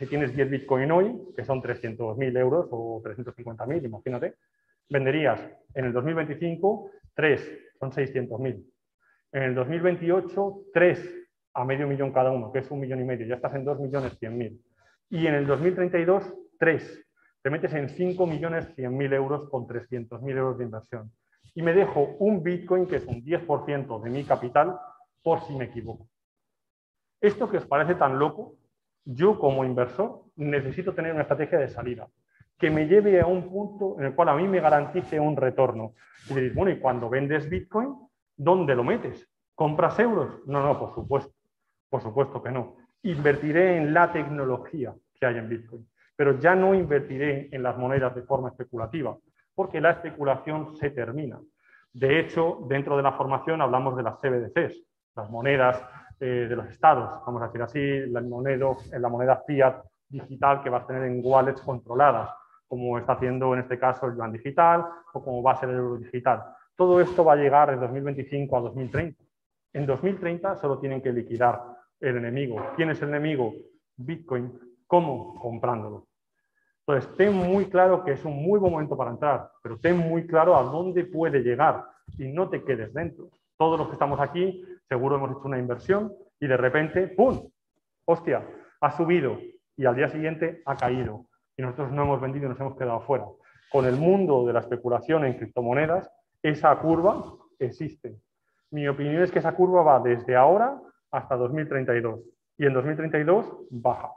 si 0.00 0.06
tienes 0.06 0.34
10 0.34 0.48
Bitcoin 0.48 0.90
hoy, 0.92 1.14
que 1.36 1.44
son 1.44 1.60
300.000 1.60 2.38
euros 2.38 2.68
o 2.70 3.02
350.000, 3.04 3.84
imagínate, 3.84 4.36
venderías 4.88 5.38
en 5.74 5.84
el 5.84 5.92
2025 5.92 6.90
3, 7.14 7.58
son 7.78 7.90
600.000. 7.90 8.64
En 9.32 9.42
el 9.42 9.54
2028, 9.54 10.62
3 10.72 11.16
a 11.54 11.64
medio 11.64 11.86
millón 11.86 12.12
cada 12.12 12.30
uno, 12.30 12.52
que 12.52 12.60
es 12.60 12.70
un 12.70 12.80
millón 12.80 13.00
y 13.00 13.04
medio, 13.04 13.26
ya 13.26 13.36
estás 13.36 13.54
en 13.54 13.64
2 13.64 13.80
millones 13.80 14.20
100.000. 14.20 14.60
Y 15.10 15.26
en 15.26 15.34
el 15.34 15.46
2032, 15.46 16.34
3. 16.58 17.06
Te 17.42 17.50
metes 17.50 17.72
en 17.74 17.88
5 17.88 18.26
millones 18.26 18.76
100.000 18.76 19.14
euros 19.14 19.48
con 19.48 19.66
300.000 19.66 20.36
euros 20.36 20.58
de 20.58 20.64
inversión. 20.64 21.12
Y 21.54 21.62
me 21.62 21.72
dejo 21.72 22.16
un 22.18 22.42
Bitcoin, 22.42 22.86
que 22.86 22.96
es 22.96 23.06
un 23.06 23.24
10% 23.24 24.02
de 24.02 24.10
mi 24.10 24.24
capital, 24.24 24.78
por 25.22 25.40
si 25.42 25.56
me 25.56 25.64
equivoco. 25.66 26.08
Esto 27.20 27.50
que 27.50 27.58
os 27.58 27.66
parece 27.66 27.94
tan 27.94 28.18
loco, 28.18 28.56
yo 29.04 29.38
como 29.38 29.64
inversor 29.64 30.24
necesito 30.36 30.94
tener 30.94 31.12
una 31.12 31.22
estrategia 31.22 31.58
de 31.58 31.68
salida 31.68 32.08
que 32.58 32.70
me 32.70 32.86
lleve 32.86 33.20
a 33.20 33.26
un 33.26 33.50
punto 33.50 33.98
en 33.98 34.06
el 34.06 34.14
cual 34.14 34.28
a 34.28 34.34
mí 34.34 34.46
me 34.46 34.60
garantice 34.60 35.18
un 35.18 35.36
retorno. 35.36 35.94
Y 36.28 36.34
diréis, 36.34 36.54
bueno, 36.54 36.70
¿y 36.70 36.78
cuando 36.78 37.08
vendes 37.08 37.48
Bitcoin, 37.48 37.94
dónde 38.40 38.74
lo 38.74 38.82
metes? 38.82 39.28
¿Compras 39.54 39.98
euros? 39.98 40.40
No, 40.46 40.62
no, 40.62 40.78
por 40.78 40.94
supuesto. 40.94 41.32
Por 41.90 42.02
supuesto 42.02 42.42
que 42.42 42.50
no. 42.50 42.76
Invertiré 43.02 43.76
en 43.76 43.92
la 43.92 44.10
tecnología 44.10 44.94
que 45.14 45.26
hay 45.26 45.36
en 45.36 45.48
Bitcoin, 45.48 45.86
pero 46.16 46.38
ya 46.38 46.54
no 46.54 46.74
invertiré 46.74 47.48
en 47.52 47.62
las 47.62 47.76
monedas 47.76 48.14
de 48.14 48.22
forma 48.22 48.48
especulativa, 48.48 49.16
porque 49.54 49.80
la 49.80 49.90
especulación 49.90 50.74
se 50.76 50.90
termina. 50.90 51.38
De 51.92 52.20
hecho, 52.20 52.60
dentro 52.68 52.96
de 52.96 53.02
la 53.02 53.12
formación 53.12 53.60
hablamos 53.60 53.96
de 53.96 54.02
las 54.02 54.18
CBDCs, 54.20 54.82
las 55.16 55.28
monedas 55.28 55.82
eh, 56.20 56.46
de 56.48 56.56
los 56.56 56.66
estados, 56.68 57.20
vamos 57.26 57.42
a 57.42 57.46
decir 57.46 57.62
así, 57.62 58.06
la 58.10 58.22
moneda, 58.22 58.74
la 58.98 59.08
moneda 59.08 59.42
fiat 59.46 59.82
digital 60.08 60.62
que 60.62 60.70
vas 60.70 60.84
a 60.84 60.86
tener 60.86 61.04
en 61.04 61.20
wallets 61.22 61.60
controladas, 61.60 62.30
como 62.66 62.96
está 62.98 63.14
haciendo 63.14 63.52
en 63.52 63.60
este 63.60 63.78
caso 63.78 64.06
el 64.06 64.16
yuan 64.16 64.32
digital 64.32 64.86
o 65.12 65.22
como 65.22 65.42
va 65.42 65.52
a 65.52 65.56
ser 65.56 65.70
el 65.70 65.76
euro 65.76 65.96
digital. 65.96 66.42
Todo 66.80 66.98
esto 66.98 67.22
va 67.22 67.34
a 67.34 67.36
llegar 67.36 67.68
de 67.68 67.76
2025 67.76 68.56
a 68.56 68.60
2030. 68.60 69.22
En 69.74 69.84
2030 69.84 70.56
solo 70.56 70.78
tienen 70.78 71.02
que 71.02 71.12
liquidar 71.12 71.60
el 72.00 72.16
enemigo. 72.16 72.56
¿Quién 72.74 72.88
es 72.88 73.02
el 73.02 73.10
enemigo? 73.10 73.52
Bitcoin. 73.98 74.58
¿Cómo? 74.86 75.38
Comprándolo. 75.38 76.06
Entonces, 76.86 77.14
ten 77.18 77.34
muy 77.34 77.66
claro 77.66 78.02
que 78.02 78.12
es 78.12 78.24
un 78.24 78.42
muy 78.42 78.58
buen 78.58 78.72
momento 78.72 78.96
para 78.96 79.10
entrar, 79.10 79.50
pero 79.62 79.78
ten 79.78 79.98
muy 79.98 80.26
claro 80.26 80.56
a 80.56 80.62
dónde 80.62 81.04
puede 81.04 81.40
llegar 81.40 81.84
y 82.16 82.28
no 82.28 82.48
te 82.48 82.64
quedes 82.64 82.94
dentro. 82.94 83.28
Todos 83.58 83.78
los 83.78 83.88
que 83.88 83.92
estamos 83.96 84.18
aquí 84.18 84.64
seguro 84.88 85.16
hemos 85.16 85.32
hecho 85.32 85.42
una 85.44 85.58
inversión 85.58 86.14
y 86.40 86.46
de 86.46 86.56
repente, 86.56 87.08
¡pum! 87.08 87.46
Hostia, 88.06 88.42
ha 88.80 88.90
subido 88.96 89.38
y 89.76 89.84
al 89.84 89.96
día 89.96 90.08
siguiente 90.08 90.62
ha 90.64 90.76
caído. 90.76 91.26
Y 91.58 91.60
nosotros 91.60 91.92
no 91.92 92.04
hemos 92.04 92.22
vendido 92.22 92.46
y 92.46 92.48
nos 92.48 92.60
hemos 92.60 92.78
quedado 92.78 93.02
fuera. 93.02 93.26
Con 93.70 93.84
el 93.84 93.96
mundo 93.96 94.46
de 94.46 94.54
la 94.54 94.60
especulación 94.60 95.26
en 95.26 95.36
criptomonedas, 95.36 96.10
esa 96.42 96.78
curva 96.78 97.22
existe. 97.58 98.20
Mi 98.70 98.86
opinión 98.88 99.22
es 99.22 99.30
que 99.30 99.40
esa 99.40 99.54
curva 99.54 99.82
va 99.82 100.00
desde 100.00 100.36
ahora 100.36 100.80
hasta 101.10 101.36
2032 101.36 102.20
y 102.58 102.66
en 102.66 102.74
2032 102.74 103.66
baja. 103.70 104.12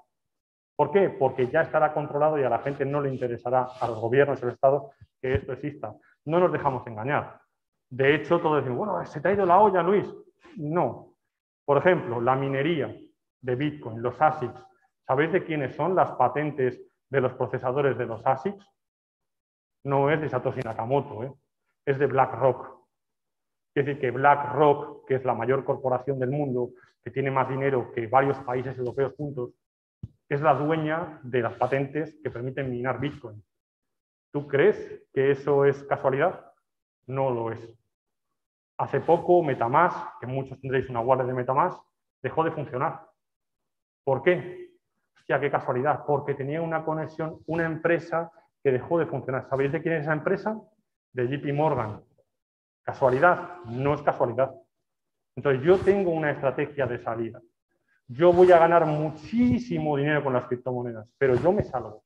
¿Por 0.75 0.91
qué? 0.91 1.09
Porque 1.09 1.47
ya 1.47 1.61
estará 1.61 1.93
controlado 1.93 2.39
y 2.39 2.43
a 2.43 2.49
la 2.49 2.59
gente 2.59 2.85
no 2.85 3.01
le 3.01 3.11
interesará, 3.11 3.67
a 3.79 3.87
los 3.87 3.99
gobiernos 3.99 4.41
y 4.41 4.45
a 4.45 4.69
los 4.69 4.83
que 5.21 5.35
esto 5.35 5.53
exista. 5.53 5.95
No 6.25 6.39
nos 6.39 6.51
dejamos 6.51 6.85
engañar. 6.87 7.39
De 7.89 8.15
hecho, 8.15 8.39
todos 8.39 8.57
decimos, 8.57 8.79
bueno, 8.79 9.05
se 9.05 9.21
te 9.21 9.29
ha 9.29 9.33
ido 9.33 9.45
la 9.45 9.59
olla, 9.59 9.83
Luis. 9.83 10.11
No. 10.57 11.15
Por 11.65 11.77
ejemplo, 11.77 12.19
la 12.19 12.35
minería 12.35 12.93
de 13.41 13.55
Bitcoin, 13.55 14.01
los 14.01 14.19
ASICs. 14.19 14.65
¿Sabéis 15.05 15.31
de 15.31 15.43
quiénes 15.43 15.75
son 15.75 15.95
las 15.95 16.11
patentes 16.13 16.81
de 17.09 17.21
los 17.21 17.33
procesadores 17.33 17.97
de 17.97 18.05
los 18.05 18.25
ASICs? 18.25 18.65
No 19.83 20.09
es 20.09 20.19
de 20.21 20.29
Satoshi 20.29 20.61
Nakamoto, 20.61 21.23
¿eh? 21.23 21.33
Es 21.85 21.99
de 21.99 22.07
BlackRock. 22.07 22.83
Es 23.75 23.85
decir, 23.85 23.99
que 23.99 24.11
BlackRock, 24.11 25.07
que 25.07 25.15
es 25.15 25.25
la 25.25 25.33
mayor 25.33 25.63
corporación 25.65 26.19
del 26.19 26.29
mundo, 26.29 26.71
que 27.03 27.11
tiene 27.11 27.31
más 27.31 27.49
dinero 27.49 27.91
que 27.91 28.07
varios 28.07 28.37
países 28.39 28.77
europeos 28.77 29.13
juntos, 29.17 29.51
es 30.29 30.41
la 30.41 30.53
dueña 30.53 31.19
de 31.23 31.41
las 31.41 31.53
patentes 31.55 32.17
que 32.23 32.29
permiten 32.29 32.69
minar 32.69 32.99
Bitcoin. 32.99 33.43
¿Tú 34.31 34.47
crees 34.47 35.03
que 35.13 35.31
eso 35.31 35.65
es 35.65 35.83
casualidad? 35.83 36.51
No 37.07 37.29
lo 37.29 37.51
es. 37.51 37.59
Hace 38.77 39.01
poco 39.01 39.43
Metamask, 39.43 40.19
que 40.19 40.27
muchos 40.27 40.59
tendréis 40.59 40.89
una 40.89 41.01
wallet 41.01 41.25
de 41.25 41.33
Metamask, 41.33 41.79
dejó 42.21 42.43
de 42.43 42.51
funcionar. 42.51 43.01
¿Por 44.03 44.23
qué? 44.23 44.71
Hostia, 45.15 45.39
qué 45.39 45.51
casualidad, 45.51 46.03
porque 46.05 46.33
tenía 46.33 46.61
una 46.61 46.83
conexión, 46.83 47.39
una 47.45 47.65
empresa 47.65 48.31
que 48.63 48.71
dejó 48.71 48.97
de 48.97 49.05
funcionar. 49.05 49.47
¿Sabéis 49.49 49.71
de 49.71 49.81
quién 49.81 49.95
es 49.95 50.03
esa 50.03 50.13
empresa? 50.13 50.59
De 51.13 51.27
JP 51.27 51.53
Morgan. 51.53 52.01
¿Casualidad? 52.83 53.59
No 53.65 53.93
es 53.93 54.01
casualidad. 54.01 54.53
Entonces, 55.35 55.63
yo 55.63 55.77
tengo 55.79 56.11
una 56.11 56.31
estrategia 56.31 56.85
de 56.85 57.01
salida. 57.01 57.41
Yo 58.07 58.33
voy 58.33 58.51
a 58.51 58.59
ganar 58.59 58.85
muchísimo 58.85 59.95
dinero 59.97 60.23
con 60.23 60.33
las 60.33 60.45
criptomonedas, 60.45 61.07
pero 61.17 61.35
yo 61.35 61.51
me 61.51 61.63
salgo 61.63 62.03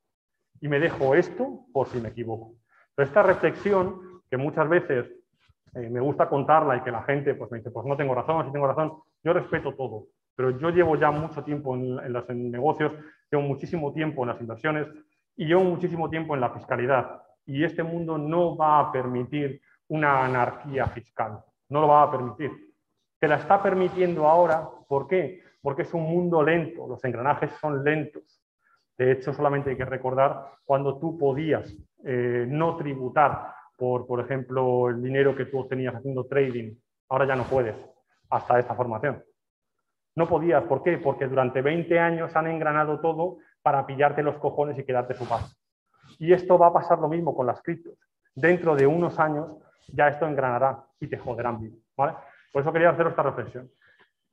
y 0.62 0.68
me 0.68 0.80
dejo 0.80 1.16
esto 1.16 1.66
por 1.74 1.88
si 1.88 2.00
me 2.00 2.10
equivoco. 2.10 2.54
Esta 2.96 3.24
reflexión, 3.24 4.22
que 4.30 4.38
muchas 4.38 4.68
veces 4.70 5.08
eh, 5.74 5.90
me 5.90 6.00
gusta 6.00 6.30
contarla 6.30 6.78
y 6.78 6.82
que 6.82 6.92
la 6.92 7.04
gente 7.04 7.36
pues, 7.36 7.52
me 7.52 7.60
dice, 7.60 7.72
pues 7.72 7.86
no 7.86 7.96
tengo 7.98 8.16
razón, 8.16 8.46
si 8.46 8.52
tengo 8.52 8.68
razón, 8.68 8.94
yo 9.24 9.34
respeto 9.34 9.74
todo, 9.74 10.08
pero 10.36 10.58
yo 10.58 10.70
llevo 10.70 10.96
ya 10.96 11.12
mucho 11.12 11.44
tiempo 11.44 11.76
en, 11.76 12.14
los 12.14 12.30
negocios, 12.30 12.94
llevo 13.32 13.44
muchísimo 13.44 13.94
tiempo 13.94 14.24
en 14.24 14.30
las 14.30 14.42
inversiones 14.42 14.88
y 15.36 15.46
llevo 15.46 15.64
muchísimo 15.64 16.10
tiempo 16.10 16.36
en 16.36 16.42
la 16.42 16.52
fiscalidad. 16.52 17.22
Y 17.48 17.64
este 17.64 17.82
mundo 17.82 18.18
no 18.18 18.56
va 18.56 18.80
a 18.80 18.92
permitir 18.92 19.62
una 19.88 20.26
anarquía 20.26 20.86
fiscal, 20.88 21.40
no 21.70 21.82
lo 21.82 21.88
va 21.88 22.04
a 22.04 22.12
permitir. 22.12 22.52
Te 23.20 23.28
la 23.28 23.38
está 23.38 23.64
permitiendo 23.64 24.28
ahora, 24.28 24.70
¿por 24.88 25.08
qué? 25.08 25.42
Porque 25.62 25.82
es 25.82 25.94
un 25.94 26.04
mundo 26.04 26.44
lento, 26.44 26.88
los 26.88 27.04
engranajes 27.04 27.52
son 27.60 27.84
lentos. 27.84 28.44
De 28.98 29.12
hecho, 29.12 29.34
solamente 29.34 29.70
hay 29.72 29.78
que 29.78 29.86
recordar 29.86 30.52
cuando 30.66 31.00
tú 31.00 31.18
podías 31.18 31.74
eh, 32.04 32.46
no 32.48 32.76
tributar 32.78 33.54
por, 33.78 34.06
por 34.06 34.20
ejemplo, 34.20 34.90
el 34.90 35.02
dinero 35.02 35.36
que 35.36 35.46
tú 35.46 35.60
obtenías 35.60 35.96
haciendo 35.96 36.26
trading, 36.26 36.76
ahora 37.10 37.28
ya 37.28 37.36
no 37.36 37.44
puedes, 37.44 37.76
hasta 38.30 38.60
esta 38.60 38.76
formación. 38.76 39.24
No 40.16 40.28
podías, 40.28 40.64
¿por 40.64 40.84
qué? 40.84 40.98
Porque 40.98 41.28
durante 41.28 41.62
20 41.62 42.00
años 42.00 42.36
han 42.36 42.48
engranado 42.48 43.00
todo 43.00 43.38
para 43.62 43.86
pillarte 43.86 44.24
los 44.24 44.38
cojones 44.38 44.78
y 44.80 44.84
quedarte 44.84 45.14
su 45.14 45.28
paz. 45.28 45.57
Y 46.20 46.34
esto 46.34 46.58
va 46.58 46.68
a 46.68 46.74
pasar 46.74 47.00
lo 47.00 47.08
mismo 47.08 47.36
con 47.36 47.48
las 47.48 47.62
criptos. 47.62 47.94
Dentro 48.36 48.76
de 48.76 48.88
unos 48.88 49.20
años 49.20 49.52
ya 49.88 50.08
esto 50.08 50.28
engranará 50.28 50.84
y 51.00 51.08
te 51.08 51.18
joderán 51.18 51.60
vivo. 51.60 51.78
¿vale? 51.96 52.14
Por 52.52 52.62
eso 52.62 52.72
quería 52.72 52.90
hacer 52.90 53.08
esta 53.08 53.24
reflexión. 53.24 53.70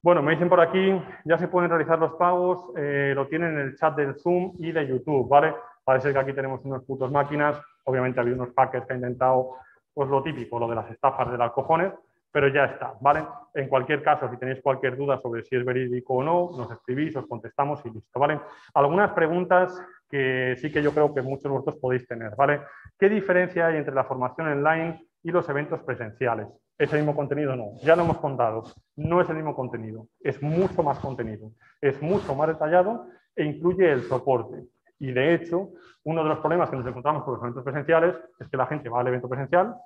Bueno, 0.02 0.22
me 0.22 0.32
dicen 0.32 0.50
por 0.50 0.60
aquí, 0.60 1.00
ya 1.24 1.38
se 1.38 1.48
pueden 1.48 1.70
realizar 1.70 1.98
los 1.98 2.12
pagos, 2.14 2.72
eh, 2.76 3.12
lo 3.14 3.26
tienen 3.26 3.54
en 3.54 3.60
el 3.60 3.76
chat 3.76 3.96
del 3.96 4.14
Zoom 4.16 4.52
y 4.58 4.70
de 4.70 4.86
YouTube, 4.86 5.26
¿vale? 5.26 5.54
Parece 5.82 6.12
que 6.12 6.18
aquí 6.18 6.34
tenemos 6.34 6.62
unos 6.64 6.84
putos 6.84 7.10
máquinas, 7.10 7.58
obviamente 7.84 8.20
ha 8.20 8.22
habido 8.22 8.36
unos 8.36 8.54
hackers 8.54 8.86
que 8.86 8.92
han 8.92 8.98
intentado, 8.98 9.56
pues 9.94 10.10
lo 10.10 10.22
típico, 10.22 10.58
lo 10.58 10.68
de 10.68 10.74
las 10.74 10.90
estafas 10.90 11.30
de 11.30 11.38
las 11.38 11.52
cojones, 11.52 11.94
pero 12.34 12.48
ya 12.48 12.64
está, 12.64 12.94
¿vale? 13.00 13.24
En 13.54 13.68
cualquier 13.68 14.02
caso, 14.02 14.28
si 14.28 14.36
tenéis 14.36 14.60
cualquier 14.60 14.96
duda 14.96 15.20
sobre 15.20 15.44
si 15.44 15.54
es 15.54 15.64
verídico 15.64 16.14
o 16.14 16.24
no, 16.24 16.50
nos 16.58 16.68
escribís, 16.68 17.14
os 17.14 17.28
contestamos 17.28 17.80
y 17.86 17.90
listo, 17.90 18.18
¿vale? 18.18 18.40
Algunas 18.74 19.12
preguntas 19.12 19.80
que 20.10 20.56
sí 20.58 20.72
que 20.72 20.82
yo 20.82 20.90
creo 20.90 21.14
que 21.14 21.22
muchos 21.22 21.44
de 21.44 21.50
vosotros 21.50 21.76
podéis 21.80 22.08
tener, 22.08 22.34
¿vale? 22.34 22.62
¿Qué 22.98 23.08
diferencia 23.08 23.68
hay 23.68 23.76
entre 23.76 23.94
la 23.94 24.02
formación 24.02 24.48
online 24.48 25.06
y 25.22 25.30
los 25.30 25.48
eventos 25.48 25.80
presenciales? 25.84 26.48
¿Es 26.76 26.92
el 26.92 26.98
mismo 26.98 27.14
contenido? 27.14 27.54
No, 27.54 27.76
ya 27.84 27.94
lo 27.94 28.02
hemos 28.02 28.18
contado, 28.18 28.64
no 28.96 29.20
es 29.20 29.30
el 29.30 29.36
mismo 29.36 29.54
contenido, 29.54 30.08
es 30.18 30.42
mucho 30.42 30.82
más 30.82 30.98
contenido, 30.98 31.52
es 31.80 32.02
mucho 32.02 32.34
más 32.34 32.48
detallado 32.48 33.06
e 33.36 33.44
incluye 33.44 33.92
el 33.92 34.02
soporte. 34.02 34.64
Y 34.98 35.12
de 35.12 35.34
hecho, 35.34 35.68
uno 36.02 36.24
de 36.24 36.30
los 36.30 36.40
problemas 36.40 36.68
que 36.68 36.74
nos 36.78 36.86
encontramos 36.86 37.22
con 37.22 37.34
los 37.34 37.42
eventos 37.44 37.62
presenciales 37.62 38.16
es 38.40 38.48
que 38.48 38.56
la 38.56 38.66
gente 38.66 38.88
va 38.88 39.02
al 39.02 39.06
evento 39.06 39.28
presencial, 39.28 39.76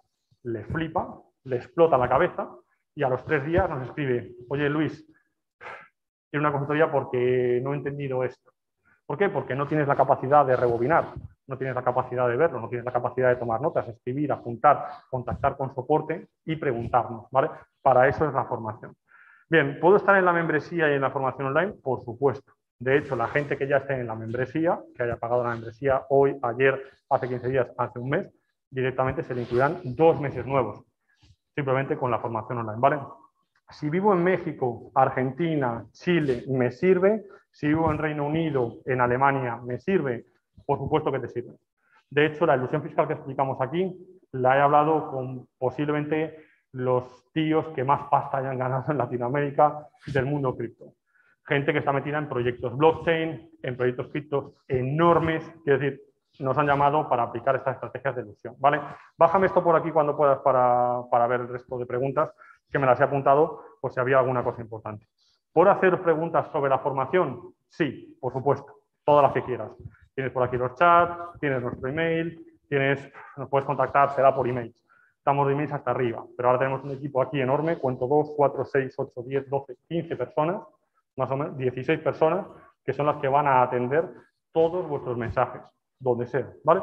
le 0.45 0.65
flipa, 0.65 1.21
le 1.49 1.57
explota 1.57 1.97
la 1.97 2.09
cabeza 2.09 2.49
y 2.95 3.03
a 3.03 3.09
los 3.09 3.25
tres 3.25 3.45
días 3.45 3.69
nos 3.71 3.87
escribe, 3.87 4.33
oye 4.49 4.69
Luis, 4.69 5.07
quiero 6.31 6.43
una 6.43 6.53
consultoría 6.53 6.91
porque 6.91 7.61
no 7.63 7.73
he 7.73 7.77
entendido 7.77 8.23
esto. 8.23 8.53
¿Por 9.07 9.17
qué? 9.17 9.31
Porque 9.31 9.55
no 9.55 9.67
tienes 9.67 9.89
la 9.89 9.97
capacidad 9.97 10.45
de 10.45 10.57
rebobinar, 10.57 11.15
no 11.47 11.57
tienes 11.57 11.75
la 11.75 11.83
capacidad 11.83 12.29
de 12.29 12.37
verlo, 12.37 12.61
no 12.61 12.69
tienes 12.69 12.85
la 12.85 12.93
capacidad 12.93 13.31
de 13.31 13.37
tomar 13.37 13.63
notas, 13.63 13.89
escribir, 13.89 14.31
apuntar, 14.31 14.89
contactar 15.09 15.57
con 15.57 15.75
soporte 15.75 16.29
y 16.45 16.57
preguntarnos, 16.57 17.27
¿vale? 17.31 17.49
Para 17.81 18.07
eso 18.09 18.27
es 18.27 18.35
la 18.35 18.45
formación. 18.45 18.95
Bien, 19.49 19.79
¿puedo 19.81 19.97
estar 19.97 20.15
en 20.17 20.27
la 20.27 20.33
membresía 20.35 20.91
y 20.91 20.95
en 20.95 21.01
la 21.01 21.11
formación 21.11 21.47
online? 21.47 21.73
Por 21.83 22.05
supuesto. 22.05 22.53
De 22.79 22.99
hecho, 22.99 23.17
la 23.17 23.29
gente 23.29 23.57
que 23.57 23.67
ya 23.67 23.79
esté 23.79 23.95
en 23.99 24.07
la 24.07 24.15
membresía, 24.15 24.79
que 24.95 25.03
haya 25.03 25.17
pagado 25.17 25.43
la 25.43 25.51
membresía 25.51 26.03
hoy, 26.11 26.39
ayer, 26.43 26.79
hace 27.09 27.27
15 27.27 27.49
días, 27.49 27.69
hace 27.79 27.99
un 27.99 28.11
mes, 28.11 28.31
directamente 28.71 29.23
se 29.23 29.35
le 29.35 29.41
incluirán 29.41 29.81
dos 29.85 30.21
meses 30.21 30.45
nuevos 30.45 30.88
simplemente 31.59 31.97
con 31.97 32.13
la 32.13 32.21
formación 32.21 32.59
online, 32.59 32.79
¿vale? 32.79 33.01
Si 33.71 33.91
vivo 33.91 34.13
en 34.13 34.23
México, 34.23 34.93
Argentina, 34.95 35.85
Chile, 35.91 36.45
me 36.47 36.71
sirve. 36.71 37.25
Si 37.51 37.67
vivo 37.67 37.91
en 37.91 37.99
Reino 37.99 38.27
Unido, 38.27 38.77
en 38.85 39.01
Alemania, 39.01 39.57
me 39.57 39.81
sirve. 39.81 40.27
Por 40.65 40.79
supuesto 40.79 41.11
que 41.11 41.19
te 41.19 41.27
sirve. 41.27 41.55
De 42.11 42.27
hecho, 42.27 42.47
la 42.47 42.55
ilusión 42.55 42.81
fiscal 42.85 43.09
que 43.09 43.15
explicamos 43.15 43.61
aquí 43.61 43.93
la 44.31 44.57
he 44.57 44.61
hablado 44.61 45.11
con 45.11 45.49
posiblemente 45.59 46.45
los 46.71 47.29
tíos 47.33 47.67
que 47.75 47.83
más 47.83 48.03
pasta 48.09 48.39
hayan 48.39 48.57
ganado 48.57 48.93
en 48.93 48.99
Latinoamérica 48.99 49.89
del 50.07 50.27
mundo 50.27 50.57
cripto. 50.57 50.93
Gente 51.45 51.73
que 51.73 51.81
está 51.81 51.93
metida 51.93 52.19
en 52.19 52.29
proyectos 52.29 52.79
blockchain, 52.79 53.51
en 53.65 53.77
proyectos 53.77 54.11
criptos 54.13 54.53
enormes, 54.69 55.43
quiero 55.65 55.81
decir, 55.81 56.03
nos 56.39 56.57
han 56.57 56.67
llamado 56.67 57.09
para 57.09 57.25
aplicar 57.25 57.57
estas 57.57 57.75
estrategias 57.75 58.17
de 58.17 58.23
ilusión. 58.23 58.55
¿vale? 58.59 58.81
Bájame 59.17 59.47
esto 59.47 59.63
por 59.63 59.77
aquí 59.77 59.91
cuando 59.91 60.17
puedas 60.17 60.39
para, 60.39 61.27
ver 61.27 61.41
el 61.41 61.49
resto 61.49 61.79
de 61.79 61.87
preguntas, 61.87 62.31
que 62.71 62.79
me 62.79 62.87
las 62.87 63.01
he 63.01 63.05
apuntado 63.05 63.63
por 63.81 63.93
si 63.93 64.01
había 64.01 64.19
alguna 64.19 64.45
cosa 64.45 64.63
importante. 64.63 65.07
¿Por 65.53 65.69
hacer 65.69 66.01
preguntas 66.03 66.49
sobre 66.53 66.71
la 66.71 66.79
formación? 66.79 67.55
Sí, 67.69 68.17
por 68.21 68.33
supuesto, 68.33 68.73
todas 69.05 69.23
las 69.23 69.33
que 69.33 69.43
quieras. 69.43 69.71
Tienes 70.15 70.33
por 70.33 70.43
aquí 70.43 70.57
los 70.57 70.75
chats, 70.75 71.39
tienes 71.41 71.63
nuestro 71.63 71.89
email, 71.89 72.45
tienes, 72.69 73.11
nos 73.37 73.49
puedes 73.49 73.67
contactar, 73.67 74.11
será 74.11 74.35
por 74.35 74.47
email. 74.47 74.75
Estamos 75.17 75.47
de 75.47 75.55
emails 75.55 75.73
hasta 75.73 75.91
arriba, 75.91 76.25
pero 76.37 76.49
ahora 76.49 76.59
tenemos 76.59 76.85
un 76.85 76.93
equipo 76.93 77.21
aquí 77.21 77.41
enorme, 77.41 77.79
cuento 77.79 78.07
2, 78.07 78.33
4, 78.37 78.65
6, 78.65 78.95
8, 78.97 79.23
10, 79.27 79.51
12, 79.51 79.77
15 79.89 80.17
personas, 80.17 80.63
más 81.17 81.31
o 81.31 81.37
menos 81.37 81.57
16 81.57 82.01
personas, 82.01 82.47
que 82.85 82.93
son 82.93 83.07
las 83.07 83.17
que 83.17 83.29
van 83.29 83.47
a 83.47 83.63
atender 83.63 84.09
todos 84.53 84.89
vuestros 84.89 85.17
mensajes 85.17 85.78
donde 85.99 86.27
sea, 86.27 86.49
¿vale? 86.65 86.83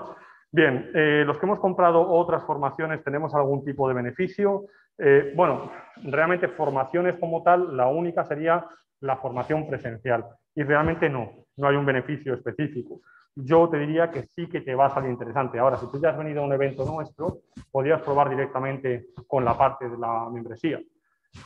Bien, 0.51 0.89
eh, 0.93 1.23
los 1.25 1.37
que 1.37 1.45
hemos 1.45 1.59
comprado 1.59 2.07
otras 2.07 2.43
formaciones, 2.45 3.03
¿tenemos 3.03 3.35
algún 3.35 3.65
tipo 3.65 3.87
de 3.87 3.93
beneficio? 3.93 4.67
Eh, 4.97 5.33
bueno, 5.35 5.69
realmente 6.03 6.47
formaciones 6.47 7.15
como 7.19 7.43
tal, 7.43 7.75
la 7.75 7.87
única 7.87 8.23
sería 8.23 8.65
la 9.01 9.17
formación 9.17 9.67
presencial. 9.67 10.25
Y 10.55 10.63
realmente 10.63 11.09
no, 11.09 11.29
no 11.57 11.67
hay 11.67 11.75
un 11.75 11.85
beneficio 11.85 12.33
específico. 12.33 13.01
Yo 13.35 13.67
te 13.67 13.77
diría 13.77 14.09
que 14.09 14.29
sí 14.33 14.47
que 14.47 14.61
te 14.61 14.75
va 14.75 14.85
a 14.85 14.89
salir 14.89 15.09
interesante. 15.09 15.59
Ahora, 15.59 15.75
si 15.75 15.91
tú 15.91 15.99
ya 15.99 16.11
has 16.11 16.17
venido 16.17 16.41
a 16.41 16.45
un 16.45 16.53
evento 16.53 16.85
nuestro, 16.85 17.39
podrías 17.69 18.01
probar 18.01 18.29
directamente 18.29 19.07
con 19.27 19.43
la 19.43 19.57
parte 19.57 19.89
de 19.89 19.97
la 19.97 20.29
membresía 20.29 20.79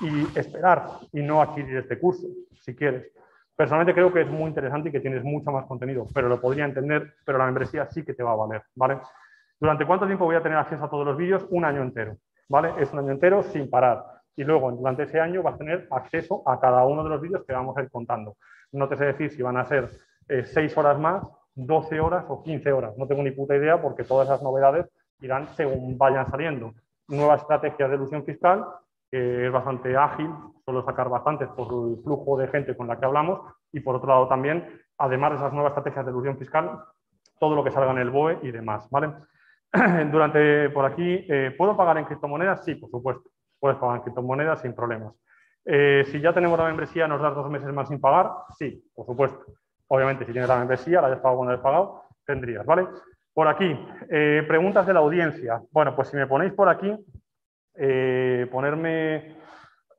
y 0.02 0.38
esperar 0.38 0.86
y 1.12 1.22
no 1.24 1.42
adquirir 1.42 1.78
este 1.78 2.00
curso, 2.00 2.28
si 2.62 2.76
quieres. 2.76 3.12
Personalmente 3.60 3.94
creo 3.94 4.14
que 4.14 4.22
es 4.22 4.30
muy 4.30 4.48
interesante 4.48 4.88
y 4.88 4.92
que 4.94 5.02
tienes 5.02 5.22
mucho 5.22 5.52
más 5.52 5.66
contenido, 5.66 6.06
pero 6.14 6.30
lo 6.30 6.40
podría 6.40 6.64
entender, 6.64 7.16
pero 7.26 7.38
la 7.38 7.44
membresía 7.44 7.86
sí 7.88 8.06
que 8.06 8.14
te 8.14 8.24
va 8.24 8.32
a 8.32 8.36
valer, 8.36 8.64
¿vale? 8.74 9.00
¿Durante 9.60 9.86
cuánto 9.86 10.06
tiempo 10.06 10.24
voy 10.24 10.38
a 10.38 10.42
tener 10.42 10.58
acceso 10.58 10.86
a 10.86 10.90
todos 10.90 11.06
los 11.06 11.18
vídeos? 11.18 11.46
Un 11.50 11.66
año 11.66 11.82
entero, 11.82 12.16
¿vale? 12.48 12.72
Es 12.80 12.94
un 12.94 13.00
año 13.00 13.12
entero 13.12 13.44
sin 13.44 13.70
parar. 13.70 14.02
Y 14.38 14.46
luego, 14.46 14.72
durante 14.72 15.04
ese 15.04 15.20
año, 15.20 15.44
vas 15.44 15.56
a 15.56 15.58
tener 15.58 15.90
acceso 15.92 16.42
a 16.46 16.58
cada 16.58 16.86
uno 16.86 17.04
de 17.04 17.10
los 17.10 17.20
vídeos 17.20 17.44
que 17.46 17.52
vamos 17.52 17.76
a 17.76 17.82
ir 17.82 17.92
contando. 17.92 18.38
No 18.72 18.88
te 18.88 18.96
sé 18.96 19.04
decir 19.04 19.30
si 19.30 19.42
van 19.42 19.58
a 19.58 19.66
ser 19.66 19.90
6 20.30 20.56
eh, 20.56 20.80
horas 20.80 20.98
más, 20.98 21.22
12 21.56 22.00
horas 22.00 22.24
o 22.30 22.42
15 22.42 22.72
horas. 22.72 22.98
No 22.98 23.08
tengo 23.08 23.24
ni 23.24 23.32
puta 23.32 23.58
idea 23.58 23.82
porque 23.82 24.06
todas 24.06 24.30
esas 24.30 24.42
novedades 24.42 24.86
irán 25.20 25.50
según 25.58 25.98
vayan 25.98 26.32
saliendo. 26.32 26.76
Nuevas 27.10 27.42
estrategias 27.42 27.90
de 27.90 27.96
ilusión 27.98 28.24
fiscal, 28.24 28.64
que 29.12 29.48
es 29.48 29.52
bastante 29.52 29.96
ágil, 29.96 30.30
suelo 30.64 30.84
sacar 30.84 31.10
bastantes 31.10 31.48
por 31.50 31.68
el 31.68 32.04
flujo 32.04 32.38
de 32.38 32.48
gente 32.48 32.76
con 32.76 32.88
la 32.88 33.00
que 33.00 33.06
hablamos 33.06 33.42
y 33.72 33.80
por 33.80 33.96
otro 33.96 34.10
lado 34.10 34.28
también, 34.28 34.82
además 34.98 35.32
de 35.32 35.38
esas 35.38 35.54
nuevas 35.54 35.72
estrategias 35.72 36.06
de 36.06 36.12
ilusión 36.12 36.38
fiscal, 36.38 36.80
todo 37.40 37.56
lo 37.56 37.64
que 37.64 37.72
salga 37.72 37.92
en 37.92 38.00
el 38.00 38.10
BOE 38.10 38.40
y 38.44 38.52
demás, 38.52 38.88
¿vale? 38.90 39.14
Durante, 40.12 40.70
por 40.70 40.86
aquí, 40.86 41.26
eh, 41.30 41.54
¿puedo 41.58 41.76
pagar 41.76 41.98
en 41.98 42.06
criptomonedas? 42.06 42.64
Sí, 42.64 42.76
por 42.76 42.90
supuesto, 42.90 43.30
puedes 43.60 43.78
pagar 43.78 43.98
en 43.98 44.04
criptomonedas 44.04 44.62
sin 44.62 44.74
problemas. 44.74 45.14
Eh, 45.66 46.04
si 46.08 46.20
ya 46.20 46.34
tenemos 46.34 46.58
la 46.58 46.66
membresía, 46.66 47.08
¿nos 47.08 47.22
das 47.22 47.36
dos 47.36 47.50
meses 47.50 47.72
más 47.74 47.88
sin 47.88 48.00
pagar? 48.00 48.32
Sí, 48.58 48.84
por 48.96 49.06
supuesto. 49.06 49.40
Obviamente, 49.88 50.26
si 50.26 50.32
tienes 50.32 50.50
la 50.50 50.58
membresía, 50.58 51.02
la 51.02 51.08
hayas 51.08 51.20
pagado 51.20 51.38
cuando 51.38 51.54
hayas 51.54 51.64
pagado, 51.64 52.04
tendrías, 52.26 52.66
¿vale? 52.66 52.88
Por 53.34 53.48
aquí, 53.48 53.80
eh, 54.10 54.44
preguntas 54.48 54.86
de 54.86 54.94
la 54.94 55.00
audiencia. 55.00 55.62
Bueno, 55.72 55.96
pues 55.96 56.10
si 56.10 56.18
me 56.18 56.28
ponéis 56.28 56.54
por 56.54 56.70
aquí, 56.70 56.96
ponerme 58.52 59.36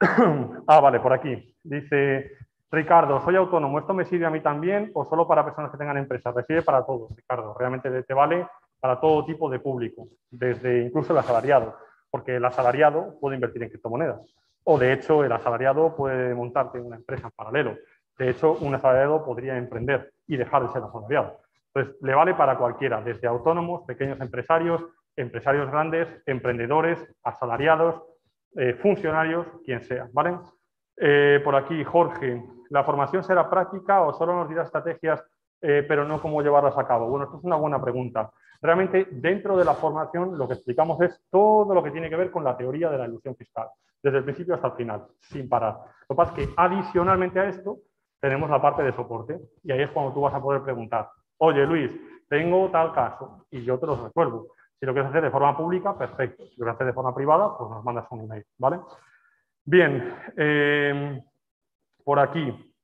ah, 0.66 0.81
vale, 0.81 1.01
por 1.01 1.12
aquí. 1.12 1.55
Dice 1.62 2.32
Ricardo, 2.70 3.20
soy 3.20 3.36
autónomo, 3.36 3.78
¿esto 3.78 3.93
me 3.93 4.05
sirve 4.05 4.27
a 4.27 4.31
mí 4.31 4.40
también 4.40 4.90
o 4.94 5.05
solo 5.05 5.27
para 5.27 5.44
personas 5.44 5.70
que 5.70 5.78
tengan 5.78 5.97
empresas? 5.97 6.35
Recibe 6.35 6.62
para 6.62 6.85
todos, 6.86 7.15
Ricardo. 7.15 7.55
Realmente 7.59 8.02
te 8.02 8.15
vale 8.15 8.47
para 8.81 9.01
todo 9.01 9.24
tipo 9.24 9.51
de 9.51 9.59
público, 9.59 10.09
desde 10.31 10.85
incluso 10.85 11.12
el 11.12 11.19
asalariado, 11.19 11.77
porque 12.11 12.36
el 12.36 12.44
asalariado 12.44 13.19
puede 13.20 13.35
invertir 13.35 13.62
en 13.62 13.69
criptomonedas. 13.69 14.20
O 14.65 14.78
de 14.78 14.93
hecho, 14.93 15.24
el 15.24 15.32
asalariado 15.32 15.94
puede 15.97 16.35
montarte 16.35 16.81
una 16.81 16.97
empresa 16.97 17.27
en 17.27 17.32
paralelo. 17.32 17.77
De 18.19 18.31
hecho, 18.31 18.52
un 18.52 18.74
asalariado 18.74 19.24
podría 19.24 19.57
emprender 19.57 20.12
y 20.27 20.36
dejar 20.36 20.62
de 20.62 20.73
ser 20.73 20.82
asalariado. 20.82 21.40
Entonces, 21.74 22.01
le 22.02 22.15
vale 22.15 22.35
para 22.35 22.57
cualquiera, 22.57 23.01
desde 23.02 23.27
autónomos, 23.27 23.82
pequeños 23.86 24.20
empresarios, 24.20 24.82
empresarios 25.20 25.70
grandes, 25.70 26.09
emprendedores, 26.26 26.98
asalariados, 27.22 28.02
eh, 28.56 28.74
funcionarios, 28.74 29.47
quien 29.64 29.80
sea, 29.82 30.09
¿vale? 30.12 30.38
Eh, 30.97 31.40
por 31.44 31.55
aquí, 31.55 31.84
Jorge, 31.84 32.42
¿la 32.70 32.84
formación 32.84 33.22
será 33.22 33.48
práctica 33.48 34.02
o 34.02 34.12
solo 34.12 34.34
nos 34.34 34.48
dirá 34.48 34.64
estrategias, 34.64 35.24
eh, 35.62 35.84
pero 35.86 36.05
no 36.05 36.20
cómo 36.20 36.42
llevarlas 36.42 36.76
a 36.76 36.86
cabo? 36.86 37.09
Bueno, 37.09 37.26
esto 37.26 37.38
es 37.38 37.44
una 37.44 37.56
buena 37.56 37.80
pregunta. 37.80 38.30
Realmente, 38.62 39.09
dentro 39.10 39.56
de 39.56 39.64
la 39.64 39.74
formación, 39.74 40.36
lo 40.36 40.47
que 40.47 40.55
explicamos 40.55 41.01
es 41.01 41.24
todo 41.30 41.74
lo 41.74 41.82
que 41.82 41.90
tiene 41.90 42.10
que 42.10 42.16
ver 42.16 42.30
con 42.30 42.44
la 42.44 42.56
teoría 42.56 42.90
de 42.90 42.98
la 42.98 43.06
ilusión 43.06 43.34
fiscal, 43.36 43.68
desde 44.02 44.18
el 44.18 44.24
principio 44.24 44.55
hasta 44.55 44.68
el 44.68 44.74
final, 44.74 45.06
sin 45.20 45.48
parar. 45.48 45.78
Lo 46.09 46.14
que 46.14 46.16
pasa 46.16 46.32
es 46.36 46.47
que, 46.47 46.55
adicionalmente 46.56 47.40
a 47.40 47.48
esto, 47.48 47.78
tenemos 48.20 48.51
la 48.51 48.60
parte 48.60 48.82
de 48.82 48.92
soporte, 48.92 49.40
y 49.62 49.72
ahí 49.72 49.82
es 49.82 49.90
cuando 49.90 50.12
tú 50.12 50.20
vas 50.20 50.34
a 50.34 50.42
poder 50.42 50.62
preguntar, 50.62 51.09
oye 51.38 51.64
Luis, 51.64 51.98
tengo 52.28 52.68
tal 52.70 52.92
caso, 52.92 53.47
y 53.51 53.62
yo 53.62 53.78
te 53.78 53.86
lo 53.86 54.05
resuelvo. 54.05 54.48
Si 54.81 54.86
lo 54.86 54.94
quieres 54.94 55.11
hacer 55.11 55.23
de 55.23 55.31
forma 55.31 55.55
pública, 55.55 55.97
perfecto. 55.97 56.44
Si 56.44 56.52
lo 56.52 56.65
quieres 56.65 56.74
hacer 56.77 56.86
de 56.86 56.93
forma 56.94 57.15
privada, 57.15 57.55
pues 57.59 57.69
nos 57.69 57.85
mandas 57.85 58.07
un 58.11 58.23
email, 58.23 58.47
¿vale? 58.57 58.81
Bien, 59.62 60.16
eh, 60.39 61.23
por 62.02 62.19
aquí, 62.19 62.74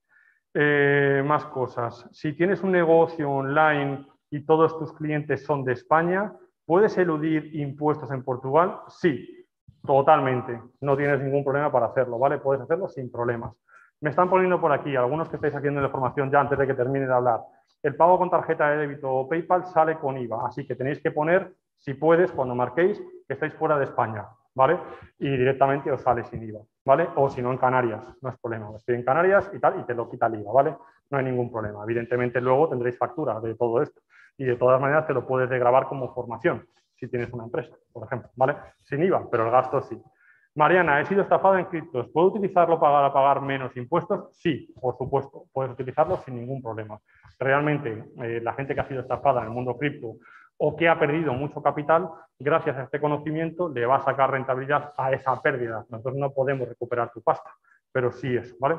eh, 0.52 1.22
más 1.24 1.46
cosas. 1.46 2.06
Si 2.12 2.34
tienes 2.34 2.62
un 2.62 2.72
negocio 2.72 3.30
online 3.30 4.06
y 4.30 4.44
todos 4.44 4.78
tus 4.78 4.92
clientes 4.92 5.42
son 5.46 5.64
de 5.64 5.72
España, 5.72 6.34
¿puedes 6.66 6.98
eludir 6.98 7.56
impuestos 7.56 8.10
en 8.10 8.22
Portugal? 8.22 8.80
Sí, 8.88 9.46
totalmente. 9.86 10.60
No 10.82 10.98
tienes 10.98 11.18
ningún 11.22 11.44
problema 11.44 11.72
para 11.72 11.86
hacerlo, 11.86 12.18
¿vale? 12.18 12.36
Puedes 12.36 12.60
hacerlo 12.60 12.88
sin 12.88 13.10
problemas. 13.10 13.54
Me 14.02 14.10
están 14.10 14.28
poniendo 14.28 14.60
por 14.60 14.70
aquí, 14.70 14.94
algunos 14.94 15.30
que 15.30 15.36
estáis 15.36 15.54
haciendo 15.54 15.80
la 15.80 15.88
formación 15.88 16.30
ya 16.30 16.40
antes 16.40 16.58
de 16.58 16.66
que 16.66 16.74
termine 16.74 17.06
de 17.06 17.14
hablar. 17.14 17.40
El 17.82 17.96
pago 17.96 18.18
con 18.18 18.28
tarjeta 18.28 18.68
de 18.68 18.76
débito 18.76 19.10
o 19.10 19.26
PayPal 19.26 19.64
sale 19.64 19.98
con 19.98 20.18
IVA, 20.18 20.46
así 20.46 20.66
que 20.66 20.74
tenéis 20.74 21.00
que 21.00 21.10
poner 21.10 21.54
si 21.78 21.94
puedes, 21.94 22.32
cuando 22.32 22.54
marquéis 22.54 23.00
que 23.26 23.34
estáis 23.34 23.54
fuera 23.54 23.78
de 23.78 23.84
España, 23.84 24.26
¿vale? 24.54 24.78
Y 25.18 25.28
directamente 25.28 25.90
os 25.90 26.00
sale 26.00 26.24
sin 26.24 26.42
IVA, 26.42 26.60
¿vale? 26.84 27.08
O 27.16 27.28
si 27.28 27.42
no 27.42 27.52
en 27.52 27.58
Canarias, 27.58 28.02
no 28.22 28.30
es 28.30 28.38
problema. 28.38 28.70
Estoy 28.74 28.96
en 28.96 29.04
Canarias 29.04 29.50
y 29.54 29.60
tal, 29.60 29.80
y 29.80 29.84
te 29.84 29.94
lo 29.94 30.08
quita 30.08 30.26
el 30.26 30.40
IVA, 30.40 30.52
¿vale? 30.52 30.76
No 31.10 31.18
hay 31.18 31.24
ningún 31.24 31.50
problema. 31.50 31.84
Evidentemente 31.84 32.40
luego 32.40 32.68
tendréis 32.68 32.98
factura 32.98 33.38
de 33.40 33.54
todo 33.54 33.82
esto. 33.82 34.00
Y 34.38 34.44
de 34.44 34.56
todas 34.56 34.80
maneras 34.80 35.06
te 35.06 35.14
lo 35.14 35.26
puedes 35.26 35.48
grabar 35.48 35.86
como 35.86 36.12
formación, 36.12 36.66
si 36.94 37.08
tienes 37.08 37.32
una 37.32 37.44
empresa, 37.44 37.74
por 37.92 38.06
ejemplo, 38.06 38.30
¿vale? 38.36 38.56
Sin 38.82 39.02
IVA, 39.02 39.28
pero 39.30 39.44
el 39.46 39.50
gasto 39.50 39.80
sí. 39.82 40.00
Mariana, 40.56 41.02
he 41.02 41.04
sido 41.04 41.20
estafada 41.20 41.60
en 41.60 41.66
criptos. 41.66 42.08
¿Puedo 42.08 42.28
utilizarlo 42.28 42.80
para 42.80 43.12
pagar 43.12 43.42
menos 43.42 43.76
impuestos? 43.76 44.30
Sí, 44.32 44.72
por 44.80 44.96
supuesto. 44.96 45.44
Puedes 45.52 45.72
utilizarlo 45.72 46.16
sin 46.24 46.34
ningún 46.36 46.62
problema. 46.62 46.98
Realmente, 47.38 48.04
eh, 48.22 48.40
la 48.42 48.54
gente 48.54 48.74
que 48.74 48.80
ha 48.80 48.88
sido 48.88 49.02
estafada 49.02 49.42
en 49.42 49.48
el 49.48 49.52
mundo 49.52 49.76
cripto 49.76 50.16
o 50.58 50.76
que 50.76 50.88
ha 50.88 50.98
perdido 50.98 51.32
mucho 51.34 51.62
capital, 51.62 52.08
gracias 52.38 52.76
a 52.76 52.84
este 52.84 53.00
conocimiento 53.00 53.68
le 53.68 53.86
va 53.86 53.96
a 53.96 54.04
sacar 54.04 54.30
rentabilidad 54.30 54.92
a 54.96 55.12
esa 55.12 55.40
pérdida. 55.42 55.84
Nosotros 55.88 56.16
no 56.16 56.32
podemos 56.32 56.68
recuperar 56.68 57.12
tu 57.12 57.22
pasta, 57.22 57.50
pero 57.92 58.12
sí 58.12 58.36
eso, 58.36 58.54
¿vale? 58.58 58.76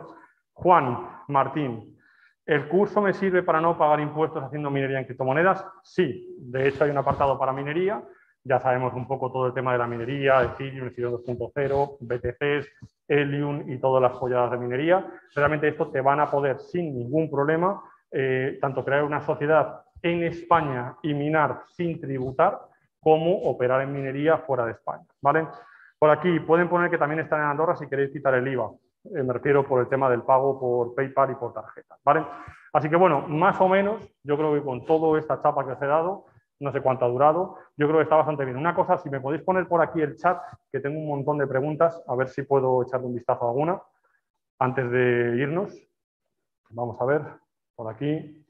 Juan 0.53 1.23
Martín, 1.27 1.97
¿el 2.45 2.67
curso 2.67 3.01
me 3.01 3.13
sirve 3.13 3.43
para 3.43 3.61
no 3.61 3.77
pagar 3.77 3.99
impuestos 3.99 4.43
haciendo 4.43 4.71
minería 4.71 4.99
en 4.99 5.05
criptomonedas? 5.05 5.65
Sí, 5.83 6.35
de 6.39 6.67
hecho 6.67 6.83
hay 6.83 6.89
un 6.89 6.97
apartado 6.97 7.37
para 7.37 7.53
minería, 7.53 8.03
ya 8.43 8.59
sabemos 8.59 8.93
un 8.93 9.07
poco 9.07 9.31
todo 9.31 9.47
el 9.47 9.53
tema 9.53 9.73
de 9.73 9.77
la 9.77 9.87
minería, 9.87 10.41
Ethereum, 10.41 10.87
Ethereum 10.87 11.13
2.0, 11.15 11.97
BTCs, 11.99 12.67
Helium 13.07 13.69
y 13.69 13.77
todas 13.77 14.01
las 14.01 14.13
joyadas 14.13 14.51
de 14.51 14.57
minería. 14.57 15.05
Realmente 15.35 15.67
esto 15.67 15.89
te 15.89 15.99
van 15.99 16.21
a 16.21 16.31
poder 16.31 16.57
sin 16.59 16.97
ningún 16.97 17.29
problema 17.29 17.83
eh, 18.09 18.57
tanto 18.61 18.85
crear 18.85 19.03
una 19.03 19.19
sociedad 19.19 19.81
en 20.01 20.23
España 20.23 20.95
y 21.01 21.13
minar 21.13 21.63
sin 21.67 21.99
tributar, 21.99 22.59
como 22.99 23.41
operar 23.43 23.81
en 23.81 23.93
minería 23.93 24.37
fuera 24.39 24.65
de 24.65 24.71
España. 24.71 25.05
¿vale? 25.21 25.47
Por 25.99 26.09
aquí 26.09 26.39
pueden 26.41 26.69
poner 26.69 26.89
que 26.89 26.97
también 26.97 27.21
están 27.21 27.41
en 27.41 27.47
Andorra 27.47 27.75
si 27.75 27.87
queréis 27.87 28.11
quitar 28.11 28.33
el 28.33 28.47
IVA. 28.47 28.71
Eh, 29.15 29.23
me 29.23 29.33
refiero 29.33 29.65
por 29.65 29.79
el 29.79 29.87
tema 29.87 30.09
del 30.09 30.23
pago 30.23 30.59
por 30.59 30.93
PayPal 30.95 31.31
y 31.31 31.35
por 31.35 31.53
tarjeta. 31.53 31.97
¿vale? 32.03 32.25
Así 32.73 32.89
que 32.89 32.95
bueno, 32.95 33.21
más 33.27 33.59
o 33.61 33.67
menos, 33.67 34.01
yo 34.23 34.37
creo 34.37 34.53
que 34.53 34.61
con 34.61 34.85
toda 34.85 35.17
esta 35.19 35.41
chapa 35.41 35.65
que 35.65 35.71
os 35.71 35.81
he 35.81 35.87
dado, 35.87 36.25
no 36.59 36.71
sé 36.71 36.81
cuánto 36.81 37.05
ha 37.05 37.09
durado, 37.09 37.57
yo 37.77 37.87
creo 37.87 37.99
que 37.99 38.03
está 38.03 38.15
bastante 38.15 38.45
bien. 38.45 38.57
Una 38.57 38.75
cosa, 38.75 38.97
si 38.97 39.09
me 39.09 39.21
podéis 39.21 39.43
poner 39.43 39.67
por 39.67 39.81
aquí 39.81 40.01
el 40.01 40.17
chat, 40.17 40.41
que 40.71 40.79
tengo 40.79 40.99
un 40.99 41.07
montón 41.07 41.37
de 41.37 41.47
preguntas, 41.47 42.03
a 42.07 42.15
ver 42.15 42.29
si 42.29 42.43
puedo 42.43 42.83
echarle 42.83 43.07
un 43.07 43.15
vistazo 43.15 43.45
a 43.45 43.49
alguna 43.49 43.81
antes 44.59 44.89
de 44.89 45.37
irnos. 45.37 45.75
Vamos 46.69 46.99
a 46.99 47.05
ver, 47.05 47.21
por 47.75 47.91
aquí. 47.93 48.46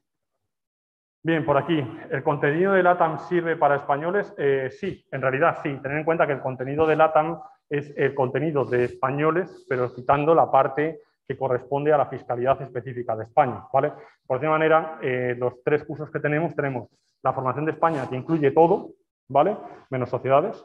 Bien, 1.22 1.44
por 1.44 1.56
aquí, 1.58 1.84
¿el 2.10 2.22
contenido 2.22 2.72
de 2.72 2.82
LATAM 2.82 3.18
sirve 3.18 3.56
para 3.56 3.76
españoles? 3.76 4.32
Eh, 4.38 4.70
sí, 4.70 5.04
en 5.10 5.20
realidad 5.20 5.58
sí. 5.62 5.76
Tener 5.82 5.98
en 5.98 6.04
cuenta 6.04 6.26
que 6.26 6.32
el 6.32 6.40
contenido 6.40 6.86
de 6.86 6.94
LATAM 6.94 7.40
es 7.68 7.92
el 7.96 8.14
contenido 8.14 8.64
de 8.64 8.84
españoles, 8.84 9.66
pero 9.68 9.92
quitando 9.92 10.34
la 10.34 10.50
parte 10.50 11.00
que 11.26 11.36
corresponde 11.36 11.92
a 11.92 11.98
la 11.98 12.06
fiscalidad 12.06 12.62
específica 12.62 13.16
de 13.16 13.24
España. 13.24 13.64
¿vale? 13.72 13.92
Por 14.26 14.38
esa 14.38 14.48
manera, 14.48 14.98
eh, 15.02 15.34
los 15.36 15.62
tres 15.62 15.84
cursos 15.84 16.10
que 16.10 16.20
tenemos, 16.20 16.54
tenemos 16.54 16.88
la 17.22 17.32
formación 17.32 17.66
de 17.66 17.72
España, 17.72 18.08
que 18.08 18.16
incluye 18.16 18.52
todo, 18.52 18.90
¿vale? 19.28 19.56
menos 19.90 20.08
sociedades, 20.08 20.64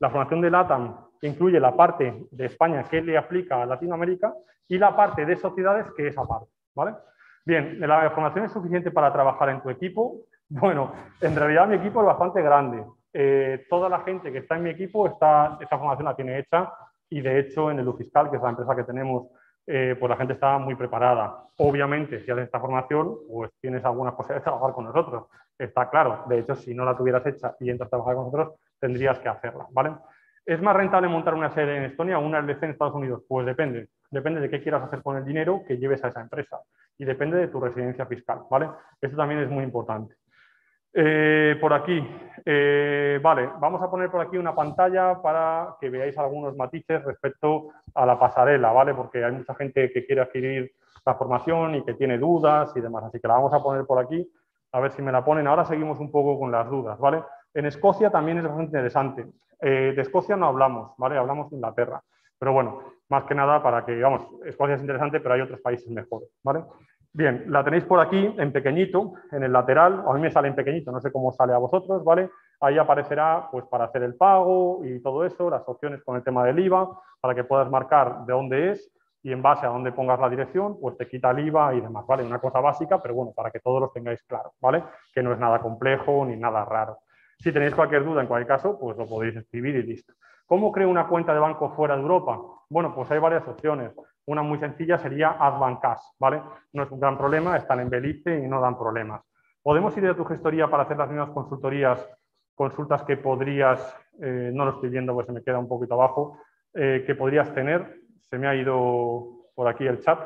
la 0.00 0.08
formación 0.08 0.40
de 0.40 0.50
LATAM, 0.50 0.96
que 1.20 1.28
incluye 1.28 1.60
la 1.60 1.76
parte 1.76 2.26
de 2.30 2.46
España 2.46 2.84
que 2.84 3.02
le 3.02 3.18
aplica 3.18 3.62
a 3.62 3.66
Latinoamérica, 3.66 4.34
y 4.66 4.78
la 4.78 4.96
parte 4.96 5.26
de 5.26 5.36
sociedades, 5.36 5.86
que 5.96 6.08
es 6.08 6.16
aparte. 6.16 6.50
¿vale? 6.74 6.94
Bien, 7.44 7.80
¿la 7.80 8.10
formación 8.10 8.44
es 8.44 8.52
suficiente 8.52 8.90
para 8.90 9.12
trabajar 9.12 9.48
en 9.50 9.62
tu 9.62 9.70
equipo? 9.70 10.22
Bueno, 10.52 10.92
en 11.20 11.36
realidad 11.36 11.68
mi 11.68 11.76
equipo 11.76 12.00
es 12.00 12.06
bastante 12.06 12.42
grande. 12.42 12.84
Eh, 13.12 13.66
toda 13.70 13.88
la 13.88 14.00
gente 14.00 14.32
que 14.32 14.38
está 14.38 14.56
en 14.56 14.64
mi 14.64 14.70
equipo, 14.70 15.06
está, 15.06 15.56
esta 15.60 15.78
formación 15.78 16.06
la 16.06 16.16
tiene 16.16 16.40
hecha 16.40 16.72
y 17.08 17.20
de 17.20 17.38
hecho 17.38 17.70
en 17.70 17.78
el 17.78 17.86
Ufiscal, 17.86 18.30
que 18.30 18.36
es 18.36 18.42
la 18.42 18.48
empresa 18.50 18.74
que 18.74 18.82
tenemos, 18.82 19.28
eh, 19.64 19.94
pues 19.96 20.10
la 20.10 20.16
gente 20.16 20.32
está 20.32 20.58
muy 20.58 20.74
preparada. 20.74 21.44
Obviamente, 21.58 22.18
si 22.24 22.32
haces 22.32 22.46
esta 22.46 22.58
formación, 22.58 23.16
pues 23.28 23.52
tienes 23.60 23.84
alguna 23.84 24.10
cosa 24.10 24.34
de 24.34 24.40
trabajar 24.40 24.72
con 24.72 24.86
nosotros. 24.86 25.26
Está 25.56 25.88
claro. 25.88 26.24
De 26.28 26.40
hecho, 26.40 26.56
si 26.56 26.74
no 26.74 26.84
la 26.84 26.96
tuvieras 26.96 27.24
hecha 27.26 27.54
y 27.60 27.70
entras 27.70 27.86
a 27.86 27.90
trabajar 27.90 28.16
con 28.16 28.24
nosotros, 28.24 28.60
tendrías 28.80 29.20
que 29.20 29.28
hacerla. 29.28 29.66
¿vale? 29.70 29.92
¿Es 30.44 30.60
más 30.60 30.74
rentable 30.74 31.06
montar 31.06 31.34
una 31.34 31.50
sede 31.50 31.76
en 31.76 31.84
Estonia 31.84 32.18
o 32.18 32.26
una 32.26 32.40
LC 32.40 32.64
en 32.64 32.72
Estados 32.72 32.94
Unidos? 32.94 33.22
Pues 33.28 33.46
depende. 33.46 33.88
Depende 34.10 34.40
de 34.40 34.50
qué 34.50 34.60
quieras 34.60 34.82
hacer 34.82 35.00
con 35.00 35.16
el 35.16 35.24
dinero 35.24 35.62
que 35.64 35.78
lleves 35.78 36.02
a 36.02 36.08
esa 36.08 36.20
empresa 36.20 36.58
y 37.00 37.04
depende 37.06 37.38
de 37.38 37.48
tu 37.48 37.58
residencia 37.58 38.04
fiscal, 38.04 38.42
¿vale? 38.50 38.68
Esto 39.00 39.16
también 39.16 39.40
es 39.40 39.48
muy 39.48 39.64
importante. 39.64 40.16
Eh, 40.92 41.56
por 41.58 41.72
aquí, 41.72 42.06
eh, 42.44 43.18
vale, 43.22 43.48
vamos 43.58 43.80
a 43.80 43.90
poner 43.90 44.10
por 44.10 44.20
aquí 44.20 44.36
una 44.36 44.54
pantalla 44.54 45.22
para 45.22 45.76
que 45.80 45.88
veáis 45.88 46.18
algunos 46.18 46.54
matices 46.56 47.02
respecto 47.02 47.68
a 47.94 48.04
la 48.04 48.18
pasarela, 48.18 48.70
¿vale? 48.72 48.92
Porque 48.92 49.24
hay 49.24 49.32
mucha 49.32 49.54
gente 49.54 49.90
que 49.90 50.04
quiere 50.04 50.20
adquirir 50.20 50.72
la 51.06 51.14
formación 51.14 51.76
y 51.76 51.84
que 51.86 51.94
tiene 51.94 52.18
dudas 52.18 52.70
y 52.76 52.82
demás, 52.82 53.04
así 53.04 53.18
que 53.18 53.28
la 53.28 53.34
vamos 53.34 53.54
a 53.54 53.62
poner 53.62 53.86
por 53.86 53.98
aquí, 53.98 54.30
a 54.72 54.80
ver 54.80 54.92
si 54.92 55.00
me 55.00 55.10
la 55.10 55.24
ponen. 55.24 55.46
Ahora 55.46 55.64
seguimos 55.64 55.98
un 56.00 56.12
poco 56.12 56.38
con 56.38 56.52
las 56.52 56.68
dudas, 56.68 56.98
¿vale? 56.98 57.22
En 57.54 57.64
Escocia 57.64 58.10
también 58.10 58.36
es 58.36 58.44
bastante 58.44 58.66
interesante. 58.66 59.26
Eh, 59.58 59.94
de 59.96 60.02
Escocia 60.02 60.36
no 60.36 60.48
hablamos, 60.48 60.92
¿vale? 60.98 61.16
Hablamos 61.16 61.48
de 61.48 61.56
Inglaterra. 61.56 62.02
Pero 62.38 62.52
bueno, 62.52 62.82
más 63.08 63.24
que 63.24 63.34
nada 63.34 63.62
para 63.62 63.86
que, 63.86 63.92
digamos, 63.92 64.26
Escocia 64.44 64.74
es 64.74 64.80
interesante, 64.82 65.20
pero 65.20 65.34
hay 65.34 65.40
otros 65.40 65.60
países 65.60 65.88
mejores, 65.88 66.28
¿vale? 66.42 66.64
Bien, 67.12 67.44
la 67.48 67.64
tenéis 67.64 67.84
por 67.84 67.98
aquí 67.98 68.34
en 68.38 68.52
pequeñito, 68.52 69.14
en 69.32 69.42
el 69.42 69.52
lateral, 69.52 70.04
a 70.06 70.12
mí 70.14 70.20
me 70.20 70.30
sale 70.30 70.46
en 70.46 70.54
pequeñito, 70.54 70.92
no 70.92 71.00
sé 71.00 71.10
cómo 71.10 71.32
sale 71.32 71.52
a 71.52 71.58
vosotros, 71.58 72.04
¿vale? 72.04 72.30
Ahí 72.60 72.78
aparecerá, 72.78 73.48
pues, 73.50 73.64
para 73.66 73.84
hacer 73.84 74.04
el 74.04 74.14
pago 74.14 74.84
y 74.84 75.02
todo 75.02 75.24
eso, 75.24 75.50
las 75.50 75.68
opciones 75.68 76.04
con 76.04 76.14
el 76.14 76.22
tema 76.22 76.44
del 76.44 76.60
IVA, 76.60 76.88
para 77.20 77.34
que 77.34 77.42
puedas 77.42 77.68
marcar 77.68 78.24
de 78.26 78.32
dónde 78.32 78.70
es 78.70 78.92
y 79.24 79.32
en 79.32 79.42
base 79.42 79.66
a 79.66 79.70
dónde 79.70 79.90
pongas 79.90 80.20
la 80.20 80.28
dirección, 80.28 80.78
pues 80.80 80.96
te 80.96 81.08
quita 81.08 81.32
el 81.32 81.40
IVA 81.48 81.74
y 81.74 81.80
demás, 81.80 82.06
¿vale? 82.06 82.22
Una 82.22 82.38
cosa 82.38 82.60
básica, 82.60 83.02
pero 83.02 83.14
bueno, 83.14 83.32
para 83.34 83.50
que 83.50 83.58
todos 83.58 83.80
los 83.80 83.92
tengáis 83.92 84.22
claro, 84.22 84.52
¿vale? 84.60 84.84
Que 85.12 85.22
no 85.22 85.32
es 85.32 85.38
nada 85.38 85.58
complejo 85.58 86.24
ni 86.24 86.36
nada 86.36 86.64
raro. 86.64 86.98
Si 87.38 87.50
tenéis 87.50 87.74
cualquier 87.74 88.04
duda, 88.04 88.20
en 88.20 88.28
cualquier 88.28 88.48
caso, 88.48 88.78
pues 88.78 88.96
lo 88.96 89.06
podéis 89.06 89.34
escribir 89.34 89.74
y 89.76 89.82
listo. 89.82 90.14
¿Cómo 90.46 90.70
creo 90.70 90.88
una 90.88 91.08
cuenta 91.08 91.34
de 91.34 91.40
banco 91.40 91.70
fuera 91.70 91.96
de 91.96 92.02
Europa? 92.02 92.38
Bueno, 92.70 92.94
pues 92.94 93.10
hay 93.10 93.18
varias 93.18 93.46
opciones. 93.48 93.92
Una 94.26 94.42
muy 94.42 94.56
sencilla 94.58 94.96
sería 94.96 95.30
AdBancas, 95.32 96.14
¿vale? 96.20 96.40
No 96.72 96.84
es 96.84 96.90
un 96.92 97.00
gran 97.00 97.18
problema, 97.18 97.56
están 97.56 97.80
en 97.80 97.90
Belice 97.90 98.38
y 98.38 98.46
no 98.46 98.60
dan 98.60 98.78
problemas. 98.78 99.22
¿Podemos 99.60 99.96
ir 99.96 100.06
a 100.06 100.14
tu 100.14 100.24
gestoría 100.24 100.68
para 100.70 100.84
hacer 100.84 100.96
las 100.96 101.08
mismas 101.08 101.30
consultorías, 101.30 102.08
consultas 102.54 103.02
que 103.02 103.16
podrías, 103.16 103.80
eh, 104.22 104.52
no 104.54 104.64
lo 104.64 104.70
estoy 104.70 104.88
viendo, 104.88 105.12
pues 105.14 105.26
se 105.26 105.32
me 105.32 105.42
queda 105.42 105.58
un 105.58 105.66
poquito 105.66 105.94
abajo, 105.94 106.38
eh, 106.72 107.02
que 107.04 107.16
podrías 107.16 107.52
tener? 107.52 108.02
Se 108.20 108.38
me 108.38 108.46
ha 108.46 108.54
ido 108.54 109.48
por 109.52 109.66
aquí 109.66 109.84
el 109.88 110.00
chat. 110.00 110.20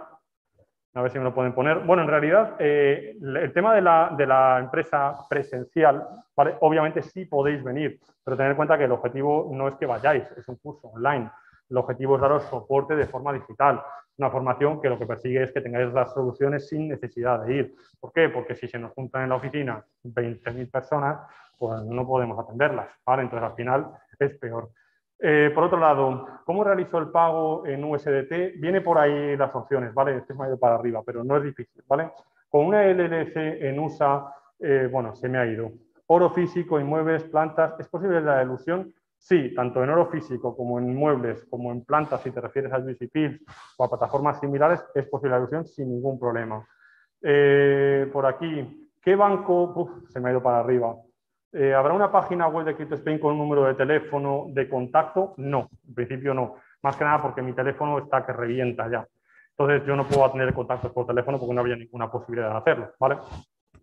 A 0.96 1.02
ver 1.02 1.10
si 1.10 1.18
me 1.18 1.24
lo 1.24 1.34
pueden 1.34 1.54
poner. 1.54 1.78
Bueno, 1.80 2.02
en 2.02 2.08
realidad, 2.08 2.56
eh, 2.58 3.16
el 3.20 3.52
tema 3.54 3.74
de 3.74 3.80
la, 3.80 4.58
empresa 4.60 5.14
presencial, 5.30 6.06
¿vale? 6.36 6.56
obviamente 6.60 7.00
sí 7.00 7.24
podéis 7.24 7.64
venir, 7.64 7.98
pero 8.22 8.36
tened 8.36 8.50
en 8.50 8.56
cuenta 8.56 8.76
que 8.76 8.84
el 8.84 8.92
objetivo 8.92 9.50
no 9.50 9.66
es 9.66 9.76
que 9.76 9.86
vayáis, 9.86 10.30
es 10.36 10.46
un 10.46 10.56
curso 10.56 10.88
online. 10.88 11.30
El 11.70 11.76
objetivo 11.76 12.16
es 12.16 12.22
daros 12.22 12.44
soporte 12.44 12.94
de 12.96 13.06
forma 13.06 13.32
digital. 13.32 13.82
Una 14.16 14.30
formación 14.30 14.80
que 14.80 14.88
lo 14.88 14.98
que 14.98 15.06
persigue 15.06 15.42
es 15.42 15.52
que 15.52 15.60
tengáis 15.60 15.92
las 15.92 16.12
soluciones 16.12 16.68
sin 16.68 16.88
necesidad 16.88 17.44
de 17.44 17.54
ir. 17.54 17.74
¿Por 17.98 18.12
qué? 18.12 18.28
Porque 18.28 18.54
si 18.54 18.68
se 18.68 18.78
nos 18.78 18.92
juntan 18.92 19.22
en 19.22 19.30
la 19.30 19.36
oficina 19.36 19.84
20.000 20.04 20.70
personas, 20.70 21.20
pues 21.58 21.82
no 21.82 22.06
podemos 22.06 22.38
atenderlas. 22.38 22.88
¿vale? 23.04 23.22
Entonces, 23.22 23.48
al 23.48 23.56
final 23.56 23.90
es 24.18 24.38
peor. 24.38 24.70
Eh, 25.18 25.50
por 25.54 25.64
otro 25.64 25.78
lado, 25.78 26.26
¿cómo 26.44 26.64
realizo 26.64 26.98
el 26.98 27.08
pago 27.08 27.66
en 27.66 27.82
USDT? 27.82 28.60
Viene 28.60 28.80
por 28.80 28.98
ahí 28.98 29.36
las 29.36 29.54
opciones, 29.54 29.94
¿vale? 29.94 30.16
Este 30.18 30.32
es 30.32 30.38
medio 30.38 30.58
para 30.58 30.74
arriba, 30.74 31.02
pero 31.04 31.24
no 31.24 31.36
es 31.36 31.44
difícil, 31.44 31.82
¿vale? 31.86 32.10
Con 32.48 32.66
una 32.66 32.84
LLC 32.84 33.36
en 33.36 33.78
USA, 33.78 34.26
eh, 34.58 34.88
bueno, 34.90 35.14
se 35.14 35.28
me 35.28 35.38
ha 35.38 35.46
ido. 35.46 35.70
Oro 36.06 36.30
físico, 36.30 36.78
inmuebles, 36.78 37.24
plantas, 37.24 37.78
¿es 37.80 37.88
posible 37.88 38.20
la 38.20 38.42
ilusión? 38.42 38.92
Sí, 39.24 39.54
tanto 39.54 39.82
en 39.82 39.88
oro 39.88 40.10
físico 40.10 40.54
como 40.54 40.78
en 40.78 40.94
muebles, 40.94 41.46
como 41.48 41.72
en 41.72 41.82
plantas, 41.82 42.20
si 42.20 42.30
te 42.30 42.42
refieres 42.42 42.70
a 42.74 42.78
UC 42.78 43.10
Pills 43.10 43.40
o 43.78 43.84
a 43.84 43.88
plataformas 43.88 44.38
similares, 44.38 44.84
es 44.94 45.06
posible 45.06 45.30
la 45.30 45.38
ilusión 45.38 45.64
sin 45.64 45.88
ningún 45.88 46.20
problema. 46.20 46.62
Eh, 47.22 48.06
por 48.12 48.26
aquí, 48.26 48.90
¿qué 49.00 49.16
banco? 49.16 49.72
Uf, 49.76 50.10
se 50.10 50.20
me 50.20 50.28
ha 50.28 50.32
ido 50.32 50.42
para 50.42 50.60
arriba. 50.60 50.94
Eh, 51.52 51.72
¿Habrá 51.72 51.94
una 51.94 52.12
página 52.12 52.48
web 52.48 52.66
de 52.66 52.76
CryptoSpain 52.76 53.18
con 53.18 53.32
un 53.32 53.38
número 53.38 53.64
de 53.64 53.72
teléfono 53.72 54.44
de 54.50 54.68
contacto? 54.68 55.32
No, 55.38 55.70
en 55.88 55.94
principio 55.94 56.34
no. 56.34 56.56
Más 56.82 56.94
que 56.94 57.04
nada 57.04 57.22
porque 57.22 57.40
mi 57.40 57.54
teléfono 57.54 57.96
está 58.00 58.26
que 58.26 58.34
revienta 58.34 58.90
ya. 58.90 59.08
Entonces 59.56 59.86
yo 59.86 59.96
no 59.96 60.06
puedo 60.06 60.30
tener 60.32 60.52
contactos 60.52 60.92
por 60.92 61.06
teléfono 61.06 61.38
porque 61.38 61.54
no 61.54 61.62
había 61.62 61.76
ninguna 61.76 62.10
posibilidad 62.10 62.50
de 62.50 62.58
hacerlo, 62.58 62.92
¿vale? 63.00 63.16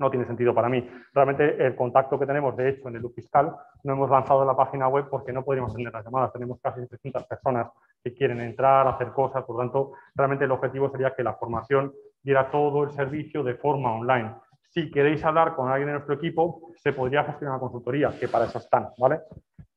No 0.02 0.10
tiene 0.10 0.26
sentido 0.26 0.54
para 0.54 0.68
mí. 0.68 0.86
Realmente 1.14 1.66
el 1.66 1.76
contacto 1.76 2.20
que 2.20 2.26
tenemos, 2.26 2.58
de 2.58 2.70
hecho, 2.70 2.90
en 2.90 2.96
el 2.98 3.10
fiscal, 3.14 3.56
no 3.84 3.94
hemos 3.94 4.10
lanzado 4.10 4.44
la 4.44 4.56
página 4.56 4.88
web 4.88 5.06
porque 5.10 5.32
no 5.32 5.44
podríamos 5.44 5.72
atender 5.72 5.94
las 5.94 6.04
llamadas. 6.04 6.34
Tenemos 6.34 6.60
casi 6.62 6.86
300 6.86 7.26
personas 7.26 7.68
que 8.04 8.14
quieren 8.14 8.42
entrar, 8.42 8.88
hacer 8.88 9.12
cosas. 9.12 9.44
Por 9.46 9.56
lo 9.56 9.62
tanto, 9.62 9.92
realmente 10.16 10.46
el 10.46 10.52
objetivo 10.52 10.90
sería 10.90 11.14
que 11.16 11.24
la 11.24 11.36
formación 11.36 11.94
diera 12.22 12.52
todo 12.52 12.84
el 12.84 12.92
servicio 12.92 13.44
de 13.44 13.56
forma 13.56 13.94
online 13.94 14.34
si 14.72 14.90
queréis 14.90 15.24
hablar 15.26 15.54
con 15.56 15.70
alguien 15.70 15.88
de 15.88 15.94
nuestro 15.94 16.16
equipo, 16.16 16.72
se 16.78 16.94
podría 16.94 17.24
gestionar 17.26 17.56
una 17.56 17.60
consultoría, 17.60 18.10
que 18.18 18.28
para 18.30 18.46
eso 18.46 18.58
están, 18.58 18.90
¿vale? 18.98 19.20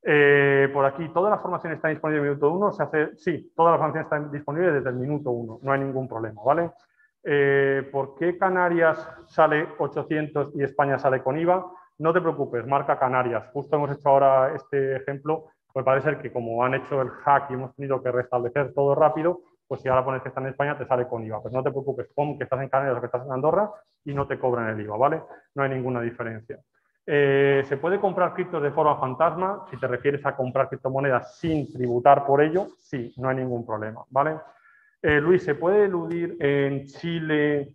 Eh, 0.03 0.69
por 0.73 0.85
aquí, 0.85 1.09
¿todas 1.09 1.33
las 1.33 1.43
formaciones 1.43 1.79
están 1.79 1.93
disponibles 1.93 2.21
en 2.21 2.27
el 2.27 2.37
minuto 2.37 2.53
1? 2.53 2.73
Se 2.73 2.83
hace, 2.83 3.17
sí, 3.17 3.53
todas 3.57 3.73
las 3.73 3.81
formaciones 3.81 4.07
están 4.07 4.31
disponibles 4.31 4.75
desde 4.75 4.91
el 4.91 4.97
minuto 4.97 5.31
1, 5.31 5.59
no 5.63 5.73
hay 5.73 5.81
ningún 5.81 6.07
problema, 6.07 6.43
¿vale? 6.45 6.71
Eh, 7.25 7.89
¿Por 7.91 8.17
qué 8.17 8.37
Canarias 8.37 9.09
sale 9.27 9.67
800 9.79 10.55
y 10.57 10.63
España 10.63 10.99
sale 10.99 11.23
con 11.23 11.39
IVA? 11.39 11.65
No 11.99 12.13
te 12.13 12.21
preocupes, 12.21 12.67
marca 12.67 12.99
Canarias. 12.99 13.49
Justo 13.53 13.77
hemos 13.77 13.91
hecho 13.91 14.09
ahora 14.09 14.55
este 14.55 14.97
ejemplo, 14.97 15.47
pues 15.73 15.85
parece 15.85 16.11
ser 16.11 16.21
que 16.21 16.33
como 16.33 16.63
han 16.65 16.75
hecho 16.75 17.01
el 17.01 17.09
hack 17.09 17.51
y 17.51 17.55
hemos 17.55 17.75
tenido 17.75 18.03
que 18.03 18.13
restablecer 18.13 18.75
todo 18.75 18.95
rápido, 18.95 19.41
pues 19.67 19.81
si 19.81 19.89
ahora 19.89 20.05
pones 20.05 20.23
que 20.23 20.29
está 20.29 20.41
en 20.41 20.49
España 20.49 20.77
te 20.77 20.87
sale 20.87 21.09
con 21.09 21.25
IVA. 21.25 21.43
Pero 21.43 21.55
no 21.55 21.63
te 21.63 21.71
preocupes, 21.71 22.09
pon 22.15 22.37
que 22.37 22.45
estás 22.45 22.61
en 22.61 22.69
Canarias 22.69 22.99
o 22.99 23.01
que 23.01 23.07
estás 23.07 23.25
en 23.25 23.33
Andorra 23.33 23.71
y 24.05 24.13
no 24.13 24.27
te 24.27 24.39
cobran 24.39 24.69
el 24.69 24.81
IVA, 24.85 24.97
¿vale? 24.97 25.23
No 25.55 25.63
hay 25.63 25.71
ninguna 25.71 26.03
diferencia. 26.03 26.59
Eh, 27.07 27.63
¿Se 27.67 27.77
puede 27.77 28.01
comprar 28.01 28.35
criptos 28.35 28.63
de 28.63 28.71
forma 28.71 28.99
fantasma? 28.99 29.67
Si 29.71 29.79
te 29.79 29.87
refieres 29.87 30.25
a 30.27 30.37
comprar 30.37 30.69
criptomonedas 30.69 31.39
sin 31.39 31.71
tributar 31.73 32.27
por 32.27 32.43
ello, 32.43 32.67
sí, 32.79 33.15
no 33.19 33.29
hay 33.29 33.37
ningún 33.37 33.65
problema, 33.65 34.03
¿vale? 34.11 34.37
Eh, 35.07 35.21
Luis, 35.21 35.45
¿se 35.45 35.55
puede 35.55 35.85
eludir 35.85 36.35
en 36.41 36.87
Chile 36.87 37.75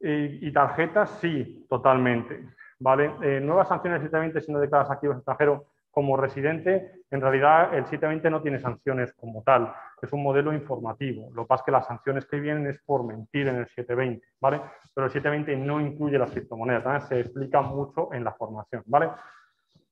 eh, 0.00 0.38
y 0.40 0.50
tarjetas? 0.50 1.10
Sí, 1.20 1.66
totalmente, 1.68 2.46
¿vale? 2.78 3.40
nuevas 3.42 3.68
sanciones 3.68 4.00
directamente 4.00 4.40
si 4.40 4.50
no 4.50 4.58
declaras 4.58 4.90
activos 4.90 5.18
extranjeros 5.18 5.60
como 5.90 6.16
residente, 6.16 7.02
en 7.10 7.20
realidad 7.20 7.74
el 7.74 7.84
720 7.84 8.30
no 8.30 8.40
tiene 8.40 8.60
sanciones 8.60 9.12
como 9.12 9.42
tal, 9.42 9.74
es 10.00 10.10
un 10.14 10.22
modelo 10.22 10.54
informativo. 10.54 11.28
Lo 11.34 11.42
que 11.42 11.48
pasa 11.48 11.60
es 11.60 11.66
que 11.66 11.72
las 11.72 11.86
sanciones 11.86 12.24
que 12.24 12.40
vienen 12.40 12.66
es 12.66 12.78
por 12.78 13.04
mentir 13.04 13.48
en 13.48 13.56
el 13.56 13.66
720, 13.66 14.26
¿vale? 14.40 14.62
Pero 14.94 15.08
el 15.08 15.12
720 15.12 15.56
no 15.58 15.82
incluye 15.82 16.18
las 16.18 16.30
criptomonedas, 16.30 17.08
se 17.08 17.20
explica 17.20 17.60
mucho 17.60 18.08
en 18.14 18.24
la 18.24 18.32
formación, 18.32 18.84
¿vale? 18.86 19.10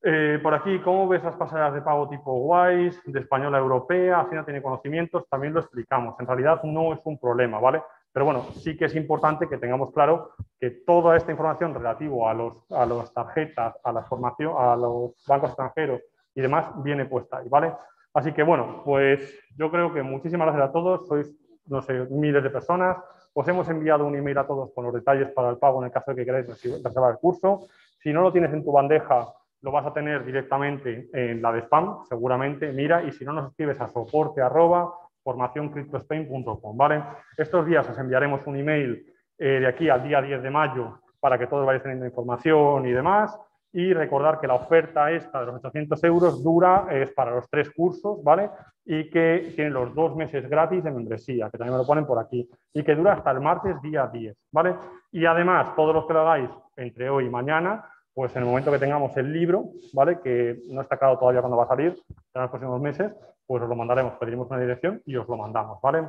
Eh, 0.01 0.39
por 0.43 0.55
aquí, 0.55 0.79
¿cómo 0.81 1.09
ves 1.09 1.25
las 1.25 1.35
pasarelas 1.35 1.75
de 1.75 1.83
pago 1.83 2.09
tipo 2.09 2.33
WISE, 2.33 3.01
de 3.07 3.21
española 3.21 3.59
europea? 3.59 4.27
No 4.31 4.45
tiene 4.45 4.63
conocimientos, 4.63 5.29
también 5.29 5.53
lo 5.53 5.61
explicamos. 5.61 6.19
En 6.21 6.27
realidad 6.27 6.63
no 6.63 6.93
es 6.93 7.01
un 7.05 7.19
problema, 7.19 7.59
¿vale? 7.59 7.83
Pero 8.13 8.25
bueno, 8.25 8.43
sí 8.55 8.77
que 8.77 8.87
es 8.87 8.95
importante 8.95 9.49
que 9.49 9.59
tengamos 9.59 9.93
claro 9.93 10.31
que 10.59 10.71
toda 10.71 11.17
esta 11.17 11.33
información 11.33 11.75
relativo 11.75 12.29
a, 12.29 12.35
los, 12.35 12.71
a 12.71 12.87
las 12.87 13.13
tarjetas, 13.13 13.77
a 13.83 13.93
la 13.93 14.03
formación, 14.05 14.55
a 14.57 14.77
los 14.77 15.13
bancos 15.27 15.51
extranjeros 15.51 16.01
y 16.35 16.41
demás 16.41 16.67
viene 16.83 17.07
puesta 17.07 17.39
ahí, 17.39 17.49
¿vale? 17.49 17.73
Así 18.15 18.33
que 18.33 18.43
bueno, 18.43 18.83
pues 18.85 19.39
yo 19.57 19.71
creo 19.71 19.93
que 19.93 20.03
muchísimas 20.03 20.47
gracias 20.47 20.71
a 20.71 20.73
todos, 20.73 21.07
sois, 21.07 21.33
no 21.67 21.83
sé, 21.83 22.07
miles 22.11 22.43
de 22.43 22.51
personas. 22.51 22.97
Os 23.35 23.47
hemos 23.47 23.69
enviado 23.69 24.07
un 24.07 24.17
email 24.17 24.39
a 24.39 24.47
todos 24.47 24.73
con 24.75 24.85
los 24.85 24.95
detalles 24.95 25.31
para 25.33 25.51
el 25.51 25.59
pago 25.59 25.81
en 25.81 25.87
el 25.87 25.93
caso 25.93 26.13
de 26.13 26.17
que 26.17 26.25
queráis 26.25 26.47
reservar 26.47 27.13
el 27.13 27.19
curso. 27.19 27.67
Si 28.01 28.13
no 28.13 28.23
lo 28.23 28.33
tienes 28.33 28.53
en 28.53 28.65
tu 28.65 28.73
bandeja, 28.73 29.29
lo 29.63 29.73
vas 29.73 29.87
a 29.87 29.93
tener 29.93 30.25
directamente 30.25 31.09
en 31.13 31.43
la 31.43 31.53
de 31.53 31.61
spam, 31.61 32.05
seguramente. 32.09 32.73
Mira, 32.73 33.03
y 33.03 33.13
si 33.13 33.25
no, 33.25 33.33
nos 33.33 33.51
escribes 33.51 33.81
a 33.81 33.89
soporte 33.89 34.41
arroba 34.41 34.93
formacioncryptospain.com, 35.23 36.77
¿vale? 36.77 37.03
Estos 37.37 37.67
días 37.67 37.89
os 37.89 37.99
enviaremos 37.99 38.47
un 38.47 38.57
email 38.57 39.05
eh, 39.39 39.61
de 39.61 39.67
aquí 39.67 39.89
al 39.89 40.03
día 40.03 40.23
10 40.23 40.43
de 40.43 40.51
mayo 40.51 41.01
para 41.21 41.39
que 41.39 41.47
todos 41.47 41.67
vayáis 41.67 41.83
teniendo 41.83 42.07
información 42.07 42.87
y 42.87 42.93
demás. 42.93 43.39
Y 43.71 43.93
recordar 43.93 44.41
que 44.41 44.47
la 44.47 44.55
oferta 44.55 45.11
esta 45.11 45.41
de 45.41 45.47
los 45.47 45.57
800 45.57 46.03
euros 46.05 46.43
dura, 46.43 46.87
es 46.91 47.13
para 47.13 47.33
los 47.33 47.51
tres 47.51 47.71
cursos, 47.71 48.23
¿vale? 48.25 48.49
Y 48.87 49.11
que 49.11 49.53
tiene 49.55 49.71
los 49.71 49.95
dos 49.95 50.17
meses 50.17 50.49
gratis 50.49 50.83
de 50.83 50.91
membresía, 50.91 51.51
que 51.51 51.59
también 51.59 51.75
me 51.75 51.83
lo 51.83 51.87
ponen 51.87 52.07
por 52.07 52.19
aquí, 52.19 52.49
y 52.73 52.83
que 52.83 52.95
dura 52.95 53.13
hasta 53.13 53.31
el 53.31 53.41
martes 53.41 53.81
día 53.83 54.07
10, 54.11 54.35
¿vale? 54.53 54.75
Y 55.13 55.27
además, 55.27 55.77
todos 55.77 55.95
los 55.95 56.07
que 56.07 56.15
lo 56.15 56.21
hagáis 56.21 56.49
entre 56.77 57.11
hoy 57.11 57.27
y 57.27 57.31
mañana, 57.31 57.85
pues 58.15 58.35
en 58.37 58.43
el 58.43 58.49
momento 58.49 58.73
que 58.73 58.79
tengamos 58.79 59.17
el 59.17 59.33
libro, 59.33 59.67
¿vale? 59.93 60.21
Que 60.21 60.61
no 60.71 60.81
está 60.83 60.97
claro 60.97 61.19
todavía 61.19 61.41
cuándo 61.41 61.57
va 61.57 61.65
a 61.65 61.69
salir, 61.69 61.97
en 62.35 62.43
los 62.43 62.51
próximos 62.51 62.81
meses, 62.81 63.13
pues 63.47 63.63
os 63.63 63.69
lo 63.69 63.77
mandaremos, 63.77 64.15
pediremos 64.15 64.51
una 64.51 64.61
dirección 64.61 65.03
y 65.07 65.17
os 65.17 65.29
lo 65.29 65.37
mandamos, 65.37 65.81
¿vale? 65.81 66.09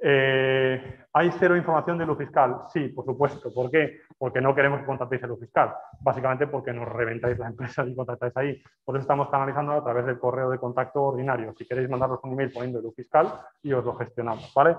Eh, 0.00 1.04
¿Hay 1.12 1.30
cero 1.32 1.56
información 1.56 1.98
de 1.98 2.06
luz 2.06 2.18
fiscal? 2.18 2.62
Sí, 2.72 2.88
por 2.88 3.04
supuesto. 3.04 3.52
¿Por 3.52 3.70
qué? 3.70 4.02
Porque 4.16 4.40
no 4.40 4.54
queremos 4.54 4.80
que 4.80 4.86
contactéis 4.86 5.22
el 5.24 5.30
luz 5.30 5.40
fiscal. 5.40 5.74
Básicamente 6.00 6.46
porque 6.46 6.72
nos 6.72 6.88
reventáis 6.88 7.38
la 7.38 7.48
empresa 7.48 7.84
y 7.84 7.94
contactáis 7.94 8.36
ahí. 8.36 8.62
Por 8.84 8.94
eso 8.94 9.02
estamos 9.02 9.28
canalizando 9.28 9.72
a 9.72 9.82
través 9.82 10.06
del 10.06 10.18
correo 10.18 10.50
de 10.50 10.58
contacto 10.58 11.02
ordinario. 11.02 11.52
Si 11.58 11.66
queréis 11.66 11.88
mandaros 11.88 12.20
un 12.22 12.32
email 12.32 12.52
poniendo 12.52 12.80
luz 12.80 12.94
fiscal 12.94 13.28
y 13.62 13.72
os 13.72 13.84
lo 13.84 13.94
gestionamos, 13.94 14.52
¿vale? 14.54 14.76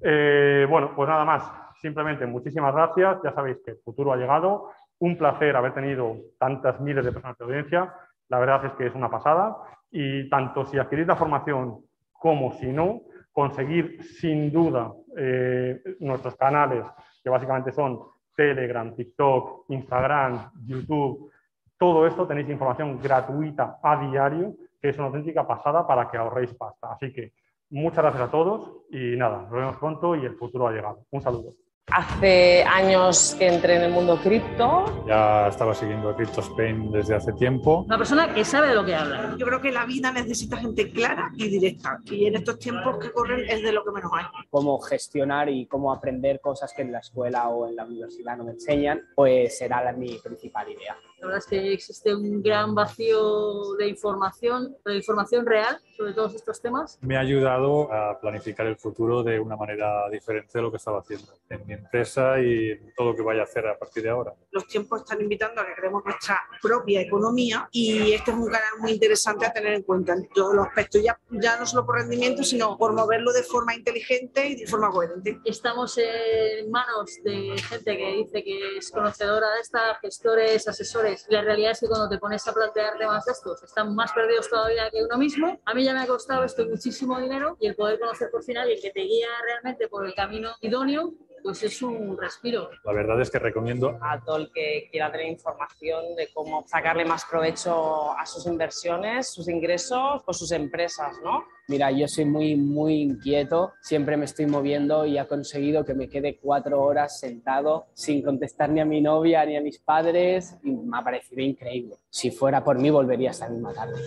Eh, 0.00 0.66
bueno, 0.68 0.92
pues 0.96 1.08
nada 1.08 1.24
más. 1.24 1.44
Simplemente 1.80 2.26
muchísimas 2.26 2.74
gracias. 2.74 3.18
Ya 3.22 3.32
sabéis 3.32 3.58
que 3.64 3.72
el 3.72 3.78
futuro 3.78 4.12
ha 4.12 4.16
llegado. 4.16 4.70
Un 4.98 5.16
placer 5.18 5.56
haber 5.56 5.74
tenido 5.74 6.16
tantas 6.38 6.80
miles 6.80 7.04
de 7.04 7.12
personas 7.12 7.38
de 7.38 7.44
audiencia. 7.44 7.94
La 8.28 8.38
verdad 8.38 8.64
es 8.64 8.72
que 8.72 8.86
es 8.86 8.94
una 8.94 9.10
pasada 9.10 9.56
y 9.90 10.28
tanto 10.28 10.64
si 10.64 10.78
adquirís 10.78 11.06
la 11.06 11.16
formación 11.16 11.80
como 12.12 12.52
si 12.52 12.66
no, 12.66 13.02
conseguir 13.32 14.02
sin 14.02 14.50
duda 14.50 14.92
eh, 15.16 15.82
nuestros 16.00 16.34
canales, 16.36 16.84
que 17.22 17.30
básicamente 17.30 17.72
son 17.72 18.00
Telegram, 18.34 18.94
TikTok, 18.94 19.66
Instagram, 19.68 20.50
YouTube, 20.66 21.30
todo 21.78 22.06
esto 22.06 22.26
tenéis 22.26 22.48
información 22.48 22.98
gratuita 23.00 23.78
a 23.82 24.08
diario, 24.08 24.54
que 24.80 24.88
es 24.88 24.98
una 24.98 25.08
auténtica 25.08 25.46
pasada 25.46 25.86
para 25.86 26.10
que 26.10 26.16
ahorréis 26.16 26.54
pasta. 26.54 26.92
Así 26.92 27.12
que 27.12 27.32
muchas 27.70 28.02
gracias 28.02 28.28
a 28.28 28.30
todos 28.30 28.86
y 28.90 29.16
nada, 29.16 29.42
nos 29.42 29.50
vemos 29.50 29.76
pronto 29.76 30.16
y 30.16 30.24
el 30.24 30.36
futuro 30.36 30.68
ha 30.68 30.72
llegado. 30.72 31.04
Un 31.10 31.20
saludo. 31.20 31.65
Hace 31.92 32.64
años 32.64 33.36
que 33.38 33.46
entré 33.46 33.76
en 33.76 33.82
el 33.82 33.92
mundo 33.92 34.18
cripto. 34.20 35.04
Ya 35.06 35.46
estaba 35.46 35.72
siguiendo 35.72 36.10
a 36.10 36.16
Crypto 36.16 36.40
Spain 36.40 36.90
desde 36.90 37.14
hace 37.14 37.32
tiempo. 37.32 37.84
Una 37.86 37.96
persona 37.96 38.34
que 38.34 38.44
sabe 38.44 38.68
de 38.68 38.74
lo 38.74 38.84
que 38.84 38.94
habla. 38.94 39.36
Yo 39.38 39.46
creo 39.46 39.60
que 39.60 39.70
la 39.70 39.86
vida 39.86 40.10
necesita 40.10 40.56
gente 40.56 40.90
clara 40.90 41.30
y 41.36 41.48
directa. 41.48 42.00
Y 42.06 42.26
en 42.26 42.36
estos 42.36 42.58
tiempos 42.58 42.98
que 42.98 43.12
corren 43.12 43.48
es 43.48 43.62
de 43.62 43.72
lo 43.72 43.84
que 43.84 43.92
menos 43.92 44.10
hay. 44.12 44.24
Cómo 44.50 44.80
gestionar 44.80 45.48
y 45.48 45.66
cómo 45.66 45.92
aprender 45.92 46.40
cosas 46.40 46.72
que 46.74 46.82
en 46.82 46.90
la 46.90 46.98
escuela 46.98 47.48
o 47.48 47.68
en 47.68 47.76
la 47.76 47.84
universidad 47.84 48.36
no 48.36 48.44
me 48.44 48.52
enseñan, 48.52 49.00
pues 49.14 49.56
será 49.56 49.84
la, 49.84 49.92
mi 49.92 50.18
principal 50.18 50.68
idea. 50.68 50.96
La 51.20 51.28
verdad 51.28 51.38
es 51.38 51.46
que 51.46 51.72
existe 51.72 52.14
un 52.14 52.42
gran 52.42 52.74
vacío 52.74 53.74
de 53.76 53.88
información, 53.88 54.76
de 54.84 54.96
información 54.96 55.46
real 55.46 55.78
sobre 55.96 56.12
todos 56.12 56.34
estos 56.34 56.60
temas. 56.60 56.98
Me 57.00 57.16
ha 57.16 57.20
ayudado 57.20 57.90
a 57.90 58.20
planificar 58.20 58.66
el 58.66 58.76
futuro 58.76 59.22
de 59.22 59.40
una 59.40 59.56
manera 59.56 60.10
diferente 60.10 60.50
de 60.58 60.62
lo 60.62 60.70
que 60.70 60.76
estaba 60.76 60.98
haciendo. 60.98 61.32
en 61.48 61.66
mi 61.66 61.75
empresa 61.76 62.40
y 62.40 62.92
todo 62.96 63.10
lo 63.10 63.16
que 63.16 63.22
vaya 63.22 63.40
a 63.40 63.44
hacer 63.44 63.66
a 63.66 63.78
partir 63.78 64.02
de 64.02 64.10
ahora. 64.10 64.34
Los 64.50 64.66
tiempos 64.66 65.00
están 65.00 65.20
invitando 65.20 65.60
a 65.60 65.66
que 65.66 65.74
creemos 65.74 66.04
nuestra 66.04 66.40
propia 66.60 67.00
economía 67.00 67.68
y 67.72 68.12
este 68.12 68.30
es 68.30 68.36
un 68.36 68.46
canal 68.46 68.78
muy 68.78 68.92
interesante 68.92 69.46
a 69.46 69.52
tener 69.52 69.74
en 69.74 69.82
cuenta 69.82 70.12
en 70.12 70.28
todos 70.28 70.54
los 70.54 70.66
aspectos, 70.66 71.02
ya, 71.02 71.18
ya 71.30 71.58
no 71.58 71.66
solo 71.66 71.86
por 71.86 71.96
rendimiento, 71.96 72.42
sino 72.42 72.76
por 72.76 72.92
moverlo 72.92 73.32
de 73.32 73.42
forma 73.42 73.74
inteligente 73.74 74.48
y 74.48 74.56
de 74.56 74.66
forma 74.66 74.90
coherente. 74.90 75.40
Estamos 75.44 75.98
en 75.98 76.70
manos 76.70 77.18
de 77.22 77.56
gente 77.68 77.96
que 77.96 78.12
dice 78.12 78.44
que 78.44 78.78
es 78.78 78.90
conocedora 78.90 79.50
de 79.54 79.60
esta, 79.60 79.94
gestores, 80.00 80.68
asesores. 80.68 81.26
La 81.28 81.42
realidad 81.42 81.72
es 81.72 81.80
que 81.80 81.86
cuando 81.86 82.08
te 82.08 82.18
pones 82.18 82.46
a 82.46 82.52
plantear 82.52 82.98
temas 82.98 83.24
de 83.24 83.32
estos, 83.32 83.62
están 83.62 83.94
más 83.94 84.12
perdidos 84.12 84.48
todavía 84.48 84.90
que 84.90 85.02
uno 85.02 85.18
mismo. 85.18 85.60
A 85.64 85.74
mí 85.74 85.84
ya 85.84 85.92
me 85.92 86.00
ha 86.00 86.06
costado 86.06 86.44
esto 86.44 86.66
muchísimo 86.66 87.20
dinero 87.20 87.56
y 87.60 87.68
el 87.68 87.74
poder 87.74 87.98
conocer 87.98 88.30
por 88.30 88.42
final 88.42 88.68
y 88.68 88.74
el 88.74 88.80
que 88.80 88.90
te 88.90 89.00
guía 89.00 89.28
realmente 89.44 89.88
por 89.88 90.06
el 90.06 90.14
camino 90.14 90.50
idóneo 90.60 91.14
pues 91.42 91.62
es 91.62 91.82
un 91.82 92.16
respiro. 92.18 92.70
La 92.84 92.92
verdad 92.92 93.20
es 93.20 93.30
que 93.30 93.38
recomiendo 93.38 93.98
a 94.00 94.20
todo 94.24 94.36
el 94.36 94.50
que 94.52 94.88
quiera 94.90 95.10
tener 95.10 95.28
información 95.28 96.16
de 96.16 96.28
cómo 96.32 96.64
sacarle 96.66 97.04
más 97.04 97.24
provecho 97.24 98.16
a 98.16 98.24
sus 98.26 98.46
inversiones, 98.46 99.32
sus 99.32 99.48
ingresos 99.48 100.22
o 100.24 100.32
sus 100.32 100.50
empresas, 100.52 101.16
¿no? 101.22 101.44
Mira, 101.68 101.90
yo 101.90 102.06
soy 102.06 102.24
muy, 102.24 102.56
muy 102.56 103.02
inquieto, 103.02 103.72
siempre 103.82 104.16
me 104.16 104.24
estoy 104.24 104.46
moviendo 104.46 105.04
y 105.04 105.18
ha 105.18 105.26
conseguido 105.26 105.84
que 105.84 105.94
me 105.94 106.08
quede 106.08 106.38
cuatro 106.38 106.80
horas 106.80 107.18
sentado 107.18 107.86
sin 107.92 108.22
contestar 108.22 108.70
ni 108.70 108.80
a 108.80 108.84
mi 108.84 109.00
novia 109.00 109.44
ni 109.44 109.56
a 109.56 109.60
mis 109.60 109.80
padres 109.80 110.56
y 110.62 110.70
me 110.70 110.96
ha 110.96 111.02
parecido 111.02 111.42
increíble. 111.42 111.96
Si 112.08 112.30
fuera 112.30 112.62
por 112.62 112.78
mí, 112.78 112.90
volvería 112.90 113.30
esta 113.30 113.48
misma 113.48 113.72
tarde. 113.72 114.00